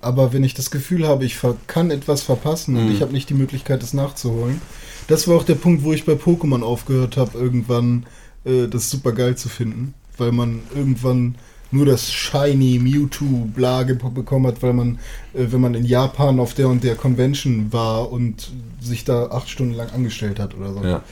Aber 0.00 0.32
wenn 0.32 0.44
ich 0.44 0.54
das 0.54 0.70
Gefühl 0.70 1.06
habe, 1.08 1.24
ich 1.24 1.38
kann 1.66 1.90
etwas 1.90 2.22
verpassen 2.22 2.76
und 2.76 2.86
Mhm. 2.86 2.92
ich 2.92 3.00
habe 3.02 3.12
nicht 3.12 3.28
die 3.30 3.34
Möglichkeit, 3.34 3.82
es 3.82 3.92
nachzuholen. 3.94 4.60
Das 5.08 5.26
war 5.26 5.36
auch 5.36 5.44
der 5.44 5.54
Punkt, 5.54 5.82
wo 5.84 5.92
ich 5.92 6.04
bei 6.04 6.12
Pokémon 6.12 6.62
aufgehört 6.62 7.16
habe, 7.16 7.38
irgendwann 7.38 8.06
äh, 8.44 8.68
das 8.68 8.90
super 8.90 9.12
geil 9.12 9.36
zu 9.36 9.48
finden. 9.48 9.94
Weil 10.18 10.32
man 10.32 10.60
irgendwann 10.74 11.36
nur 11.70 11.86
das 11.86 12.12
Shiny 12.12 12.78
Mewtwo 12.78 13.48
bla 13.54 13.82
bekommen 13.82 14.46
hat, 14.46 14.62
weil 14.62 14.72
man, 14.72 14.98
äh, 15.34 15.46
wenn 15.50 15.60
man 15.60 15.74
in 15.74 15.84
Japan 15.84 16.40
auf 16.40 16.54
der 16.54 16.68
und 16.68 16.84
der 16.84 16.94
Convention 16.94 17.72
war 17.72 18.10
und 18.10 18.52
sich 18.80 19.04
da 19.04 19.26
acht 19.26 19.48
Stunden 19.48 19.74
lang 19.74 19.90
angestellt 19.90 20.38
hat 20.38 20.54
oder 20.54 20.72
so. 20.72 20.82
Ja. 20.82 21.02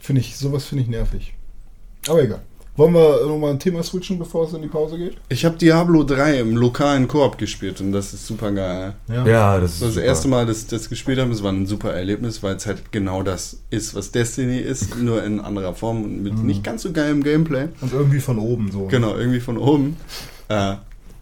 Finde 0.00 0.20
ich, 0.20 0.36
sowas 0.36 0.64
finde 0.64 0.84
ich 0.84 0.90
nervig. 0.90 1.34
Aber 2.08 2.22
egal. 2.22 2.42
Wollen 2.74 2.94
wir 2.94 3.26
nochmal 3.26 3.50
ein 3.50 3.58
Thema 3.58 3.82
switchen, 3.82 4.18
bevor 4.18 4.46
es 4.46 4.54
in 4.54 4.62
die 4.62 4.68
Pause 4.68 4.96
geht? 4.96 5.18
Ich 5.28 5.44
habe 5.44 5.58
Diablo 5.58 6.04
3 6.04 6.40
im 6.40 6.56
lokalen 6.56 7.06
Koop 7.06 7.36
gespielt 7.36 7.82
und 7.82 7.92
das 7.92 8.14
ist 8.14 8.26
super 8.26 8.50
geil. 8.50 8.94
Ja, 9.08 9.60
das 9.60 9.74
ist 9.74 9.82
Das, 9.82 9.88
das 9.88 9.94
super. 9.96 10.06
erste 10.06 10.28
Mal, 10.28 10.46
dass 10.46 10.62
ich 10.62 10.66
das 10.68 10.88
gespielt 10.88 11.18
habe, 11.18 11.30
es 11.32 11.42
war 11.42 11.52
ein 11.52 11.66
super 11.66 11.92
Erlebnis, 11.92 12.42
weil 12.42 12.56
es 12.56 12.64
halt 12.66 12.90
genau 12.90 13.22
das 13.22 13.58
ist, 13.68 13.94
was 13.94 14.10
Destiny 14.10 14.56
ist, 14.56 14.96
nur 14.98 15.22
in 15.22 15.40
anderer 15.40 15.74
Form 15.74 16.02
und 16.02 16.22
mit 16.22 16.38
nicht 16.42 16.64
ganz 16.64 16.80
so 16.82 16.92
geilem 16.92 17.22
Gameplay. 17.22 17.68
Und 17.82 17.92
irgendwie 17.92 18.20
von 18.20 18.38
oben 18.38 18.72
so. 18.72 18.86
Genau, 18.86 19.14
irgendwie 19.16 19.40
von 19.40 19.58
oben. 19.58 19.98
Äh, 20.48 20.76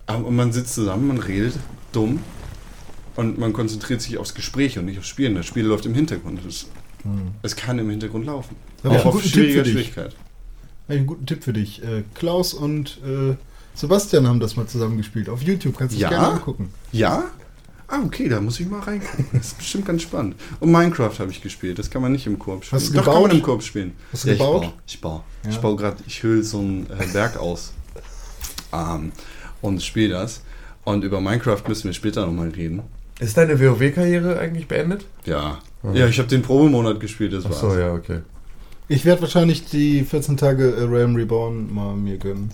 aber- 0.07 0.26
und 0.26 0.36
man 0.36 0.53
sitzt 0.53 0.74
zusammen, 0.74 1.09
man 1.09 1.18
redet 1.18 1.55
dumm 1.90 2.20
und 3.16 3.38
man 3.40 3.53
konzentriert 3.53 4.01
sich 4.03 4.18
aufs 4.18 4.34
Gespräch 4.34 4.78
und 4.78 4.84
nicht 4.84 5.01
aufs 5.01 5.09
Spielen. 5.09 5.34
Das 5.34 5.46
Spiel 5.46 5.64
läuft 5.66 5.84
im 5.84 5.94
Hintergrund. 5.94 6.38
Es, 6.48 6.66
Hm. 7.03 7.32
es 7.42 7.57
kann 7.57 7.78
im 7.80 7.90
Hintergrund 7.90 8.26
laufen. 8.26 8.55
Auch 8.84 9.05
auf 9.07 9.24
schwieriger. 9.24 9.64
Schwierigkeit. 9.64 10.14
Hab 10.91 10.95
ich 10.95 10.99
einen 10.99 11.07
guten 11.07 11.26
Tipp 11.26 11.45
für 11.45 11.53
dich. 11.53 11.82
Äh, 11.82 12.03
Klaus 12.14 12.53
und 12.53 12.99
äh, 13.07 13.34
Sebastian 13.74 14.26
haben 14.26 14.41
das 14.41 14.57
mal 14.57 14.66
zusammen 14.66 14.97
gespielt. 14.97 15.28
Auf 15.28 15.41
YouTube 15.43 15.78
kannst 15.78 15.95
du 15.95 16.01
Ja? 16.01 16.09
es 16.09 16.14
gerne 16.16 16.28
angucken. 16.34 16.70
Ja? 16.93 17.24
Ah, 17.86 18.01
okay, 18.05 18.28
da 18.28 18.41
muss 18.41 18.59
ich 18.61 18.68
mal 18.68 18.80
reingucken. 18.80 19.26
Das 19.32 19.47
ist 19.49 19.59
bestimmt 19.59 19.86
ganz 19.86 20.03
spannend. 20.03 20.34
Und 20.61 20.70
Minecraft 20.72 21.12
habe 21.18 21.30
ich 21.30 21.43
gespielt. 21.43 21.78
Das 21.78 21.91
kann 21.91 22.03
man 22.03 22.12
nicht 22.12 22.26
im 22.26 22.38
Koop 22.38 22.64
spielen. 22.64 22.80
Hast 22.80 22.91
du 22.91 22.95
Doch, 22.95 23.05
kann 23.05 23.14
gebaut? 23.14 23.28
man 23.28 23.36
im 23.36 23.43
Koop 23.43 23.62
spielen. 23.62 23.93
Hast 24.12 24.24
du 24.24 24.28
ja, 24.28 24.34
gebaut? 24.34 24.62
Ich 24.64 24.68
baue. 24.68 24.74
Ich 24.86 25.01
baue, 25.01 25.22
Ja. 25.45 25.51
ich 25.51 25.59
baue 25.59 25.76
gerade, 25.76 25.97
ich 26.07 26.22
hülle 26.22 26.43
so 26.43 26.59
ein 26.61 26.86
äh, 26.99 27.07
Berg 27.12 27.36
aus. 27.36 27.72
Ähm, 28.72 29.12
und 29.62 29.82
spiele 29.82 30.11
das. 30.14 30.43
Und 30.84 31.05
über 31.05 31.20
Minecraft 31.20 31.62
müssen 31.68 31.84
wir 31.84 31.93
später 31.93 32.26
nochmal 32.26 32.49
reden. 32.51 32.82
Ist 33.18 33.36
deine 33.36 33.61
WoW-Karriere 33.61 34.38
eigentlich 34.38 34.66
beendet? 34.66 35.05
Ja. 35.24 35.59
Mhm. 35.82 35.95
Ja, 35.95 36.07
ich 36.07 36.18
habe 36.18 36.28
den 36.28 36.43
Probemonat 36.43 37.01
gespielt, 37.01 37.32
das 37.32 37.45
Ach 37.45 37.51
war's. 37.51 37.61
so, 37.61 37.78
ja, 37.78 37.93
okay. 37.93 38.20
Ich 38.91 39.05
werde 39.05 39.22
wahrscheinlich 39.22 39.66
die 39.66 40.03
14 40.03 40.36
Tage 40.36 40.74
äh, 40.74 40.82
Realm 40.82 41.14
Reborn 41.14 41.72
mal 41.72 41.95
mir 41.95 42.18
gönnen. 42.18 42.51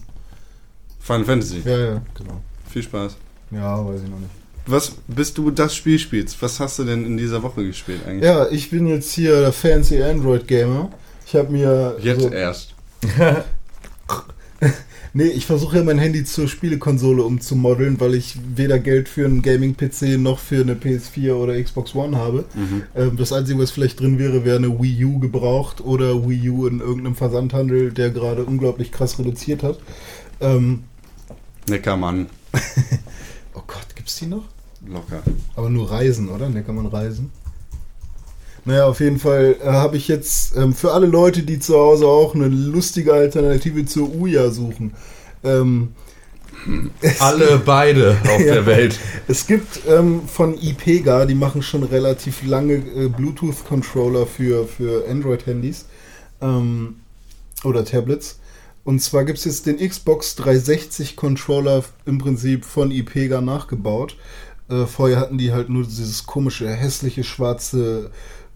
Final 1.00 1.24
Fantasy. 1.24 1.62
Ja, 1.64 1.78
ja, 1.78 2.02
genau. 2.14 2.42
Viel 2.68 2.82
Spaß. 2.82 3.16
Ja, 3.52 3.82
weiß 3.82 4.02
ich 4.02 4.10
noch 4.10 4.18
nicht. 4.18 4.30
Was, 4.66 4.92
bis 5.08 5.32
du 5.32 5.50
das 5.50 5.74
Spiel 5.74 5.98
spielst, 5.98 6.42
was 6.42 6.60
hast 6.60 6.78
du 6.78 6.84
denn 6.84 7.06
in 7.06 7.16
dieser 7.16 7.42
Woche 7.42 7.64
gespielt 7.64 8.00
eigentlich? 8.06 8.24
Ja, 8.24 8.50
ich 8.50 8.68
bin 8.68 8.86
jetzt 8.86 9.12
hier 9.12 9.40
der 9.40 9.52
fancy 9.52 10.02
Android 10.02 10.46
Gamer. 10.46 10.90
Ich 11.26 11.34
habe 11.34 11.50
mir 11.50 11.96
Jetzt 12.02 12.20
so, 12.20 12.28
erst. 12.28 12.74
Nee, 15.16 15.28
ich 15.28 15.46
versuche 15.46 15.78
ja 15.78 15.82
mein 15.82 15.98
Handy 15.98 16.24
zur 16.24 16.46
Spielekonsole 16.46 17.22
umzumodeln, 17.22 17.98
weil 18.00 18.14
ich 18.14 18.36
weder 18.54 18.78
Geld 18.78 19.08
für 19.08 19.24
einen 19.24 19.40
Gaming-PC 19.40 20.18
noch 20.18 20.38
für 20.38 20.60
eine 20.60 20.74
PS4 20.74 21.32
oder 21.32 21.58
Xbox 21.58 21.94
One 21.94 22.18
habe. 22.18 22.44
Mhm. 22.52 22.82
Ähm, 22.94 23.16
das 23.16 23.32
Einzige, 23.32 23.58
was 23.58 23.70
vielleicht 23.70 23.98
drin 23.98 24.18
wäre, 24.18 24.44
wäre 24.44 24.58
eine 24.58 24.78
Wii 24.78 25.06
U 25.06 25.18
gebraucht 25.18 25.80
oder 25.80 26.28
Wii 26.28 26.50
U 26.50 26.66
in 26.66 26.80
irgendeinem 26.80 27.14
Versandhandel, 27.14 27.94
der 27.94 28.10
gerade 28.10 28.44
unglaublich 28.44 28.92
krass 28.92 29.18
reduziert 29.18 29.62
hat. 29.62 29.78
Ähm, 30.40 30.84
Neckermann. 31.66 32.26
oh 33.54 33.62
Gott, 33.66 33.86
gibt's 33.94 34.16
die 34.16 34.26
noch? 34.26 34.44
Locker. 34.86 35.22
Aber 35.54 35.70
nur 35.70 35.90
Reisen, 35.90 36.28
oder? 36.28 36.50
Ne, 36.50 36.62
kann 36.62 36.74
man 36.74 36.84
reisen. 36.84 37.32
Naja, 38.66 38.86
auf 38.86 39.00
jeden 39.00 39.18
Fall 39.18 39.56
äh, 39.62 39.66
habe 39.66 39.96
ich 39.96 40.08
jetzt 40.08 40.56
ähm, 40.56 40.74
für 40.74 40.92
alle 40.92 41.06
Leute, 41.06 41.42
die 41.44 41.58
zu 41.60 41.74
Hause 41.78 42.06
auch 42.06 42.34
eine 42.34 42.48
lustige 42.48 43.12
Alternative 43.14 43.86
zur 43.86 44.12
Uja 44.14 44.50
suchen. 44.50 44.92
Ähm, 45.44 45.94
Alle 47.20 47.62
beide 47.64 48.16
auf 48.28 48.40
Ja. 48.44 48.54
der 48.54 48.66
Welt. 48.66 48.98
Es 49.28 49.46
gibt 49.46 49.82
ähm, 49.88 50.22
von 50.26 50.60
IPEGA, 50.60 51.26
die 51.26 51.36
machen 51.36 51.62
schon 51.62 51.84
relativ 51.84 52.44
lange 52.44 52.74
äh, 52.74 53.08
Bluetooth-Controller 53.08 54.26
für, 54.26 54.66
für 54.66 55.08
Android-Handys 55.08 55.86
ähm, 56.40 56.96
oder 57.62 57.84
Tablets. 57.84 58.40
Und 58.82 59.00
zwar 59.00 59.24
gibt 59.24 59.38
es 59.38 59.44
jetzt 59.44 59.66
den 59.66 59.78
Xbox 59.78 60.36
360-Controller 60.38 61.84
im 62.04 62.18
Prinzip 62.18 62.64
von 62.64 62.90
IPEGA 62.90 63.40
nachgebaut. 63.40 64.16
Äh, 64.68 64.86
vorher 64.86 65.20
hatten 65.20 65.38
die 65.38 65.52
halt 65.52 65.68
nur 65.68 65.84
dieses 65.84 66.26
komische, 66.26 66.68
hässliche, 66.68 67.22
schwarze 67.22 68.10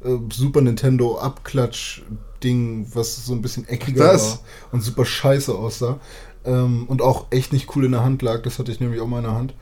äh, 0.05 0.17
Super 0.33 0.61
Nintendo 0.61 1.19
Abklatsch-Ding, 1.19 2.87
was 2.95 3.25
so 3.25 3.33
ein 3.33 3.43
bisschen 3.43 3.69
eckiger 3.69 4.13
das? 4.13 4.31
war 4.31 4.41
und 4.73 4.83
super 4.83 5.05
scheiße 5.05 5.55
aussah. 5.55 6.01
Ähm, 6.45 6.87
und 6.89 7.03
auch 7.03 7.27
echt 7.31 7.53
nicht 7.53 7.75
cool 7.77 7.85
in 7.85 7.93
der 7.93 8.03
Hand 8.03 8.23
lag. 8.23 8.43
Das 8.43 8.59
hatte 8.59 8.73
ich 8.73 8.81
nämlich 8.81 9.01
auch 9.01 9.07
mal 9.07 9.19
in 9.19 9.25
der 9.25 9.35
Hand. 9.35 9.55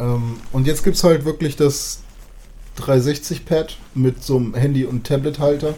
Ähm, 0.00 0.36
und 0.52 0.66
jetzt 0.66 0.84
gibt 0.84 0.96
es 0.96 1.04
halt 1.04 1.24
wirklich 1.24 1.56
das 1.56 2.00
360-Pad 2.78 3.76
mit 3.94 4.22
so 4.22 4.36
einem 4.36 4.54
Handy- 4.54 4.84
und 4.84 5.06
Tablet-Halter. 5.06 5.74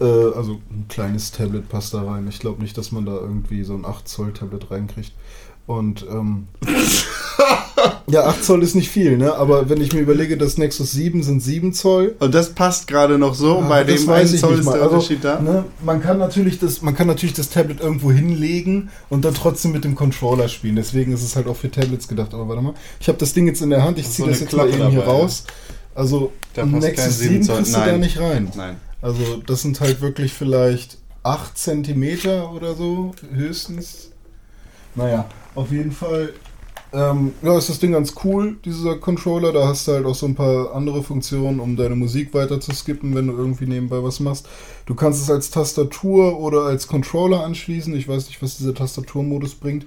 Äh, 0.00 0.04
also 0.04 0.60
ein 0.70 0.86
kleines 0.88 1.30
Tablet 1.30 1.68
passt 1.68 1.94
da 1.94 2.02
rein. 2.02 2.26
Ich 2.28 2.40
glaube 2.40 2.62
nicht, 2.62 2.76
dass 2.76 2.92
man 2.92 3.06
da 3.06 3.12
irgendwie 3.14 3.62
so 3.64 3.74
ein 3.74 3.84
8-Zoll-Tablet 3.84 4.70
reinkriegt. 4.70 5.12
Und 5.66 6.04
ähm, 6.10 6.48
ja, 8.06 8.24
8 8.26 8.44
Zoll 8.44 8.62
ist 8.62 8.74
nicht 8.74 8.88
viel, 8.90 9.16
ne? 9.16 9.34
Aber 9.34 9.68
wenn 9.68 9.80
ich 9.80 9.92
mir 9.92 10.00
überlege, 10.00 10.36
das 10.36 10.58
Nexus 10.58 10.92
7 10.92 11.22
sind 11.22 11.40
7 11.42 11.72
Zoll. 11.72 12.14
Und 12.18 12.34
das 12.34 12.50
passt 12.50 12.86
gerade 12.86 13.18
noch 13.18 13.34
so. 13.34 13.58
Ja, 13.60 13.68
bei 13.68 13.84
dem 13.84 14.06
weiß 14.06 14.26
einen 14.26 14.34
ich 14.34 14.40
Zoll 14.40 14.50
nicht 14.50 14.60
ist 14.60 14.66
mal. 14.66 14.72
der 14.74 14.82
Also, 14.82 14.94
Unterschied 14.96 15.24
da. 15.24 15.40
Ne, 15.40 15.64
man, 15.84 16.00
kann 16.02 16.18
natürlich 16.18 16.58
das, 16.58 16.82
man 16.82 16.94
kann 16.94 17.06
natürlich 17.06 17.34
das 17.34 17.50
Tablet 17.50 17.80
irgendwo 17.80 18.12
hinlegen 18.12 18.90
und 19.08 19.24
dann 19.24 19.34
trotzdem 19.34 19.72
mit 19.72 19.84
dem 19.84 19.94
Controller 19.94 20.48
spielen. 20.48 20.76
Deswegen 20.76 21.12
ist 21.12 21.22
es 21.22 21.36
halt 21.36 21.46
auch 21.46 21.56
für 21.56 21.70
Tablets 21.70 22.08
gedacht. 22.08 22.34
Aber 22.34 22.48
warte 22.48 22.62
mal, 22.62 22.74
ich 23.00 23.08
habe 23.08 23.18
das 23.18 23.32
Ding 23.32 23.46
jetzt 23.46 23.62
in 23.62 23.70
der 23.70 23.82
Hand, 23.84 23.98
ich 23.98 24.08
ziehe 24.08 24.26
so 24.26 24.30
das 24.30 24.40
jetzt 24.40 24.52
mal 24.52 24.68
Klappe 24.68 24.82
eben 24.84 24.90
hier 24.92 25.04
raus. 25.04 25.44
Also 25.94 26.32
Da 26.54 26.64
Nexus 26.66 27.18
7 27.18 27.30
7 27.30 27.42
Zoll. 27.44 27.56
kriegst 27.56 27.74
du 27.74 27.78
da 27.80 27.86
Nein. 27.86 28.00
nicht 28.00 28.18
rein. 28.20 28.52
Nein. 28.56 28.76
Also 29.00 29.42
das 29.46 29.62
sind 29.62 29.80
halt 29.80 30.00
wirklich 30.00 30.32
vielleicht 30.32 30.98
8 31.22 31.56
Zentimeter 31.56 32.52
oder 32.52 32.74
so, 32.74 33.12
höchstens. 33.32 34.10
Naja, 34.94 35.26
auf 35.54 35.70
jeden 35.72 35.92
Fall 35.92 36.32
ähm, 36.94 37.32
ja, 37.42 37.58
ist 37.58 37.68
das 37.68 37.80
Ding 37.80 37.92
ganz 37.92 38.14
cool, 38.24 38.56
dieser 38.64 38.96
Controller. 38.96 39.52
Da 39.52 39.66
hast 39.66 39.88
du 39.88 39.92
halt 39.92 40.06
auch 40.06 40.14
so 40.14 40.26
ein 40.26 40.36
paar 40.36 40.74
andere 40.74 41.02
Funktionen, 41.02 41.58
um 41.58 41.76
deine 41.76 41.96
Musik 41.96 42.32
weiter 42.34 42.60
zu 42.60 42.72
skippen, 42.72 43.14
wenn 43.14 43.26
du 43.26 43.32
irgendwie 43.32 43.66
nebenbei 43.66 44.02
was 44.02 44.20
machst. 44.20 44.46
Du 44.86 44.94
kannst 44.94 45.20
es 45.20 45.30
als 45.30 45.50
Tastatur 45.50 46.38
oder 46.38 46.62
als 46.62 46.86
Controller 46.86 47.44
anschließen. 47.44 47.94
Ich 47.96 48.08
weiß 48.08 48.28
nicht, 48.28 48.40
was 48.40 48.58
dieser 48.58 48.74
Tastaturmodus 48.74 49.56
bringt. 49.56 49.86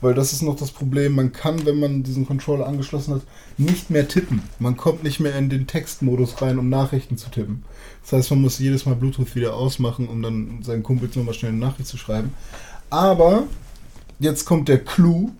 Weil 0.00 0.14
das 0.14 0.34
ist 0.34 0.42
noch 0.42 0.56
das 0.56 0.70
Problem, 0.70 1.14
man 1.14 1.32
kann, 1.32 1.64
wenn 1.64 1.80
man 1.80 2.02
diesen 2.02 2.26
Controller 2.26 2.66
angeschlossen 2.66 3.14
hat, 3.14 3.22
nicht 3.56 3.90
mehr 3.90 4.06
tippen. 4.06 4.42
Man 4.58 4.76
kommt 4.76 5.02
nicht 5.02 5.18
mehr 5.18 5.34
in 5.36 5.48
den 5.48 5.66
Textmodus 5.66 6.42
rein, 6.42 6.58
um 6.58 6.68
Nachrichten 6.68 7.16
zu 7.16 7.30
tippen. 7.30 7.64
Das 8.02 8.12
heißt, 8.12 8.30
man 8.30 8.42
muss 8.42 8.58
jedes 8.58 8.84
Mal 8.84 8.96
Bluetooth 8.96 9.34
wieder 9.34 9.54
ausmachen, 9.54 10.08
um 10.08 10.20
dann 10.20 10.58
seinen 10.62 10.82
Kumpels 10.82 11.16
nochmal 11.16 11.32
schnell 11.32 11.52
eine 11.52 11.60
Nachricht 11.60 11.88
zu 11.88 11.96
schreiben. 11.96 12.34
Aber 12.90 13.44
jetzt 14.18 14.44
kommt 14.44 14.68
der 14.68 14.84
Clou. 14.84 15.30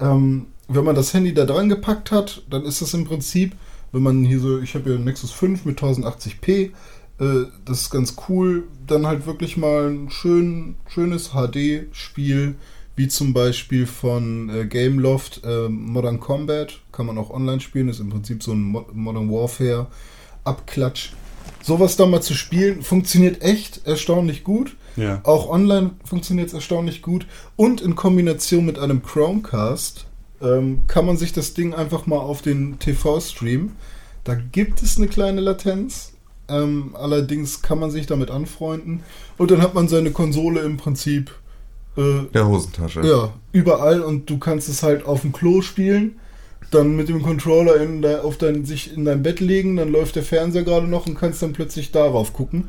Ähm, 0.00 0.46
wenn 0.68 0.84
man 0.84 0.94
das 0.94 1.14
Handy 1.14 1.32
da 1.32 1.44
dran 1.44 1.68
gepackt 1.68 2.10
hat, 2.10 2.42
dann 2.50 2.64
ist 2.64 2.82
das 2.82 2.94
im 2.94 3.04
Prinzip, 3.04 3.54
wenn 3.92 4.02
man 4.02 4.24
hier 4.24 4.38
so, 4.38 4.60
ich 4.60 4.74
habe 4.74 4.84
hier 4.84 4.94
einen 4.94 5.04
Nexus 5.04 5.32
5 5.32 5.64
mit 5.64 5.80
1080p, 5.80 6.70
äh, 7.20 7.46
das 7.64 7.82
ist 7.82 7.90
ganz 7.90 8.16
cool, 8.28 8.64
dann 8.86 9.06
halt 9.06 9.26
wirklich 9.26 9.56
mal 9.56 9.90
ein 9.90 10.10
schön, 10.10 10.76
schönes 10.86 11.30
HD-Spiel, 11.30 12.56
wie 12.96 13.08
zum 13.08 13.32
Beispiel 13.32 13.86
von 13.86 14.50
äh, 14.50 14.66
Gameloft 14.66 15.42
äh, 15.44 15.68
Modern 15.68 16.20
Combat, 16.20 16.80
kann 16.92 17.06
man 17.06 17.16
auch 17.16 17.30
online 17.30 17.60
spielen, 17.60 17.88
ist 17.88 18.00
im 18.00 18.10
Prinzip 18.10 18.42
so 18.42 18.52
ein 18.52 18.62
Mo 18.62 18.86
Modern 18.92 19.30
Warfare 19.30 19.86
Abklatsch. 20.44 21.12
Sowas 21.62 21.96
da 21.96 22.06
mal 22.06 22.22
zu 22.22 22.34
spielen, 22.34 22.82
funktioniert 22.82 23.42
echt 23.42 23.86
erstaunlich 23.86 24.44
gut. 24.44 24.76
Ja. 24.96 25.20
Auch 25.24 25.48
online 25.48 25.90
funktioniert 26.04 26.48
es 26.48 26.54
erstaunlich 26.54 27.02
gut. 27.02 27.26
Und 27.56 27.80
in 27.80 27.94
Kombination 27.94 28.64
mit 28.64 28.78
einem 28.78 29.02
Chromecast 29.02 30.06
ähm, 30.40 30.80
kann 30.86 31.06
man 31.06 31.16
sich 31.16 31.32
das 31.32 31.54
Ding 31.54 31.74
einfach 31.74 32.06
mal 32.06 32.18
auf 32.18 32.42
den 32.42 32.78
TV 32.78 33.20
streamen. 33.20 33.72
Da 34.24 34.34
gibt 34.34 34.82
es 34.82 34.96
eine 34.96 35.08
kleine 35.08 35.40
Latenz. 35.40 36.12
Ähm, 36.48 36.94
allerdings 36.94 37.60
kann 37.60 37.78
man 37.78 37.90
sich 37.90 38.06
damit 38.06 38.30
anfreunden. 38.30 39.02
Und 39.36 39.50
dann 39.50 39.60
hat 39.60 39.74
man 39.74 39.86
seine 39.88 40.10
Konsole 40.12 40.60
im 40.60 40.78
Prinzip 40.78 41.30
äh, 41.96 42.22
Der 42.32 42.48
Hosentasche. 42.48 43.06
ja, 43.06 43.32
überall 43.52 44.00
und 44.00 44.30
du 44.30 44.38
kannst 44.38 44.68
es 44.68 44.82
halt 44.82 45.04
auf 45.04 45.20
dem 45.20 45.32
Klo 45.32 45.60
spielen, 45.60 46.18
dann 46.70 46.96
mit 46.96 47.08
dem 47.08 47.22
Controller 47.22 47.76
in 47.80 48.02
de, 48.02 48.16
auf 48.20 48.36
dein, 48.38 48.64
sich 48.64 48.94
in 48.96 49.04
dein 49.04 49.22
Bett 49.22 49.40
legen, 49.40 49.76
dann 49.76 49.90
läuft 49.90 50.16
der 50.16 50.22
Fernseher 50.22 50.64
gerade 50.64 50.86
noch 50.86 51.06
und 51.06 51.18
kannst 51.18 51.42
dann 51.42 51.52
plötzlich 51.52 51.92
darauf 51.92 52.32
gucken. 52.32 52.68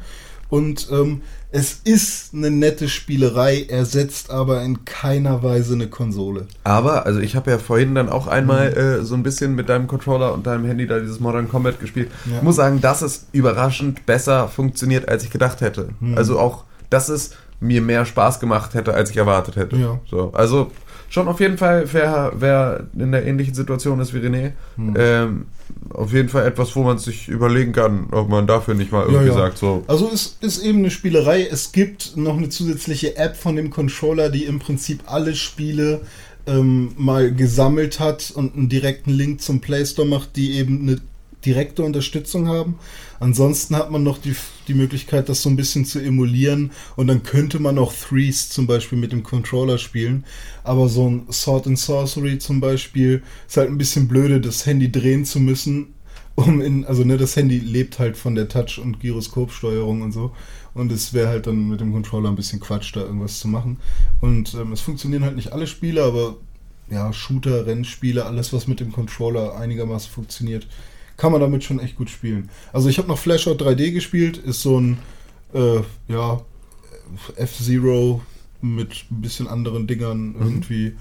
Und 0.49 0.87
ähm, 0.91 1.21
es 1.51 1.73
ist 1.83 2.33
eine 2.33 2.49
nette 2.49 2.89
Spielerei, 2.89 3.65
ersetzt 3.69 4.31
aber 4.31 4.63
in 4.63 4.83
keiner 4.83 5.43
Weise 5.43 5.75
eine 5.75 5.87
Konsole. 5.87 6.47
Aber, 6.63 7.05
also 7.05 7.19
ich 7.19 7.35
habe 7.35 7.51
ja 7.51 7.59
vorhin 7.59 7.93
dann 7.93 8.09
auch 8.09 8.25
einmal 8.25 8.71
Mhm. 8.71 8.77
äh, 8.77 9.03
so 9.03 9.13
ein 9.13 9.21
bisschen 9.21 9.53
mit 9.53 9.69
deinem 9.69 9.85
Controller 9.85 10.33
und 10.33 10.47
deinem 10.47 10.65
Handy 10.65 10.87
da 10.87 10.99
dieses 10.99 11.19
Modern 11.19 11.49
Combat 11.49 11.79
gespielt. 11.79 12.09
Ja. 12.25 12.37
Ich 12.37 12.41
muss 12.41 12.55
sagen, 12.55 12.81
dass 12.81 13.03
es 13.03 13.27
überraschend 13.31 14.07
besser 14.07 14.47
funktioniert, 14.47 15.07
als 15.07 15.23
ich 15.23 15.29
gedacht 15.29 15.61
hätte. 15.61 15.89
Mhm. 15.99 16.17
Also 16.17 16.39
auch, 16.39 16.63
dass 16.89 17.09
es 17.09 17.31
mir 17.59 17.81
mehr 17.81 18.05
Spaß 18.05 18.39
gemacht 18.39 18.73
hätte, 18.73 18.95
als 18.95 19.11
ich 19.11 19.17
erwartet 19.17 19.55
hätte. 19.55 19.75
Ja. 19.75 19.99
So, 20.09 20.31
also 20.33 20.71
schon 21.10 21.28
auf 21.28 21.39
jeden 21.39 21.57
Fall, 21.57 21.86
wer, 21.91 22.32
wer 22.36 22.88
in 22.97 23.12
der 23.12 23.26
ähnlichen 23.26 23.53
Situation 23.53 23.99
ist 23.99 24.14
wie 24.14 24.20
René, 24.20 24.51
Mhm. 24.78 24.95
ähm, 24.97 25.45
auf 25.89 26.14
jeden 26.14 26.30
Fall 26.30 26.45
etwas, 26.47 26.76
wo 26.76 26.84
man 26.84 26.97
sich 26.97 27.28
überlegen 27.28 27.72
kann, 27.74 28.07
ob 28.12 28.30
man 28.30 28.47
dafür 28.47 28.74
nicht 28.74 28.91
mal 28.91 29.03
irgendwie 29.03 29.28
Ja, 29.28 29.32
ja. 29.34 29.38
sagt, 29.38 29.57
so, 29.57 29.84
Also 29.88 30.10
es 30.14 30.38
ist 30.41 30.64
eben 30.64 30.80
eine 30.80 30.91
Spielerei. 30.91 31.45
Es 31.49 31.72
gibt 31.72 32.18
noch 32.18 32.38
eine 32.38 32.49
zusätzliche 32.49 33.18
App 33.18 33.36
von 33.36 33.55
dem 33.55 33.70
Controller, 33.70 34.30
die 34.30 34.45
im 34.45 34.60
Prinzip 34.60 35.01
alle 35.05 35.36
Spiele 35.36 36.01
ähm, 36.47 36.93
mal 36.97 37.32
gesammelt 37.34 37.99
hat 37.99 38.32
und 38.34 38.55
einen 38.55 38.70
direkten 38.70 39.12
Link 39.12 39.41
zum 39.41 39.62
Play 39.62 39.86
Store 39.86 40.07
macht, 40.07 40.36
die 40.36 40.53
eben 40.53 40.82
eine 40.82 40.97
direkte 41.45 41.83
Unterstützung 41.83 42.47
haben. 42.47 42.79
Ansonsten 43.19 43.75
hat 43.75 43.91
man 43.91 44.03
noch 44.03 44.17
die, 44.17 44.35
die 44.67 44.73
Möglichkeit, 44.73 45.29
das 45.29 45.41
so 45.41 45.49
ein 45.49 45.55
bisschen 45.55 45.85
zu 45.85 45.99
emulieren 45.99 46.71
und 46.95 47.07
dann 47.07 47.23
könnte 47.23 47.59
man 47.59 47.77
auch 47.77 47.93
Threes 47.93 48.49
zum 48.49 48.67
Beispiel 48.67 48.97
mit 48.97 49.11
dem 49.11 49.23
Controller 49.23 49.77
spielen. 49.77 50.25
Aber 50.63 50.89
so 50.89 51.09
ein 51.09 51.27
Sword 51.31 51.67
and 51.67 51.79
Sorcery 51.79 52.39
zum 52.39 52.59
Beispiel 52.59 53.23
ist 53.47 53.57
halt 53.57 53.69
ein 53.69 53.77
bisschen 53.77 54.07
blöde, 54.07 54.41
das 54.41 54.65
Handy 54.65 54.91
drehen 54.91 55.25
zu 55.25 55.39
müssen, 55.39 55.93
um 56.35 56.61
in, 56.61 56.85
also 56.85 57.03
ne, 57.03 57.17
das 57.17 57.35
Handy 57.35 57.59
lebt 57.59 57.99
halt 57.99 58.15
von 58.15 58.35
der 58.35 58.47
Touch- 58.47 58.79
und 58.79 58.99
Gyroskopsteuerung 58.99 60.01
und 60.01 60.11
so. 60.11 60.31
Und 60.73 60.91
es 60.91 61.13
wäre 61.13 61.27
halt 61.27 61.47
dann 61.47 61.67
mit 61.67 61.81
dem 61.81 61.91
Controller 61.91 62.29
ein 62.29 62.35
bisschen 62.35 62.59
Quatsch, 62.59 62.95
da 62.95 63.01
irgendwas 63.01 63.39
zu 63.39 63.47
machen. 63.47 63.77
Und 64.21 64.53
ähm, 64.53 64.71
es 64.71 64.81
funktionieren 64.81 65.23
halt 65.23 65.35
nicht 65.35 65.51
alle 65.51 65.67
Spiele, 65.67 66.03
aber 66.03 66.37
ja, 66.89 67.11
Shooter, 67.13 67.65
Rennspiele, 67.65 68.25
alles, 68.25 68.53
was 68.53 68.67
mit 68.67 68.79
dem 68.79 68.91
Controller 68.91 69.57
einigermaßen 69.57 70.11
funktioniert, 70.11 70.67
kann 71.20 71.32
man 71.32 71.41
damit 71.41 71.63
schon 71.63 71.80
echt 71.80 71.95
gut 71.95 72.09
spielen. 72.09 72.49
Also 72.74 72.89
ich 72.89 72.97
habe 72.97 73.07
noch 73.07 73.20
Flashout 73.20 73.57
3D 73.57 73.91
gespielt, 73.91 74.38
ist 74.38 74.61
so 74.61 74.80
ein, 74.80 74.97
äh, 75.53 75.82
ja, 76.07 76.41
F-Zero 77.36 78.22
mit 78.61 79.05
ein 79.11 79.22
bisschen 79.22 79.47
anderen 79.47 79.86
Dingern 79.86 80.36
irgendwie. 80.39 80.95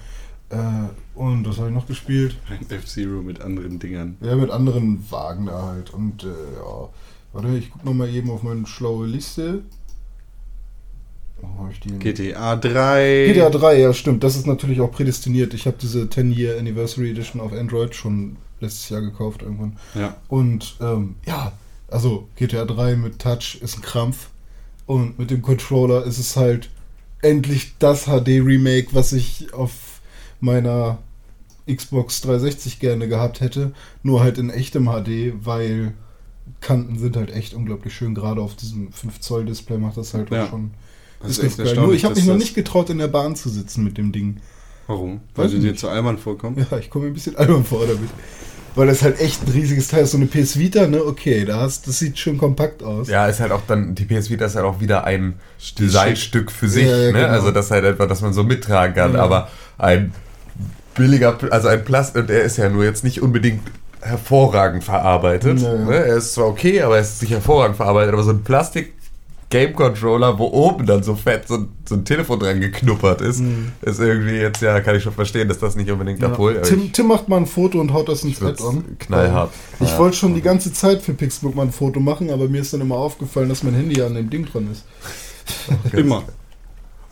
Äh, 0.49 0.89
und 1.15 1.43
das 1.45 1.57
habe 1.57 1.69
ich 1.69 1.75
noch 1.75 1.87
gespielt. 1.87 2.35
F-Zero 2.69 3.21
mit 3.21 3.41
anderen 3.41 3.79
Dingern. 3.79 4.17
Ja, 4.21 4.35
mit 4.35 4.51
anderen 4.51 5.09
Wagen 5.09 5.45
da 5.45 5.63
halt. 5.63 5.93
Und 5.93 6.23
äh, 6.23 6.27
ja, 6.27 6.89
warte, 7.33 7.57
ich 7.57 7.71
guck 7.71 7.85
noch 7.85 7.93
mal 7.93 8.09
eben 8.09 8.29
auf 8.29 8.43
meine 8.43 8.67
schlaue 8.67 9.07
Liste. 9.07 9.63
GTA 11.99 12.57
3. 12.57 13.31
GTA 13.31 13.49
3, 13.49 13.79
ja 13.79 13.93
stimmt. 13.93 14.25
Das 14.25 14.35
ist 14.35 14.45
natürlich 14.45 14.81
auch 14.81 14.91
prädestiniert. 14.91 15.53
Ich 15.53 15.65
habe 15.67 15.77
diese 15.81 16.03
10-Year 16.03 16.59
Anniversary 16.59 17.11
Edition 17.11 17.39
auf 17.39 17.53
Android 17.53 17.95
schon 17.95 18.35
letztes 18.61 18.89
Jahr 18.89 19.01
gekauft 19.01 19.41
irgendwann. 19.41 19.77
Ja. 19.95 20.15
Und 20.27 20.75
ähm, 20.81 21.15
ja, 21.25 21.51
also 21.87 22.27
GTA 22.35 22.65
3 22.65 22.95
mit 22.95 23.19
Touch 23.19 23.59
ist 23.61 23.77
ein 23.77 23.81
Krampf. 23.81 24.29
Und 24.85 25.19
mit 25.19 25.29
dem 25.29 25.41
Controller 25.41 26.03
ist 26.03 26.17
es 26.17 26.35
halt 26.35 26.69
endlich 27.21 27.73
das 27.79 28.05
HD-Remake, 28.05 28.87
was 28.93 29.13
ich 29.13 29.53
auf 29.53 30.01
meiner 30.39 30.97
Xbox 31.67 32.21
360 32.21 32.79
gerne 32.79 33.07
gehabt 33.07 33.41
hätte. 33.41 33.73
Nur 34.03 34.21
halt 34.21 34.37
in 34.37 34.49
echtem 34.49 34.85
HD, 34.85 35.33
weil 35.45 35.93
Kanten 36.61 36.97
sind 36.97 37.15
halt 37.15 37.31
echt 37.31 37.53
unglaublich 37.53 37.93
schön. 37.93 38.15
Gerade 38.15 38.41
auf 38.41 38.55
diesem 38.55 38.91
5 38.91 39.19
Zoll 39.19 39.45
Display 39.45 39.77
macht 39.77 39.97
das 39.97 40.13
halt 40.13 40.31
Ja. 40.31 40.45
auch 40.45 40.49
schon. 40.49 40.71
Das 41.21 41.31
ist 41.31 41.37
ist 41.39 41.59
echt 41.59 41.75
geil. 41.75 41.75
Nur 41.75 41.93
ich 41.93 42.05
habe 42.05 42.15
mich 42.15 42.25
noch 42.25 42.37
nicht 42.37 42.55
getraut, 42.55 42.89
in 42.89 42.97
der 42.97 43.09
Bahn 43.09 43.35
zu 43.35 43.49
sitzen 43.49 43.83
mit 43.83 43.97
dem 43.97 44.11
Ding. 44.11 44.37
Warum? 44.89 45.21
Weil 45.35 45.45
Weiß 45.45 45.53
ich 45.53 45.61
dir 45.61 45.75
zu 45.75 45.87
albern 45.87 46.17
vorkommst? 46.17 46.65
Ja, 46.71 46.77
ich 46.79 46.89
komme 46.89 47.05
mir 47.05 47.11
ein 47.11 47.13
bisschen 47.13 47.35
albern 47.37 47.63
vor 47.63 47.81
damit. 47.87 48.09
weil 48.75 48.87
das 48.87 49.01
halt 49.03 49.19
echt 49.21 49.45
ein 49.45 49.51
riesiges 49.51 49.87
Teil 49.87 50.03
ist. 50.03 50.11
So 50.11 50.17
eine 50.17 50.25
PS 50.25 50.57
Vita, 50.57 50.87
ne? 50.87 51.03
Okay, 51.05 51.45
da 51.45 51.59
hast, 51.61 51.87
das 51.87 51.99
sieht 51.99 52.17
schon 52.17 52.37
kompakt 52.37 52.81
aus. 52.83 53.07
Ja, 53.07 53.27
ist 53.27 53.39
halt 53.39 53.51
auch 53.51 53.61
dann, 53.67 53.93
die 53.95 54.05
PS 54.05 54.29
Vita 54.29 54.45
ist 54.45 54.55
halt 54.55 54.65
auch 54.65 54.79
wieder 54.79 55.03
ein 55.05 55.35
Designstück 55.77 56.51
für 56.51 56.67
sich, 56.67 56.85
Ja, 56.87 56.97
ja, 56.97 57.07
ne? 57.11 57.13
genau. 57.13 57.27
Also 57.27 57.51
das 57.51 57.71
halt 57.71 57.85
etwa, 57.85 58.05
dass 58.07 58.21
man 58.21 58.33
so 58.33 58.43
mittragen 58.43 58.95
kann, 58.95 59.13
Ja. 59.13 59.21
aber 59.23 59.49
ein 59.77 60.11
billiger, 60.95 61.37
also 61.51 61.67
ein 61.67 61.83
Plast, 61.85 62.15
und 62.17 62.29
er 62.29 62.41
ist 62.43 62.57
ja 62.57 62.69
nur 62.69 62.83
jetzt 62.83 63.03
nicht 63.03 63.21
unbedingt 63.21 63.61
hervorragend 64.01 64.83
verarbeitet. 64.83 65.61
Ne? 65.61 65.93
Er 65.93 66.15
ist 66.17 66.33
zwar 66.33 66.47
okay, 66.47 66.81
aber 66.81 66.95
er 66.95 67.01
ist 67.01 67.21
nicht 67.21 67.31
hervorragend 67.31 67.75
verarbeitet, 67.77 68.13
aber 68.13 68.23
so 68.23 68.31
ein 68.31 68.43
Plastik 68.43 68.93
Game 69.49 69.73
Controller, 69.73 70.37
wo 70.37 70.45
oben 70.45 70.85
dann 70.85 71.01
so 71.01 71.15
fett 71.15 71.47
so, 71.47 71.55
ein- 71.55 71.69
so 71.87 71.95
ein 71.95 72.05
Telefon 72.05 72.39
dran 72.39 72.61
geknuppert 72.61 73.21
ist, 73.21 73.41
ist 73.81 73.99
irgendwie 73.99 74.35
jetzt, 74.35 74.61
ja, 74.61 74.79
kann 74.79 74.95
ich 74.95 75.01
schon 75.01 75.13
verstehen, 75.13 75.47
dass 75.47 75.57
das 75.57 75.75
nicht 75.75 75.89
unbedingt 75.89 76.19
Mhm. 76.19 76.25
Ja. 76.25 76.31
abholt. 76.31 76.63
Tim, 76.63 76.93
Tim 76.93 77.07
macht 77.07 77.27
mal 77.27 77.37
ein 77.37 77.47
Foto 77.47 77.79
und 77.81 77.91
haut 77.91 78.07
das 78.09 78.23
ins 78.23 78.33
ich 78.33 78.37
find's 78.37 78.61
Add-on. 78.61 78.97
knallhart. 78.99 79.51
Ich 79.79 79.89
Ja. 79.89 79.97
wollte 79.97 80.17
schon 80.17 80.35
die 80.35 80.41
ganze 80.41 80.71
Zeit 80.71 81.01
für 81.01 81.13
Pixelbook 81.13 81.55
mal 81.55 81.63
ein 81.63 81.71
Foto 81.71 81.99
machen, 81.99 82.29
aber 82.29 82.47
mir 82.47 82.61
ist 82.61 82.73
dann 82.73 82.81
immer 82.81 82.97
aufgefallen, 82.97 83.49
dass 83.49 83.63
mein 83.63 83.73
Handy 83.73 83.97
ja 83.97 84.05
an 84.05 84.13
dem 84.13 84.29
Ding 84.29 84.45
dran 84.45 84.67
ist. 84.71 84.85
Immer. 85.93 86.23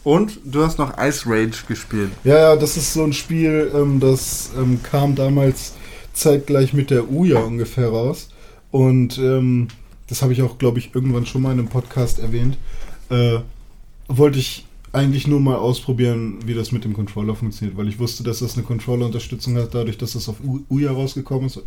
Und 0.04 0.40
du 0.46 0.64
hast 0.64 0.78
noch 0.78 0.94
Ice 1.00 1.24
Rage 1.26 1.64
gespielt. 1.68 2.12
Ja, 2.24 2.38
ja, 2.38 2.56
das 2.56 2.78
ist 2.78 2.94
so 2.94 3.04
ein 3.04 3.14
Spiel, 3.14 3.72
ähm, 3.76 4.00
das 4.00 4.52
ähm, 4.58 4.80
kam 4.84 5.16
damals 5.16 5.74
zeitgleich 6.14 6.72
mit 6.74 6.92
der 6.92 7.10
Uja 7.12 7.40
ungefähr 7.40 7.90
raus. 7.90 8.30
Und 8.72 9.18
ähm, 9.18 9.68
das 10.08 10.22
habe 10.22 10.34
ich 10.34 10.42
auch, 10.42 10.58
glaube 10.58 10.80
ich, 10.80 10.94
irgendwann 10.96 11.26
schon 11.26 11.42
mal 11.42 11.52
in 11.52 11.60
einem 11.60 11.68
Podcast 11.70 12.20
erwähnt. 12.20 12.58
Äh, 13.10 13.40
wollte 14.08 14.40
ich 14.40 14.66
eigentlich 14.94 15.28
nur 15.28 15.40
mal 15.40 15.56
ausprobieren, 15.56 16.40
wie 16.46 16.54
das 16.54 16.72
mit 16.72 16.84
dem 16.86 16.94
Controller 16.94 17.36
funktioniert, 17.36 17.78
weil 17.78 17.88
ich 17.90 18.00
wusste, 18.00 18.24
dass 18.24 18.40
das 18.40 18.54
eine 18.56 18.64
Controller-Unterstützung 18.64 19.56
hat, 19.58 19.76
dadurch, 19.76 19.98
dass 19.98 20.14
das 20.14 20.30
auf 20.30 20.38
U- 20.44 20.62
Uja 20.70 20.92
rausgekommen 20.92 21.48
ist. 21.48 21.62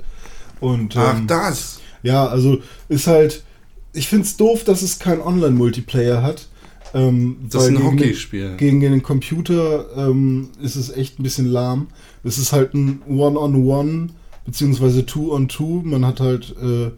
Und 0.59 0.97
Ach, 0.97 1.17
ähm, 1.19 1.27
das. 1.27 1.81
ja, 2.03 2.27
also 2.27 2.59
ist 2.89 3.07
halt. 3.07 3.45
Ich 3.93 4.07
finde 4.09 4.25
es 4.25 4.37
doof, 4.37 4.63
dass 4.65 4.83
es 4.83 4.99
keinen 5.01 5.21
Online-Multiplayer 5.21 6.23
hat. 6.23 6.47
Ähm, 6.95 7.37
Das 7.51 7.63
ist 7.65 7.69
ein 7.71 7.75
gegen 7.77 7.87
den- 7.91 7.99
Hockeyspiel. 8.01 8.57
Gegen 8.57 8.81
den 8.81 9.03
Computer 9.03 9.87
ähm, 9.97 10.49
ist 10.63 10.77
es 10.77 10.91
echt 10.91 11.19
ein 11.19 11.23
bisschen 11.25 11.47
lahm. 11.47 11.89
Es 12.25 12.39
ist 12.39 12.53
halt 12.53 12.75
ein 12.75 13.03
One-on-One, 13.09 14.09
beziehungsweise 14.47 15.05
Two-on-Two. 15.07 15.83
Man 15.85 16.05
hat 16.07 16.21
halt 16.21 16.55
äh, 16.63 16.91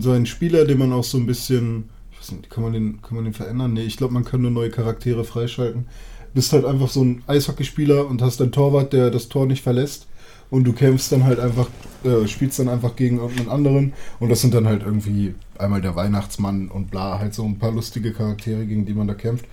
so 0.00 0.12
einen 0.12 0.26
Spieler, 0.26 0.64
den 0.64 0.78
man 0.78 0.92
auch 0.92 1.04
so 1.04 1.18
ein 1.18 1.26
bisschen. 1.26 1.90
Ich 2.12 2.18
weiß 2.18 2.32
nicht, 2.32 2.50
kann 2.50 2.62
man 2.62 2.72
den, 2.72 3.02
kann 3.02 3.16
man 3.16 3.24
den 3.24 3.34
verändern? 3.34 3.72
Nee, 3.72 3.82
ich 3.82 3.96
glaube, 3.96 4.14
man 4.14 4.24
kann 4.24 4.42
nur 4.42 4.50
neue 4.50 4.70
Charaktere 4.70 5.24
freischalten. 5.24 5.86
Bist 6.34 6.52
halt 6.52 6.64
einfach 6.64 6.88
so 6.88 7.02
ein 7.04 7.22
Eishockeyspieler 7.26 8.06
und 8.06 8.22
hast 8.22 8.40
einen 8.40 8.52
Torwart, 8.52 8.92
der 8.92 9.10
das 9.10 9.28
Tor 9.28 9.46
nicht 9.46 9.62
verlässt. 9.62 10.06
Und 10.50 10.64
du 10.64 10.72
kämpfst 10.72 11.10
dann 11.10 11.24
halt 11.24 11.40
einfach, 11.40 11.68
äh, 12.04 12.26
spielst 12.28 12.58
dann 12.58 12.68
einfach 12.68 12.94
gegen 12.94 13.18
irgendeinen 13.18 13.48
anderen. 13.48 13.92
Und 14.20 14.28
das 14.28 14.40
sind 14.40 14.54
dann 14.54 14.66
halt 14.66 14.82
irgendwie 14.82 15.34
einmal 15.58 15.80
der 15.80 15.96
Weihnachtsmann 15.96 16.68
und 16.68 16.90
bla, 16.90 17.18
halt 17.18 17.34
so 17.34 17.44
ein 17.44 17.58
paar 17.58 17.72
lustige 17.72 18.12
Charaktere, 18.12 18.66
gegen 18.66 18.86
die 18.86 18.94
man 18.94 19.08
da 19.08 19.14
kämpft, 19.14 19.46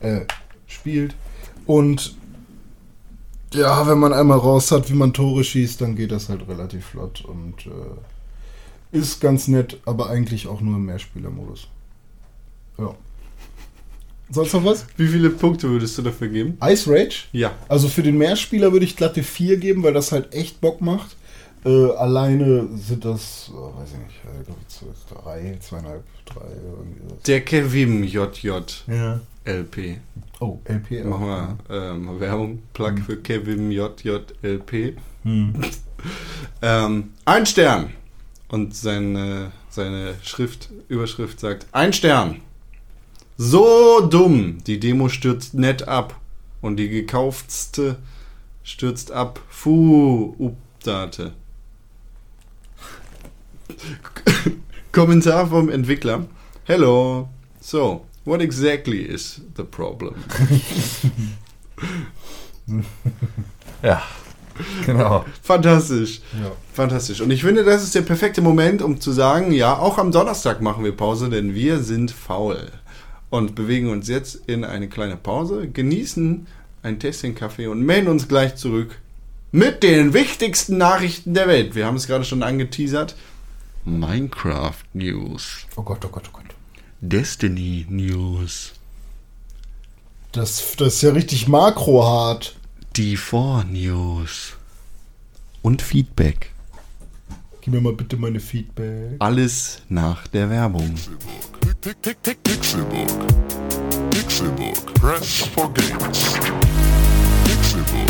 äh, 0.00 0.20
spielt. 0.66 1.14
Und 1.66 2.16
ja, 3.52 3.86
wenn 3.86 3.98
man 3.98 4.12
einmal 4.12 4.38
raus 4.38 4.72
hat, 4.72 4.90
wie 4.90 4.94
man 4.94 5.12
Tore 5.12 5.44
schießt, 5.44 5.80
dann 5.80 5.94
geht 5.94 6.10
das 6.10 6.28
halt 6.28 6.48
relativ 6.48 6.86
flott 6.86 7.24
und 7.24 7.66
äh, 7.66 8.15
ist 8.92 9.20
ganz 9.20 9.48
nett, 9.48 9.78
aber 9.84 10.10
eigentlich 10.10 10.46
auch 10.46 10.60
nur 10.60 10.76
im 10.76 10.86
Mehrspielermodus. 10.86 11.68
Ja. 12.78 12.94
Sonst 14.30 14.52
noch 14.54 14.64
was? 14.64 14.86
Wie 14.96 15.06
viele 15.06 15.30
Punkte 15.30 15.68
würdest 15.70 15.96
du 15.98 16.02
dafür 16.02 16.28
geben? 16.28 16.58
Ice 16.62 16.90
Rage? 16.90 17.24
Ja. 17.32 17.52
Also 17.68 17.88
für 17.88 18.02
den 18.02 18.18
Mehrspieler 18.18 18.72
würde 18.72 18.84
ich 18.84 18.96
glatte 18.96 19.22
4 19.22 19.56
geben, 19.58 19.82
weil 19.82 19.94
das 19.94 20.10
halt 20.10 20.34
echt 20.34 20.60
Bock 20.60 20.80
macht. 20.80 21.16
Äh, 21.64 21.90
alleine 21.92 22.68
sind 22.76 23.04
das, 23.04 23.50
oh, 23.54 23.72
weiß 23.76 23.88
ich 23.92 23.98
nicht, 23.98 24.20
äh, 24.24 24.52
ich, 24.52 24.68
zwei, 24.68 25.14
drei, 25.14 25.58
zweieinhalb, 25.60 26.04
drei, 26.24 26.46
irgendwie 26.64 27.00
so. 27.08 27.16
Der 27.26 27.40
Kevin 27.40 28.04
JJ 28.04 28.50
Ja. 28.88 29.20
LP. 29.44 29.98
Oh, 30.40 30.58
LP. 30.64 31.04
Machen 31.04 31.26
wir 31.26 31.56
ähm, 31.70 32.20
Werbung. 32.20 32.62
Plug 32.72 32.94
für 33.04 33.16
Kevin 33.16 33.70
JJ 33.70 34.18
LP. 34.42 34.96
Hm. 35.22 35.54
Ähm, 36.62 37.14
ein 37.24 37.46
Stern. 37.46 37.90
Und 38.48 38.74
seine, 38.74 39.52
seine 39.68 40.14
Schrift, 40.22 40.70
Überschrift 40.88 41.40
sagt: 41.40 41.66
Ein 41.72 41.92
Stern. 41.92 42.40
So 43.36 44.00
dumm. 44.06 44.58
Die 44.66 44.80
Demo 44.80 45.08
stürzt 45.08 45.54
nett 45.54 45.88
ab. 45.88 46.20
Und 46.62 46.76
die 46.76 46.88
gekauftste 46.88 47.98
stürzt 48.62 49.12
ab. 49.12 49.40
Fuh, 49.48 50.34
Update. 50.38 51.32
Kommentar 54.92 55.48
vom 55.48 55.68
Entwickler. 55.68 56.26
Hello. 56.64 57.28
So, 57.60 58.06
what 58.24 58.40
exactly 58.40 59.02
is 59.02 59.40
the 59.56 59.64
problem? 59.64 60.14
Ja, 63.82 64.02
genau. 64.86 65.24
Fantastisch. 65.42 66.20
Ja. 66.40 66.52
Fantastisch. 66.72 67.20
Und 67.20 67.30
ich 67.30 67.42
finde, 67.42 67.64
das 67.64 67.82
ist 67.82 67.94
der 67.94 68.02
perfekte 68.02 68.42
Moment, 68.42 68.82
um 68.82 69.00
zu 69.00 69.12
sagen, 69.12 69.52
ja, 69.52 69.78
auch 69.78 69.98
am 69.98 70.12
Donnerstag 70.12 70.60
machen 70.60 70.84
wir 70.84 70.92
Pause, 70.92 71.28
denn 71.28 71.54
wir 71.54 71.80
sind 71.80 72.10
faul. 72.10 72.70
Und 73.30 73.54
bewegen 73.54 73.90
uns 73.90 74.08
jetzt 74.08 74.36
in 74.46 74.64
eine 74.64 74.88
kleine 74.88 75.16
Pause, 75.16 75.68
genießen 75.68 76.46
ein 76.82 76.98
Tässchen 77.00 77.34
Kaffee 77.34 77.66
und 77.66 77.82
melden 77.82 78.08
uns 78.08 78.28
gleich 78.28 78.56
zurück 78.56 79.00
mit 79.52 79.82
den 79.82 80.14
wichtigsten 80.14 80.76
Nachrichten 80.78 81.34
der 81.34 81.48
Welt. 81.48 81.74
Wir 81.74 81.86
haben 81.86 81.96
es 81.96 82.06
gerade 82.06 82.24
schon 82.24 82.42
angeteasert. 82.42 83.16
Minecraft 83.84 84.82
News. 84.92 85.66
Oh 85.76 85.82
Gott, 85.82 86.04
oh 86.04 86.08
Gott, 86.08 86.24
oh 86.28 86.36
Gott. 86.36 86.44
Destiny 87.00 87.86
News. 87.88 88.72
Das, 90.32 90.76
das 90.76 90.94
ist 90.94 91.02
ja 91.02 91.10
richtig 91.12 91.48
makrohart. 91.48 92.56
Die 92.96 93.18
4 93.18 93.64
News. 93.70 94.54
Und 95.60 95.82
Feedback. 95.82 96.54
Gib 97.60 97.74
mir 97.74 97.82
mal 97.82 97.92
bitte 97.92 98.16
meine 98.16 98.40
Feedback. 98.40 99.16
Alles 99.18 99.82
nach 99.90 100.26
der 100.28 100.48
Werbung. 100.48 100.94
Pixelbook. 102.42 103.06
Pixelbook. 104.10 104.94
Press 104.94 105.42
for 105.54 105.70
games. 105.74 106.38
Pixelbook. 107.44 108.08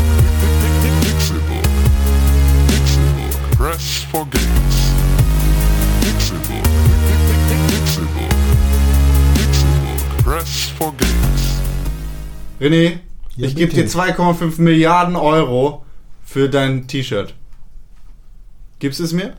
Pixelbook. 2.69 3.57
Press 3.57 4.07
for 4.13 4.25
games. 4.27 4.77
Pixelbook. 6.01 6.63
Tick, 6.63 7.23
tick, 7.27 7.43
tick, 7.49 7.49
tick, 7.49 7.63
Pixelbook. 7.75 8.35
Pixelbook. 9.35 10.23
Press 10.23 10.71
for 10.79 10.93
games. 10.93 11.43
René, 12.61 13.01
Ja, 13.37 13.47
ich 13.49 13.57
gebe 13.57 13.73
dir 13.73 13.83
bitte. 13.83 13.99
2,5 13.99 14.61
Milliarden 14.61 15.17
Euro 15.17 15.85
für 16.25 16.49
dein 16.49 16.87
T-Shirt. 16.89 17.35
Gibst 18.79 19.01
es 19.01 19.13
mir? 19.13 19.35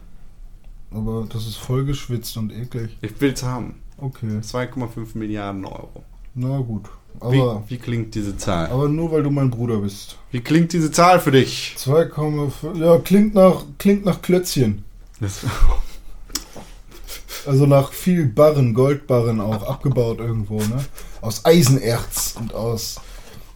Aber 0.92 1.26
das 1.32 1.46
ist 1.48 1.58
voll 1.58 1.86
geschwitzt 1.86 2.38
und 2.38 2.52
eklig. 2.52 2.98
Ich 3.02 3.20
will's 3.20 3.44
haben. 3.44 3.76
Okay, 3.98 4.28
2,5 4.42 5.18
Milliarden 5.18 5.66
Euro. 5.66 6.04
na 6.36 6.58
gut. 6.60 6.86
Wie, 7.32 7.42
Aber, 7.42 7.64
wie 7.68 7.78
klingt 7.78 8.14
diese 8.14 8.38
Zahl? 8.38 8.68
aber 8.70 8.88
nur 8.88 9.12
weil 9.12 9.24
du 9.24 9.32
mein 9.32 9.50
Bruder 9.50 9.78
bist. 9.80 10.18
Wie 10.32 10.40
klingt 10.42 10.72
diese 10.72 10.92
Zahl 10.92 11.20
für 11.20 11.32
dich? 11.32 11.76
2,5. 11.80 12.78
Ja, 12.80 13.00
klingt 13.00 13.34
nach, 13.34 13.64
klingt 13.80 14.06
nach 14.06 14.22
Klötzchen. 14.22 14.84
Das, 15.20 15.40
Also 17.48 17.66
nach 17.66 17.94
viel 17.94 18.26
Barren, 18.26 18.74
Goldbarren 18.74 19.40
auch, 19.40 19.64
abgebaut 19.64 20.20
irgendwo, 20.20 20.58
ne? 20.58 20.84
Aus 21.22 21.46
Eisenerz 21.46 22.36
und 22.38 22.54
aus 22.54 23.00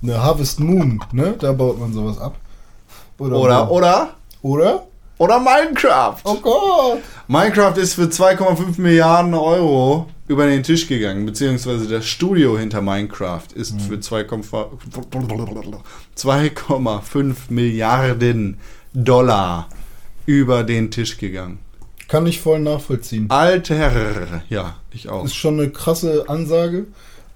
ne 0.01 0.21
Harvest 0.21 0.59
Moon, 0.59 0.99
ne? 1.11 1.35
Da 1.39 1.51
baut 1.53 1.79
man 1.79 1.93
sowas 1.93 2.19
ab. 2.19 2.37
oder, 3.17 3.67
wo? 3.69 3.75
oder? 3.75 4.15
Oder? 4.41 4.87
Oder 5.17 5.39
Minecraft. 5.39 6.17
Oh 6.23 6.35
Gott! 6.41 6.99
Minecraft 7.27 7.77
ist 7.77 7.93
für 7.93 8.05
2,5 8.05 8.81
Milliarden 8.81 9.35
Euro 9.35 10.07
über 10.27 10.47
den 10.47 10.63
Tisch 10.63 10.87
gegangen, 10.87 11.27
beziehungsweise 11.27 11.87
das 11.87 12.07
Studio 12.07 12.57
hinter 12.57 12.81
Minecraft 12.81 13.45
ist 13.53 13.79
für 13.81 13.95
2,5 13.95 14.69
2,5 16.17 17.35
Milliarden 17.49 18.57
Dollar 18.93 19.69
über 20.25 20.63
den 20.63 20.89
Tisch 20.89 21.17
gegangen. 21.17 21.59
Kann 22.07 22.25
ich 22.25 22.41
voll 22.41 22.59
nachvollziehen. 22.59 23.27
Alter, 23.29 24.41
ja, 24.49 24.75
ich 24.91 25.07
auch. 25.07 25.23
Ist 25.23 25.35
schon 25.35 25.59
eine 25.59 25.69
krasse 25.69 26.25
Ansage, 26.27 26.87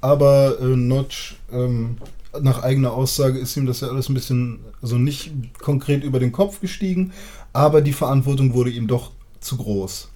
aber 0.02 0.58
äh, 0.60 0.66
Notch, 0.66 1.36
ähm, 1.52 1.98
nach 2.42 2.64
eigener 2.64 2.94
Aussage 2.94 3.40
ist 3.40 3.56
ihm 3.58 3.66
das 3.66 3.82
ja 3.82 3.90
alles 3.90 4.10
ein 4.10 4.14
bisschen, 4.14 4.60
also 4.82 4.98
nicht 4.98 5.32
konkret 5.60 6.04
über 6.04 6.20
den 6.20 6.32
Kopf 6.32 6.62
gestiegen, 6.62 7.12
aber 7.54 7.82
die 7.82 7.94
Verantwortung 7.94 8.54
wurde 8.54 8.70
ihm 8.70 8.88
doch 8.88 9.12
zu 9.40 9.58
groß. 9.58 10.10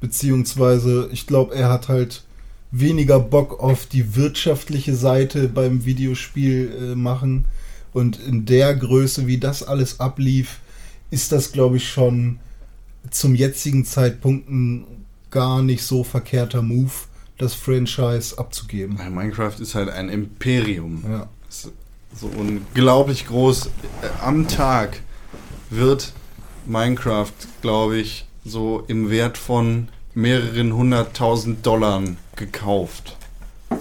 Beziehungsweise, 0.00 1.08
ich 1.12 1.26
glaube, 1.26 1.54
er 1.54 1.68
hat 1.68 1.88
halt 1.88 2.24
weniger 2.70 3.20
Bock 3.20 3.60
auf 3.60 3.86
die 3.86 4.16
wirtschaftliche 4.16 4.94
Seite 4.94 5.48
beim 5.48 5.84
Videospiel 5.84 6.72
äh, 6.92 6.94
machen. 6.94 7.44
Und 7.92 8.18
in 8.18 8.46
der 8.46 8.74
Größe, 8.74 9.26
wie 9.26 9.38
das 9.38 9.62
alles 9.62 10.00
ablief, 10.00 10.60
ist 11.10 11.30
das, 11.30 11.52
glaube 11.52 11.76
ich, 11.76 11.88
schon 11.88 12.38
zum 13.10 13.34
jetzigen 13.34 13.84
Zeitpunkt 13.84 14.48
ein 14.48 14.86
gar 15.30 15.62
nicht 15.62 15.82
so 15.82 16.04
verkehrter 16.04 16.62
Move, 16.62 16.92
das 17.42 17.54
Franchise 17.54 18.38
abzugeben. 18.38 18.98
Minecraft 19.10 19.58
ist 19.58 19.74
halt 19.74 19.90
ein 19.90 20.08
Imperium. 20.08 21.04
Ja. 21.08 21.28
So 21.50 22.30
unglaublich 22.36 23.26
groß. 23.26 23.66
Äh, 23.66 23.70
Am 24.22 24.48
Tag 24.48 25.00
wird 25.70 26.12
Minecraft, 26.66 27.32
glaube 27.62 27.98
ich, 27.98 28.26
so 28.44 28.84
im 28.86 29.10
Wert 29.10 29.38
von 29.38 29.88
mehreren 30.14 30.74
hunderttausend 30.74 31.64
Dollar 31.66 32.02
gekauft. 32.36 33.16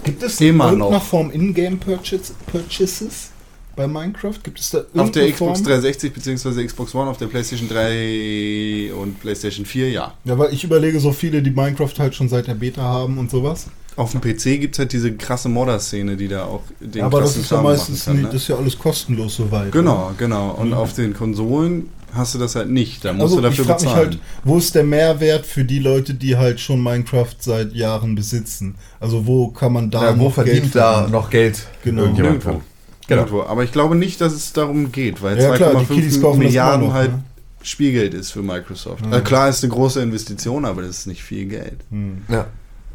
Gibt 0.03 0.23
es 0.23 0.39
Immer 0.39 0.65
in 0.65 0.69
irgendeiner 0.79 0.97
noch. 0.99 1.03
Form 1.03 1.31
Ingame 1.31 1.77
Purchase, 1.77 2.33
Purchases 2.47 3.31
bei 3.75 3.87
Minecraft? 3.87 4.35
Gibt 4.43 4.59
es 4.59 4.69
da 4.71 4.79
Auf 4.79 4.85
der 4.93 5.23
irgendeine 5.23 5.31
Xbox 5.31 5.59
Form? 5.59 5.67
360 5.67 6.13
bzw. 6.13 6.65
Xbox 6.65 6.95
One, 6.95 7.09
auf 7.09 7.17
der 7.17 7.27
PlayStation 7.27 7.69
3 7.69 8.91
und 8.99 9.19
PlayStation 9.19 9.65
4, 9.65 9.89
ja. 9.91 10.13
Ja, 10.25 10.37
weil 10.37 10.53
ich 10.53 10.63
überlege, 10.63 10.99
so 10.99 11.11
viele, 11.11 11.41
die 11.41 11.51
Minecraft 11.51 11.93
halt 11.99 12.15
schon 12.15 12.29
seit 12.29 12.47
der 12.47 12.55
Beta 12.55 12.81
haben 12.81 13.17
und 13.17 13.29
sowas. 13.31 13.67
Auf 13.97 14.11
dem 14.13 14.21
PC 14.21 14.59
gibt 14.61 14.75
es 14.75 14.79
halt 14.79 14.93
diese 14.93 15.13
krasse 15.13 15.49
Modder-Szene, 15.49 16.15
die 16.15 16.29
da 16.29 16.45
auch 16.45 16.61
den 16.79 17.03
aber 17.03 17.19
das 17.21 17.35
ist 17.35 17.51
ja 17.51 17.61
meistens 17.61 18.05
kann, 18.05 18.21
ne? 18.21 18.23
das 18.31 18.35
ist 18.35 18.47
ja 18.47 18.55
alles 18.55 18.79
kostenlos 18.79 19.35
soweit. 19.35 19.71
Genau, 19.73 20.11
genau. 20.17 20.51
Und 20.51 20.69
Mhm. 20.69 20.73
auf 20.75 20.93
den 20.93 21.13
Konsolen 21.13 21.89
hast 22.13 22.33
du 22.33 22.39
das 22.39 22.55
halt 22.55 22.69
nicht. 22.69 23.03
Da 23.03 23.11
musst 23.11 23.23
Also 23.35 23.41
du 23.41 23.47
ich 23.49 23.57
dafür 23.57 23.65
frage 23.65 23.81
mich 23.83 23.91
bezahlen. 23.91 24.09
halt, 24.11 24.19
wo 24.45 24.57
ist 24.57 24.73
der 24.75 24.85
Mehrwert 24.85 25.45
für 25.45 25.65
die 25.65 25.79
Leute, 25.79 26.13
die 26.13 26.37
halt 26.37 26.61
schon 26.61 26.81
Minecraft 26.81 27.35
seit 27.39 27.73
Jahren 27.73 28.15
besitzen? 28.15 28.75
Also 29.01 29.27
wo 29.27 29.49
kann 29.49 29.73
man 29.73 29.91
da 29.91 30.03
Ja, 30.03 30.17
wo 30.19 30.23
noch 30.29 30.35
Geld 30.35 30.47
verdient 30.47 30.75
da 30.75 30.93
verdienen? 30.93 31.11
noch 31.11 31.29
Geld 31.29 31.67
Genau. 31.83 32.13
dran? 32.13 32.61
Genau. 33.11 33.23
Irgendwo. 33.23 33.43
Aber 33.43 33.65
ich 33.65 33.73
glaube 33.73 33.95
nicht, 33.95 34.21
dass 34.21 34.31
es 34.31 34.53
darum 34.53 34.93
geht, 34.93 35.21
weil 35.21 35.37
Ja, 35.37 35.53
klar, 35.57 35.71
die 35.71 35.85
2,5 35.85 35.87
Kiddies 35.87 36.21
kaufen 36.21 36.39
das 36.39 36.47
Milliarden 36.47 36.87
noch, 36.87 36.93
halt 36.93 37.11
ne? 37.11 37.23
Spielgeld 37.61 38.13
ist 38.13 38.31
für 38.31 38.41
Microsoft. 38.41 39.05
Ja. 39.05 39.17
Äh, 39.17 39.21
klar 39.21 39.49
ist 39.49 39.63
eine 39.63 39.73
große 39.73 40.01
Investition, 40.01 40.63
aber 40.63 40.81
das 40.81 40.99
ist 40.99 41.07
nicht 41.07 41.21
viel 41.21 41.45
Geld. 41.45 41.81
Hm. 41.89 42.23
Ja. 42.29 42.47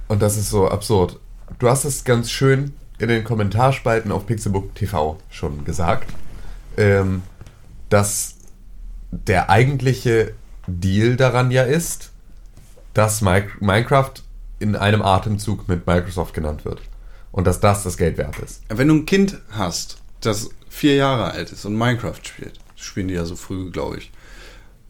Und 0.08 0.22
das 0.22 0.38
ist 0.38 0.48
so 0.48 0.68
absurd. 0.68 1.20
Du 1.58 1.68
hast 1.68 1.84
es 1.84 2.04
ganz 2.04 2.30
schön 2.30 2.72
in 2.98 3.08
den 3.08 3.24
Kommentarspalten 3.24 4.10
auf 4.10 4.26
Pixelbook 4.26 4.74
TV 4.74 5.18
schon 5.28 5.64
gesagt, 5.64 6.10
ähm, 6.78 7.22
dass 7.90 8.36
der 9.10 9.50
eigentliche 9.50 10.32
Deal 10.66 11.16
daran 11.16 11.50
ja 11.50 11.62
ist, 11.62 12.10
dass 12.94 13.20
Mi 13.20 13.42
Minecraft 13.60 14.12
in 14.60 14.76
einem 14.76 15.02
Atemzug 15.02 15.68
mit 15.68 15.86
Microsoft 15.86 16.32
genannt 16.32 16.64
wird. 16.64 16.80
Und 17.32 17.46
dass 17.46 17.60
das 17.60 17.82
das 17.82 17.98
Geld 17.98 18.16
wert 18.16 18.38
ist. 18.38 18.62
Wenn 18.70 18.88
du 18.88 18.94
ein 18.94 19.04
Kind 19.04 19.36
hast, 19.50 19.98
das 20.20 20.50
vier 20.68 20.94
Jahre 20.96 21.30
alt 21.30 21.52
ist 21.52 21.64
und 21.64 21.76
Minecraft 21.76 22.20
spielt, 22.22 22.58
spielen 22.74 23.08
die 23.08 23.14
ja 23.14 23.24
so 23.24 23.36
früh, 23.36 23.70
glaube 23.70 23.98
ich. 23.98 24.10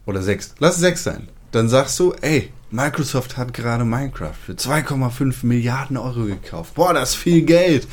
Oder 0.06 0.22
sechs. 0.22 0.54
Lass 0.58 0.76
sechs 0.76 1.04
sein. 1.04 1.28
Dann 1.52 1.68
sagst 1.68 1.98
du, 1.98 2.12
ey, 2.20 2.52
Microsoft 2.70 3.36
hat 3.36 3.54
gerade 3.54 3.84
Minecraft 3.84 4.34
für 4.34 4.52
2,5 4.52 5.46
Milliarden 5.46 5.96
Euro 5.96 6.24
gekauft. 6.24 6.74
Boah, 6.74 6.94
das 6.94 7.10
ist 7.10 7.16
viel 7.16 7.42
Geld. 7.42 7.86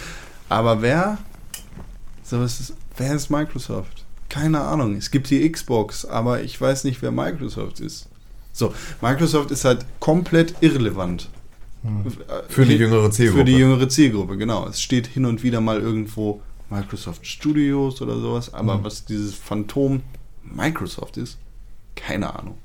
Aber 0.50 0.82
wer? 0.82 1.18
So 2.24 2.44
ist 2.44 2.60
es, 2.60 2.74
wer 2.98 3.16
ist 3.16 3.30
Microsoft? 3.30 4.06
Keine 4.30 4.62
Ahnung. 4.62 4.96
Es 4.96 5.12
gibt 5.12 5.30
die 5.30 5.50
Xbox, 5.52 6.06
aber 6.06 6.42
ich 6.42 6.60
weiß 6.60 6.84
nicht, 6.86 7.02
wer 7.02 7.12
Microsoft 7.12 7.80
ist. 7.80 8.08
So, 8.52 8.74
Microsoft 9.02 9.52
ist 9.52 9.66
halt 9.66 9.86
komplett 10.00 10.56
irrelevant. 10.62 11.30
Für 12.50 12.66
die 12.66 12.76
jüngere 12.76 13.12
Zielgruppe. 13.12 13.40
Für 13.40 13.46
die 13.46 13.58
jüngere 13.58 13.90
Zielgruppe, 13.90 14.38
genau. 14.38 14.68
Es 14.68 14.82
steht 14.82 15.08
hin 15.08 15.26
und 15.26 15.44
wieder 15.44 15.60
mal 15.60 15.82
irgendwo 15.82 16.42
Microsoft 16.69 17.26
Studios 17.27 18.02
oder 18.02 18.18
sowas, 18.19 18.53
aber 18.53 18.77
Mhm. 18.77 18.84
was 18.84 19.06
dieses 19.06 19.35
Phantom 19.35 20.02
Microsoft 20.44 21.18
ist, 21.18 21.38
keine 21.95 22.34
Ahnung. 22.38 22.57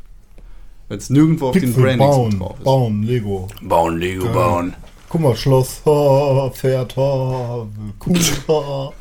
Weil 0.89 0.99
es 0.99 1.11
nirgendwo 1.11 1.49
auf 1.49 1.53
den 1.59 1.73
Brandings 1.75 1.99
bauen, 1.99 2.39
drauf 2.39 2.55
ist. 2.59 2.65
bauen, 2.65 3.03
Lego. 3.03 3.49
Bauen, 3.63 3.99
Lego 3.99 4.25
Geil. 4.25 4.33
bauen. 4.35 4.75
Guck 5.11 5.21
mal, 5.21 5.37
Schloss, 5.37 5.83
ha, 5.87 6.51
Pferd, 6.51 6.97
ha, 6.97 7.67
Kuh, 7.99 8.15
ha. 8.49 8.93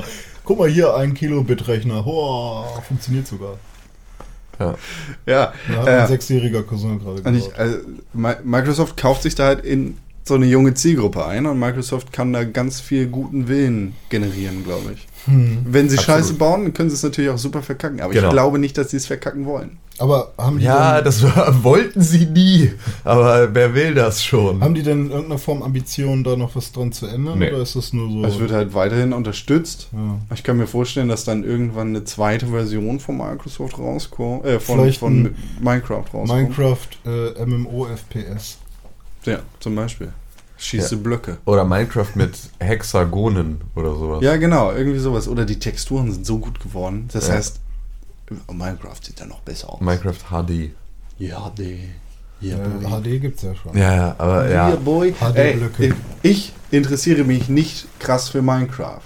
Guck 0.44 0.60
mal 0.60 0.70
hier, 0.70 0.96
ein 0.96 1.14
Kilobit-Rechner, 1.14 2.06
ha, 2.06 2.82
funktioniert 2.88 3.28
sogar. 3.28 3.58
Ja. 4.60 4.76
Ja, 5.26 5.54
Da 5.68 5.76
hat 5.82 5.88
äh, 5.88 5.92
ein 6.02 6.08
sechsjähriger 6.08 6.64
Cousin 6.64 7.00
gerade 7.00 7.38
ich, 7.38 7.54
also, 7.56 7.78
Mi- 8.14 8.42
Microsoft 8.44 8.98
kauft 8.98 9.22
sich 9.22 9.36
da 9.36 9.46
halt 9.46 9.64
in 9.64 9.98
so 10.28 10.36
eine 10.36 10.46
junge 10.46 10.74
Zielgruppe 10.74 11.26
ein 11.26 11.46
und 11.46 11.60
Microsoft 11.60 12.12
kann 12.14 12.34
da 12.34 12.44
ganz 12.44 12.80
viel 12.82 13.08
guten 13.08 13.48
Willen 13.48 13.94
generieren, 14.10 14.64
glaube 14.64 14.94
ich. 14.94 15.08
Hm. 15.26 15.60
Wenn 15.66 15.90
sie 15.90 15.98
Absolut. 15.98 16.20
Scheiße 16.22 16.34
bauen, 16.36 16.64
dann 16.64 16.74
können 16.74 16.90
sie 16.90 16.96
es 16.96 17.04
natürlich 17.04 17.30
auch 17.30 17.38
super 17.38 17.62
verkacken, 17.62 18.00
aber 18.02 18.14
Genau. 18.14 18.28
ich 18.28 18.32
glaube 18.34 18.60
nicht, 18.60 18.78
dass 18.78 18.92
sie 18.92 18.98
es 18.98 19.06
verkacken 19.08 19.46
wollen. 19.46 19.78
Aber 20.00 20.32
haben 20.38 20.60
die, 20.60 20.66
Ja, 20.66 20.98
denn, 20.98 21.06
das 21.06 21.24
war, 21.24 21.64
wollten 21.64 22.02
sie 22.02 22.28
nie. 22.28 22.72
Aber 23.04 23.54
wer 23.54 23.74
will 23.74 23.96
das 23.96 24.24
schon? 24.24 24.62
haben 24.62 24.76
die 24.76 24.84
denn 24.84 25.06
in 25.08 25.10
irgendeiner 25.12 25.40
Form 25.40 25.64
Ambitionen, 25.64 26.24
da 26.24 26.36
noch 26.36 26.56
was 26.56 26.72
dran 26.72 26.92
zu 26.92 27.08
ändern? 27.08 27.40
Nee. 27.40 27.50
Oder 27.50 27.64
ist 27.64 27.76
das 27.76 27.94
nur 27.94 28.10
so? 28.12 28.24
Es 28.24 28.40
wird 28.40 28.52
halt 28.52 28.74
weiterhin 28.76 29.12
unterstützt. 29.12 29.90
ja. 29.92 30.20
Ich 30.36 30.44
kann 30.44 30.58
mir 30.58 30.68
vorstellen, 30.68 31.10
dass 31.10 31.26
dann 31.26 31.44
irgendwann 31.44 31.88
eine 31.90 32.04
zweite 32.04 32.48
Version 32.48 33.00
von 33.00 33.18
Microsoft 33.18 33.80
rauskommt, 33.80 34.46
äh, 34.46 34.60
von, 34.60 34.94
von 34.94 35.34
Minecraft 35.60 36.04
rauskommt. 36.14 36.28
Minecraft 36.28 36.88
äh, 37.06 37.46
MMO 37.46 37.88
FPS. 37.88 38.60
Ja, 39.28 39.40
zum 39.60 39.76
Beispiel. 39.76 40.12
Schieße 40.58 40.98
Blöcke. 40.98 41.38
Oder 41.46 41.66
Minecraft 41.66 42.08
mit 42.16 42.36
Hexagonen 42.60 43.62
oder 43.76 43.94
sowas. 43.96 44.24
Ja, 44.24 44.38
genau, 44.38 44.72
irgendwie 44.72 44.98
sowas. 44.98 45.28
Oder 45.28 45.46
die 45.46 45.60
Texturen 45.60 46.12
sind 46.12 46.26
so 46.26 46.40
gut 46.40 46.60
geworden. 46.60 47.08
Das 47.14 47.28
Ja. 47.28 47.36
heißt, 47.36 47.60
Minecraft 48.52 48.96
sieht 49.02 49.22
dann 49.22 49.30
noch 49.30 49.42
besser 49.42 49.70
aus. 49.72 49.82
Minecraft 49.82 50.16
HD. 50.32 50.72
ja, 51.20 51.52
die. 51.58 51.90
Ja, 52.40 52.56
HD 52.58 53.20
gibt's 53.20 53.42
ja 53.42 53.56
schon. 53.56 53.76
Ja, 53.76 53.96
ja, 53.96 54.16
aber 54.20 54.50
ja. 54.50 54.76
boy. 54.76 55.12
HD-Blöcke. 55.14 55.86
Ey, 55.86 55.94
ich 56.22 56.54
interessiere 56.70 57.24
mich 57.24 57.50
nicht 57.50 57.88
krass 58.00 58.30
für 58.30 58.42
Minecraft. 58.44 59.02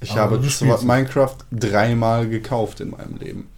Ich 0.00 0.12
Aber 0.12 0.36
habe. 0.38 0.84
Minecraft 0.84 1.36
dreimal 1.50 2.28
gekauft 2.28 2.80
in 2.80 2.90
meinem 2.90 3.16
Leben. 3.18 3.48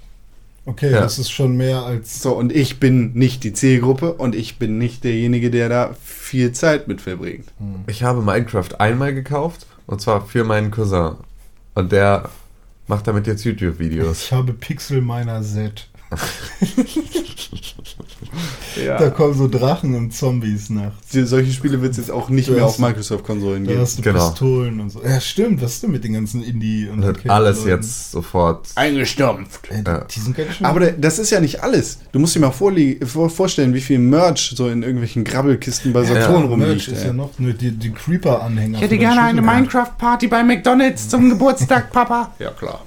Okay, 0.67 0.91
Ja. 0.93 1.01
das 1.01 1.19
ist 1.19 1.31
schon 1.31 1.57
mehr 1.57 1.85
als. 1.85 2.21
So, 2.21 2.33
und 2.35 2.53
ich 2.55 2.81
bin 2.81 3.13
nicht 3.15 3.45
die 3.45 3.53
Zielgruppe 3.53 4.13
und 4.15 4.35
ich 4.35 4.59
bin 4.59 4.79
nicht 4.79 5.05
derjenige, 5.05 5.51
der 5.51 5.69
da 5.69 5.95
viel 6.03 6.51
Zeit 6.53 6.89
mit 6.89 7.01
verbringt. 7.01 7.47
Ich 7.87 8.03
habe 8.03 8.21
Minecraft 8.21 8.79
einmal 8.81 9.15
gekauft 9.15 9.67
und 9.87 10.01
zwar 10.01 10.27
für 10.27 10.43
meinen 10.45 10.71
Cousin. 10.73 11.13
Und 11.75 11.93
der 11.93 12.31
macht 12.89 13.07
damit 13.07 13.27
jetzt 13.29 13.45
YouTube-Videos. 13.45 14.25
Ich 14.25 14.33
habe 14.33 14.53
Pixel 14.53 15.01
Miner 15.03 15.41
Z. 15.43 15.89
Ja. 18.85 18.99
Da 18.99 19.09
kommen 19.11 19.33
so 19.35 19.49
Drachen 19.49 19.95
und 19.95 20.13
Zombies 20.13 20.69
nachts. 20.69 21.09
Die, 21.13 21.25
solche 21.25 21.51
Spiele 21.53 21.81
wird 21.81 21.93
es 21.93 21.97
jetzt 21.97 22.11
auch 22.11 22.29
nicht 22.29 22.49
Du 22.49 22.53
mehr 22.53 22.63
hast- 22.65 22.73
auf 22.75 22.79
Microsoft-Konsolen 22.79 23.65
Da 23.65 23.71
geben. 23.71 23.83
hast 23.83 23.99
du 23.99 24.03
Genau. 24.03 24.29
Pistolen 24.31 24.81
und 24.81 24.91
so. 24.91 25.03
Ja, 25.03 25.19
stimmt, 25.21 25.63
was 25.63 25.75
ist 25.75 25.83
denn 25.83 25.93
mit 25.93 26.05
den 26.05 26.13
ganzen 26.13 26.43
Indie 26.43 26.87
und 26.89 27.03
Arcade- 27.03 27.31
alles 27.33 27.59
Leuten? 27.61 27.69
jetzt 27.71 28.11
sofort. 28.13 28.69
Eingestampft. 28.75 29.71
Äh, 29.71 29.83
die, 29.83 29.91
Ja. 29.91 30.01
die 30.05 30.21
sind 30.21 30.37
ganz 30.37 30.53
schön. 30.55 30.67
Aber 30.67 30.81
da- 30.81 30.91
das 30.91 31.19
ist 31.19 31.31
ja 31.31 31.41
nicht 31.41 31.63
alles. 31.63 31.99
Du 32.13 32.19
musst 32.19 32.35
dir 32.35 32.41
mal 32.41 32.51
vor, 32.51 33.31
vorstellen, 33.31 33.73
wie 33.73 33.81
viel 33.81 33.99
Merch 33.99 34.53
so 34.55 34.69
in 34.69 34.83
irgendwelchen 34.83 35.25
Grabbelkisten 35.25 35.93
bei 35.95 36.05
Saturn 36.05 36.43
Ja, 36.45 36.49
rumliegt. 36.49 36.69
Merch 36.69 36.89
ist 36.89 37.05
ja 37.05 37.13
noch 37.15 37.31
nur 37.39 37.55
die, 37.55 37.71
die 37.71 37.91
Creeper-Anhänger. 37.93 38.77
Ich 38.77 38.83
hätte 38.85 38.99
gerne 38.99 39.23
eine. 39.23 39.41
Minecraft-Party 39.41 40.27
bei 40.29 40.45
McDonalds 40.45 41.09
zum 41.09 41.31
Geburtstag, 41.31 41.91
Papa. 41.93 42.33
Ja, 42.39 42.51
klar. 42.51 42.83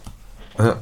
Ja, 0.60 0.76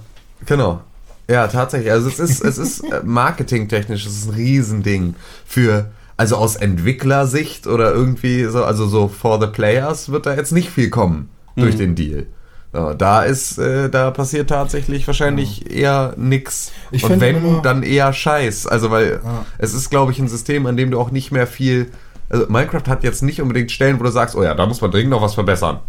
genau. 0.46 0.82
Ja, 1.30 1.48
tatsächlich. 1.48 1.92
Also 1.92 2.08
es 2.08 2.20
ist, 2.20 2.44
es 2.44 2.58
ist 2.58 2.80
äh, 2.82 3.02
marketingtechnisch, 3.04 4.06
es 4.06 4.18
ist 4.20 4.28
ein 4.30 4.36
Riesending 4.36 5.16
für, 5.46 5.92
also 6.16 6.38
aus 6.38 6.56
Entwicklersicht 6.56 7.68
oder 7.68 7.92
irgendwie 7.94 8.46
so, 8.46 8.64
also 8.64 8.88
so 8.88 9.08
for 9.08 9.40
the 9.40 9.48
players 9.48 10.10
wird 10.12 10.26
da 10.26 10.36
jetzt 10.36 10.52
nicht 10.54 10.70
viel 10.70 10.90
kommen 10.90 11.30
durch 11.56 11.76
den 11.76 11.96
Deal. 11.96 12.28
So, 12.74 12.94
da 12.94 13.24
ist, 13.24 13.58
äh, 13.58 13.90
da 13.90 14.12
passiert 14.12 14.50
tatsächlich 14.50 15.08
wahrscheinlich 15.08 15.72
eher 15.72 16.14
nix. 16.18 16.72
Ich 16.92 17.04
Und 17.04 17.20
wenn, 17.20 17.38
immer- 17.38 17.62
dann 17.62 17.82
eher 17.84 18.14
Scheiß. 18.14 18.68
Also 18.68 18.92
weil 18.92 19.20
Ja. 19.24 19.46
es 19.58 19.74
ist, 19.74 19.90
glaube 19.90 20.12
ich, 20.12 20.20
ein 20.20 20.28
System, 20.28 20.66
an 20.66 20.78
dem 20.78 20.92
du 20.92 21.00
auch 21.00 21.10
nicht 21.12 21.32
mehr 21.32 21.48
viel. 21.48 21.88
Also 22.30 22.46
Minecraft 22.50 22.84
hat 22.88 23.04
jetzt 23.04 23.24
nicht 23.24 23.42
unbedingt 23.42 23.72
Stellen, 23.72 24.00
wo 24.00 24.04
du 24.04 24.12
sagst, 24.12 24.36
oh 24.36 24.44
ja, 24.44 24.54
da 24.54 24.66
muss 24.66 24.82
man 24.82 24.92
dringend 24.92 25.12
noch 25.12 25.22
was 25.22 25.34
verbessern. 25.34 25.80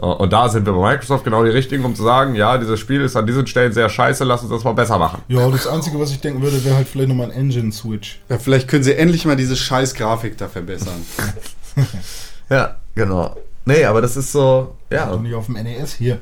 Ja, 0.00 0.08
Und 0.08 0.32
da 0.32 0.48
sind 0.48 0.64
wir 0.66 0.72
bei 0.72 0.92
Microsoft 0.92 1.24
genau 1.24 1.44
die 1.44 1.50
richtigen, 1.50 1.84
um 1.84 1.94
zu 1.94 2.02
sagen, 2.02 2.34
ja, 2.34 2.56
dieses 2.58 2.80
Spiel 2.80 3.02
ist 3.02 3.14
an 3.16 3.26
diesen 3.26 3.46
Stellen 3.46 3.72
sehr 3.72 3.88
scheiße, 3.88 4.24
lass 4.24 4.42
uns 4.42 4.50
das 4.50 4.64
mal 4.64 4.72
besser 4.72 4.98
machen. 4.98 5.20
Ja, 5.28 5.48
das 5.50 5.66
Einzige, 5.66 5.98
was 6.00 6.10
ich 6.10 6.20
denken 6.20 6.40
würde, 6.42 6.64
wäre 6.64 6.76
halt 6.76 6.88
vielleicht 6.88 7.08
nochmal 7.08 7.30
ein 7.30 7.36
Engine-Switch. 7.36 8.20
Ja, 8.28 8.38
vielleicht 8.38 8.68
können 8.68 8.82
sie 8.84 8.94
endlich 8.94 9.24
mal 9.26 9.36
diese 9.36 9.54
scheiß 9.56 9.94
Grafik 9.94 10.38
da 10.38 10.48
verbessern. 10.48 10.94
Ja, 12.50 12.76
genau. 12.94 13.36
Nee, 13.64 13.84
aber 13.84 14.02
das 14.02 14.16
ist 14.16 14.32
so, 14.32 14.76
Und 14.90 14.96
ja, 14.96 15.16
nicht 15.16 15.34
auf 15.34 15.46
dem 15.46 15.54
NES 15.54 15.94
hier. 15.94 16.18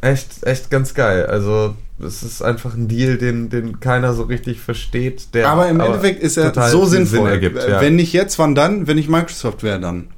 echt, 0.00 0.42
echt 0.44 0.70
ganz 0.70 0.94
geil. 0.94 1.26
Also, 1.26 1.74
es 2.02 2.22
ist 2.22 2.40
einfach 2.42 2.74
ein 2.74 2.88
Deal, 2.88 3.18
den, 3.18 3.50
den 3.50 3.80
keiner 3.80 4.14
so 4.14 4.22
richtig 4.22 4.60
versteht. 4.60 5.34
Der 5.34 5.50
Aber 5.50 5.68
im 5.68 5.80
Endeffekt 5.80 6.22
ist 6.22 6.38
er 6.38 6.54
so 6.70 6.86
sinnvoll. 6.86 7.28
ergibt, 7.28 7.58
Äh, 7.58 7.70
ja. 7.72 7.80
Wenn 7.82 7.96
nicht 7.96 8.12
jetzt, 8.14 8.38
wann 8.38 8.54
dann? 8.54 8.86
Wenn 8.86 8.96
ich 8.96 9.08
Microsoft 9.08 9.62
wäre, 9.62 9.80
dann. 9.80 10.08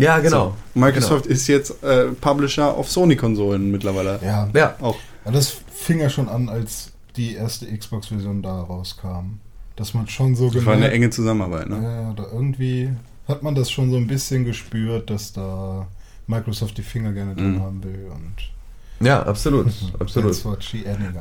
Ja, 0.00 0.18
genau. 0.18 0.54
So. 0.74 0.80
Microsoft 0.80 1.26
ist 1.26 1.46
jetzt 1.46 1.82
äh, 1.82 2.06
Publisher 2.20 2.74
auf 2.74 2.90
Sony-Konsolen 2.90 3.70
mittlerweile. 3.70 4.18
Ja. 4.22 4.48
Ja, 4.54 4.76
Auch. 4.80 4.96
ja. 5.24 5.30
Das 5.30 5.56
fing 5.74 6.00
ja 6.00 6.10
schon 6.10 6.28
an, 6.28 6.48
als 6.48 6.92
die 7.16 7.34
erste 7.34 7.66
Xbox-Version 7.66 8.42
da 8.42 8.60
rauskam. 8.62 9.38
dass 9.76 9.94
man 9.94 10.06
schon 10.08 10.34
so 10.36 10.50
Das 10.50 10.66
war 10.66 10.74
eine 10.74 10.90
enge 10.90 11.08
Zusammenarbeit, 11.10 11.68
ne? 11.70 11.82
Ja, 11.82 12.12
da 12.12 12.24
irgendwie 12.32 12.90
hat 13.26 13.42
man 13.42 13.54
das 13.54 13.70
schon 13.70 13.90
so 13.90 13.96
ein 13.96 14.06
bisschen 14.06 14.44
gespürt, 14.44 15.08
dass 15.08 15.32
da 15.32 15.86
Microsoft 16.26 16.76
die 16.76 16.82
Finger 16.82 17.12
gerne 17.12 17.34
drin 17.34 17.54
Mhm. 17.54 17.62
haben 17.62 17.82
will 17.84 18.10
und 18.14 19.06
Ja, 19.06 19.22
absolut. 19.22 19.68
absolut. 19.98 20.36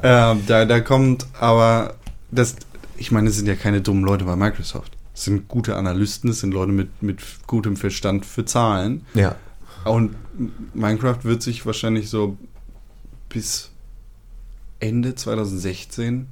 Ähm, 0.04 0.42
da, 0.48 0.66
da 0.66 0.80
kommt 0.82 1.26
aber 1.40 1.94
das, 2.32 2.56
ich 2.98 3.12
meine, 3.12 3.30
es 3.30 3.38
sind 3.38 3.48
ja 3.48 3.56
keine 3.56 3.80
dummen 3.82 4.04
Leute 4.04 4.26
bei 4.26 4.36
Microsoft. 4.36 4.92
Es 5.20 5.26
sind 5.26 5.50
gute 5.50 5.76
Analysten, 5.76 6.30
es 6.30 6.40
sind 6.40 6.54
Leute 6.54 6.72
mit, 6.72 7.04
mit 7.04 7.22
gutem 7.46 7.76
Verstand 7.76 8.26
für 8.26 8.46
Zahlen. 8.46 9.06
Ja. 9.16 9.36
Und 9.84 10.16
Minecraft 10.74 11.18
wird 11.24 11.44
sich 11.44 11.66
wahrscheinlich 11.66 12.10
so 12.10 12.38
bis 13.28 13.70
Ende 14.80 15.16
2016 15.16 16.28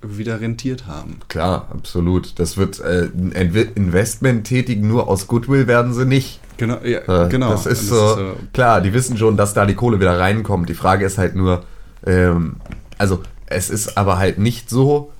wieder 0.00 0.40
rentiert 0.40 0.86
haben. 0.86 1.18
Klar, 1.28 1.68
absolut. 1.70 2.38
Das 2.38 2.56
wird 2.56 2.80
äh, 2.80 3.10
ein 3.14 3.34
Inve- 3.34 3.76
Investment 3.76 4.46
tätigen, 4.46 4.88
nur 4.88 5.08
aus 5.08 5.26
Goodwill 5.26 5.66
werden 5.66 5.92
sie 5.92 6.06
nicht. 6.06 6.40
Genau, 6.56 6.78
ja, 6.82 7.26
Äh, 7.26 7.28
genau. 7.28 7.50
Das 7.50 7.66
ist, 7.66 7.90
Und 7.92 7.98
so, 7.98 8.36
klar, 8.54 8.80
die 8.80 8.94
wissen 8.94 9.18
schon, 9.18 9.36
dass 9.36 9.52
da 9.52 9.66
die 9.66 9.74
Kohle 9.74 10.00
wieder 10.00 10.18
reinkommt. 10.18 10.70
Die 10.70 10.74
Frage 10.74 11.04
ist 11.04 11.18
halt 11.18 11.36
nur, 11.36 11.62
ähm, 12.06 12.56
also 12.96 13.20
es 13.44 13.68
ist 13.68 13.98
aber 13.98 14.16
halt 14.16 14.38
nicht 14.38 14.70
so, 14.70 15.12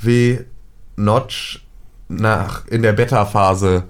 wie 0.00 0.40
Notch 0.96 1.66
nach 2.16 2.66
in 2.66 2.82
der 2.82 2.92
Beta-Phase 2.92 3.84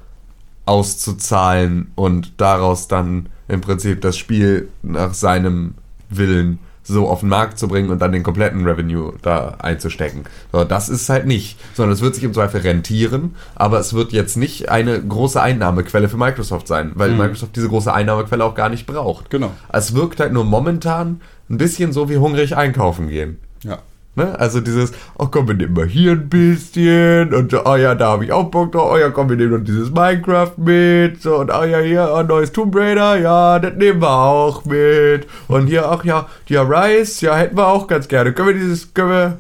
auszuzahlen 0.64 1.90
und 1.94 2.40
daraus 2.40 2.88
dann 2.88 3.28
im 3.48 3.60
Prinzip 3.60 4.00
das 4.00 4.16
Spiel 4.16 4.68
nach 4.82 5.14
seinem 5.14 5.74
Willen 6.08 6.58
so 6.84 7.08
auf 7.08 7.20
den 7.20 7.28
Markt 7.28 7.58
zu 7.58 7.68
bringen 7.68 7.90
und 7.90 8.00
dann 8.00 8.12
den 8.12 8.22
kompletten 8.22 8.66
Revenue 8.66 9.14
da 9.22 9.56
einzustecken. 9.58 10.24
So, 10.50 10.64
das 10.64 10.88
ist 10.88 11.08
halt 11.08 11.26
nicht, 11.26 11.58
sondern 11.74 11.92
es 11.92 12.00
wird 12.00 12.14
sich 12.14 12.24
im 12.24 12.34
Zweifel 12.34 12.60
rentieren, 12.60 13.36
aber 13.54 13.78
es 13.78 13.94
wird 13.94 14.12
jetzt 14.12 14.36
nicht 14.36 14.68
eine 14.68 15.00
große 15.00 15.40
Einnahmequelle 15.40 16.08
für 16.08 16.16
Microsoft 16.16 16.66
sein, 16.66 16.92
weil 16.94 17.12
Microsoft 17.12 17.54
diese 17.56 17.68
große 17.68 17.92
Einnahmequelle 17.92 18.44
auch 18.44 18.54
gar 18.54 18.68
nicht 18.68 18.86
braucht. 18.86 19.30
Genau. 19.30 19.52
Es 19.72 19.94
wirkt 19.94 20.18
halt 20.20 20.32
nur 20.32 20.44
momentan 20.44 21.20
ein 21.48 21.58
bisschen 21.58 21.92
so 21.92 22.08
wie 22.08 22.18
hungrig 22.18 22.56
einkaufen 22.56 23.08
gehen. 23.08 23.38
Ja. 23.62 23.78
Ne? 24.14 24.38
Also 24.38 24.60
dieses, 24.60 24.92
oh 25.18 25.26
komm, 25.26 25.48
wir 25.48 25.54
nehmen 25.54 25.72
mal 25.72 25.86
hier 25.86 26.12
ein 26.12 26.28
bisschen 26.28 27.32
und 27.32 27.54
oh 27.54 27.76
ja, 27.76 27.94
da 27.94 28.10
habe 28.10 28.26
ich 28.26 28.32
auch 28.32 28.50
Bock 28.50 28.72
drauf, 28.72 28.92
oh 28.92 28.98
ja, 28.98 29.08
komm, 29.08 29.30
wir 29.30 29.36
nehmen 29.36 29.52
noch 29.52 29.64
dieses 29.64 29.90
Minecraft 29.90 30.52
mit 30.58 31.22
so, 31.22 31.36
und 31.36 31.50
oh 31.50 31.64
ja, 31.64 31.78
hier, 31.78 32.12
oh, 32.14 32.22
neues 32.22 32.52
Tomb 32.52 32.76
Raider, 32.76 33.18
ja, 33.18 33.58
das 33.58 33.74
nehmen 33.74 34.02
wir 34.02 34.10
auch 34.10 34.66
mit 34.66 35.26
und 35.48 35.66
hier, 35.66 35.88
ach 35.88 36.04
ja, 36.04 36.28
die 36.50 36.56
Rice, 36.56 37.22
ja, 37.22 37.36
hätten 37.36 37.56
wir 37.56 37.66
auch 37.66 37.86
ganz 37.86 38.06
gerne. 38.06 38.34
Können 38.34 38.48
wir 38.48 38.54
dieses, 38.54 38.92
können 38.92 39.08
wir, 39.08 39.38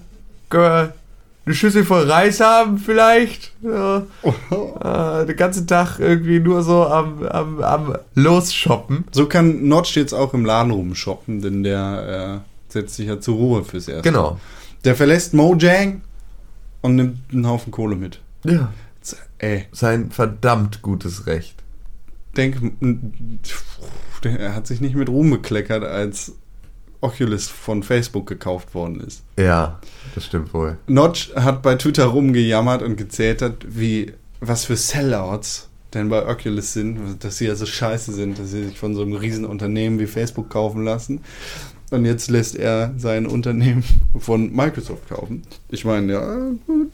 können 0.48 0.64
wir 0.64 0.94
eine 1.44 1.54
Schüssel 1.54 1.84
voll 1.84 2.08
Reis 2.10 2.40
haben 2.40 2.78
vielleicht? 2.78 3.52
Ja. 3.62 4.04
Äh, 4.22 5.26
den 5.26 5.36
ganzen 5.36 5.66
Tag 5.66 5.98
irgendwie 5.98 6.40
nur 6.40 6.62
so 6.62 6.86
am, 6.86 7.24
am, 7.24 7.60
am 7.60 7.96
Losshoppen. 8.14 9.04
So 9.10 9.26
kann 9.26 9.68
Notch 9.68 9.96
jetzt 9.96 10.14
auch 10.14 10.34
im 10.34 10.44
Laden 10.44 10.70
rumshoppen, 10.70 11.42
denn 11.42 11.62
der 11.62 12.42
äh, 12.42 12.72
setzt 12.72 12.96
sich 12.96 13.08
ja 13.08 13.20
zur 13.20 13.36
Ruhe 13.36 13.64
fürs 13.64 13.88
Erste. 13.88 14.08
Genau. 14.08 14.38
Der 14.84 14.96
verlässt 14.96 15.34
Mojang 15.34 16.02
und 16.80 16.96
nimmt 16.96 17.18
einen 17.32 17.46
Haufen 17.46 17.70
Kohle 17.70 17.96
mit. 17.96 18.20
Ja. 18.44 18.72
Ey, 19.38 19.66
Sein 19.72 20.10
verdammt 20.10 20.82
gutes 20.82 21.26
Recht. 21.26 21.62
denk, 22.36 22.56
er 24.24 24.54
hat 24.54 24.66
sich 24.66 24.80
nicht 24.80 24.94
mit 24.94 25.08
Ruhm 25.08 25.30
bekleckert, 25.30 25.82
als 25.84 26.32
Oculus 27.00 27.48
von 27.48 27.82
Facebook 27.82 28.28
gekauft 28.28 28.74
worden 28.74 29.00
ist. 29.00 29.24
Ja, 29.36 29.80
das 30.14 30.26
stimmt 30.26 30.54
wohl. 30.54 30.78
Notch 30.86 31.34
hat 31.34 31.62
bei 31.62 31.74
Twitter 31.74 32.04
rumgejammert 32.06 32.82
und 32.82 32.96
gezählt, 32.96 33.42
wie, 33.68 34.12
was 34.40 34.64
für 34.64 34.76
Sellouts 34.76 35.68
denn 35.94 36.08
bei 36.08 36.26
Oculus 36.26 36.72
sind, 36.72 37.22
dass 37.22 37.38
sie 37.38 37.46
ja 37.46 37.54
so 37.54 37.66
scheiße 37.66 38.12
sind, 38.12 38.38
dass 38.38 38.50
sie 38.50 38.64
sich 38.68 38.78
von 38.78 38.94
so 38.94 39.02
einem 39.02 39.14
riesen 39.14 39.44
Unternehmen 39.44 39.98
wie 39.98 40.06
Facebook 40.06 40.48
kaufen 40.48 40.84
lassen. 40.84 41.20
Und 41.92 42.06
jetzt 42.06 42.30
lässt 42.30 42.56
er 42.56 42.94
sein 42.96 43.26
Unternehmen 43.26 43.84
von 44.18 44.50
Microsoft 44.50 45.10
kaufen. 45.10 45.42
Ich 45.68 45.84
meine, 45.84 46.12
ja, 46.12 46.36
gut. 46.66 46.92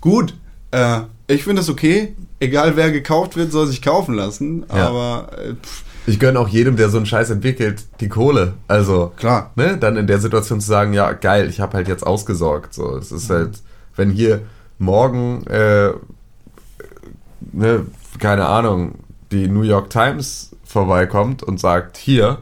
Gut. 0.00 0.34
Äh, 0.72 1.02
ich 1.28 1.44
finde 1.44 1.60
das 1.60 1.70
okay. 1.70 2.16
Egal 2.40 2.74
wer 2.74 2.90
gekauft 2.90 3.36
wird, 3.36 3.52
soll 3.52 3.68
sich 3.68 3.80
kaufen 3.80 4.16
lassen. 4.16 4.64
Ja. 4.68 4.88
Aber 4.88 5.28
äh, 5.38 5.54
pff, 5.54 5.84
Ich 6.06 6.18
gönne 6.18 6.40
auch 6.40 6.48
jedem, 6.48 6.74
der 6.74 6.88
so 6.88 6.96
einen 6.96 7.06
Scheiß 7.06 7.30
entwickelt, 7.30 7.84
die 8.00 8.08
Kohle. 8.08 8.54
Also, 8.66 9.12
klar. 9.16 9.52
ne, 9.54 9.78
dann 9.78 9.96
in 9.96 10.08
der 10.08 10.18
Situation 10.18 10.60
zu 10.60 10.66
sagen, 10.66 10.92
ja, 10.94 11.12
geil, 11.12 11.48
ich 11.48 11.60
habe 11.60 11.76
halt 11.76 11.86
jetzt 11.86 12.04
ausgesorgt. 12.04 12.74
So, 12.74 12.96
es 12.96 13.12
ist 13.12 13.30
halt, 13.30 13.62
wenn 13.94 14.10
hier 14.10 14.42
morgen, 14.80 15.46
äh, 15.46 15.92
ne, 17.52 17.86
keine 18.18 18.46
Ahnung, 18.46 18.96
die 19.30 19.46
New 19.46 19.62
York 19.62 19.90
Times 19.90 20.50
vorbeikommt 20.64 21.44
und 21.44 21.60
sagt, 21.60 21.96
hier, 21.96 22.38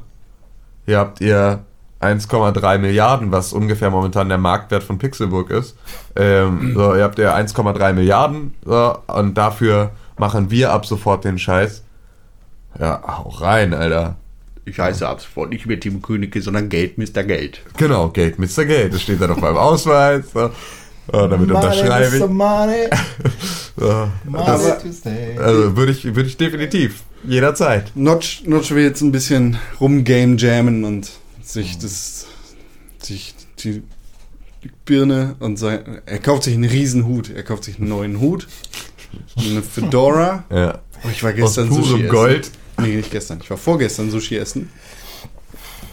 hier 0.91 0.99
habt 0.99 1.21
ihr 1.21 1.65
1,3 2.01 2.79
Milliarden, 2.79 3.31
was 3.31 3.53
ungefähr 3.53 3.91
momentan 3.91 4.29
der 4.29 4.39
Marktwert 4.39 4.83
von 4.83 4.99
Pixelburg 4.99 5.51
ist. 5.51 5.77
Ähm, 6.17 6.73
so, 6.75 6.97
ihr 6.97 7.05
habt 7.05 7.21
ja 7.21 7.37
1,3 7.37 7.93
Milliarden 7.93 8.55
so, 8.65 8.99
und 9.07 9.39
dafür 9.39 9.93
machen 10.19 10.51
wir 10.51 10.73
ab 10.73 10.85
sofort 10.85 11.25
den 11.25 11.39
Scheiß. 11.39 11.85
Ja, 12.81 13.05
auch 13.05 13.41
rein, 13.41 13.73
Alter. 13.73 14.17
Ich 14.65 14.81
heiße 14.81 15.09
ab 15.09 15.21
sofort 15.21 15.51
nicht 15.51 15.67
mehr 15.67 15.79
Tim 15.79 16.03
Königke, 16.03 16.43
sondern 16.43 16.69
Geld, 16.69 16.99
Mr. 16.99 17.23
Geld. 17.23 17.63
Genau, 17.77 18.09
Geld, 18.09 18.41
Mr. 18.41 18.65
Geld. 18.65 18.93
Das 18.93 19.03
steht 19.03 19.21
da 19.21 19.29
noch 19.29 19.41
beim 19.41 19.57
Ausweis. 19.57 20.33
So. 20.33 20.51
Ja, 21.13 21.27
damit 21.27 21.51
unterschreibe 21.51 22.17
ich. 22.17 22.27
Money, 22.29 22.89
So. 23.77 24.09
Das, 24.31 25.07
also 25.39 25.77
würde 25.77 25.93
ich, 25.93 26.05
würde 26.05 26.29
ich 26.29 26.37
definitiv. 26.37 27.03
Jederzeit. 27.25 27.93
Notch, 27.95 28.43
Notch 28.47 28.71
will 28.71 28.85
jetzt 28.85 29.01
ein 29.01 29.13
bisschen 29.13 29.59
rumgame 29.81 30.37
jammen 30.37 30.85
und 30.85 31.11
sich 31.43 31.79
das, 31.79 32.27
sich 33.03 33.35
die 33.59 33.83
Birne 34.85 35.37
und 35.41 35.59
sein, 35.59 36.03
er 36.07 36.19
kauft 36.19 36.45
sich 36.45 36.55
einen 36.55 36.65
riesen 36.69 37.07
Hut. 37.07 37.31
Er 37.31 37.43
kauft 37.43 37.65
sich 37.65 37.79
einen 37.79 37.89
neuen 37.89 38.21
Hut, 38.21 38.47
eine 39.39 39.63
Fedora. 39.63 40.45
Ja. 40.51 40.81
Oh, 41.03 41.09
ich 41.11 41.23
war 41.23 41.31
Aus 41.31 41.37
gestern 41.37 41.69
purem 41.71 41.83
Sushi 41.85 41.95
essen. 42.03 42.09
Gold. 42.11 42.51
Nee, 42.79 42.97
nicht 42.97 43.11
gestern. 43.11 43.41
Ich 43.43 43.49
war 43.49 43.57
vorgestern 43.57 44.11
Sushi 44.11 44.37
essen. 44.37 44.71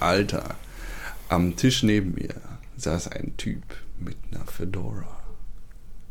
Alter, 0.01 0.55
am 1.29 1.55
Tisch 1.55 1.83
neben 1.83 2.13
mir 2.13 2.29
saß 2.75 3.07
ein 3.13 3.35
Typ 3.37 3.63
mit 3.99 4.15
einer 4.31 4.45
Fedora. 4.45 5.05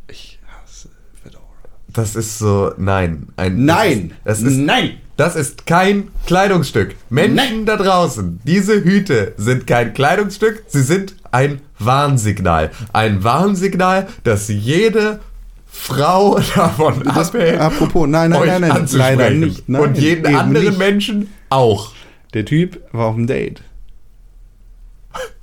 Ich 0.08 0.38
hasse 0.46 0.88
Fedora. 1.22 1.42
Das 1.88 2.16
ist 2.16 2.38
so, 2.38 2.72
nein. 2.76 3.28
Ein, 3.36 3.64
Nein! 3.64 4.12
Das 4.24 4.42
ist, 4.42 4.56
Nein! 4.56 4.98
das 5.16 5.36
ist 5.36 5.66
kein 5.66 6.08
Kleidungsstück. 6.26 6.94
Menschen 7.10 7.64
da 7.64 7.76
draußen, 7.76 8.40
diese 8.44 8.82
Hüte 8.84 9.32
sind 9.36 9.66
kein 9.66 9.94
Kleidungsstück, 9.94 10.64
sie 10.66 10.82
sind 10.82 11.14
ein 11.32 11.60
Warnsignal. 11.78 12.70
Ein 12.92 13.24
Warnsignal, 13.24 14.08
das 14.24 14.48
jede 14.48 15.20
Frau 15.66 16.38
davon 16.54 17.02
Das, 17.04 17.28
abhält, 17.28 17.60
apropos, 17.60 18.08
nein, 18.08 18.30
nein, 18.30 18.40
euch 18.40 18.48
nein, 18.48 18.60
nein, 18.62 18.70
anzusprechen. 18.72 19.18
leider 19.18 19.34
nicht. 19.34 19.68
Nein, 19.68 19.82
Und 19.82 19.98
jeden 19.98 20.34
anderen 20.34 20.66
nicht. 20.68 20.78
Menschen 20.78 21.28
auch. 21.50 21.92
Der 22.34 22.44
Typ 22.44 22.80
war 22.92 23.06
auf 23.06 23.14
dem 23.14 23.26
Date. 23.26 23.62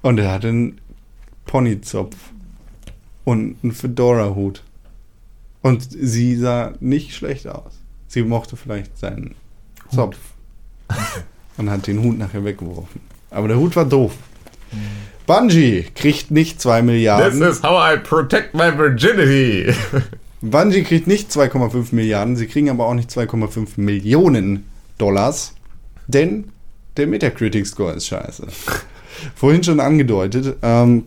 Und 0.01 0.19
er 0.19 0.31
hatte 0.31 0.49
einen 0.49 0.81
Ponyzopf 1.45 2.15
und 3.25 3.57
einen 3.63 3.71
Fedora-Hut. 3.71 4.63
Und 5.61 5.87
sie 5.89 6.35
sah 6.35 6.73
nicht 6.79 7.15
schlecht 7.15 7.47
aus. 7.47 7.73
Sie 8.07 8.23
mochte 8.23 8.55
vielleicht 8.57 8.97
seinen 8.97 9.35
Zopf. 9.93 10.17
Und 11.57 11.69
hat 11.69 11.87
den 11.87 12.01
Hut 12.03 12.17
nachher 12.17 12.43
weggeworfen. 12.43 13.01
Aber 13.31 13.47
der 13.47 13.57
Hut 13.57 13.75
war 13.75 13.85
doof. 13.85 14.13
Bungie 15.25 15.85
kriegt 15.95 16.31
nicht 16.31 16.59
2 16.61 16.79
This 16.79 16.85
Milliarden. 16.85 17.41
is 17.43 17.63
how 17.63 17.79
I 17.81 17.97
protect 17.97 18.53
my 18.53 18.77
virginity. 18.77 19.73
Bungie 20.41 20.83
kriegt 20.83 21.07
nicht 21.07 21.31
2,5 21.31 21.95
Milliarden, 21.95 22.35
sie 22.35 22.47
kriegen 22.47 22.69
aber 22.69 22.85
auch 22.85 22.93
nicht 22.93 23.09
2,5 23.09 23.69
Millionen 23.77 24.65
Dollars, 24.97 25.53
denn 26.07 26.49
der 26.97 27.07
Metacritic-Score 27.07 27.93
ist 27.93 28.07
scheiße. 28.07 28.47
Vorhin 29.35 29.63
schon 29.63 29.79
angedeutet, 29.79 30.57
ähm, 30.61 31.05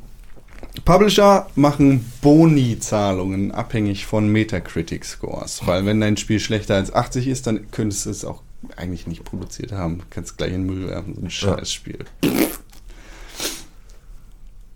Publisher 0.85 1.49
machen 1.55 2.05
Boni-Zahlungen 2.23 3.51
abhängig 3.51 4.07
von 4.07 4.29
Metacritic-Scores, 4.29 5.67
weil 5.67 5.87
wenn 5.87 6.01
dein 6.01 6.17
Spiel 6.17 6.41
schlechter 6.41 6.75
als 6.75 6.93
80 6.93 7.29
ist, 7.29 7.47
dann 7.47 7.71
könntest 7.71 8.07
du 8.07 8.11
es 8.11 8.25
auch 8.25 8.43
eigentlich 8.77 9.07
nicht 9.07 9.25
produziert 9.25 9.73
haben. 9.73 10.01
Kannst 10.11 10.37
gleich 10.39 10.53
in 10.53 10.67
den 10.67 10.75
Müll 10.75 10.89
werfen, 10.89 11.15
so 11.15 11.23
ein 11.23 11.31
Scheißspiel. 11.31 12.05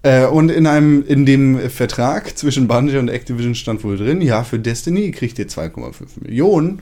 Äh, 0.03 0.27
und 0.27 0.51
in 0.51 0.67
einem, 0.67 1.05
in 1.05 1.27
dem 1.27 1.71
Vertrag 1.71 2.37
zwischen 2.39 2.69
Bungie 2.69 2.97
und 2.97 3.09
Activision 3.09 3.55
stand 3.55 3.85
wohl 3.85 3.99
drin, 3.99 4.23
ja, 4.23 4.45
für 4.45 4.59
Destiny 4.59 5.11
kriegt 5.11 5.39
ihr 5.39 5.49
2,5 5.49 6.23
Millionen, 6.23 6.81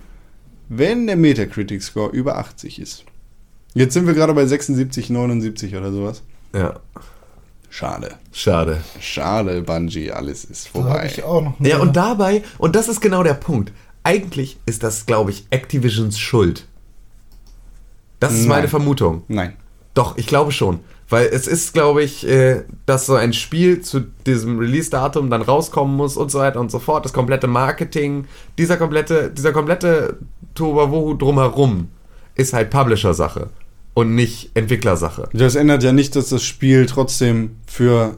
wenn 0.68 1.06
der 1.06 1.16
Metacritic-Score 1.16 2.10
über 2.10 2.38
80 2.38 2.78
ist. 2.78 3.04
Jetzt 3.74 3.94
sind 3.94 4.06
wir 4.06 4.14
gerade 4.14 4.34
bei 4.34 4.46
76, 4.46 5.10
79 5.10 5.74
oder 5.76 5.92
sowas. 5.92 6.22
ja. 6.54 6.80
Schade. 7.70 8.14
Schade. 8.32 8.82
Schade, 9.00 9.62
Bungie, 9.62 10.10
alles 10.10 10.44
ist 10.44 10.68
vorbei. 10.68 11.10
ich 11.12 11.22
auch 11.22 11.42
noch 11.42 11.54
Ja, 11.60 11.78
und 11.78 11.96
dabei, 11.96 12.42
und 12.58 12.74
das 12.74 12.88
ist 12.88 13.00
genau 13.00 13.22
der 13.22 13.34
Punkt. 13.34 13.72
Eigentlich 14.02 14.58
ist 14.66 14.82
das, 14.82 15.06
glaube 15.06 15.30
ich, 15.30 15.46
Activisions 15.50 16.18
Schuld. 16.18 16.66
Das 18.20 18.32
ist 18.32 18.40
Nein. 18.40 18.48
meine 18.48 18.68
Vermutung. 18.68 19.22
Nein. 19.28 19.56
Doch, 19.94 20.16
ich 20.16 20.26
glaube 20.26 20.52
schon. 20.52 20.80
Weil 21.10 21.26
es 21.26 21.46
ist, 21.46 21.72
glaube 21.72 22.02
ich, 22.02 22.26
äh, 22.26 22.64
dass 22.84 23.06
so 23.06 23.14
ein 23.14 23.32
Spiel 23.32 23.80
zu 23.80 24.00
diesem 24.26 24.58
Release-Datum 24.58 25.30
dann 25.30 25.42
rauskommen 25.42 25.96
muss 25.96 26.16
und 26.16 26.30
so 26.30 26.38
weiter 26.38 26.60
und 26.60 26.70
so 26.70 26.78
fort. 26.78 27.04
Das 27.04 27.12
komplette 27.12 27.46
Marketing, 27.46 28.26
dieser 28.58 28.76
komplette, 28.76 29.30
dieser 29.30 29.52
komplette 29.52 30.18
Tohuwabohu 30.54 31.14
drumherum 31.14 31.88
ist 32.34 32.52
halt 32.52 32.70
Publisher-Sache 32.70 33.48
und 33.98 34.14
nicht 34.14 34.50
Entwicklersache. 34.54 35.28
Das 35.32 35.56
ändert 35.56 35.82
ja 35.82 35.92
nicht, 35.92 36.14
dass 36.14 36.28
das 36.28 36.44
Spiel 36.44 36.86
trotzdem 36.86 37.56
für 37.66 38.16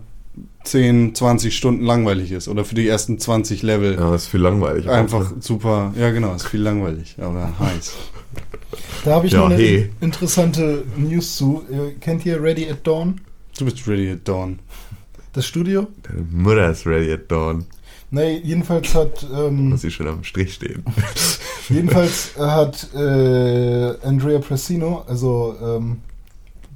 10, 0.64 1.14
20 1.14 1.56
Stunden 1.56 1.86
langweilig 1.86 2.32
ist. 2.32 2.48
Oder 2.48 2.66
für 2.66 2.74
die 2.74 2.86
ersten 2.86 3.18
20 3.18 3.62
Level. 3.62 3.94
Ja, 3.94 4.14
ist 4.14 4.26
viel 4.26 4.40
langweilig. 4.40 4.90
Einfach 4.90 5.32
super. 5.40 5.94
Ja, 5.98 6.10
genau, 6.10 6.34
ist 6.34 6.46
viel 6.46 6.60
langweilig, 6.60 7.16
aber 7.18 7.58
heiß. 7.58 7.94
Da 9.04 9.14
habe 9.14 9.26
ich 9.26 9.32
Ja, 9.32 9.38
noch 9.40 9.46
eine 9.46 9.56
hey. 9.56 9.90
interessante 10.02 10.84
News 10.96 11.36
zu. 11.36 11.64
Ihr 11.70 11.94
kennt 11.98 12.24
ihr 12.26 12.40
Ready 12.40 12.68
at 12.70 12.86
Dawn? 12.86 13.20
Du 13.58 13.64
bist 13.64 13.88
ready 13.88 14.10
at 14.10 14.28
dawn. 14.28 14.58
Das 15.32 15.46
Studio? 15.46 15.88
Deine 16.02 16.26
Mutter 16.30 16.70
ist 16.70 16.86
ready 16.86 17.10
at 17.12 17.30
dawn. 17.30 17.64
Nee, 18.10 18.38
jedenfalls 18.44 18.94
hat 18.94 19.26
ähm, 19.34 19.70
Muss 19.70 19.80
sie 19.80 19.90
schon 19.90 20.06
am 20.06 20.22
Strich 20.22 20.54
stehen. 20.54 20.84
jedenfalls 21.74 22.36
hat 22.38 22.88
äh, 22.94 23.94
Andrea 24.02 24.38
Pressino, 24.40 25.04
also 25.08 25.54
ähm, 25.62 25.98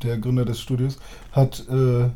der 0.03 0.19
Gründer 0.19 0.45
des 0.45 0.61
Studios, 0.61 0.99
hat 1.33 1.65
äh, 1.69 2.09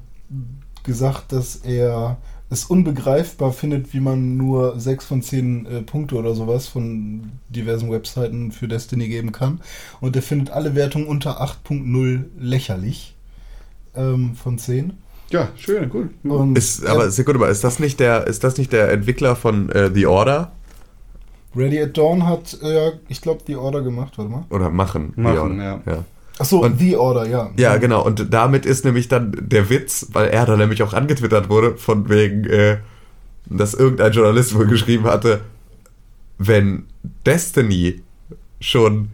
gesagt, 0.85 1.33
dass 1.33 1.57
er 1.57 2.17
es 2.51 2.65
unbegreifbar 2.65 3.53
findet, 3.53 3.93
wie 3.93 4.01
man 4.01 4.37
nur 4.39 4.81
6 4.81 5.05
von 5.05 5.23
10 5.23 5.67
äh, 5.67 5.83
Punkte 5.83 6.17
oder 6.17 6.35
sowas 6.35 6.67
von 6.67 7.33
diversen 7.51 7.91
Webseiten 7.91 8.53
für 8.53 8.69
Destiny 8.69 9.09
geben 9.09 9.33
kann. 9.33 9.61
Und 10.01 10.17
er 10.17 10.23
findet 10.23 10.51
alle 10.51 10.75
Wertungen 10.75 11.07
unter 11.09 11.43
8.0 11.43 12.25
lächerlich 12.39 13.15
ähm, 13.95 14.35
von 14.35 14.57
10. 14.59 14.95
Ja, 15.31 15.49
schön, 15.57 15.91
cool. 15.93 16.09
Und 16.25 16.57
Ist, 16.57 16.87
aber 16.87 17.05
er- 17.05 17.11
Sekunde 17.11 17.39
mal, 17.39 17.51
ist 17.51 17.65
das 17.65 17.79
nicht 17.81 18.01
der, 18.01 18.27
ist 18.27 18.45
das 18.45 18.57
nicht 18.57 18.73
der 18.73 18.91
Entwickler 18.93 19.37
von 19.37 19.69
äh, 19.71 19.91
The 19.93 20.07
Order? 20.07 20.53
Ready 21.57 21.81
at 21.81 21.97
Dawn 21.97 22.27
hat, 22.27 22.59
äh, 22.63 22.93
ich 23.09 23.21
glaube, 23.21 23.43
die 23.47 23.57
Order 23.57 23.81
gemacht, 23.83 24.19
warte 24.19 24.31
mal. 24.31 24.45
Oder 24.51 24.71
machen? 24.71 25.13
The 25.17 25.21
Machen, 25.23 25.59
ja. 25.61 25.81
ja. 25.87 26.05
Achso, 26.39 26.61
Und- 26.61 26.79
The 26.79 26.97
Order, 26.97 27.27
ja. 27.27 27.51
Ja, 27.57 27.77
genau. 27.79 28.05
Und 28.05 28.33
damit 28.33 28.65
ist 28.67 28.85
nämlich 28.85 29.09
dann 29.09 29.33
der 29.41 29.69
Witz, 29.71 30.09
weil 30.13 30.29
er 30.29 30.47
dann 30.47 30.59
nämlich 30.59 30.83
auch 30.83 30.93
angetwittert 30.95 31.49
wurde, 31.49 31.77
von 31.77 32.09
wegen, 32.09 32.45
äh, 32.45 32.79
dass 33.47 33.75
irgendein 33.75 34.13
Journalist 34.13 34.55
wohl 34.55 34.67
geschrieben 34.67 35.05
hatte, 35.05 35.41
wenn 36.39 36.85
Destiny 37.27 38.03
schon 38.61 39.09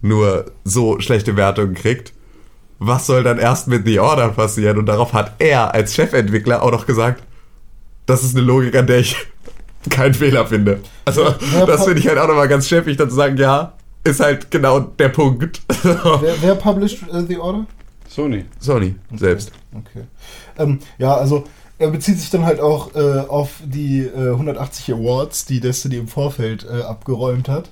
nur 0.00 0.46
so 0.64 1.00
schlechte 1.00 1.36
Wertungen 1.36 1.74
kriegt, 1.74 2.14
was 2.78 3.06
soll 3.06 3.22
dann 3.22 3.38
erst 3.38 3.68
mit 3.68 3.84
The 3.84 3.98
Order 4.00 4.30
passieren? 4.30 4.78
Und 4.78 4.86
darauf 4.86 5.12
hat 5.12 5.34
er 5.38 5.74
als 5.74 5.94
Chefentwickler 5.94 6.62
auch 6.62 6.70
noch 6.70 6.86
gesagt, 6.86 7.22
das 8.06 8.24
ist 8.24 8.34
eine 8.34 8.46
Logik, 8.46 8.74
an 8.74 8.86
der 8.86 9.00
ich 9.00 9.16
keinen 9.88 10.14
Fehler 10.14 10.46
finde. 10.46 10.80
Also, 11.04 11.22
Ja, 11.52 11.66
das 11.66 11.84
finde 11.84 12.00
ich 12.00 12.08
halt 12.08 12.18
auch 12.18 12.28
nochmal 12.28 12.48
ganz 12.48 12.68
chefig, 12.68 12.96
dann 12.96 13.08
zu 13.08 13.16
sagen, 13.16 13.36
ja, 13.36 13.72
ist 14.04 14.20
halt 14.20 14.50
genau 14.50 14.80
der 14.80 15.08
Punkt. 15.10 15.62
Wer, 15.82 16.34
wer 16.42 16.54
published 16.54 17.02
äh, 17.12 17.22
The 17.26 17.38
Order? 17.38 17.66
Sony. 18.08 18.44
Sony 18.58 18.96
selbst. 19.14 19.52
Okay. 19.72 20.04
Ähm, 20.58 20.80
ja, 20.98 21.14
also 21.14 21.44
er 21.78 21.90
bezieht 21.90 22.18
sich 22.18 22.28
dann 22.30 22.44
halt 22.44 22.60
auch 22.60 22.94
äh, 22.94 23.20
auf 23.20 23.52
die 23.64 24.00
äh, 24.00 24.32
180 24.32 24.92
Awards, 24.94 25.44
die 25.46 25.60
Destiny 25.60 25.96
im 25.96 26.08
Vorfeld 26.08 26.66
äh, 26.70 26.82
abgeräumt 26.82 27.48
hat. 27.48 27.70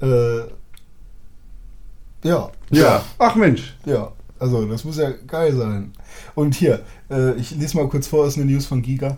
Äh, 0.00 0.42
ja, 2.24 2.50
Ja. 2.70 3.04
Ach 3.18 3.34
Mensch. 3.34 3.74
ja. 3.84 4.12
Also 4.38 4.64
das 4.66 4.84
muss 4.84 4.96
ja 4.96 5.10
geil 5.26 5.54
sein. 5.54 5.92
Und 6.34 6.56
hier, 6.56 6.80
äh, 7.10 7.34
ich 7.34 7.52
lese 7.52 7.76
mal 7.76 7.88
kurz 7.88 8.08
vor, 8.08 8.26
ist 8.26 8.36
eine 8.36 8.46
News 8.46 8.66
von 8.66 8.82
Giga. 8.82 9.16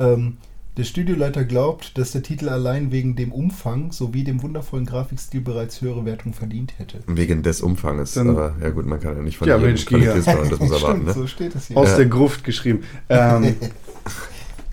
Ähm, 0.00 0.38
der 0.76 0.84
Studioleiter 0.84 1.44
glaubt, 1.44 1.96
dass 1.98 2.10
der 2.12 2.22
Titel 2.24 2.48
allein 2.48 2.90
wegen 2.90 3.14
dem 3.14 3.30
Umfang 3.30 3.92
sowie 3.92 4.24
dem 4.24 4.42
wundervollen 4.42 4.86
Grafikstil 4.86 5.40
bereits 5.40 5.80
höhere 5.80 6.04
Wertung 6.04 6.32
verdient 6.34 6.72
hätte. 6.78 6.98
Wegen 7.06 7.42
des 7.42 7.60
Umfanges. 7.60 8.14
Dann- 8.14 8.30
aber 8.30 8.54
ja 8.60 8.70
gut, 8.70 8.84
man 8.86 8.98
kann 9.00 9.16
ja 9.16 9.22
nicht 9.22 9.36
von 9.38 9.46
Ja, 9.46 9.54
jedem 9.56 9.68
Mensch, 9.68 9.86
Giga. 9.86 10.00
Qualitätsjournalismus 10.12 10.70
erwarten. 10.72 11.00
Stimmt, 11.02 11.06
Ne? 11.06 11.12
so 11.14 11.26
steht 11.28 11.54
es 11.54 11.66
hier. 11.68 11.76
Aus 11.76 11.90
Ja. 11.90 11.96
der 11.98 12.06
Gruft 12.06 12.42
geschrieben. 12.42 12.82
Ähm, 13.08 13.54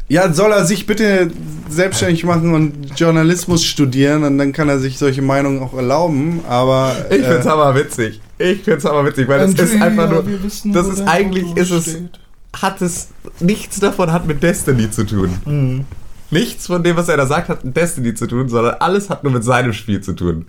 ja, 0.10 0.34
soll 0.34 0.52
er 0.52 0.66
sich 0.66 0.86
bitte 0.88 1.30
selbstständig 1.70 2.24
machen 2.26 2.54
und 2.54 3.00
Journalismus 3.00 3.64
studieren 3.64 4.24
und 4.24 4.38
dann 4.40 4.52
kann 4.52 4.68
er 4.70 4.80
sich 4.80 4.98
solche 4.98 5.22
Meinungen 5.22 5.62
auch 5.62 5.74
erlauben, 5.74 6.42
aber 6.50 6.96
Ich 7.12 7.24
find's 7.26 7.46
äh, 7.46 7.50
hammer 7.50 7.76
witzig. 7.76 8.20
Ich 8.38 8.64
find's 8.64 8.84
hammer 8.84 9.06
witzig, 9.06 9.28
weil 9.28 9.40
das 9.40 9.54
ist 9.72 9.80
einfach 9.82 10.10
nur. 10.10 10.26
wissen, 10.44 10.74
Das 10.74 10.88
ist 10.88 11.02
eigentlich, 11.02 11.56
ist 11.56 11.70
es, 11.72 11.92
steht. 11.92 12.20
Hat 12.60 12.82
es, 12.82 13.10
nichts 13.40 13.80
davon 13.80 14.12
hat 14.12 14.26
mit 14.26 14.44
Destiny 14.44 14.92
zu 14.92 15.06
tun. 15.06 15.38
Mhm. 15.46 15.86
Nichts 16.30 16.68
von 16.68 16.84
dem, 16.84 16.96
was 16.96 17.10
er 17.10 17.18
da 17.18 17.26
sagt, 17.26 17.50
hat 17.50 17.64
mit 17.64 17.76
Destiny 17.76 18.14
zu 18.14 18.28
tun, 18.28 18.50
sondern 18.50 18.76
alles 18.76 19.10
hat 19.10 19.24
nur 19.24 19.34
mit 19.34 19.44
seinem 19.44 19.74
Spiel 19.74 20.02
zu 20.02 20.14
tun. 20.14 20.46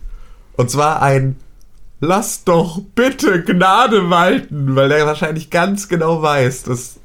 Und 0.56 0.70
zwar 0.70 1.02
ein 1.02 1.36
Lass 2.04 2.42
doch 2.42 2.80
bitte 2.96 3.44
Gnade 3.44 4.10
walten, 4.10 4.74
weil 4.74 4.88
der 4.88 5.06
wahrscheinlich 5.06 5.50
ganz 5.50 5.88
genau 5.88 6.20
weiß, 6.20 6.64
dass 6.64 6.96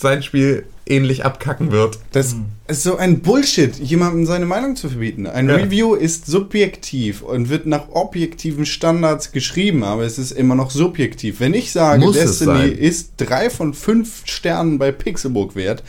sein 0.00 0.22
Spiel 0.22 0.64
ähnlich 0.86 1.24
abkacken 1.24 1.70
wird. 1.70 1.98
das 2.12 2.34
ist 2.66 2.82
so 2.82 2.96
ein 2.96 3.20
Bullshit, 3.20 3.76
jemandem 3.76 4.26
seine 4.26 4.46
Meinung 4.46 4.74
zu 4.74 4.88
verbieten. 4.88 5.26
Ein 5.26 5.48
Ja. 5.48 5.54
Review 5.56 5.94
ist 5.94 6.26
subjektiv 6.26 7.22
und 7.22 7.48
wird 7.48 7.66
nach 7.66 7.90
objektiven 7.90 8.66
Standards 8.66 9.30
geschrieben, 9.32 9.84
aber 9.84 10.02
es 10.02 10.18
ist 10.18 10.32
immer 10.32 10.54
noch 10.56 10.70
subjektiv. 10.70 11.38
Wenn 11.38 11.54
ich 11.54 11.70
sage, 11.72 12.04
Muss 12.04 12.16
es 12.16 12.38
Destiny 12.40 12.68
ist 12.70 13.12
drei 13.18 13.50
von 13.50 13.72
fünf 13.74 14.22
Sternen 14.24 14.78
bei 14.78 14.90
Pixelbook 14.90 15.54
wert, 15.54 15.84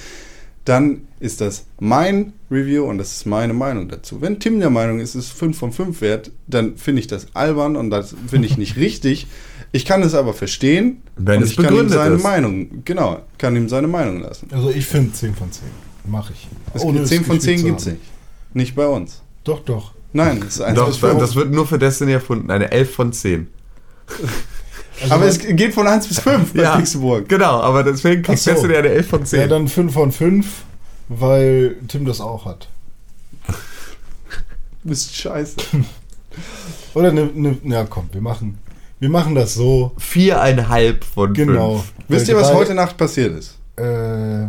dann 0.65 1.01
ist 1.19 1.41
das 1.41 1.65
mein 1.79 2.33
Review 2.51 2.83
und 2.83 2.99
das 2.99 3.13
ist 3.13 3.25
meine 3.25 3.53
Meinung 3.53 3.89
dazu. 3.89 4.21
Wenn 4.21 4.39
Tim 4.39 4.59
der 4.59 4.69
Meinung 4.69 4.99
ist, 4.99 5.15
es 5.15 5.25
ist 5.25 5.33
5 5.33 5.57
von 5.57 5.71
5 5.71 6.01
wert, 6.01 6.31
dann 6.47 6.77
finde 6.77 6.99
ich 6.99 7.07
das 7.07 7.27
albern 7.35 7.75
und 7.75 7.89
das 7.89 8.13
finde 8.27 8.47
ich 8.47 8.57
nicht 8.57 8.75
richtig. 8.77 9.25
Ich 9.73 9.85
kann 9.85 10.03
es 10.03 10.13
aber 10.13 10.33
verstehen 10.33 11.01
Wenn 11.15 11.37
und 11.37 11.43
es 11.43 11.51
ich 11.51 11.55
kann 11.55 11.65
ihm 11.65 11.69
begründet 11.69 11.93
seine 11.97 12.15
ist. 12.15 12.23
Meinung, 12.23 12.83
genau, 12.83 13.21
kann 13.37 13.55
ihm 13.55 13.69
seine 13.69 13.87
Meinung 13.87 14.19
lassen. 14.21 14.49
Also 14.51 14.69
ich 14.69 14.85
finde 14.85 15.13
10 15.13 15.33
von 15.35 15.51
10. 15.51 15.63
Mache 16.05 16.33
ich. 16.33 16.47
Es 16.73 16.81
Ohne 16.83 16.97
gibt 16.97 17.07
10 17.07 17.23
von 17.25 17.35
gespielt 17.37 17.57
10 17.57 17.59
zu 17.59 17.65
gibt 17.65 17.79
es 17.79 17.85
nicht. 17.87 18.01
Nicht 18.53 18.75
bei 18.75 18.87
uns. 18.87 19.21
Doch, 19.43 19.61
doch. 19.61 19.93
Nein, 20.13 20.41
es 20.45 20.55
ist 20.55 20.61
eins 20.61 20.77
Doch, 20.77 20.87
bis 20.87 20.97
fünf. 20.97 21.19
das 21.19 21.35
wird 21.35 21.51
nur 21.51 21.65
für 21.65 21.79
Destiny 21.79 22.11
erfunden. 22.11 22.51
Eine 22.51 22.71
11 22.71 22.93
von 22.95 23.13
10. 23.13 23.47
Also 25.01 25.15
aber 25.15 25.25
es 25.25 25.39
geht 25.39 25.73
von 25.73 25.87
1 25.87 26.07
bis 26.07 26.19
5 26.19 26.53
bei 26.53 26.61
Ja. 26.63 26.75
Pixelburg. 26.75 27.27
Genau, 27.27 27.59
aber 27.61 27.83
deswegen 27.83 28.21
kriegt 28.21 28.37
so. 28.37 28.51
Destiny 28.51 28.75
eine 28.75 28.89
11 28.89 29.07
von 29.07 29.25
10. 29.25 29.39
ja, 29.39 29.47
dann 29.47 29.67
5 29.67 29.91
von 29.91 30.11
5, 30.11 30.45
weil 31.07 31.75
Tim 31.87 32.05
das 32.05 32.21
auch 32.21 32.45
hat. 32.45 32.67
Du 34.83 34.89
bist 34.89 35.15
scheiße. 35.15 35.55
Oder 36.93 37.11
ne, 37.11 37.29
ne, 37.33 37.57
ja 37.63 37.83
komm, 37.85 38.09
wir 38.11 38.21
machen, 38.21 38.57
wir 39.01 39.09
machen 39.09 39.35
das 39.35 39.53
so. 39.55 39.91
Viereinhalb 39.97 41.03
von 41.03 41.33
Genau. 41.33 41.73
fünf. 41.79 41.93
Wisst 42.07 42.27
Weil 42.29 42.35
ihr, 42.35 42.41
was 42.41 42.53
heute 42.53 42.73
Nacht 42.73 42.95
passiert 42.97 43.37
ist? 43.37 43.57
Äh, 43.77 43.83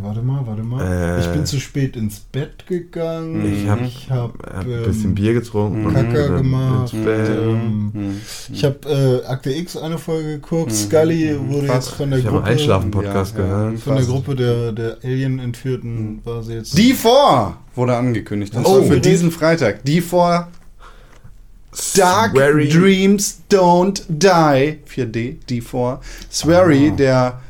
warte 0.02 0.20
mal, 0.20 0.44
warte 0.46 0.62
mal. 0.62 0.82
Äh. 0.84 1.20
ich 1.20 1.26
bin 1.28 1.46
zu 1.46 1.58
spät 1.60 1.96
ins 1.96 2.18
Bett 2.20 2.66
gegangen. 2.66 3.46
Ich 3.54 3.66
hab- 3.68 3.80
ich 3.80 4.10
hab, 4.10 4.34
Hab 4.46 4.66
ähm, 4.66 4.74
ein 4.74 4.82
bisschen 4.82 5.14
Bier 5.14 5.32
getrunken. 5.32 5.86
und 5.86 5.94
Kacker 5.94 6.28
gemacht. 6.36 6.92
ins 6.92 7.04
Bett. 7.04 7.28
Ähm, 7.30 7.90
Hm. 7.94 8.20
Ich 8.52 8.64
habe 8.64 9.22
äh, 9.24 9.26
Akte 9.26 9.50
X 9.52 9.76
eine 9.76 9.96
Folge 9.96 10.32
geguckt. 10.40 10.72
Scully 10.72 11.34
wurde 11.48 11.66
Fast. 11.68 11.88
jetzt 11.88 11.96
von 11.96 12.10
der 12.10 12.18
Ich 12.18 12.26
habe 12.26 12.36
einen 12.36 12.44
Gruppe, 12.44 12.50
Einschlafen-Podcast 12.52 13.38
Ja, 13.38 13.42
gehört. 13.44 13.78
von 13.78 13.96
der. 13.96 14.04
Gruppe 14.04 14.34
der, 14.34 14.72
der 14.72 14.96
Alien-Entführten 15.04 16.20
war 16.24 16.42
sie 16.42 16.54
jetzt. 16.54 16.76
D4 16.76 17.52
wurde 17.74 17.96
angekündigt. 17.96 18.54
Und 18.54 18.66
Oh. 18.66 18.78
zwar 18.80 18.82
für 18.88 19.00
diesen 19.00 19.30
Freitag. 19.30 19.84
D4 19.86 20.46
Dark 21.96 22.32
Swery. 22.32 22.68
Dreams 22.68 23.40
Don't 23.50 24.02
Die. 24.08 24.78
4D, 24.86 25.36
D4. 25.48 26.00
Swery, 26.30 26.90
Ah. 26.92 26.96
der 26.96 27.40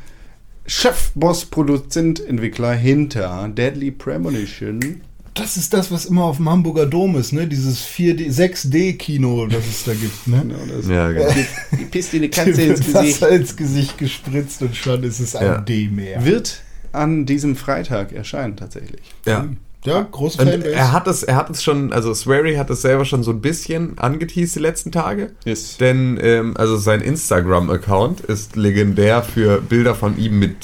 Chefboss, 0.67 1.45
Produzent, 1.45 2.25
Entwickler 2.25 2.73
hinter 2.73 3.49
Deadly 3.49 3.91
Premonition. 3.91 5.01
Das 5.35 5.57
ist 5.57 5.73
das, 5.73 5.91
was 5.91 6.05
immer 6.05 6.25
auf 6.25 6.37
dem 6.37 6.49
Hamburger 6.49 6.85
Dom 6.87 7.17
ist, 7.17 7.33
ne? 7.33 7.47
Dieses 7.49 7.81
4D, 7.83 8.31
6D-Kino, 8.31 9.47
das 9.47 9.67
es 9.67 9.85
da 9.85 9.95
gibt, 9.95 10.27
ne? 10.29 10.43
Genau, 10.43 10.59
das 10.77 10.87
Ja, 10.87 11.11
genau. 11.11 11.27
Die 11.73 11.85
pisst 11.87 12.13
dir 12.13 12.19
eine 12.19 12.29
Katze 12.29 12.63
ins 12.63 12.81
Gesicht. 12.81 12.95
Wasser 13.23 13.31
ins 13.31 13.57
Gesicht 13.57 13.99
gespritzt 13.99 14.61
und 14.63 14.77
schon 14.77 15.03
ist 15.05 15.21
es 15.21 15.35
ein 15.35 15.47
Ja. 15.47 15.59
D 15.59 15.89
mehr. 15.89 16.25
Wird 16.25 16.61
an 16.93 17.25
diesem 17.25 17.57
Freitag 17.57 18.13
erscheinen 18.13 18.57
tatsächlich. 18.57 19.01
ja. 19.27 19.49
Ja, 19.85 20.07
große 20.11 20.41
Und 20.41 20.49
Fanbase. 20.49 20.73
er 20.75 20.93
hat 20.93 21.07
es, 21.09 21.23
er 21.25 21.37
hat 21.37 21.51
es 21.51 21.63
schon, 21.63 21.93
also 21.93 22.15
Swery 22.15 22.55
hat 22.55 22.71
es 22.71 22.83
selber 22.83 23.05
schon 23.05 23.23
so 23.23 23.33
ein 23.33 23.41
bisschen 23.41 23.99
angeteased 23.99 24.55
die 24.57 24.61
letzten 24.61 24.93
Tage. 24.93 25.33
Yes. 25.45 25.77
Denn, 25.79 26.19
ähm, 26.23 26.57
also 26.57 26.77
sein 26.77 27.01
Instagram-Account 27.01 28.21
ist 28.21 28.55
legendär 28.57 29.23
für 29.23 29.61
Bilder 29.61 29.95
von 29.95 30.17
ihm 30.19 30.39
mit 30.39 30.57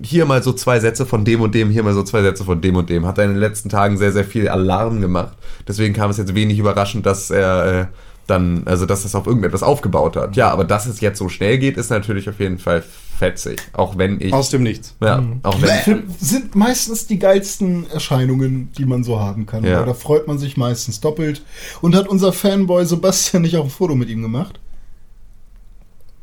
hier 0.00 0.26
mal 0.26 0.42
so 0.42 0.52
zwei 0.52 0.78
Sätze 0.78 1.06
von 1.06 1.24
dem 1.24 1.40
und 1.40 1.54
dem, 1.54 1.70
hier 1.70 1.82
mal 1.82 1.94
so 1.94 2.02
zwei 2.02 2.22
Sätze 2.22 2.44
von 2.44 2.60
dem 2.60 2.76
und 2.76 2.88
dem. 2.88 3.06
Hat 3.06 3.18
er 3.18 3.24
in 3.24 3.30
den 3.30 3.40
letzten 3.40 3.68
Tagen 3.68 3.96
sehr, 3.96 4.12
sehr 4.12 4.24
viel 4.24 4.48
Alarm 4.48 5.00
gemacht. 5.00 5.36
Deswegen 5.66 5.94
kam 5.94 6.10
es 6.10 6.18
jetzt 6.18 6.34
wenig 6.34 6.58
überraschend, 6.58 7.04
dass 7.04 7.30
er 7.30 7.80
äh, 7.80 7.86
dann, 8.28 8.62
also 8.66 8.86
dass 8.86 9.02
das 9.02 9.14
auf 9.16 9.26
irgendetwas 9.26 9.62
aufgebaut 9.64 10.14
hat. 10.14 10.36
Ja, 10.36 10.50
aber 10.50 10.64
dass 10.64 10.86
es 10.86 11.00
jetzt 11.00 11.18
so 11.18 11.28
schnell 11.28 11.58
geht, 11.58 11.76
ist 11.76 11.90
natürlich 11.90 12.28
auf 12.28 12.38
jeden 12.38 12.58
Fall 12.58 12.82
fetzig. 13.18 13.60
Auch 13.72 13.98
wenn 13.98 14.20
ich. 14.20 14.32
Aus 14.32 14.50
dem 14.50 14.62
Nichts. 14.62 14.94
ja, 15.02 15.24
auch 15.42 15.60
wenn 15.60 16.04
sind 16.20 16.54
meistens 16.54 17.06
die 17.06 17.18
geilsten 17.18 17.90
Erscheinungen, 17.90 18.70
die 18.78 18.84
man 18.84 19.02
so 19.02 19.18
haben 19.18 19.46
kann. 19.46 19.64
Ja. 19.64 19.84
Da 19.84 19.94
freut 19.94 20.28
man 20.28 20.38
sich 20.38 20.56
meistens 20.56 21.00
doppelt. 21.00 21.42
Und 21.80 21.96
hat 21.96 22.06
unser 22.06 22.32
Fanboy 22.32 22.84
Sebastian 22.84 23.42
nicht 23.42 23.56
auch 23.56 23.64
ein 23.64 23.70
Foto 23.70 23.94
mit 23.96 24.08
ihm 24.08 24.22
gemacht? 24.22 24.60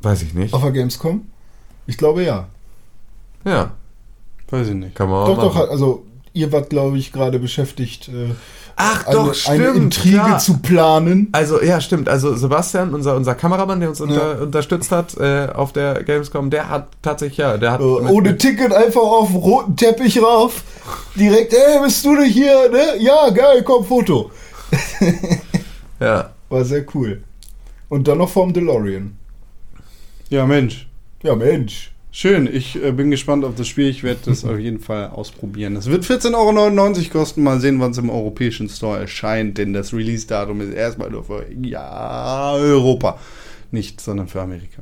Weiß 0.01 0.21
ich 0.21 0.33
nicht. 0.33 0.53
Auf 0.53 0.61
der 0.61 0.71
Gamescom? 0.71 1.25
Ich 1.87 1.97
glaube 1.97 2.23
ja. 2.23 2.47
Ja, 3.43 3.71
Weiß 4.49 4.67
ich 4.67 4.75
nicht. 4.75 4.95
kann 4.95 5.09
man 5.09 5.23
auch 5.23 5.27
Doch, 5.35 5.41
doch, 5.43 5.55
machen. 5.55 5.69
also 5.69 6.05
ihr 6.35 6.51
wart, 6.51 6.69
glaube 6.69 6.97
ich, 6.99 7.11
gerade 7.11 7.39
beschäftigt, 7.39 8.09
äh, 8.09 8.29
Ach 8.77 9.07
eine, 9.07 9.15
doch, 9.15 9.25
eine 9.27 9.35
stimmt. 9.35 9.77
Intrige 9.77 10.15
klar. 10.17 10.37
zu 10.37 10.57
planen. 10.57 11.29
Also, 11.31 11.61
ja, 11.63 11.79
stimmt. 11.79 12.09
Also, 12.09 12.35
Sebastian, 12.35 12.93
unser, 12.93 13.15
unser 13.15 13.33
Kameramann, 13.33 13.79
der 13.79 13.87
uns 13.87 14.01
unter, 14.01 14.41
unterstützt 14.41 14.91
hat 14.91 15.15
äh, 15.17 15.47
auf 15.53 15.71
der 15.71 16.03
Gamescom, 16.03 16.49
der 16.49 16.67
hat 16.69 16.89
tatsächlich, 17.01 17.37
ja, 17.37 17.57
der 17.57 17.71
hat. 17.71 17.79
Äh, 17.79 17.83
mit- 18.01 18.11
ohne 18.11 18.37
Ticket 18.37 18.73
einfach 18.73 18.99
auf 19.01 19.33
roten 19.33 19.77
Teppich 19.77 20.21
rauf. 20.21 20.61
Direkt, 21.15 21.53
ey, 21.53 21.79
bist 21.83 22.03
du 22.03 22.15
denn 22.17 22.25
hier? 22.29 22.69
Ne? 22.69 22.97
Ja, 22.99 23.29
geil, 23.29 23.63
komm, 23.63 23.85
Foto. 23.85 24.29
Ja. 25.99 26.31
War 26.49 26.65
sehr 26.65 26.85
cool. 26.93 27.23
Und 27.89 28.07
dann 28.07 28.17
noch 28.17 28.29
vorm 28.29 28.51
DeLorean. 28.53 29.17
Ja, 30.29 30.45
Mensch. 30.45 30.87
Ja, 31.23 31.35
Mensch. 31.35 31.91
Schön, 32.17 32.47
ich 32.47 32.81
äh, 32.81 32.93
bin 32.93 33.11
gespannt 33.11 33.43
auf 33.43 33.55
das 33.55 33.67
Spiel. 33.67 33.89
Ich 33.89 34.01
werde 34.01 34.21
das 34.27 34.45
auf 34.45 34.57
jeden 34.57 34.79
Fall 34.79 35.09
ausprobieren. 35.09 35.75
Es 35.75 35.87
wird 35.87 36.05
14,99 36.05 36.33
Euro 36.33 37.09
kosten. 37.11 37.43
Mal 37.43 37.59
sehen, 37.59 37.77
wann 37.81 37.91
es 37.91 37.97
im 37.97 38.09
europäischen 38.09 38.69
Store 38.69 38.97
erscheint, 38.97 39.57
denn 39.57 39.73
das 39.73 39.91
Release-Datum 39.91 40.61
ist 40.61 40.73
erstmal 40.73 41.11
nur 41.11 41.25
für 41.25 41.45
ja, 41.61 42.53
Europa. 42.53 43.19
Nicht, 43.71 43.99
sondern 43.99 44.29
für 44.29 44.41
Amerika. 44.41 44.81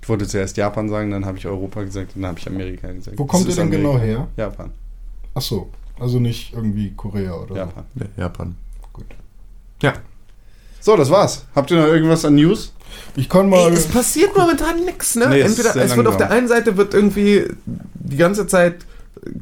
Ich 0.00 0.08
wollte 0.08 0.28
zuerst 0.28 0.56
Japan 0.56 0.88
sagen, 0.88 1.10
dann 1.10 1.26
habe 1.26 1.36
ich 1.36 1.48
Europa 1.48 1.82
gesagt 1.82 2.14
und 2.14 2.22
dann 2.22 2.28
habe 2.28 2.38
ich 2.38 2.46
Amerika 2.46 2.92
gesagt. 2.92 3.18
Wo 3.18 3.24
Das 3.24 3.32
kommt 3.32 3.44
ihr 3.46 3.48
ist 3.48 3.58
denn 3.58 3.70
genau 3.72 3.98
her? 3.98 4.28
Japan. 4.36 4.70
Ach 5.34 5.42
so, 5.42 5.68
also 5.98 6.20
nicht 6.20 6.52
irgendwie 6.54 6.92
Korea 6.92 7.34
oder 7.34 7.56
Japan. 7.56 7.84
Ja, 7.96 8.06
Japan. 8.16 8.54
Gut. 8.92 9.06
Ja. 9.82 9.94
So, 10.82 10.96
das 10.96 11.08
war's. 11.10 11.46
Habt 11.54 11.70
ihr 11.70 11.78
noch 11.78 11.86
irgendwas 11.86 12.24
an 12.26 12.34
News? 12.34 12.72
Ich 13.16 13.28
kann 13.28 13.48
mal. 13.48 13.68
Ey, 13.68 13.72
es 13.74 13.86
passiert 13.86 14.36
momentan 14.36 14.84
nichts, 14.84 15.14
ne? 15.16 15.28
Nee, 15.28 15.40
es 15.40 15.52
ist 15.52 15.58
Entweder 15.64 15.84
es 15.84 15.96
wird 15.96 16.06
auf 16.08 16.14
langsam. 16.14 16.28
der 16.28 16.30
einen 16.36 16.48
Seite 16.48 16.76
wird 16.76 16.92
irgendwie 16.92 17.46
die 17.94 18.16
ganze 18.16 18.46
Zeit 18.46 18.84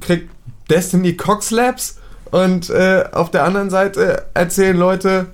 kriegt 0.01 0.31
Destiny 0.69 1.17
Cockslaps 1.17 1.97
und 2.31 2.69
äh, 2.71 3.05
auf 3.13 3.31
der 3.31 3.45
anderen 3.45 3.71
Seite 3.71 4.27
erzählen 4.35 4.77
Leute, 4.77 5.27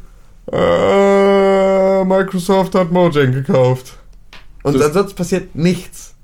äh, 0.52 2.04
Microsoft 2.04 2.74
hat 2.74 2.90
Mojang 2.92 3.32
gekauft. 3.32 3.94
Und 4.62 4.74
Das- 4.74 4.86
ansonsten 4.86 5.16
passiert 5.16 5.54
nichts. 5.56 6.14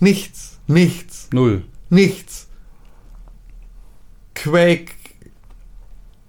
Nichts. 0.00 0.58
Nichts. 0.68 1.28
Null. 1.32 1.64
Nichts. 1.90 2.46
Quake 4.34 4.92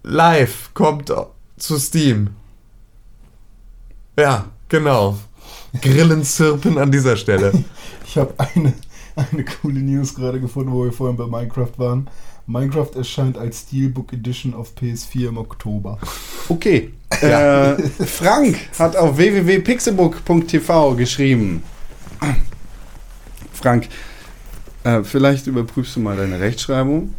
Live 0.03 0.72
kommt 0.74 1.14
zu 1.57 1.78
Steam. 1.78 2.32
Ja, 4.20 4.46
genau. 4.68 5.18
Grillenzirpen 5.82 6.78
an 6.78 6.91
dieser 6.91 7.16
Stelle. 7.16 7.52
Ich 8.06 8.18
habe 8.18 8.34
eine, 8.40 8.74
eine 9.16 9.46
coole 9.46 9.82
News 9.82 10.16
gerade 10.16 10.40
gefunden, 10.40 10.72
wo 10.72 10.84
wir 10.84 10.91
vorhin 10.91 11.16
bei 11.16 11.28
Minecraft 11.28 11.74
waren. 11.78 12.10
Minecraft 12.48 12.90
erscheint 12.96 13.38
als 13.38 13.60
Steelbook 13.60 14.12
Edition 14.14 14.56
auf 14.56 14.72
PS4 14.76 15.28
im 15.28 15.38
Oktober. 15.38 16.00
Okay. 16.50 16.91
Äh, 17.22 17.76
Frank 18.06 18.56
hat 18.78 18.96
auf 18.96 19.18
www.pixelbook.tv 19.18 20.96
geschrieben. 20.96 21.64
Frank, 23.52 23.90
äh, 24.84 25.04
vielleicht 25.04 25.48
überprüfst 25.48 25.96
du 25.96 26.00
mal 26.00 26.16
deine 26.16 26.40
Rechtschreibung. 26.40 27.14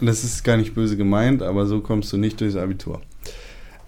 Das 0.00 0.24
ist 0.24 0.44
gar 0.44 0.56
nicht 0.56 0.74
böse 0.74 0.96
gemeint, 0.96 1.42
aber 1.42 1.66
so 1.66 1.80
kommst 1.80 2.12
du 2.12 2.16
nicht 2.16 2.40
durchs 2.40 2.56
Abitur. 2.56 3.02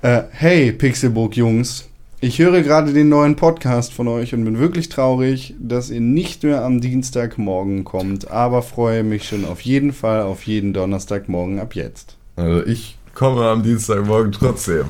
Äh, 0.03 0.23
hey, 0.31 0.73
Pixelbook-Jungs. 0.73 1.85
Ich 2.21 2.39
höre 2.39 2.63
gerade 2.63 2.95
den 2.95 3.11
neuen 3.11 3.37
Podcast 3.37 3.93
von 3.93 4.09
euch 4.09 4.33
und 4.33 4.47
bin 4.47 4.59
wirklich 4.59 4.89
traurig, 4.89 5.55
dass 5.59 5.91
ihr 5.91 6.01
nicht 6.01 6.43
mehr 6.43 6.65
am 6.65 6.81
Dienstagmorgen 6.81 7.85
kommt, 7.85 8.31
aber 8.31 8.63
freue 8.63 9.03
mich 9.03 9.29
schon 9.29 9.45
auf 9.45 9.61
jeden 9.61 9.93
Fall 9.93 10.23
auf 10.23 10.47
jeden 10.47 10.73
Donnerstagmorgen 10.73 11.61
ab 11.61 11.75
jetzt. 11.75 12.17
Also 12.37 12.65
ich 12.65 12.97
komme 13.15 13.45
am 13.45 13.63
Dienstagmorgen 13.63 14.33
trotzdem. 14.33 14.87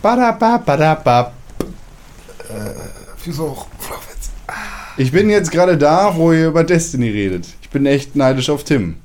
Badabab, 0.00 0.64
badabab. 0.64 1.34
Flachwitz. 3.78 4.30
Ich 4.96 5.12
bin 5.12 5.28
jetzt 5.28 5.50
gerade 5.50 5.76
da, 5.76 6.16
wo 6.16 6.32
ihr 6.32 6.48
über 6.48 6.64
Destiny 6.64 7.10
redet. 7.10 7.48
Ich 7.60 7.68
bin 7.68 7.84
echt 7.84 8.16
neidisch 8.16 8.48
auf 8.48 8.64
Tim. 8.64 8.96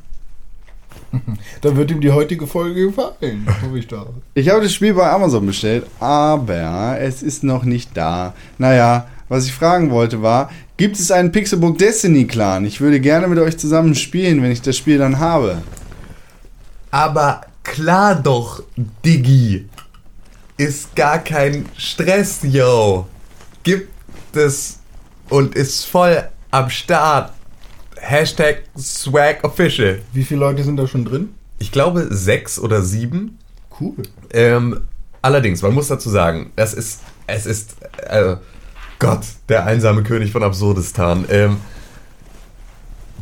Dann 1.62 1.76
wird 1.76 1.92
ihm 1.92 2.02
die 2.02 2.12
heutige 2.12 2.48
Folge 2.48 2.88
gefallen. 2.88 3.48
Hoffe 3.62 3.78
ich 3.78 3.88
da. 3.88 4.08
Ich 4.34 4.50
habe 4.50 4.62
das 4.62 4.74
Spiel 4.74 4.94
bei 4.94 5.10
Amazon 5.10 5.46
bestellt, 5.46 5.86
aber 6.00 6.98
es 7.00 7.24
ist 7.24 7.44
noch 7.44 7.64
nicht 7.64 7.96
da. 7.96 8.34
Naja, 8.58 9.08
was 9.30 9.46
ich 9.46 9.54
fragen 9.54 9.92
wollte 9.92 10.22
war, 10.22 10.50
gibt 10.78 10.98
es 10.98 11.12
einen 11.12 11.32
Pixelbook 11.32 11.78
Destiny 11.78 12.26
Clan? 12.26 12.66
Ich 12.66 12.80
würde 12.80 13.00
gerne 13.00 13.28
mit 13.28 13.40
euch 13.40 13.58
zusammen 13.58 13.96
spielen, 13.96 14.42
wenn 14.42 14.52
ich 14.52 14.62
das 14.62 14.78
Spiel 14.78 14.98
dann 14.98 15.20
habe. 15.20 15.62
Aber 16.92 17.42
klar 17.64 18.16
doch, 18.16 18.64
Diggi. 19.06 19.68
Ist 20.58 20.96
gar 20.96 21.20
kein 21.20 21.66
Stress, 21.78 22.40
yo. 22.42 23.06
Gibt 23.64 23.92
es 24.36 24.80
und 25.30 25.56
ist 25.56 25.86
voll 25.86 26.24
am 26.52 26.70
Start. 26.70 27.34
Hashtag 28.00 28.64
Swag 28.78 29.44
Official. 29.44 30.00
Wie 30.14 30.24
viele 30.24 30.42
Leute 30.42 30.64
sind 30.64 30.78
da 30.78 30.88
schon 30.88 31.06
drin? 31.06 31.30
Ich 31.60 31.72
glaube 31.72 32.08
sechs 32.10 32.60
oder 32.60 32.82
sieben. 32.82 33.38
Cool. 33.80 33.96
Ähm, 34.32 34.82
allerdings, 35.22 35.62
man 35.62 35.74
muss 35.74 35.88
dazu 35.88 36.10
sagen, 36.10 36.52
es 36.56 36.74
ist, 36.74 37.02
es 37.28 37.46
ist, 37.46 37.76
äh, 38.08 38.38
Gott, 39.00 39.22
der 39.50 39.66
einsame 39.66 40.04
König 40.04 40.32
von 40.32 40.44
Absurdistan. 40.44 41.26
Ähm, 41.30 41.58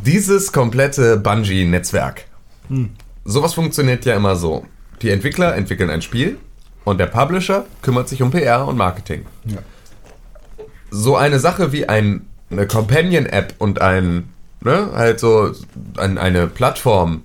dieses 0.05 0.51
komplette 0.51 1.17
Bungie-Netzwerk. 1.17 2.25
Sowas 3.23 3.53
funktioniert 3.53 4.05
ja 4.05 4.15
immer 4.15 4.35
so. 4.35 4.65
Die 5.01 5.09
Entwickler 5.09 5.55
entwickeln 5.55 5.89
ein 5.89 6.01
Spiel 6.01 6.37
und 6.83 6.99
der 6.99 7.07
Publisher 7.07 7.65
kümmert 7.81 8.07
sich 8.07 8.21
um 8.21 8.31
PR 8.31 8.67
und 8.67 8.77
Marketing. 8.77 9.25
Ja. 9.45 9.57
So 10.91 11.15
eine 11.15 11.39
Sache 11.39 11.71
wie 11.71 11.89
ein, 11.89 12.27
eine 12.49 12.67
Companion-App 12.67 13.55
und 13.57 13.81
ein, 13.81 14.29
ne, 14.65 14.89
halt 14.93 15.19
so 15.19 15.51
ein, 15.97 16.17
eine 16.17 16.47
Plattform 16.47 17.21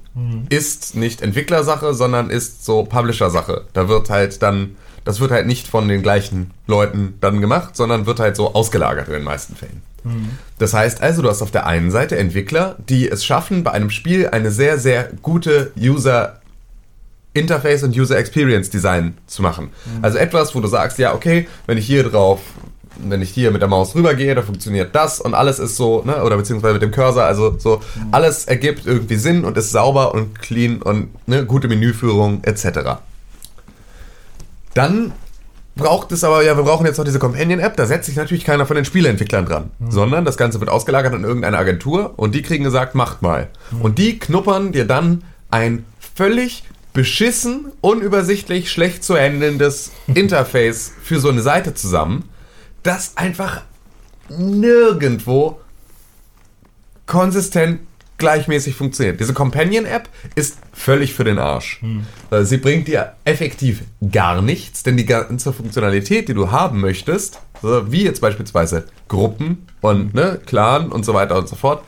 ist 0.50 0.94
nicht 0.96 1.22
Entwicklersache, 1.22 1.94
sondern 1.94 2.30
ist 2.30 2.64
so 2.64 2.84
Publisher-Sache. 2.84 3.64
Da 3.72 3.88
wird 3.88 4.10
halt 4.10 4.42
dann, 4.42 4.76
das 5.04 5.20
wird 5.20 5.30
halt 5.30 5.46
nicht 5.46 5.66
von 5.66 5.88
den 5.88 6.02
gleichen 6.02 6.50
Leuten 6.66 7.14
dann 7.20 7.40
gemacht, 7.40 7.74
sondern 7.76 8.06
wird 8.06 8.20
halt 8.20 8.36
so 8.36 8.54
ausgelagert 8.54 9.08
in 9.08 9.14
den 9.14 9.24
meisten 9.24 9.56
Fällen. 9.56 9.82
Das 10.58 10.74
heißt 10.74 11.02
also, 11.02 11.22
du 11.22 11.28
hast 11.28 11.42
auf 11.42 11.50
der 11.50 11.66
einen 11.66 11.90
Seite 11.90 12.16
Entwickler, 12.18 12.76
die 12.88 13.08
es 13.08 13.24
schaffen, 13.24 13.64
bei 13.64 13.70
einem 13.72 13.90
Spiel 13.90 14.28
eine 14.28 14.50
sehr, 14.50 14.78
sehr 14.78 15.08
gute 15.22 15.72
User 15.78 16.40
Interface 17.32 17.84
und 17.84 17.96
User 17.96 18.18
Experience 18.18 18.70
Design 18.70 19.16
zu 19.26 19.42
machen. 19.42 19.70
Also 20.02 20.18
etwas, 20.18 20.54
wo 20.54 20.60
du 20.60 20.68
sagst, 20.68 20.98
ja, 20.98 21.14
okay, 21.14 21.48
wenn 21.66 21.78
ich 21.78 21.86
hier 21.86 22.02
drauf, 22.02 22.40
wenn 22.96 23.22
ich 23.22 23.30
hier 23.30 23.50
mit 23.50 23.62
der 23.62 23.68
Maus 23.68 23.94
rübergehe, 23.94 24.34
da 24.34 24.42
funktioniert 24.42 24.94
das 24.94 25.20
und 25.20 25.34
alles 25.34 25.58
ist 25.58 25.76
so, 25.76 26.02
ne, 26.04 26.22
oder 26.22 26.36
beziehungsweise 26.36 26.74
mit 26.74 26.82
dem 26.82 26.90
Cursor, 26.90 27.24
also 27.24 27.56
so, 27.58 27.80
alles 28.10 28.44
ergibt 28.44 28.86
irgendwie 28.86 29.16
Sinn 29.16 29.44
und 29.44 29.56
ist 29.56 29.70
sauber 29.70 30.14
und 30.14 30.40
clean 30.40 30.82
und 30.82 31.08
ne, 31.26 31.44
gute 31.44 31.68
Menüführung 31.68 32.42
etc. 32.44 32.98
Dann 34.74 35.12
braucht 35.76 36.12
es 36.12 36.24
aber, 36.24 36.42
ja, 36.44 36.56
wir 36.56 36.64
brauchen 36.64 36.84
jetzt 36.86 36.98
noch 36.98 37.04
diese 37.04 37.18
Companion-App, 37.18 37.76
da 37.76 37.86
setzt 37.86 38.06
sich 38.06 38.16
natürlich 38.16 38.44
keiner 38.44 38.66
von 38.66 38.76
den 38.76 38.84
Spieleentwicklern 38.84 39.46
dran, 39.46 39.70
sondern 39.88 40.24
das 40.24 40.36
Ganze 40.36 40.60
wird 40.60 40.70
ausgelagert 40.70 41.14
an 41.14 41.24
irgendeine 41.24 41.58
Agentur 41.58 42.14
und 42.16 42.34
die 42.34 42.42
kriegen 42.42 42.64
gesagt, 42.64 42.94
macht 42.94 43.22
mal. 43.22 43.48
Und 43.80 43.98
die 43.98 44.18
knuppern 44.18 44.72
dir 44.72 44.86
dann 44.86 45.24
ein 45.50 45.84
völlig 46.14 46.64
beschissen, 46.92 47.72
unübersichtlich, 47.80 48.70
schlecht 48.70 49.04
zu 49.04 49.16
handelndes 49.16 49.92
Interface 50.14 50.92
für 51.02 51.20
so 51.20 51.28
eine 51.28 51.42
Seite 51.42 51.74
zusammen, 51.74 52.24
das 52.82 53.16
einfach 53.16 53.62
nirgendwo 54.28 55.60
konsistent 57.06 57.80
gleichmäßig 58.18 58.76
funktioniert. 58.76 59.18
Diese 59.18 59.34
Companion-App 59.34 60.08
ist 60.36 60.58
völlig 60.72 61.14
für 61.14 61.24
den 61.24 61.38
Arsch. 61.38 61.80
Äh, 62.30 62.44
Sie 62.44 62.58
bringt 62.58 62.86
dir 62.86 63.14
effektiv 63.24 63.82
gar 64.12 64.40
nichts, 64.42 64.84
denn 64.84 64.96
die 64.96 65.06
ganze 65.06 65.52
Funktionalität, 65.52 66.28
die 66.28 66.34
du 66.34 66.52
haben 66.52 66.80
möchtest, 66.80 67.40
wie 67.62 68.04
jetzt 68.04 68.20
beispielsweise 68.20 68.84
Gruppen 69.08 69.66
und 69.80 70.14
ne, 70.14 70.40
Clan 70.46 70.92
und 70.92 71.04
so 71.04 71.14
weiter 71.14 71.36
und 71.36 71.48
so 71.48 71.56
fort, 71.56 71.82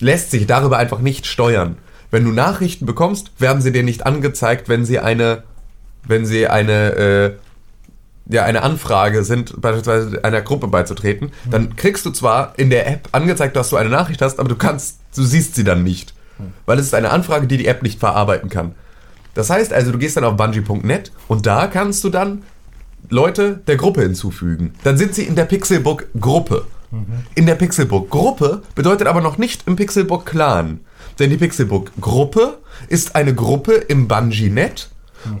lässt 0.00 0.30
sich 0.30 0.46
darüber 0.46 0.78
einfach 0.78 1.00
nicht 1.00 1.26
steuern. 1.26 1.76
Wenn 2.10 2.24
du 2.24 2.30
Nachrichten 2.30 2.86
bekommst, 2.86 3.32
werden 3.38 3.60
sie 3.60 3.72
dir 3.72 3.82
nicht 3.82 4.06
angezeigt, 4.06 4.68
wenn 4.68 4.84
sie 4.84 4.98
eine, 4.98 5.42
wenn 6.04 6.24
sie 6.24 6.46
eine, 6.46 6.92
äh, 6.94 7.32
ja, 8.28 8.44
eine 8.44 8.62
Anfrage 8.62 9.24
sind, 9.24 9.60
beispielsweise 9.60 10.24
einer 10.24 10.42
Gruppe 10.42 10.68
beizutreten, 10.68 11.30
dann 11.48 11.76
kriegst 11.76 12.04
du 12.04 12.10
zwar 12.10 12.54
in 12.56 12.70
der 12.70 12.88
App 12.88 13.08
angezeigt, 13.12 13.56
dass 13.56 13.70
du 13.70 13.76
eine 13.76 13.88
Nachricht 13.88 14.20
hast, 14.20 14.40
aber 14.40 14.48
du 14.48 14.56
kannst, 14.56 14.98
du 15.14 15.22
siehst 15.22 15.54
sie 15.54 15.64
dann 15.64 15.84
nicht. 15.84 16.14
Weil 16.66 16.78
es 16.78 16.86
ist 16.86 16.94
eine 16.94 17.10
Anfrage, 17.10 17.46
die 17.46 17.56
die 17.56 17.66
App 17.66 17.82
nicht 17.82 17.98
verarbeiten 17.98 18.50
kann. 18.50 18.74
Das 19.34 19.48
heißt 19.50 19.72
also, 19.72 19.92
du 19.92 19.98
gehst 19.98 20.16
dann 20.16 20.24
auf 20.24 20.36
bungee.net 20.36 21.12
und 21.28 21.46
da 21.46 21.66
kannst 21.66 22.04
du 22.04 22.10
dann 22.10 22.42
Leute 23.08 23.60
der 23.66 23.76
Gruppe 23.76 24.02
hinzufügen. 24.02 24.74
Dann 24.82 24.98
sind 24.98 25.14
sie 25.14 25.24
in 25.24 25.36
der 25.36 25.44
Pixelbook 25.44 26.06
Gruppe. 26.18 26.66
In 27.34 27.46
der 27.46 27.54
Pixelbook 27.54 28.10
Gruppe 28.10 28.62
bedeutet 28.74 29.06
aber 29.06 29.20
noch 29.20 29.38
nicht 29.38 29.66
im 29.66 29.76
Pixelbook 29.76 30.26
Clan. 30.26 30.80
Denn 31.18 31.30
die 31.30 31.36
Pixelbook 31.36 31.92
Gruppe 32.00 32.58
ist 32.88 33.16
eine 33.16 33.34
Gruppe 33.34 33.72
im 33.72 34.08
Bungie-Net 34.08 34.90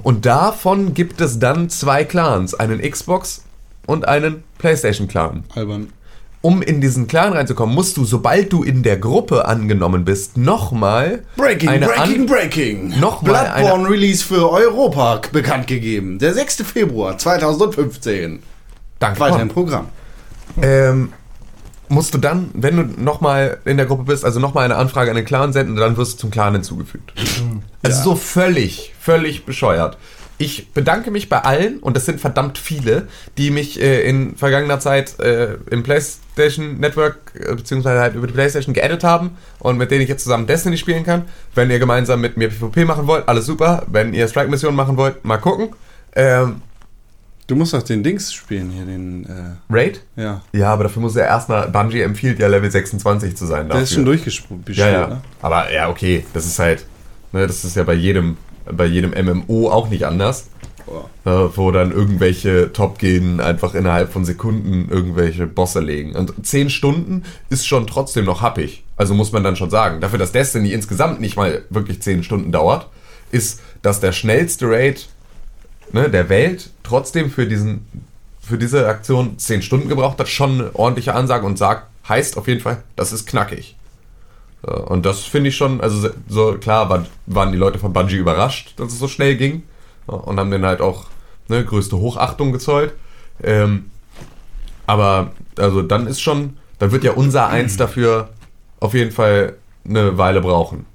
und 0.02 0.26
davon 0.26 0.94
gibt 0.94 1.20
es 1.20 1.38
dann 1.38 1.68
zwei 1.70 2.04
Clans, 2.04 2.54
einen 2.54 2.80
Xbox 2.80 3.42
und 3.86 4.06
einen 4.08 4.42
PlayStation 4.58 5.08
Clan. 5.08 5.44
Albern. 5.54 5.88
Um 6.42 6.62
in 6.62 6.80
diesen 6.80 7.08
Clan 7.08 7.32
reinzukommen, 7.32 7.74
musst 7.74 7.96
du, 7.96 8.04
sobald 8.04 8.52
du 8.52 8.62
in 8.62 8.82
der 8.84 8.98
Gruppe 8.98 9.46
angenommen 9.46 10.04
bist, 10.04 10.36
nochmal 10.36 11.24
Breaking, 11.36 11.68
eine 11.68 11.86
breaking, 11.86 12.20
an- 12.20 12.26
breaking. 12.26 13.00
Nochmal 13.00 13.46
eine- 13.46 13.66
Bloodborne 13.66 13.88
Release 13.90 14.24
für 14.24 14.48
Europa 14.50 15.22
bekannt 15.32 15.66
gegeben. 15.66 16.18
Der 16.20 16.34
6. 16.34 16.62
Februar 16.62 17.18
2015. 17.18 18.40
Danke. 19.00 19.18
Weiter 19.20 19.40
im 19.42 19.48
Programm. 19.48 19.88
ähm, 20.62 21.12
musst 21.88 22.14
du 22.14 22.18
dann, 22.18 22.50
wenn 22.54 22.76
du 22.76 23.02
nochmal 23.02 23.58
in 23.64 23.76
der 23.76 23.86
Gruppe 23.86 24.04
bist, 24.04 24.24
also 24.24 24.40
nochmal 24.40 24.64
eine 24.64 24.76
Anfrage 24.76 25.10
an 25.10 25.16
den 25.16 25.24
Clan 25.24 25.52
senden 25.52 25.74
und 25.74 25.80
dann 25.80 25.96
wirst 25.96 26.14
du 26.14 26.18
zum 26.18 26.30
Clan 26.30 26.54
hinzugefügt. 26.54 27.12
Also 27.82 28.02
so 28.02 28.16
völlig, 28.16 28.94
völlig 29.00 29.44
bescheuert. 29.44 29.96
Ich 30.38 30.72
bedanke 30.72 31.10
mich 31.10 31.30
bei 31.30 31.38
allen, 31.38 31.78
und 31.78 31.96
das 31.96 32.04
sind 32.04 32.20
verdammt 32.20 32.58
viele, 32.58 33.08
die 33.38 33.50
mich 33.50 33.80
äh, 33.80 34.02
in 34.02 34.36
vergangener 34.36 34.78
Zeit 34.80 35.18
äh, 35.18 35.54
im 35.70 35.82
PlayStation 35.82 36.78
Network, 36.78 37.32
äh, 37.34 37.54
beziehungsweise 37.54 38.00
halt 38.00 38.14
über 38.14 38.26
die 38.26 38.34
PlayStation 38.34 38.74
geaddet 38.74 39.02
haben 39.02 39.38
und 39.60 39.78
mit 39.78 39.90
denen 39.90 40.02
ich 40.02 40.10
jetzt 40.10 40.24
zusammen 40.24 40.46
Destiny 40.46 40.76
spielen 40.76 41.04
kann. 41.04 41.24
Wenn 41.54 41.70
ihr 41.70 41.78
gemeinsam 41.78 42.20
mit 42.20 42.36
mir 42.36 42.50
PvP 42.50 42.84
machen 42.84 43.06
wollt, 43.06 43.26
alles 43.28 43.46
super. 43.46 43.84
Wenn 43.86 44.12
ihr 44.12 44.28
Strike-Missionen 44.28 44.76
machen 44.76 44.98
wollt, 44.98 45.24
mal 45.24 45.38
gucken. 45.38 45.70
Ähm, 46.14 46.60
Du 47.46 47.54
musst 47.54 47.72
doch 47.74 47.82
den 47.82 48.02
Dings 48.02 48.32
spielen 48.32 48.70
hier, 48.70 48.84
den, 48.84 49.24
äh, 49.26 49.72
Raid? 49.72 50.02
ja. 50.16 50.42
Ja, 50.52 50.72
aber 50.72 50.84
dafür 50.84 51.02
muss 51.02 51.14
er 51.14 51.26
erstmal, 51.26 51.68
Bungie 51.68 52.00
empfiehlt 52.00 52.38
ja 52.40 52.48
Level 52.48 52.70
26 52.70 53.36
zu 53.36 53.46
sein. 53.46 53.68
Der 53.68 53.76
ist 53.78 53.90
dafür. 53.90 53.94
schon 53.94 54.04
durchgespielt, 54.04 54.68
Ja, 54.76 54.88
ja. 54.90 55.06
ne? 55.06 55.20
Aber 55.42 55.72
ja, 55.72 55.88
okay, 55.88 56.24
das 56.34 56.44
ist 56.46 56.58
halt, 56.58 56.84
ne, 57.32 57.46
das 57.46 57.64
ist 57.64 57.76
ja 57.76 57.84
bei 57.84 57.94
jedem, 57.94 58.36
bei 58.70 58.86
jedem 58.86 59.12
MMO 59.12 59.70
auch 59.70 59.88
nicht 59.88 60.04
anders. 60.04 60.48
Äh, 61.24 61.30
wo 61.56 61.72
dann 61.72 61.90
irgendwelche 61.90 62.72
Top-Genen 62.72 63.40
einfach 63.40 63.74
innerhalb 63.74 64.12
von 64.12 64.24
Sekunden 64.24 64.88
irgendwelche 64.88 65.48
Bosse 65.48 65.80
legen. 65.80 66.14
Und 66.14 66.46
10 66.46 66.70
Stunden 66.70 67.24
ist 67.50 67.66
schon 67.66 67.88
trotzdem 67.88 68.24
noch 68.24 68.40
happig. 68.40 68.84
Also 68.96 69.12
muss 69.12 69.32
man 69.32 69.42
dann 69.42 69.56
schon 69.56 69.68
sagen. 69.68 70.00
Dafür, 70.00 70.20
dass 70.20 70.30
Destiny 70.30 70.70
insgesamt 70.70 71.20
nicht 71.20 71.34
mal 71.36 71.64
wirklich 71.70 72.00
10 72.02 72.22
Stunden 72.22 72.52
dauert, 72.52 72.88
ist, 73.32 73.60
dass 73.82 73.98
der 73.98 74.12
schnellste 74.12 74.70
Raid 74.70 75.08
ne, 75.92 76.10
der 76.10 76.28
Welt 76.28 76.70
trotzdem 76.82 77.30
für 77.30 77.46
diesen 77.46 77.86
für 78.40 78.58
diese 78.58 78.86
Aktion 78.86 79.38
10 79.38 79.62
Stunden 79.62 79.88
gebraucht 79.88 80.20
hat, 80.20 80.28
schon 80.28 80.60
eine 80.60 80.74
ordentliche 80.74 81.14
Ansage 81.14 81.44
und 81.44 81.58
sagt, 81.58 81.88
heißt 82.08 82.38
auf 82.38 82.46
jeden 82.46 82.60
Fall, 82.60 82.84
das 82.94 83.12
ist 83.12 83.26
knackig. 83.26 83.76
Und 84.62 85.04
das 85.04 85.24
finde 85.24 85.50
ich 85.50 85.56
schon, 85.56 85.80
also 85.80 86.08
so 86.28 86.54
klar 86.54 86.88
war, 86.88 87.06
waren 87.26 87.52
die 87.52 87.58
Leute 87.58 87.78
von 87.78 87.92
Bungie 87.92 88.16
überrascht, 88.16 88.74
dass 88.76 88.92
es 88.92 88.98
so 88.98 89.08
schnell 89.08 89.36
ging 89.36 89.64
und 90.06 90.38
haben 90.38 90.50
denen 90.50 90.64
halt 90.64 90.80
auch 90.80 91.06
ne, 91.48 91.64
größte 91.64 91.96
Hochachtung 91.96 92.52
gezollt. 92.52 92.92
Ähm, 93.42 93.90
aber 94.86 95.32
also 95.58 95.82
dann 95.82 96.06
ist 96.06 96.20
schon, 96.20 96.56
dann 96.78 96.92
wird 96.92 97.04
ja 97.04 97.12
unser 97.12 97.48
Eins 97.48 97.76
dafür 97.78 98.30
auf 98.78 98.94
jeden 98.94 99.12
Fall 99.12 99.56
eine 99.84 100.18
Weile 100.18 100.40
brauchen. 100.40 100.86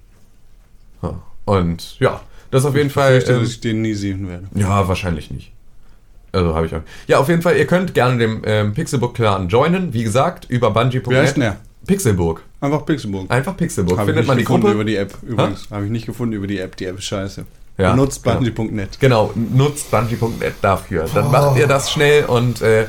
Und 1.45 1.99
ja, 1.99 2.22
das 2.52 2.65
auf 2.65 2.76
jeden 2.76 2.88
Ich 2.88 2.94
Fall. 2.94 3.14
fürchte, 3.14 3.34
ähm, 3.34 3.40
dass 3.41 3.49
ich 3.49 3.61
den 3.61 3.82
nie 3.82 3.94
sehen 3.94 4.30
werde. 4.30 4.44
ja, 4.56 4.88
wahrscheinlich 4.88 5.32
nicht. 5.32 5.52
Also 6.34 6.56
habe 6.56 6.65
ich 6.65 6.76
auch. 6.76 6.82
Ja, 7.07 7.19
auf 7.19 7.28
jeden 7.28 7.41
Fall, 7.41 7.57
ihr 7.57 7.68
könnt 7.68 7.94
gerne 7.94 8.18
dem 8.18 8.41
ähm, 8.45 8.73
Pixelbook 8.73 9.15
Clan 9.15 9.49
joinen. 9.49 9.94
Wie 9.94 10.03
gesagt, 10.03 10.45
über 10.49 10.72
Bungie.net. 10.72 11.10
Wie 11.10 11.15
heißt 11.18 11.36
denn 11.36 11.41
der? 11.41 11.57
Pixelburg. 11.88 12.44
Einfach 12.61 12.86
Pixelburg. 12.86 13.30
Einfach 13.32 13.57
Pixelburg. 13.57 13.98
Ich 13.98 14.06
Findet 14.06 14.15
nicht 14.18 14.28
man 14.28 14.38
die 14.38 14.44
gefunden 14.44 14.61
Gruppe. 14.68 14.76
über 14.76 14.86
die 14.86 14.95
App 14.95 15.14
übrigens. 15.23 15.68
Habe 15.72 15.86
ich 15.86 15.91
nicht 15.91 16.06
gefunden 16.06 16.34
über 16.34 16.48
die 16.48 16.60
App. 16.60 16.76
Die 16.78 16.86
App 16.86 16.98
ist 16.99 17.06
scheiße. 17.06 17.44
Ja, 17.78 17.91
Benutzt 17.91 18.23
genau. 18.23 18.36
Bungie.net. 18.36 18.99
Genau, 18.99 19.34
nutzt 19.36 19.90
Bungie.net 19.91 20.53
dafür. 20.61 21.06
Dann 21.14 21.32
macht 21.32 21.57
ihr 21.57 21.68
das 21.68 21.91
schnell 21.91 22.26
und 22.26 22.61
äh, 22.61 22.86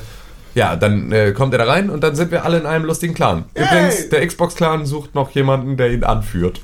ja, 0.55 0.77
dann 0.77 1.11
äh, 1.11 1.33
kommt 1.33 1.55
ihr 1.55 1.59
da 1.59 1.65
rein 1.65 1.89
und 1.89 2.05
dann 2.05 2.15
sind 2.15 2.31
wir 2.31 2.45
alle 2.45 2.59
in 2.59 2.67
einem 2.67 2.85
lustigen 2.85 3.15
Clan. 3.15 3.45
Übrigens, 3.55 4.11
der 4.11 4.27
Xbox-Clan 4.27 4.85
sucht 4.85 5.15
noch 5.15 5.31
jemanden, 5.31 5.77
der 5.79 5.91
ihn 5.91 6.05
anführt. 6.05 6.61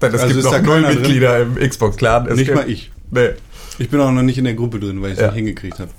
Denn 0.00 0.14
es 0.14 0.20
Also 0.20 0.26
gibt 0.28 0.38
ist 0.38 0.44
noch 0.44 0.52
da 0.52 0.58
null 0.62 0.74
keiner 0.76 0.88
drin? 0.88 0.98
Mitglieder 1.02 1.42
im 1.42 1.54
Xbox-Clan. 1.56 2.24
Nicht 2.26 2.36
gibt- 2.46 2.54
mal 2.54 2.68
ich. 2.70 2.90
Nee. 3.10 3.30
Ich 3.78 3.88
bin 3.90 4.00
auch 4.00 4.10
noch 4.10 4.22
nicht 4.22 4.38
in 4.38 4.44
der 4.44 4.54
Gruppe 4.54 4.78
drin, 4.80 5.00
weil 5.02 5.10
ich 5.12 5.16
es 5.16 5.20
Ja. 5.20 5.26
nicht 5.28 5.36
hingekriegt 5.36 5.78
habe. 5.78 5.90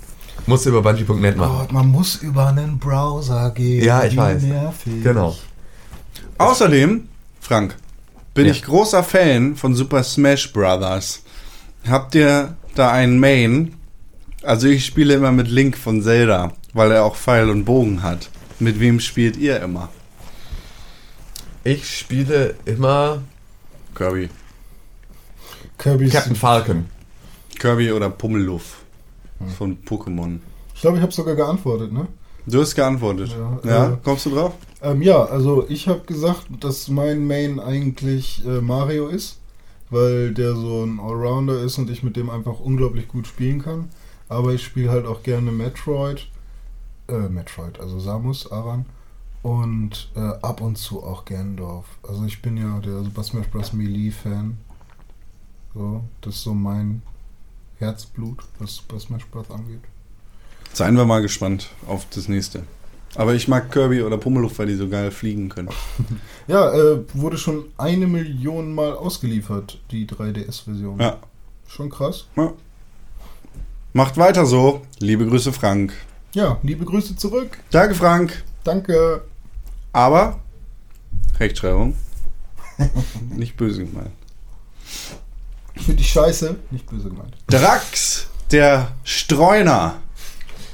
Musst 0.46 0.64
du 0.64 0.70
über 0.70 0.82
Bungie.net 0.82 1.36
machen. 1.36 1.66
Oh, 1.68 1.72
man 1.72 1.86
muss 1.88 2.16
über 2.16 2.48
einen 2.48 2.78
Browser 2.78 3.50
gehen. 3.50 3.84
Ja, 3.84 4.04
ich 4.04 4.14
Wie 4.14 4.16
weiß. 4.18 4.42
Nervig. 4.42 5.02
Genau. 5.02 5.36
Außerdem, 6.38 7.08
Frank, 7.40 7.76
bin 8.34 8.46
Ja. 8.46 8.52
ich 8.52 8.62
großer 8.62 9.02
Fan 9.04 9.56
von 9.56 9.74
Super 9.74 10.02
Smash 10.02 10.52
Brothers. 10.52 11.22
Habt 11.88 12.14
ihr 12.14 12.56
da 12.74 12.90
einen 12.90 13.18
Main? 13.20 13.74
Also 14.42 14.66
ich 14.68 14.86
spiele 14.86 15.14
immer 15.14 15.32
mit 15.32 15.48
Link 15.48 15.76
von 15.76 16.02
Zelda, 16.02 16.52
weil 16.72 16.90
er 16.92 17.04
auch 17.04 17.16
Pfeil 17.16 17.50
und 17.50 17.64
Bogen 17.64 18.02
hat. 18.02 18.30
Mit 18.58 18.80
wem 18.80 19.00
spielt 19.00 19.36
ihr 19.36 19.60
immer? 19.60 19.88
Ich 21.64 21.98
spiele 21.98 22.54
immer 22.64 23.20
Kirby. 24.00 24.30
Kirby's. 25.76 26.12
Captain 26.12 26.34
Falcon. 26.34 26.86
Kirby 27.58 27.92
oder 27.92 28.08
Pummeluff 28.08 28.82
von 29.58 29.76
Pokémon. 29.84 30.38
Ich 30.74 30.80
glaube, 30.80 30.96
ich 30.96 31.02
habe 31.02 31.12
sogar 31.12 31.34
geantwortet, 31.34 31.92
ne? 31.92 32.08
Du 32.46 32.62
hast 32.62 32.74
geantwortet. 32.74 33.28
Ja, 33.28 33.60
Ja, 33.62 33.92
äh, 33.92 33.96
kommst 34.02 34.24
du 34.24 34.30
drauf? 34.30 34.54
Ähm, 34.80 35.02
ja, 35.02 35.22
also 35.24 35.66
ich 35.68 35.86
habe 35.86 36.00
gesagt, 36.06 36.46
dass 36.60 36.88
mein 36.88 37.26
Main 37.26 37.60
eigentlich 37.60 38.42
äh, 38.46 38.62
Mario 38.62 39.08
ist, 39.08 39.38
weil 39.90 40.32
der 40.32 40.54
so 40.54 40.82
ein 40.82 40.98
Allrounder 40.98 41.60
ist 41.60 41.76
und 41.76 41.90
ich 41.90 42.02
mit 42.02 42.16
dem 42.16 42.30
einfach 42.30 42.58
unglaublich 42.58 43.06
gut 43.06 43.26
spielen 43.26 43.60
kann. 43.60 43.90
Aber 44.30 44.54
ich 44.54 44.64
spiele 44.64 44.90
halt 44.90 45.04
auch 45.04 45.22
gerne 45.22 45.52
Metroid, 45.52 46.26
äh, 47.08 47.28
Metroid, 47.28 47.78
also 47.78 48.00
Samus 48.00 48.50
Aran 48.50 48.86
und 49.42 50.10
äh, 50.14 50.20
ab 50.20 50.60
und 50.60 50.76
zu 50.76 51.02
auch 51.02 51.24
Gandalf. 51.24 51.86
Also 52.06 52.24
ich 52.24 52.42
bin 52.42 52.56
ja 52.56 52.78
der 52.80 53.02
Super 53.02 53.22
Smash 53.22 53.48
Bros. 53.48 53.72
Melee 53.72 54.10
Fan. 54.10 54.58
So, 55.74 56.02
das 56.20 56.34
ist 56.36 56.42
so 56.42 56.52
mein 56.54 57.02
Herzblut, 57.78 58.38
was 58.58 58.76
Super 58.76 59.00
Smash 59.00 59.26
Bros. 59.26 59.50
angeht. 59.50 59.80
Seien 60.72 60.96
wir 60.96 61.04
mal 61.04 61.22
gespannt 61.22 61.70
auf 61.86 62.06
das 62.10 62.28
nächste. 62.28 62.62
Aber 63.16 63.34
ich 63.34 63.48
mag 63.48 63.72
Kirby 63.72 64.02
oder 64.02 64.18
Pummeluff, 64.18 64.58
weil 64.58 64.68
die 64.68 64.76
so 64.76 64.88
geil 64.88 65.10
fliegen 65.10 65.48
können. 65.48 65.70
Ja, 66.46 66.72
äh, 66.72 67.04
wurde 67.14 67.38
schon 67.38 67.66
eine 67.78 68.08
Million 68.08 68.74
Mal 68.74 68.92
ausgeliefert, 68.94 69.78
die 69.92 70.04
3DS-Version. 70.06 70.98
Ja. 70.98 71.18
Schon 71.68 71.90
krass. 71.90 72.26
ja. 72.36 72.52
Macht 73.92 74.16
weiter 74.16 74.46
so. 74.46 74.82
Liebe 74.98 75.26
Grüße, 75.26 75.52
Frank. 75.52 75.92
Ja, 76.32 76.58
liebe 76.62 76.84
Grüße 76.84 77.14
zurück. 77.16 77.58
Danke, 77.70 77.94
Frank. 77.94 78.42
Danke. 78.64 79.22
Aber 79.92 80.40
Rechtschreibung. 81.38 81.96
Nicht 83.30 83.56
böse 83.56 83.84
gemeint. 83.84 84.12
Ich 85.74 85.82
finde 85.84 86.02
dich 86.02 86.10
scheiße. 86.10 86.56
Nicht 86.70 86.86
böse 86.88 87.08
gemeint. 87.08 87.36
Drax, 87.48 88.28
der 88.50 88.92
Streuner. 89.04 90.00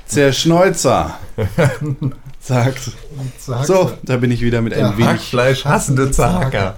Zerschneuzer 0.06 1.18
sagt. 2.40 2.92
Sag- 3.40 3.66
So, 3.66 3.92
da 4.04 4.16
bin 4.18 4.30
ich 4.30 4.40
wieder 4.40 4.62
mit 4.62 4.72
ein 4.72 4.78
Ja. 4.80 4.96
wenig 4.96 5.08
Hackfleisch 5.08 5.64
hassende 5.64 6.10
Zaker. 6.12 6.76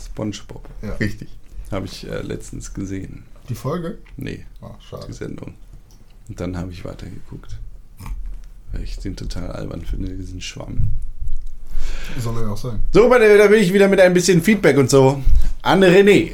Spongebob. 0.00 0.68
Ja. 0.82 0.92
Richtig. 0.94 1.28
Habe 1.72 1.86
ich 1.86 2.06
äh, 2.08 2.20
letztens 2.22 2.72
gesehen. 2.72 3.24
Die 3.48 3.56
Folge? 3.56 3.98
Nee, 4.16 4.46
die 4.62 4.84
schade. 4.88 5.12
Sendung. 5.12 5.54
Und 6.28 6.40
dann 6.40 6.56
habe 6.56 6.70
ich 6.70 6.84
weitergeguckt. 6.84 7.58
Weil 8.72 8.82
ich 8.84 8.96
den 8.98 9.16
total 9.16 9.50
albern 9.50 9.84
finde, 9.84 10.10
diesen 10.16 10.40
Schwamm. 10.40 10.90
Soll 12.18 12.42
er 12.42 12.52
auch 12.52 12.56
sein. 12.56 12.80
So, 12.92 13.08
meine, 13.08 13.36
da 13.36 13.46
bin 13.46 13.60
ich 13.60 13.72
wieder 13.72 13.88
mit 13.88 14.00
ein 14.00 14.14
bisschen 14.14 14.42
Feedback 14.42 14.76
und 14.78 14.90
so. 14.90 15.22
An 15.62 15.82
René. 15.82 16.32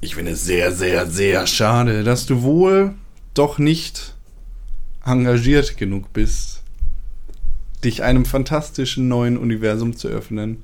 Ich 0.00 0.14
finde 0.14 0.32
es 0.32 0.44
sehr, 0.44 0.72
sehr, 0.72 1.06
sehr 1.06 1.46
schade, 1.46 2.04
dass 2.04 2.26
du 2.26 2.42
wohl 2.42 2.94
doch 3.34 3.58
nicht 3.58 4.14
engagiert 5.04 5.76
genug 5.76 6.12
bist, 6.12 6.62
dich 7.84 8.02
einem 8.02 8.24
fantastischen 8.24 9.08
neuen 9.08 9.36
Universum 9.36 9.96
zu 9.96 10.08
öffnen, 10.08 10.62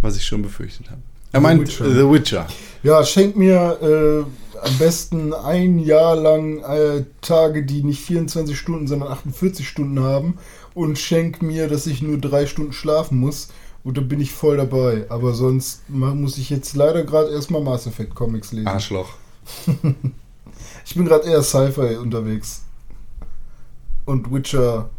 was 0.00 0.16
ich 0.16 0.26
schon 0.26 0.42
befürchtet 0.42 0.90
habe. 0.90 1.02
Er 1.32 1.40
The 1.40 1.42
meint 1.42 1.60
Witcher. 1.62 1.90
The 1.90 2.10
Witcher. 2.10 2.46
Ja, 2.82 3.04
schenk 3.04 3.36
mir 3.36 3.78
äh, 3.82 4.66
am 4.66 4.78
besten 4.78 5.32
ein 5.32 5.78
Jahr 5.78 6.16
lang 6.16 6.58
äh, 6.62 7.04
Tage, 7.20 7.64
die 7.64 7.82
nicht 7.82 8.02
24 8.02 8.58
Stunden, 8.58 8.88
sondern 8.88 9.10
48 9.12 9.68
Stunden 9.68 10.00
haben 10.00 10.38
und 10.80 10.98
schenk 10.98 11.42
mir, 11.42 11.68
dass 11.68 11.86
ich 11.86 12.02
nur 12.02 12.18
drei 12.18 12.46
Stunden 12.46 12.72
schlafen 12.72 13.18
muss 13.18 13.48
und 13.84 13.96
dann 13.96 14.08
bin 14.08 14.20
ich 14.20 14.32
voll 14.32 14.56
dabei. 14.56 15.06
Aber 15.08 15.34
sonst 15.34 15.88
muss 15.88 16.38
ich 16.38 16.50
jetzt 16.50 16.74
leider 16.76 17.04
gerade 17.04 17.30
erstmal 17.32 17.62
Mass 17.62 17.86
Effect 17.86 18.14
Comics 18.14 18.52
lesen. 18.52 18.68
Arschloch. 18.68 19.10
Ich 20.84 20.94
bin 20.96 21.04
gerade 21.04 21.28
eher 21.28 21.42
Sci-Fi 21.42 21.96
unterwegs. 21.96 22.62
Und 24.06 24.32
Witcher, 24.32 24.90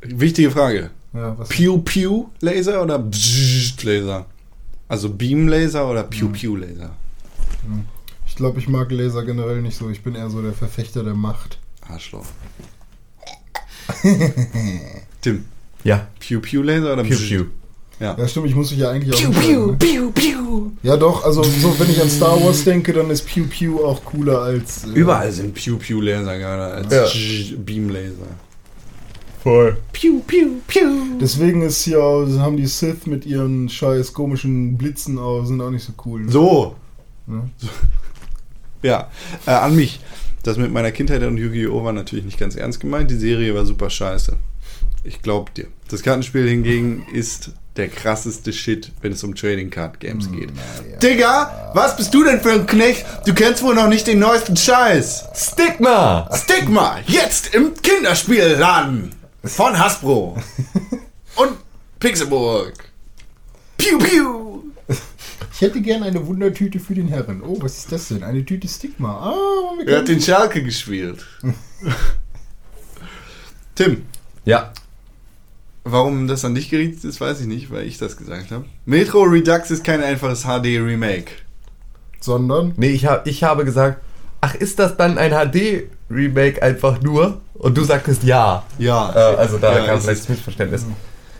Wichtige 0.00 0.50
Frage. 0.50 0.90
ja, 1.14 1.38
was? 1.38 1.48
Pew 1.48 1.78
Pew 1.78 2.24
Laser 2.40 2.82
oder 2.82 2.98
Bzzzt 2.98 3.84
Laser? 3.84 4.26
Also 4.88 5.08
Beam 5.10 5.46
Laser 5.46 5.88
oder 5.88 6.02
Pew 6.02 6.28
Pew 6.28 6.56
Laser? 6.56 6.90
Ich 8.26 8.34
glaube, 8.34 8.58
ich 8.58 8.68
mag 8.68 8.90
Laser 8.90 9.24
generell 9.24 9.62
nicht 9.62 9.76
so. 9.76 9.88
Ich 9.88 10.02
bin 10.02 10.14
eher 10.16 10.30
so 10.30 10.42
der 10.42 10.52
Verfechter 10.52 11.04
der 11.04 11.14
Macht. 11.14 11.58
Arschloch. 11.88 12.26
Tim, 15.26 15.44
Ja, 15.84 16.06
Pew 16.20 16.40
Pew 16.40 16.62
Laser 16.62 16.92
oder 16.92 17.02
Pew? 17.04 17.16
Pew. 17.16 17.44
Ja. 17.98 18.14
Ja, 18.18 18.28
stimmt, 18.28 18.46
ich 18.48 18.54
muss 18.54 18.70
mich 18.70 18.80
ja 18.80 18.90
eigentlich 18.90 19.14
auch. 19.14 19.30
Pew, 19.32 19.72
pew, 19.78 20.10
pew. 20.12 20.70
Ja, 20.82 20.96
doch, 20.96 21.24
also 21.24 21.42
so, 21.42 21.74
wenn 21.78 21.88
ich 21.90 22.00
an 22.00 22.10
Star 22.10 22.38
Wars 22.44 22.62
denke, 22.64 22.92
dann 22.92 23.08
ist 23.10 23.22
Pew 23.26 23.44
Pew 23.48 23.82
auch 23.84 24.04
cooler 24.04 24.42
als. 24.42 24.84
äh, 24.84 24.88
Überall 24.90 25.32
sind 25.32 25.54
Pew 25.54 25.76
Pew 25.78 26.00
Laser 26.02 26.38
geiler 26.38 26.72
als 26.74 26.92
Ja. 26.92 27.56
Beam 27.58 27.88
Laser. 27.88 28.28
Voll. 29.42 29.76
Pew 29.92 30.20
Pew 30.26 30.46
Pew. 30.66 31.18
Deswegen 31.20 31.62
ist 31.62 31.84
hier 31.84 32.02
auch, 32.02 32.26
haben 32.38 32.56
die 32.56 32.66
Sith 32.66 33.06
mit 33.06 33.24
ihren 33.24 33.68
scheiß 33.68 34.12
komischen 34.12 34.76
Blitzen 34.76 35.18
auch, 35.18 35.44
sind 35.44 35.60
auch 35.62 35.70
nicht 35.70 35.84
so 35.84 35.92
cool. 36.04 36.22
Ne? 36.22 36.30
So. 36.32 36.74
Ja. 37.28 37.42
So. 37.58 37.68
Ja, 38.82 39.10
äh, 39.46 39.50
an 39.52 39.74
mich. 39.74 39.98
Das 40.44 40.58
mit 40.58 40.70
meiner 40.70 40.92
Kindheit 40.92 41.22
und 41.24 41.38
Yu-Gi-Oh! 41.38 41.82
war 41.82 41.92
natürlich 41.92 42.24
nicht 42.24 42.38
ganz 42.38 42.54
ernst 42.54 42.78
gemeint. 42.78 43.10
Die 43.10 43.16
Serie 43.16 43.52
war 43.54 43.64
super 43.66 43.90
scheiße. 43.90 44.36
Ich 45.06 45.22
glaub 45.22 45.54
dir. 45.54 45.68
Das 45.88 46.02
Kartenspiel 46.02 46.48
hingegen 46.48 47.06
ist 47.12 47.52
der 47.76 47.88
krasseste 47.88 48.52
Shit, 48.52 48.90
wenn 49.02 49.12
es 49.12 49.22
um 49.22 49.34
Trading 49.34 49.70
Card 49.70 50.00
Games 50.00 50.30
geht. 50.32 50.50
Digga, 51.02 51.70
was 51.74 51.96
bist 51.96 52.12
du 52.12 52.24
denn 52.24 52.40
für 52.40 52.52
ein 52.52 52.66
Knecht? 52.66 53.04
Du 53.24 53.34
kennst 53.34 53.62
wohl 53.62 53.74
noch 53.74 53.88
nicht 53.88 54.06
den 54.06 54.18
neuesten 54.18 54.56
Scheiß. 54.56 55.26
Stigma! 55.34 56.28
Stigma, 56.34 56.98
jetzt 57.06 57.54
im 57.54 57.72
Kinderspielladen 57.74 59.14
von 59.44 59.78
Hasbro 59.78 60.36
und 61.36 61.52
Pixelburg. 62.00 62.72
Piu, 63.76 63.98
piu. 63.98 64.62
Ich 65.52 65.60
hätte 65.60 65.80
gern 65.80 66.02
eine 66.02 66.26
Wundertüte 66.26 66.80
für 66.80 66.94
den 66.94 67.08
Herren. 67.08 67.42
Oh, 67.42 67.56
was 67.60 67.78
ist 67.78 67.92
das 67.92 68.08
denn? 68.08 68.22
Eine 68.24 68.44
Tüte 68.44 68.66
Stigma. 68.68 69.30
Ah, 69.30 69.78
wir 69.78 69.86
Er 69.88 69.98
hat 70.00 70.08
den 70.08 70.20
Schalke 70.20 70.62
gespielt. 70.62 71.24
Tim, 73.74 74.06
Ja, 74.44 74.72
warum 75.86 76.26
das 76.26 76.44
an 76.44 76.54
dich 76.54 76.68
gerichtet 76.68 77.04
ist, 77.04 77.20
weiß 77.20 77.40
ich 77.40 77.46
nicht, 77.46 77.70
weil 77.70 77.86
ich 77.86 77.98
das 77.98 78.16
gesagt 78.16 78.50
habe. 78.50 78.64
Metro 78.84 79.22
Redux 79.22 79.70
ist 79.70 79.84
kein 79.84 80.02
einfaches 80.02 80.42
HD-Remake. 80.42 81.32
Sondern. 82.20 82.74
nee, 82.76 82.90
ich, 82.90 83.06
hab, 83.06 83.26
ich 83.26 83.44
habe 83.44 83.64
gesagt, 83.64 84.00
ach, 84.40 84.54
ist 84.54 84.78
das 84.78 84.96
dann 84.96 85.16
ein 85.16 85.30
HD-Remake 85.30 86.62
einfach 86.62 87.00
nur? 87.00 87.40
Und 87.54 87.76
du 87.78 87.84
sagtest 87.84 88.24
ja. 88.24 88.64
Ja, 88.78 89.12
Äh, 89.14 89.36
also 89.36 89.58
da 89.58 89.78
ja, 89.78 89.86
kam 89.86 89.98
es 89.98 90.04
vielleicht 90.04 90.28
Missverständnis. 90.28 90.86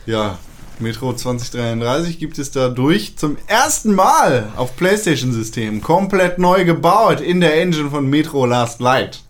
Ja, 0.05 0.39
Metro 0.79 1.13
2033 1.13 2.19
gibt 2.19 2.37
es 2.37 2.51
dadurch 2.51 3.17
zum 3.17 3.37
ersten 3.47 3.95
Mal 3.95 4.51
auf 4.55 4.77
PlayStation-Systemen 4.77 5.81
komplett 5.81 6.39
neu 6.39 6.65
gebaut 6.65 7.19
in 7.19 7.41
der 7.41 7.59
Engine 7.59 7.89
von 7.89 8.09
Metro 8.09 8.45
Last 8.45 8.79
Light. 8.79 9.21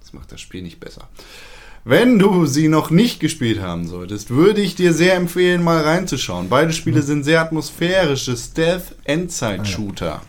Das 0.00 0.12
macht 0.12 0.32
das 0.32 0.40
Spiel 0.40 0.62
nicht 0.62 0.80
besser. 0.80 1.08
Wenn 1.90 2.18
du 2.18 2.44
sie 2.44 2.68
noch 2.68 2.90
nicht 2.90 3.18
gespielt 3.18 3.62
haben 3.62 3.88
solltest, 3.88 4.28
würde 4.28 4.60
ich 4.60 4.74
dir 4.74 4.92
sehr 4.92 5.14
empfehlen, 5.14 5.64
mal 5.64 5.80
reinzuschauen. 5.80 6.50
Beide 6.50 6.74
Spiele 6.74 7.00
sind 7.00 7.24
sehr 7.24 7.40
atmosphärische 7.40 8.36
Stealth-Endzeit-Shooter. 8.36 10.20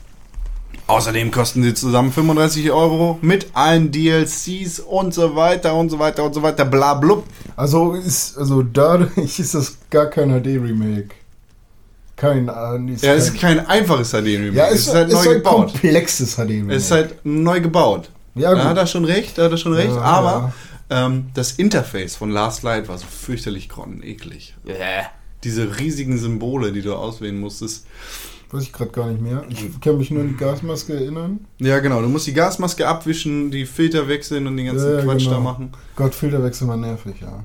Außerdem 0.88 1.32
kosten 1.32 1.62
sie 1.62 1.74
zusammen 1.74 2.14
35 2.14 2.72
Euro 2.72 3.20
mit 3.22 3.48
allen 3.56 3.92
DLCs 3.92 4.80
und 4.80 5.14
so 5.14 5.36
weiter 5.36 5.76
und 5.76 5.90
so 5.90 6.00
weiter 6.00 6.24
und 6.24 6.34
so 6.34 6.42
weiter. 6.44 6.64
Bla 6.64 6.94
blub. 6.94 7.26
Also 7.58 7.92
ist, 7.92 8.38
also 8.38 8.64
dadurch 8.64 9.38
ist 9.38 9.54
das 9.54 9.78
gar 9.90 10.06
kein 10.06 10.30
HD-Remake. 10.30 11.10
Kein, 12.16 12.48
äh, 12.48 12.94
ist 12.94 13.04
Ja, 13.04 13.10
kein, 13.10 13.18
es 13.20 13.28
ist 13.28 13.38
kein 13.40 13.68
einfaches 13.68 14.12
HD-Remake. 14.12 14.56
ja, 14.56 14.68
es 14.70 14.88
ist 14.88 14.94
halt 14.94 15.12
neu 15.12 15.20
ein 15.20 15.34
gebaut. 15.34 15.74
komplexes 15.74 16.36
HD-Remake. 16.38 16.74
Es 16.76 16.86
ist 16.86 16.92
halt 16.92 17.16
neu 17.26 17.60
gebaut. 17.60 18.10
Ja, 18.36 18.52
da 18.52 18.56
gut. 18.56 18.64
hat 18.64 18.78
er 18.78 18.88
schon 18.88 19.04
recht, 19.04 19.38
da 19.38 19.44
hat 19.44 19.52
er 19.52 19.58
schon 19.58 19.74
recht. 19.74 19.90
Ja, 19.94 20.00
aber 20.02 20.54
ähm, 20.90 21.28
das 21.34 21.52
Interface 21.54 22.16
von 22.16 22.30
Last 22.32 22.64
Light 22.64 22.88
war 22.88 22.98
so 22.98 23.06
fürchterlich 23.06 23.70
grotteneklig. 23.70 24.56
Diese 25.44 25.80
riesigen 25.80 26.18
Symbole, 26.18 26.72
die 26.72 26.82
du 26.82 26.94
auswählen 26.96 27.40
musstest. 27.40 27.86
Weiß 28.52 28.64
ich 28.64 28.74
gerade 28.74 28.90
gar 28.92 29.08
nicht 29.08 29.22
mehr. 29.22 29.46
Ich 29.50 29.80
kann 29.80 29.98
mich 30.00 30.10
nur 30.10 30.24
an 30.24 30.30
die 30.30 30.36
Gasmaske 30.36 30.94
erinnern. 30.96 31.46
Ja, 31.60 31.80
genau. 31.80 32.02
Du 32.02 32.10
musst 32.10 32.26
die 32.26 32.34
Gasmaske 32.34 32.88
abwischen, 32.88 33.52
die 33.52 33.66
Filter 33.68 34.08
wechseln 34.08 34.48
und 34.48 34.58
den 34.58 34.66
ganzen 34.66 34.92
Ja, 34.98 35.02
Quatsch 35.04 35.26
genau. 35.26 35.34
da 35.36 35.40
machen. 35.40 35.72
Gott, 35.96 36.16
Filterwechsel 36.16 36.68
war 36.68 36.76
nervig, 36.78 37.16
ja. 37.22 37.44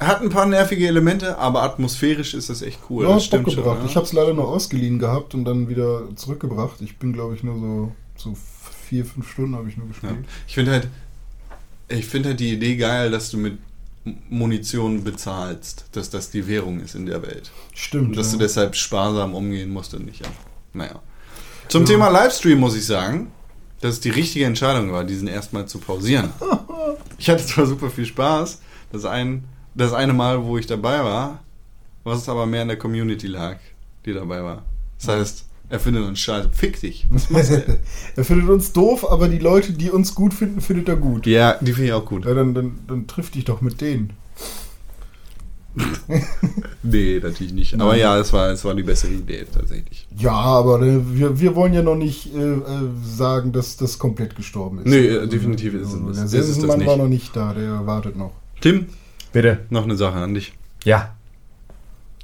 Hat 0.00 0.20
ein 0.22 0.30
paar 0.30 0.46
nervige 0.46 0.88
Elemente, 0.88 1.36
aber 1.38 1.62
atmosphärisch 1.62 2.34
ist 2.34 2.48
das 2.50 2.62
echt 2.62 2.80
cool. 2.90 3.04
ja, 3.06 3.14
das 3.14 3.26
stimmt 3.26 3.52
schon. 3.52 3.62
gebracht. 3.62 3.80
ja. 3.82 3.86
Ich 3.86 3.94
habe 3.94 4.06
es 4.06 4.12
leider 4.14 4.32
nur 4.32 4.48
ausgeliehen 4.48 4.98
gehabt 4.98 5.34
und 5.34 5.44
dann 5.44 5.68
wieder 5.68 6.02
zurückgebracht. 6.16 6.80
Ich 6.80 6.98
bin, 6.98 7.12
glaube 7.12 7.34
ich, 7.36 7.44
nur 7.44 7.92
so, 8.16 8.30
so 8.30 8.36
vier, 8.88 9.04
fünf 9.04 9.30
Stunden 9.30 9.54
habe 9.54 9.68
ich 9.68 9.76
nur 9.76 9.86
Ja. 9.86 9.92
gespielt. 9.92 10.24
Ich 10.48 10.54
finde 10.54 10.72
halt, 10.72 10.88
ich 11.98 12.06
finde 12.06 12.30
halt 12.30 12.40
die 12.40 12.52
Idee 12.52 12.76
geil, 12.76 13.10
dass 13.10 13.30
du 13.30 13.38
mit 13.38 13.58
Munition 14.28 15.04
bezahlst, 15.04 15.86
dass 15.92 16.10
das 16.10 16.30
die 16.30 16.46
Währung 16.48 16.80
ist 16.80 16.94
in 16.94 17.06
der 17.06 17.22
Welt. 17.22 17.50
Stimmt. 17.74 18.08
Und 18.08 18.16
dass 18.16 18.28
ja. 18.28 18.32
du 18.32 18.38
deshalb 18.38 18.74
sparsam 18.74 19.34
umgehen 19.34 19.70
musst 19.70 19.94
und 19.94 20.06
nicht 20.06 20.24
einfach. 20.24 20.44
Naja. 20.72 21.00
Zum 21.68 21.86
Thema 21.86 22.08
Livestream 22.08 22.58
muss 22.58 22.76
ich 22.76 22.84
sagen, 22.84 23.30
dass 23.80 23.94
es 23.94 24.00
die 24.00 24.10
richtige 24.10 24.44
Entscheidung 24.44 24.92
war, 24.92 25.04
diesen 25.04 25.28
erstmal 25.28 25.66
zu 25.66 25.78
pausieren. 25.78 26.30
Ich 27.18 27.30
hatte 27.30 27.46
zwar 27.46 27.66
super 27.66 27.88
viel 27.88 28.04
Spaß, 28.04 28.60
das, 28.90 29.04
ein, 29.04 29.44
das 29.76 29.92
eine 29.92 30.12
Mal, 30.12 30.44
wo 30.44 30.58
ich 30.58 30.66
dabei 30.66 31.04
war, 31.04 31.38
was 32.02 32.28
aber 32.28 32.46
mehr 32.46 32.62
in 32.62 32.68
der 32.68 32.76
Community 32.76 33.28
lag, 33.28 33.58
die 34.04 34.12
dabei 34.12 34.42
war. 34.42 34.64
Das 34.98 35.06
heißt, 35.06 35.44
er 35.72 35.80
findet 35.80 36.04
uns 36.04 36.20
scheiße. 36.20 36.50
Fick 36.52 36.80
dich. 36.80 37.06
Was 37.10 37.30
machst 37.30 37.50
du 37.50 37.56
denn? 37.60 37.78
er 38.16 38.24
findet 38.24 38.48
uns 38.50 38.72
doof, 38.72 39.10
aber 39.10 39.28
die 39.28 39.38
Leute, 39.38 39.72
die 39.72 39.90
uns 39.90 40.14
gut 40.14 40.34
finden, 40.34 40.60
findet 40.60 40.88
er 40.88 40.96
gut. 40.96 41.26
ja, 41.26 41.56
die 41.62 41.72
finde 41.72 41.86
ich 41.88 41.92
auch 41.94 42.04
gut. 42.04 42.26
Ja, 42.26 42.34
dann, 42.34 42.52
dann, 42.52 42.78
dann 42.86 43.06
triff 43.06 43.30
dich 43.30 43.44
doch 43.46 43.60
mit 43.62 43.80
denen. 43.80 44.12
Nee, 46.84 47.20
natürlich 47.22 47.52
nicht. 47.52 47.80
Aber 47.80 47.96
ja, 47.96 48.18
es 48.18 48.32
war, 48.32 48.50
es 48.50 48.64
war 48.64 48.74
die 48.74 48.82
bessere 48.82 49.12
Idee 49.12 49.46
tatsächlich. 49.50 50.06
Ja, 50.18 50.32
aber 50.32 50.82
äh, 50.82 51.00
wir, 51.16 51.38
wir 51.40 51.54
wollen 51.54 51.72
ja 51.72 51.80
noch 51.82 51.94
nicht 51.94 52.34
äh, 52.34 52.38
äh, 52.38 52.60
sagen, 53.04 53.52
dass 53.52 53.76
das 53.76 53.98
komplett 54.00 54.34
gestorben 54.34 54.78
ist. 54.80 54.86
Nee, 54.88 55.06
äh, 55.06 55.28
definitiv 55.28 55.74
ist 55.74 55.88
es 55.88 55.94
Also, 55.94 56.08
das. 56.08 56.16
Der 56.16 56.24
Ist 56.24 56.32
es 56.32 56.40
das 56.40 56.46
Sensenmann 56.56 56.78
nicht. 56.80 56.88
war 56.88 56.96
noch 56.96 57.08
nicht 57.08 57.36
da, 57.36 57.54
der 57.54 57.86
wartet 57.86 58.16
noch. 58.16 58.32
Tim, 58.60 58.86
Bitte. 59.32 59.60
noch 59.70 59.84
eine 59.84 59.96
Sache 59.96 60.16
an 60.18 60.34
dich. 60.34 60.52
Ja. 60.84 61.14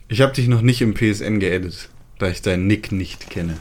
Ich 0.09 0.21
habe 0.21 0.33
dich 0.33 0.49
noch 0.49 0.61
nicht 0.61 0.83
im 0.83 0.95
PSN 0.95 1.39
geedit, 1.39 1.89
da 2.19 2.29
ich 2.29 2.43
deinen 2.43 2.67
Nick 2.67 2.93
nicht 2.93 3.31
kenne. 3.31 3.57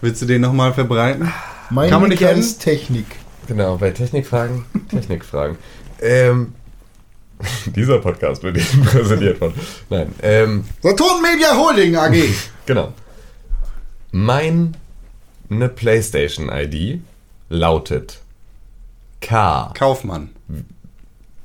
Willst 0.00 0.22
du 0.22 0.26
den 0.26 0.40
nochmal 0.40 0.72
verbreiten? 0.72 1.32
Mein 1.70 1.90
Kann 1.90 2.00
man 2.00 2.10
Nick 2.10 2.20
nicht 2.20 2.30
heißt 2.30 2.62
Technik. 2.62 3.06
Genau, 3.46 3.76
bei 3.76 3.90
Technikfragen, 3.90 4.64
Technikfragen. 4.88 5.58
ähm, 6.00 6.54
dieser 7.74 7.98
Podcast 7.98 8.42
wird 8.42 8.58
Ihnen 8.58 8.84
präsentiert 8.84 9.38
von. 9.38 9.52
Nein, 9.88 10.14
ähm, 10.22 10.64
Saturn 10.82 11.22
Media 11.22 11.56
Holding 11.56 11.96
AG. 11.96 12.14
genau. 12.66 12.92
Meine 14.12 14.72
PlayStation-ID 15.48 17.00
lautet 17.48 18.20
K 19.20 19.72
Kaufmann. 19.76 20.30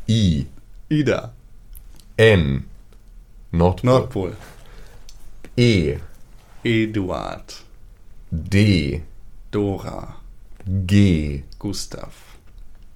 I, 0.07 0.45
Ida. 0.89 1.33
N, 2.17 2.65
Nordpol, 3.51 3.89
Nordpol. 3.89 4.37
E, 5.57 5.97
Eduard. 6.65 7.63
D, 8.31 9.03
Dora. 9.51 10.15
G, 10.65 11.43
Gustav. 11.59 12.11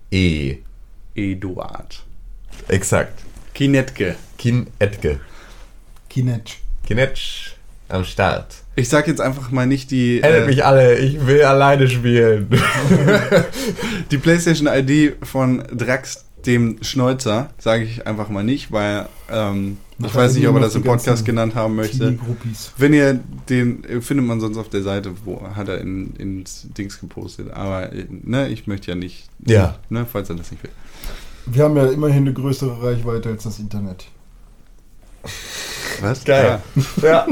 E. 0.09 0.57
Eduard. 1.13 2.03
Exakt. 2.67 3.21
Kinetke. 3.53 4.15
Kin 4.39 4.65
Etke. 4.79 5.19
Kinetsch. 6.09 6.55
Kinetsch 6.83 7.51
am 7.89 8.03
Start. 8.05 8.55
Ich 8.75 8.89
sag 8.89 9.07
jetzt 9.07 9.21
einfach 9.21 9.51
mal 9.51 9.67
nicht 9.67 9.91
die, 9.91 10.23
Edit 10.23 10.43
äh, 10.43 10.45
mich 10.47 10.65
alle, 10.65 10.97
ich 10.97 11.27
will 11.27 11.43
alleine 11.43 11.87
spielen. 11.87 12.49
die 14.09 14.17
PlayStation-ID 14.17 15.17
von 15.21 15.63
Drax, 15.71 16.25
dem 16.47 16.81
Schneuzer, 16.81 17.51
sage 17.59 17.83
ich 17.83 18.07
einfach 18.07 18.29
mal 18.29 18.43
nicht, 18.43 18.71
weil 18.71 19.07
ähm, 19.29 19.77
ich 20.05 20.15
weiß 20.15 20.35
nicht, 20.35 20.47
ob 20.47 20.55
er 20.55 20.61
das 20.61 20.75
im 20.75 20.83
Podcast 20.83 21.25
genannt 21.25 21.55
haben 21.55 21.75
möchte. 21.75 22.17
Wenn 22.77 22.93
ihr 22.93 23.19
den 23.49 23.83
findet 24.01 24.25
man 24.25 24.39
sonst 24.39 24.57
auf 24.57 24.69
der 24.69 24.83
Seite, 24.83 25.11
wo 25.25 25.41
hat 25.55 25.67
er 25.67 25.79
in, 25.81 26.13
ins 26.15 26.67
Dings 26.77 26.99
gepostet. 26.99 27.51
Aber 27.51 27.89
ne, 28.09 28.47
ich 28.49 28.67
möchte 28.67 28.91
ja 28.91 28.95
nicht, 28.95 29.27
Ja. 29.45 29.75
ne, 29.89 30.05
falls 30.11 30.29
er 30.29 30.35
das 30.35 30.51
nicht 30.51 30.63
will. 30.63 30.71
Wir 31.45 31.63
haben 31.63 31.75
ja 31.75 31.87
immerhin 31.87 32.23
eine 32.23 32.33
größere 32.33 32.81
Reichweite 32.81 33.29
als 33.29 33.43
das 33.43 33.59
Internet. 33.59 34.05
Was? 36.01 36.23
Geil. 36.23 36.61
Ja. 37.01 37.03
Ja, 37.03 37.27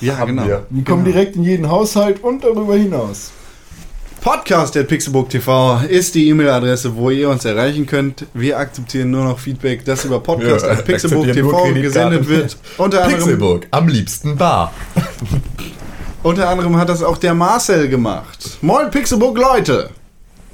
ja 0.00 0.18
Haben 0.18 0.36
genau. 0.36 0.46
wir. 0.46 0.66
Die 0.70 0.84
kommen 0.84 1.04
direkt 1.04 1.36
in 1.36 1.42
jeden 1.42 1.68
Haushalt 1.68 2.22
und 2.22 2.44
darüber 2.44 2.76
hinaus. 2.76 3.32
Podcast 4.22 4.76
at 4.76 4.86
Pixelbook 4.86 5.30
TV 5.30 5.80
ist 5.88 6.14
die 6.14 6.28
E-Mail-Adresse, 6.28 6.94
wo 6.94 7.10
ihr 7.10 7.28
uns 7.28 7.44
erreichen 7.44 7.86
könnt. 7.86 8.24
Wir 8.34 8.56
akzeptieren 8.56 9.10
nur 9.10 9.24
noch 9.24 9.36
Feedback, 9.40 9.84
das 9.84 10.04
über 10.04 10.20
Podcast 10.20 10.64
Ja, 10.64 10.70
at 10.70 10.84
Pixelbook 10.84 11.32
TV 11.32 11.72
gesendet 11.74 12.28
wird. 12.28 12.56
Unter 12.78 13.02
anderem, 13.02 13.18
Pixelburg, 13.18 13.66
am 13.72 13.88
liebsten 13.88 14.36
Bar. 14.36 14.72
unter 16.22 16.48
anderem 16.48 16.76
hat 16.76 16.88
das 16.88 17.02
auch 17.02 17.18
der 17.18 17.34
Marcel 17.34 17.88
gemacht. 17.88 18.58
Moin 18.60 18.92
Pixelbook 18.92 19.36
Leute! 19.36 19.90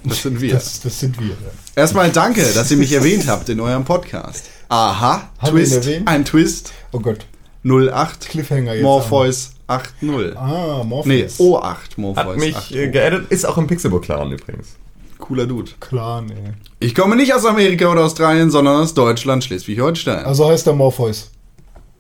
Das 0.03 0.23
sind 0.23 0.41
wir. 0.41 0.55
Das, 0.55 0.81
das 0.81 0.99
sind 1.01 1.21
wir. 1.21 1.29
Ja. 1.29 1.35
Erstmal 1.83 2.09
danke, 2.11 2.43
dass 2.55 2.71
ihr 2.71 2.79
mich 2.79 2.95
erwähnt 2.95 3.27
habt 3.29 3.51
in 3.51 3.61
eurem 3.61 3.85
Podcast. 3.85 4.47
Aha, 4.71 5.29
Haben 5.41 5.51
Twist, 5.51 5.87
ein 6.07 6.25
Twist 6.25 6.73
Oh 6.93 7.01
Gott. 7.01 7.27
08 7.65 8.31
Cliffhanger 8.31 8.73
jetzt. 8.73 8.83
Morpheus 8.83 9.51
80. 9.69 10.37
Ah, 10.37 10.83
Morpheus. 10.85 11.07
Nee, 11.07 11.25
O8 11.45 11.77
Morpheus 11.97 12.25
Hat 12.27 12.37
mich 12.39 12.57
80. 12.57 12.77
äh, 12.77 12.89
geedit, 12.89 13.27
ist 13.31 13.45
auch 13.47 13.57
im 13.59 13.67
Pixelburg-Clan 13.67 14.33
übrigens. 14.33 14.77
Cooler 15.19 15.47
Dude. 15.47 15.71
Clan, 15.81 16.31
ey. 16.31 16.53
Ich 16.81 16.95
komme 16.95 17.17
nicht 17.17 17.35
aus 17.35 17.45
Amerika 17.45 17.91
oder 17.91 18.05
Australien, 18.05 18.51
sondern 18.51 18.83
aus 18.83 18.95
Deutschland, 18.95 19.45
Schleswig-Holstein. 19.45 20.25
Also 20.25 20.49
heißt 20.49 20.67
er 20.67 20.73
Morpheus. 20.75 21.31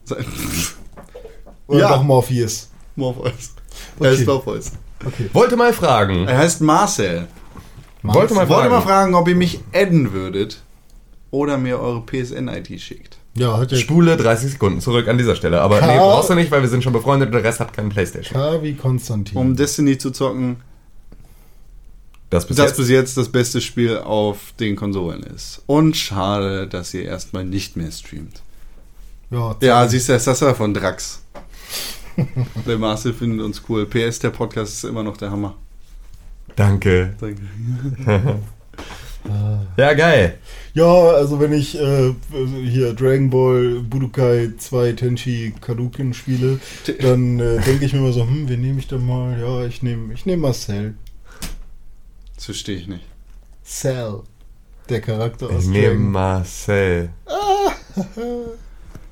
Oder 1.66 1.81
Ja. 1.81 1.89
doch 1.97 2.03
Morpheus. 2.03 2.69
Morpheus. 2.97 3.53
Er 4.01 4.07
Okay. 4.12 4.20
ist 4.20 4.27
Morpheus. 4.27 4.73
Okay. 5.05 5.28
Wollte 5.32 5.57
mal 5.57 5.73
fragen. 5.73 6.27
Er 6.27 6.39
heißt 6.39 6.61
Marcel. 6.62 7.28
Wollte 8.03 8.35
mal 8.35 8.45
Ich 8.45 8.49
wollte 8.49 8.69
fragen. 8.70 8.70
mal 8.70 8.81
fragen, 8.82 9.15
ob 9.15 9.28
ihr 9.28 9.36
mich 9.36 9.61
adden 9.74 10.12
würdet 10.12 10.62
oder 11.31 11.59
mir 11.59 11.78
eure 11.78 12.01
PSN-ID 12.07 12.81
schickt. 12.81 13.18
Ja, 13.39 13.56
hat 13.59 13.73
ja 13.73 13.78
Spule 13.78 14.16
30 14.16 14.52
Sekunden 14.52 14.81
zurück 14.81 15.09
an 15.09 15.16
dieser 15.19 15.35
Stelle. 15.36 15.60
Aber 15.60 15.78
Ka- 15.81 15.86
nee, 15.86 15.97
brauchst 15.98 16.31
du 16.31 16.35
nicht, 16.35 16.51
weil 16.51 16.62
wir 16.62 16.69
sind 16.69 16.82
schon 16.85 16.93
befreundet 16.93 17.28
und 17.28 17.32
der 17.35 17.44
Rest 17.44 17.60
hat 17.60 17.73
keinen 17.73 17.89
Playstation. 17.90 18.39
K 18.40 18.62
wie 18.62 18.74
Konstantin. 18.74 19.36
Um 19.36 19.55
Destiny 19.56 19.97
zu 19.98 20.10
zocken, 20.10 20.56
Das 22.31 22.47
bis 22.47 22.56
das 22.56 22.66
jetzt. 22.70 22.77
bis 22.77 22.89
jetzt 22.90 23.16
das 23.16 23.28
beste 23.31 23.60
Spiel 23.60 23.97
auf 23.98 24.52
den 24.60 24.77
Konsolen 24.77 25.23
ist. 25.23 25.62
Und 25.66 25.97
schade, 25.97 26.66
dass 26.66 26.93
ihr 26.94 27.05
erstmal 27.05 27.44
nicht 27.44 27.77
mehr 27.77 27.90
streamt. 27.90 28.43
ja, 29.31 29.56
Ja, 29.60 29.89
siehst 29.89 30.09
du, 30.09 30.12
das 30.15 30.27
ist 30.27 30.44
von 30.56 30.74
Drax. 30.74 31.23
der 32.66 32.78
Marcel 32.78 33.12
findet 33.15 33.44
uns 33.47 33.62
cool. 33.69 33.86
PS, 33.86 34.19
der 34.19 34.31
Podcast 34.31 34.73
ist 34.74 34.85
immer 34.85 35.02
noch 35.05 35.16
der 35.16 35.31
Hammer. 35.31 35.55
Danke. 36.56 37.15
Danke. 37.20 37.40
Ja, 39.77 39.95
geil. 39.95 40.39
ja, 40.74 40.85
also 40.85 41.40
wenn 41.40 41.53
ich 41.53 41.78
äh, 41.78 42.15
hier 42.65 42.95
Dragon 42.95 43.31
Ball 43.31 43.81
Budokai 43.81 44.53
2 44.57 44.93
Tenchi 44.93 45.55
Kaduken 45.61 46.15
spiele, 46.15 46.61
dann 47.01 47.39
äh, 47.39 47.61
denke 47.61 47.85
ich 47.85 47.93
mir 47.93 47.99
immer 47.99 48.12
so, 48.12 48.23
hm, 48.23 48.49
wen 48.49 48.61
nehme 48.61 48.78
ich 48.78 48.89
denn 48.89 49.05
mal? 49.07 49.39
Ja, 49.39 49.66
ich 49.66 49.82
nehme 49.82 50.12
ich 50.15 50.27
nehm 50.27 50.40
Marcel. 50.40 50.95
Das 52.36 52.47
verstehe 52.47 52.77
ich 52.77 52.86
nicht. 52.86 53.05
Cell. 53.65 54.20
Der 54.89 55.01
Charakter 55.01 55.51
Ich 55.51 55.57
aus 55.57 55.66
nehme 55.66 55.89
Dragon 55.89 56.11
Marcel. 56.11 57.11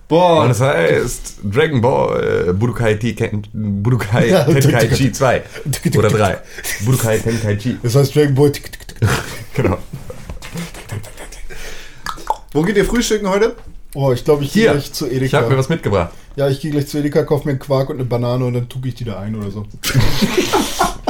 Boah, 0.08 0.42
Und 0.42 0.50
das 0.50 0.60
heißt 0.60 1.38
Dragon 1.42 1.80
Ball 1.80 2.48
äh, 2.48 2.52
Budokai, 2.52 2.94
Tekken, 2.94 3.46
Budokai 3.52 4.28
Ja, 4.28 4.44
Tenkaichi 4.44 5.10
2 5.10 5.42
oder 5.96 6.08
3. 6.08 6.38
Budokai 6.84 7.18
Tenkaichi. 7.18 7.78
Das 7.82 7.96
heißt 7.96 8.14
Dragon 8.14 8.34
Ball. 8.34 8.52
Genau. 9.54 9.78
wo 12.52 12.62
geht 12.62 12.76
ihr 12.76 12.84
frühstücken 12.84 13.28
heute? 13.28 13.56
Oh, 13.94 14.12
ich 14.12 14.22
glaube, 14.24 14.44
ich 14.44 14.52
gehe 14.52 14.70
gleich 14.70 14.92
zu 14.92 15.06
ich 15.06 15.32
habe 15.34 15.46
mir 15.46 15.52
Edeka. 15.52 15.58
was 15.58 15.68
mitgebracht. 15.70 16.12
Ja, 16.36 16.48
ich 16.50 16.60
gehe 16.60 16.70
gleich 16.70 16.86
zu 16.86 16.98
Edeka, 16.98 17.22
kaufe 17.22 17.46
mir 17.46 17.52
einen 17.52 17.58
Quark 17.58 17.88
und 17.88 17.96
eine 17.96 18.04
Banane 18.04 18.44
und 18.44 18.52
dann 18.54 18.68
tucke 18.68 18.88
ich 18.88 18.94
die 18.94 19.04
da 19.04 19.18
ein 19.18 19.34
oder 19.34 19.50
so. 19.50 19.64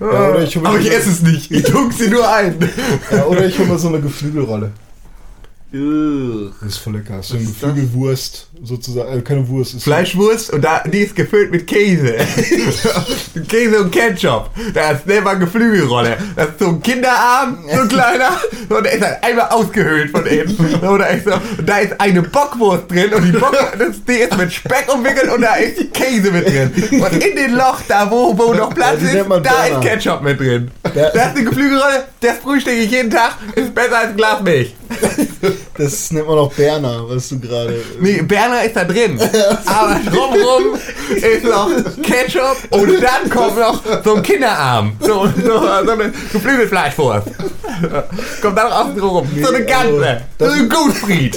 ja, 0.00 0.28
oder 0.30 0.42
ich 0.42 0.56
hole 0.56 0.68
Aber 0.68 0.78
ich 0.78 0.90
esse 0.92 1.10
es 1.10 1.22
nicht. 1.22 1.50
Ich 1.50 1.62
tuck 1.64 1.92
sie 1.92 2.08
nur 2.08 2.30
ein. 2.30 2.58
ja, 3.10 3.24
oder 3.24 3.46
ich 3.46 3.58
hol 3.58 3.66
mir 3.66 3.78
so 3.78 3.88
eine 3.88 4.00
Geflügelrolle. 4.00 4.72
Ugh. 5.74 6.52
Das 6.60 6.70
ist 6.70 6.78
voll 6.78 6.94
lecker. 6.94 7.22
So 7.22 7.36
eine? 7.36 7.44
Geflügelwurst 7.44 8.48
sozusagen. 8.62 9.08
Also 9.08 9.22
keine 9.22 9.48
Wurst. 9.48 9.74
Ist 9.74 9.84
Fleischwurst 9.84 10.52
und 10.52 10.62
da, 10.62 10.82
die 10.86 10.98
ist 10.98 11.16
gefüllt 11.16 11.50
mit 11.50 11.66
Käse. 11.66 12.14
Käse 13.48 13.80
und 13.82 13.90
Ketchup. 13.90 14.50
Da 14.74 14.92
ist 14.92 15.06
selber 15.06 15.36
Geflügelrolle. 15.36 16.16
Das 16.36 16.48
ist 16.50 16.58
so 16.58 16.68
ein 16.68 16.82
Kinderarm, 16.82 17.64
so 17.74 17.80
ein 17.80 17.88
kleiner. 17.88 18.30
Und 18.68 18.84
der 18.84 18.92
ist 18.92 19.02
halt 19.02 19.24
einmal 19.24 19.48
ausgehöhlt 19.48 20.10
von 20.10 20.26
innen. 20.26 20.56
Oder 20.82 21.08
ist 21.10 21.24
so, 21.24 21.32
und 21.32 21.68
da 21.68 21.78
ist 21.78 21.98
eine 22.00 22.22
Bockwurst 22.22 22.90
drin 22.90 23.12
und 23.14 23.24
die 23.24 23.32
Bockwurst, 23.32 24.02
die 24.06 24.12
ist 24.12 24.36
mit 24.36 24.52
Speck 24.52 24.92
umwickelt 24.92 25.32
und 25.34 25.40
da 25.40 25.54
ist 25.54 25.92
Käse 25.94 26.30
mit 26.30 26.46
drin. 26.48 26.70
Und 27.00 27.12
in 27.24 27.36
den 27.36 27.54
Loch 27.54 27.80
da, 27.88 28.10
wo, 28.10 28.36
wo 28.36 28.52
noch 28.52 28.74
Platz 28.74 28.98
die 29.00 29.06
ist, 29.06 29.16
da 29.16 29.22
Burner. 29.22 29.68
ist 29.68 29.80
Ketchup 29.80 30.22
mit 30.22 30.38
drin. 30.38 30.70
Ja. 30.94 31.10
Das 31.10 31.26
ist 31.28 31.36
eine 31.36 31.44
Geflügelrolle, 31.44 32.04
das 32.20 32.38
frühstücke 32.38 32.76
ich 32.76 32.90
jeden 32.90 33.10
Tag, 33.10 33.36
ist 33.54 33.74
besser 33.74 33.98
als 33.98 34.08
ein 34.10 34.16
Glas 34.16 34.42
Milch. 34.42 34.74
Das 35.76 36.10
nennt 36.10 36.26
man 36.28 36.38
auch 36.38 36.52
Berner, 36.52 37.04
was 37.08 37.30
du 37.30 37.38
gerade. 37.40 37.82
Nee, 37.98 38.20
Berner 38.22 38.62
ist 38.64 38.76
da 38.76 38.84
drin. 38.84 39.18
Aber 39.64 39.98
drumrum 40.04 40.76
ist 41.16 41.44
noch 41.44 41.70
Ketchup 42.02 42.56
und 42.70 43.02
dann 43.02 43.30
kommt 43.30 43.58
noch 43.58 43.82
so 44.04 44.16
ein 44.16 44.22
Kinderarm. 44.22 44.92
So, 45.00 45.26
so, 45.42 45.60
so 45.60 45.90
eine 45.92 46.12
Geflügelfleischwurst. 46.32 47.28
Kommt 48.42 48.58
dann 48.58 48.70
außen 48.72 49.00
rum. 49.00 49.26
So 49.42 49.48
eine 49.48 49.64
ganze. 49.64 50.20
So 50.38 50.44
ein 50.44 50.68
Gutfried. 50.68 51.34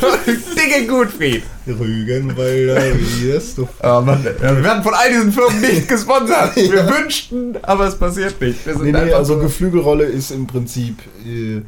So 0.00 0.06
eine 0.06 0.36
dicke 0.56 0.86
Gutfried. 0.86 1.42
Rügenwalder, 1.66 2.82
wie 2.94 3.32
das 3.32 3.54
doch. 3.56 3.68
Oh 3.82 4.00
Mann, 4.00 4.24
wir 4.24 4.64
werden 4.64 4.82
von 4.82 4.94
all 4.94 5.10
diesen 5.10 5.32
Firmen 5.32 5.60
nicht 5.60 5.88
gesponsert. 5.88 6.54
Wir 6.56 6.86
wünschten, 6.88 7.58
aber 7.62 7.88
es 7.88 7.96
passiert 7.96 8.40
nicht. 8.40 8.66
Nee, 8.66 8.92
nee, 8.92 9.12
also 9.12 9.34
so- 9.34 9.40
Geflügelrolle 9.40 10.04
ist 10.04 10.30
im 10.30 10.46
Prinzip 10.46 10.98
äh, 11.26 11.62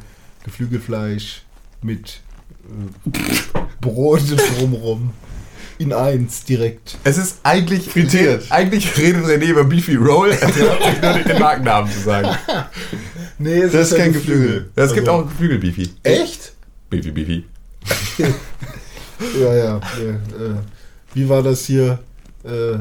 Geflügelfleisch 0.45 1.43
mit 1.81 2.21
äh, 2.65 3.59
Brot 3.81 4.21
drumrum. 4.57 5.11
In 5.77 5.93
eins 5.93 6.43
direkt. 6.43 6.97
Es 7.05 7.17
ist 7.17 7.39
eigentlich 7.43 7.89
Frittiert. 7.89 8.51
Eigentlich 8.51 8.97
redet 8.97 9.23
René 9.25 9.45
über 9.45 9.63
Beefy 9.63 9.95
Roll, 9.95 10.31
er 10.31 10.39
traut 10.51 10.83
sich 10.83 11.01
nur 11.01 11.13
den 11.13 11.39
Markennamen 11.39 11.89
zu 11.89 11.99
sagen. 12.01 12.37
Nee, 13.37 13.61
es 13.61 13.71
Das 13.71 13.89
ist 13.89 13.97
ja 13.97 14.03
kein 14.03 14.11
Geflügel. 14.11 14.69
Es 14.75 14.93
gibt 14.93 15.07
Also- 15.07 15.21
auch 15.23 15.29
Geflügel-Beefy. 15.29 15.89
Echt? 16.03 16.51
Beefy, 16.89 17.11
Beefy. 17.11 17.45
Ja, 18.17 19.53
ja. 19.55 19.55
ja 19.55 19.79
äh, 19.79 20.55
wie 21.13 21.29
war 21.29 21.43
das 21.43 21.65
hier? 21.65 21.99
Äh, 22.43 22.79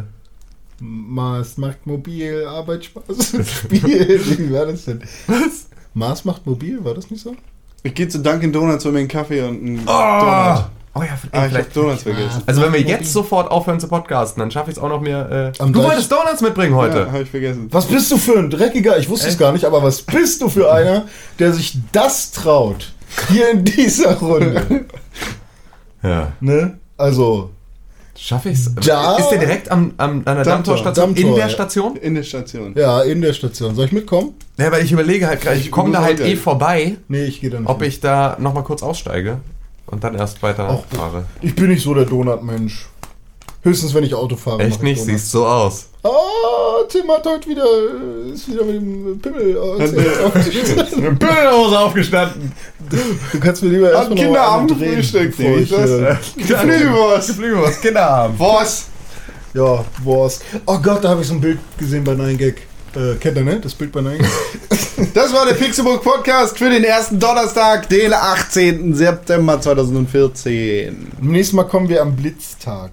Mars 0.81 1.57
macht 1.57 1.87
mobil, 1.87 2.45
Arbeit, 2.47 2.85
Spaß, 2.87 3.35
Spiel. 3.49 4.21
Wie 4.39 4.53
war 4.53 4.67
das 4.67 4.85
denn? 4.85 5.03
Was? 5.27 5.69
Mars 5.95 6.25
macht 6.25 6.47
mobil, 6.47 6.85
war 6.85 6.95
das 6.95 7.11
nicht 7.11 7.23
so? 7.23 7.35
Ich 7.83 7.95
gehe 7.95 8.09
zu 8.09 8.19
Dunkin' 8.19 8.53
Donuts 8.53 8.85
und 8.87 8.93
mir 8.93 8.99
einen 9.01 9.09
Kaffee 9.09 9.41
und 9.43 9.61
einen 9.63 9.79
Oh, 9.81 9.87
Donut. 9.87 10.65
oh 10.95 11.03
ja, 11.03 11.09
Ah, 11.33 11.45
ich 11.47 11.51
vielleicht. 11.51 11.55
hab 11.69 11.73
Donuts 11.75 12.03
vergessen. 12.03 12.43
Also 12.47 12.63
wenn 12.63 12.73
wir 12.73 12.81
jetzt 12.81 13.13
sofort 13.13 13.51
aufhören 13.51 13.79
zu 13.79 13.89
podcasten, 13.89 14.41
dann 14.41 14.51
schaffe 14.51 14.71
ich 14.71 14.77
es 14.77 14.83
auch 14.83 14.89
noch 14.89 15.01
mehr. 15.01 15.53
Äh 15.57 15.63
Am 15.63 15.73
du 15.73 15.79
gleich- 15.79 15.91
wolltest 15.93 16.11
Donuts 16.13 16.41
mitbringen 16.41 16.73
Ja, 16.73 16.79
heute. 16.79 17.07
habe 17.13 17.23
ich 17.23 17.31
vergessen. 17.31 17.69
Was 17.71 17.87
bist 17.87 18.11
du 18.11 18.17
für 18.19 18.39
ein 18.39 18.51
dreckiger, 18.51 18.99
ich 18.99 19.09
wusste 19.09 19.29
es 19.29 19.39
gar 19.39 19.53
nicht, 19.53 19.65
aber 19.65 19.83
was 19.83 20.03
bist 20.03 20.43
du 20.43 20.49
für 20.49 20.73
einer, 20.73 21.05
der 21.39 21.53
sich 21.53 21.79
das 21.93 22.33
traut? 22.33 22.93
Hier 23.29 23.51
in 23.51 23.65
dieser 23.65 24.17
Runde. 24.19 24.85
Ja. 26.03 26.33
Ne? 26.41 26.79
Also, 26.97 27.51
Schaffe 28.21 28.49
ich's? 28.51 28.71
Ja. 28.83 29.17
Ist 29.17 29.29
der 29.29 29.39
direkt 29.39 29.71
am, 29.71 29.93
am, 29.97 30.11
an 30.11 30.25
der 30.25 30.35
Dammtor. 30.45 30.75
Dammtorstation? 30.75 31.15
Dammtor, 31.15 31.31
in 31.31 31.37
der. 31.37 31.49
Station? 31.49 31.97
In 31.97 32.15
der 32.17 32.23
Station. 32.25 32.75
Ja, 32.77 33.01
in 33.03 33.23
der 33.23 33.33
Station. 33.33 33.75
Soll 33.77 33.85
ich 33.87 33.93
mitkommen? 33.93 34.35
Ja, 34.57 34.73
weil 34.73 34.85
ich 34.85 34.91
überlege 34.93 35.29
halt 35.29 35.41
gerade, 35.41 35.57
ich 35.57 35.71
komme 35.71 35.93
da 35.93 36.03
halt 36.03 36.19
eh 36.21 36.35
vorbei, 36.37 36.97
Nee, 37.07 37.25
ich 37.27 37.41
gehe 37.41 37.51
dann 37.51 37.63
nicht. 37.63 37.71
ob 37.71 37.81
ich 37.83 38.01
da 38.01 38.37
nochmal 38.41 38.65
kurz 38.65 38.83
aussteige 38.83 39.39
und 39.87 40.03
dann 40.03 40.17
erst 40.17 40.43
weiter 40.43 40.69
Auch- 40.69 40.85
fahre. 40.87 41.27
Ich 41.43 41.55
bin 41.55 41.69
nicht 41.69 41.83
so 41.85 41.95
der 41.95 42.07
Donut-Mensch. 42.07 42.89
Höchstens, 43.63 43.93
wenn 43.95 44.05
ich 44.05 44.15
Auto 44.15 44.37
fahre. 44.37 44.63
Echt 44.63 44.83
nicht? 44.83 45.01
Donuts. 45.01 45.21
Siehst 45.21 45.31
so 45.33 45.47
aus. 45.47 45.89
Ah, 46.05 46.85
Tim 46.89 47.11
hat 47.11 47.27
heute 47.27 47.49
wieder, 47.49 47.65
ist 48.33 48.49
wieder 48.51 48.65
mit 48.65 48.77
dem 48.77 49.19
Pimmel 49.21 49.57
äh, 49.57 49.59
aufgestanden. 50.25 51.03
Mit 51.03 51.19
Büllenhose 51.19 51.79
aufgestanden. 51.79 52.53
Du 53.33 53.41
kannst 53.41 53.63
mir 53.63 53.71
lieber 53.71 53.91
erstmal 53.91 54.19
Kinderabend 54.19 54.79
bevor 54.79 54.87
nicht 54.87 55.15
ich, 55.15 55.69
das? 55.71 55.91
äh, 55.91 56.17
Geflügelwurst. 56.37 57.29
Geflügelwurst, 57.29 57.83
Kinderabend. 57.83 58.39
Was? 58.39 58.87
Ja, 59.55 59.85
Wurst. 60.05 60.43
Oh 60.67 60.79
Gott, 60.79 61.03
da 61.03 61.09
habe 61.09 61.23
ich 61.23 61.27
so 61.27 61.35
ein 61.35 61.41
Bild 61.41 61.59
gesehen 61.79 62.05
bei 62.05 62.13
9gag. 62.13 62.55
Äh, 62.95 63.17
kennt 63.19 63.37
ihr, 63.37 63.45
ne? 63.45 63.59
Das 63.61 63.75
Bild 63.75 63.91
bei 63.91 64.01
9gag? 64.01 64.25
Das 65.15 65.33
war 65.33 65.47
der 65.47 65.55
Pixelbook 65.55 66.03
Podcast 66.03 66.59
für 66.59 66.71
den 66.71 66.85
ersten 66.85 67.19
Donnerstag, 67.19 67.89
den 67.89 68.13
18. 68.13 68.95
September 68.95 69.61
2014. 69.61 71.13
Nächstes 71.21 71.55
Mal 71.55 71.65
kommen 71.65 71.89
wir 71.89 72.03
am 72.03 72.15
Blitztag. 72.15 72.93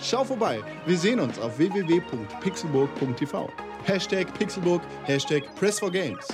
Schau 0.00 0.24
vorbei. 0.24 0.62
Wir 0.86 0.98
sehen 0.98 1.20
uns 1.20 1.38
auf 1.38 1.58
www.pixelburg.tv. 1.58 3.48
Hashtag 3.84 4.32
Pixelburg, 4.38 4.82
Hashtag 5.04 5.44
Press4Games. 5.60 6.26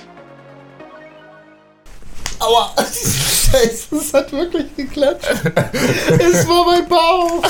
Aua! 2.39 2.73
Scheiße, 2.77 3.95
es 3.97 4.13
hat 4.13 4.31
wirklich 4.31 4.75
geklatscht. 4.75 5.27
es 6.19 6.47
war 6.47 6.65
mein 6.65 6.87
Bauch. 6.87 7.43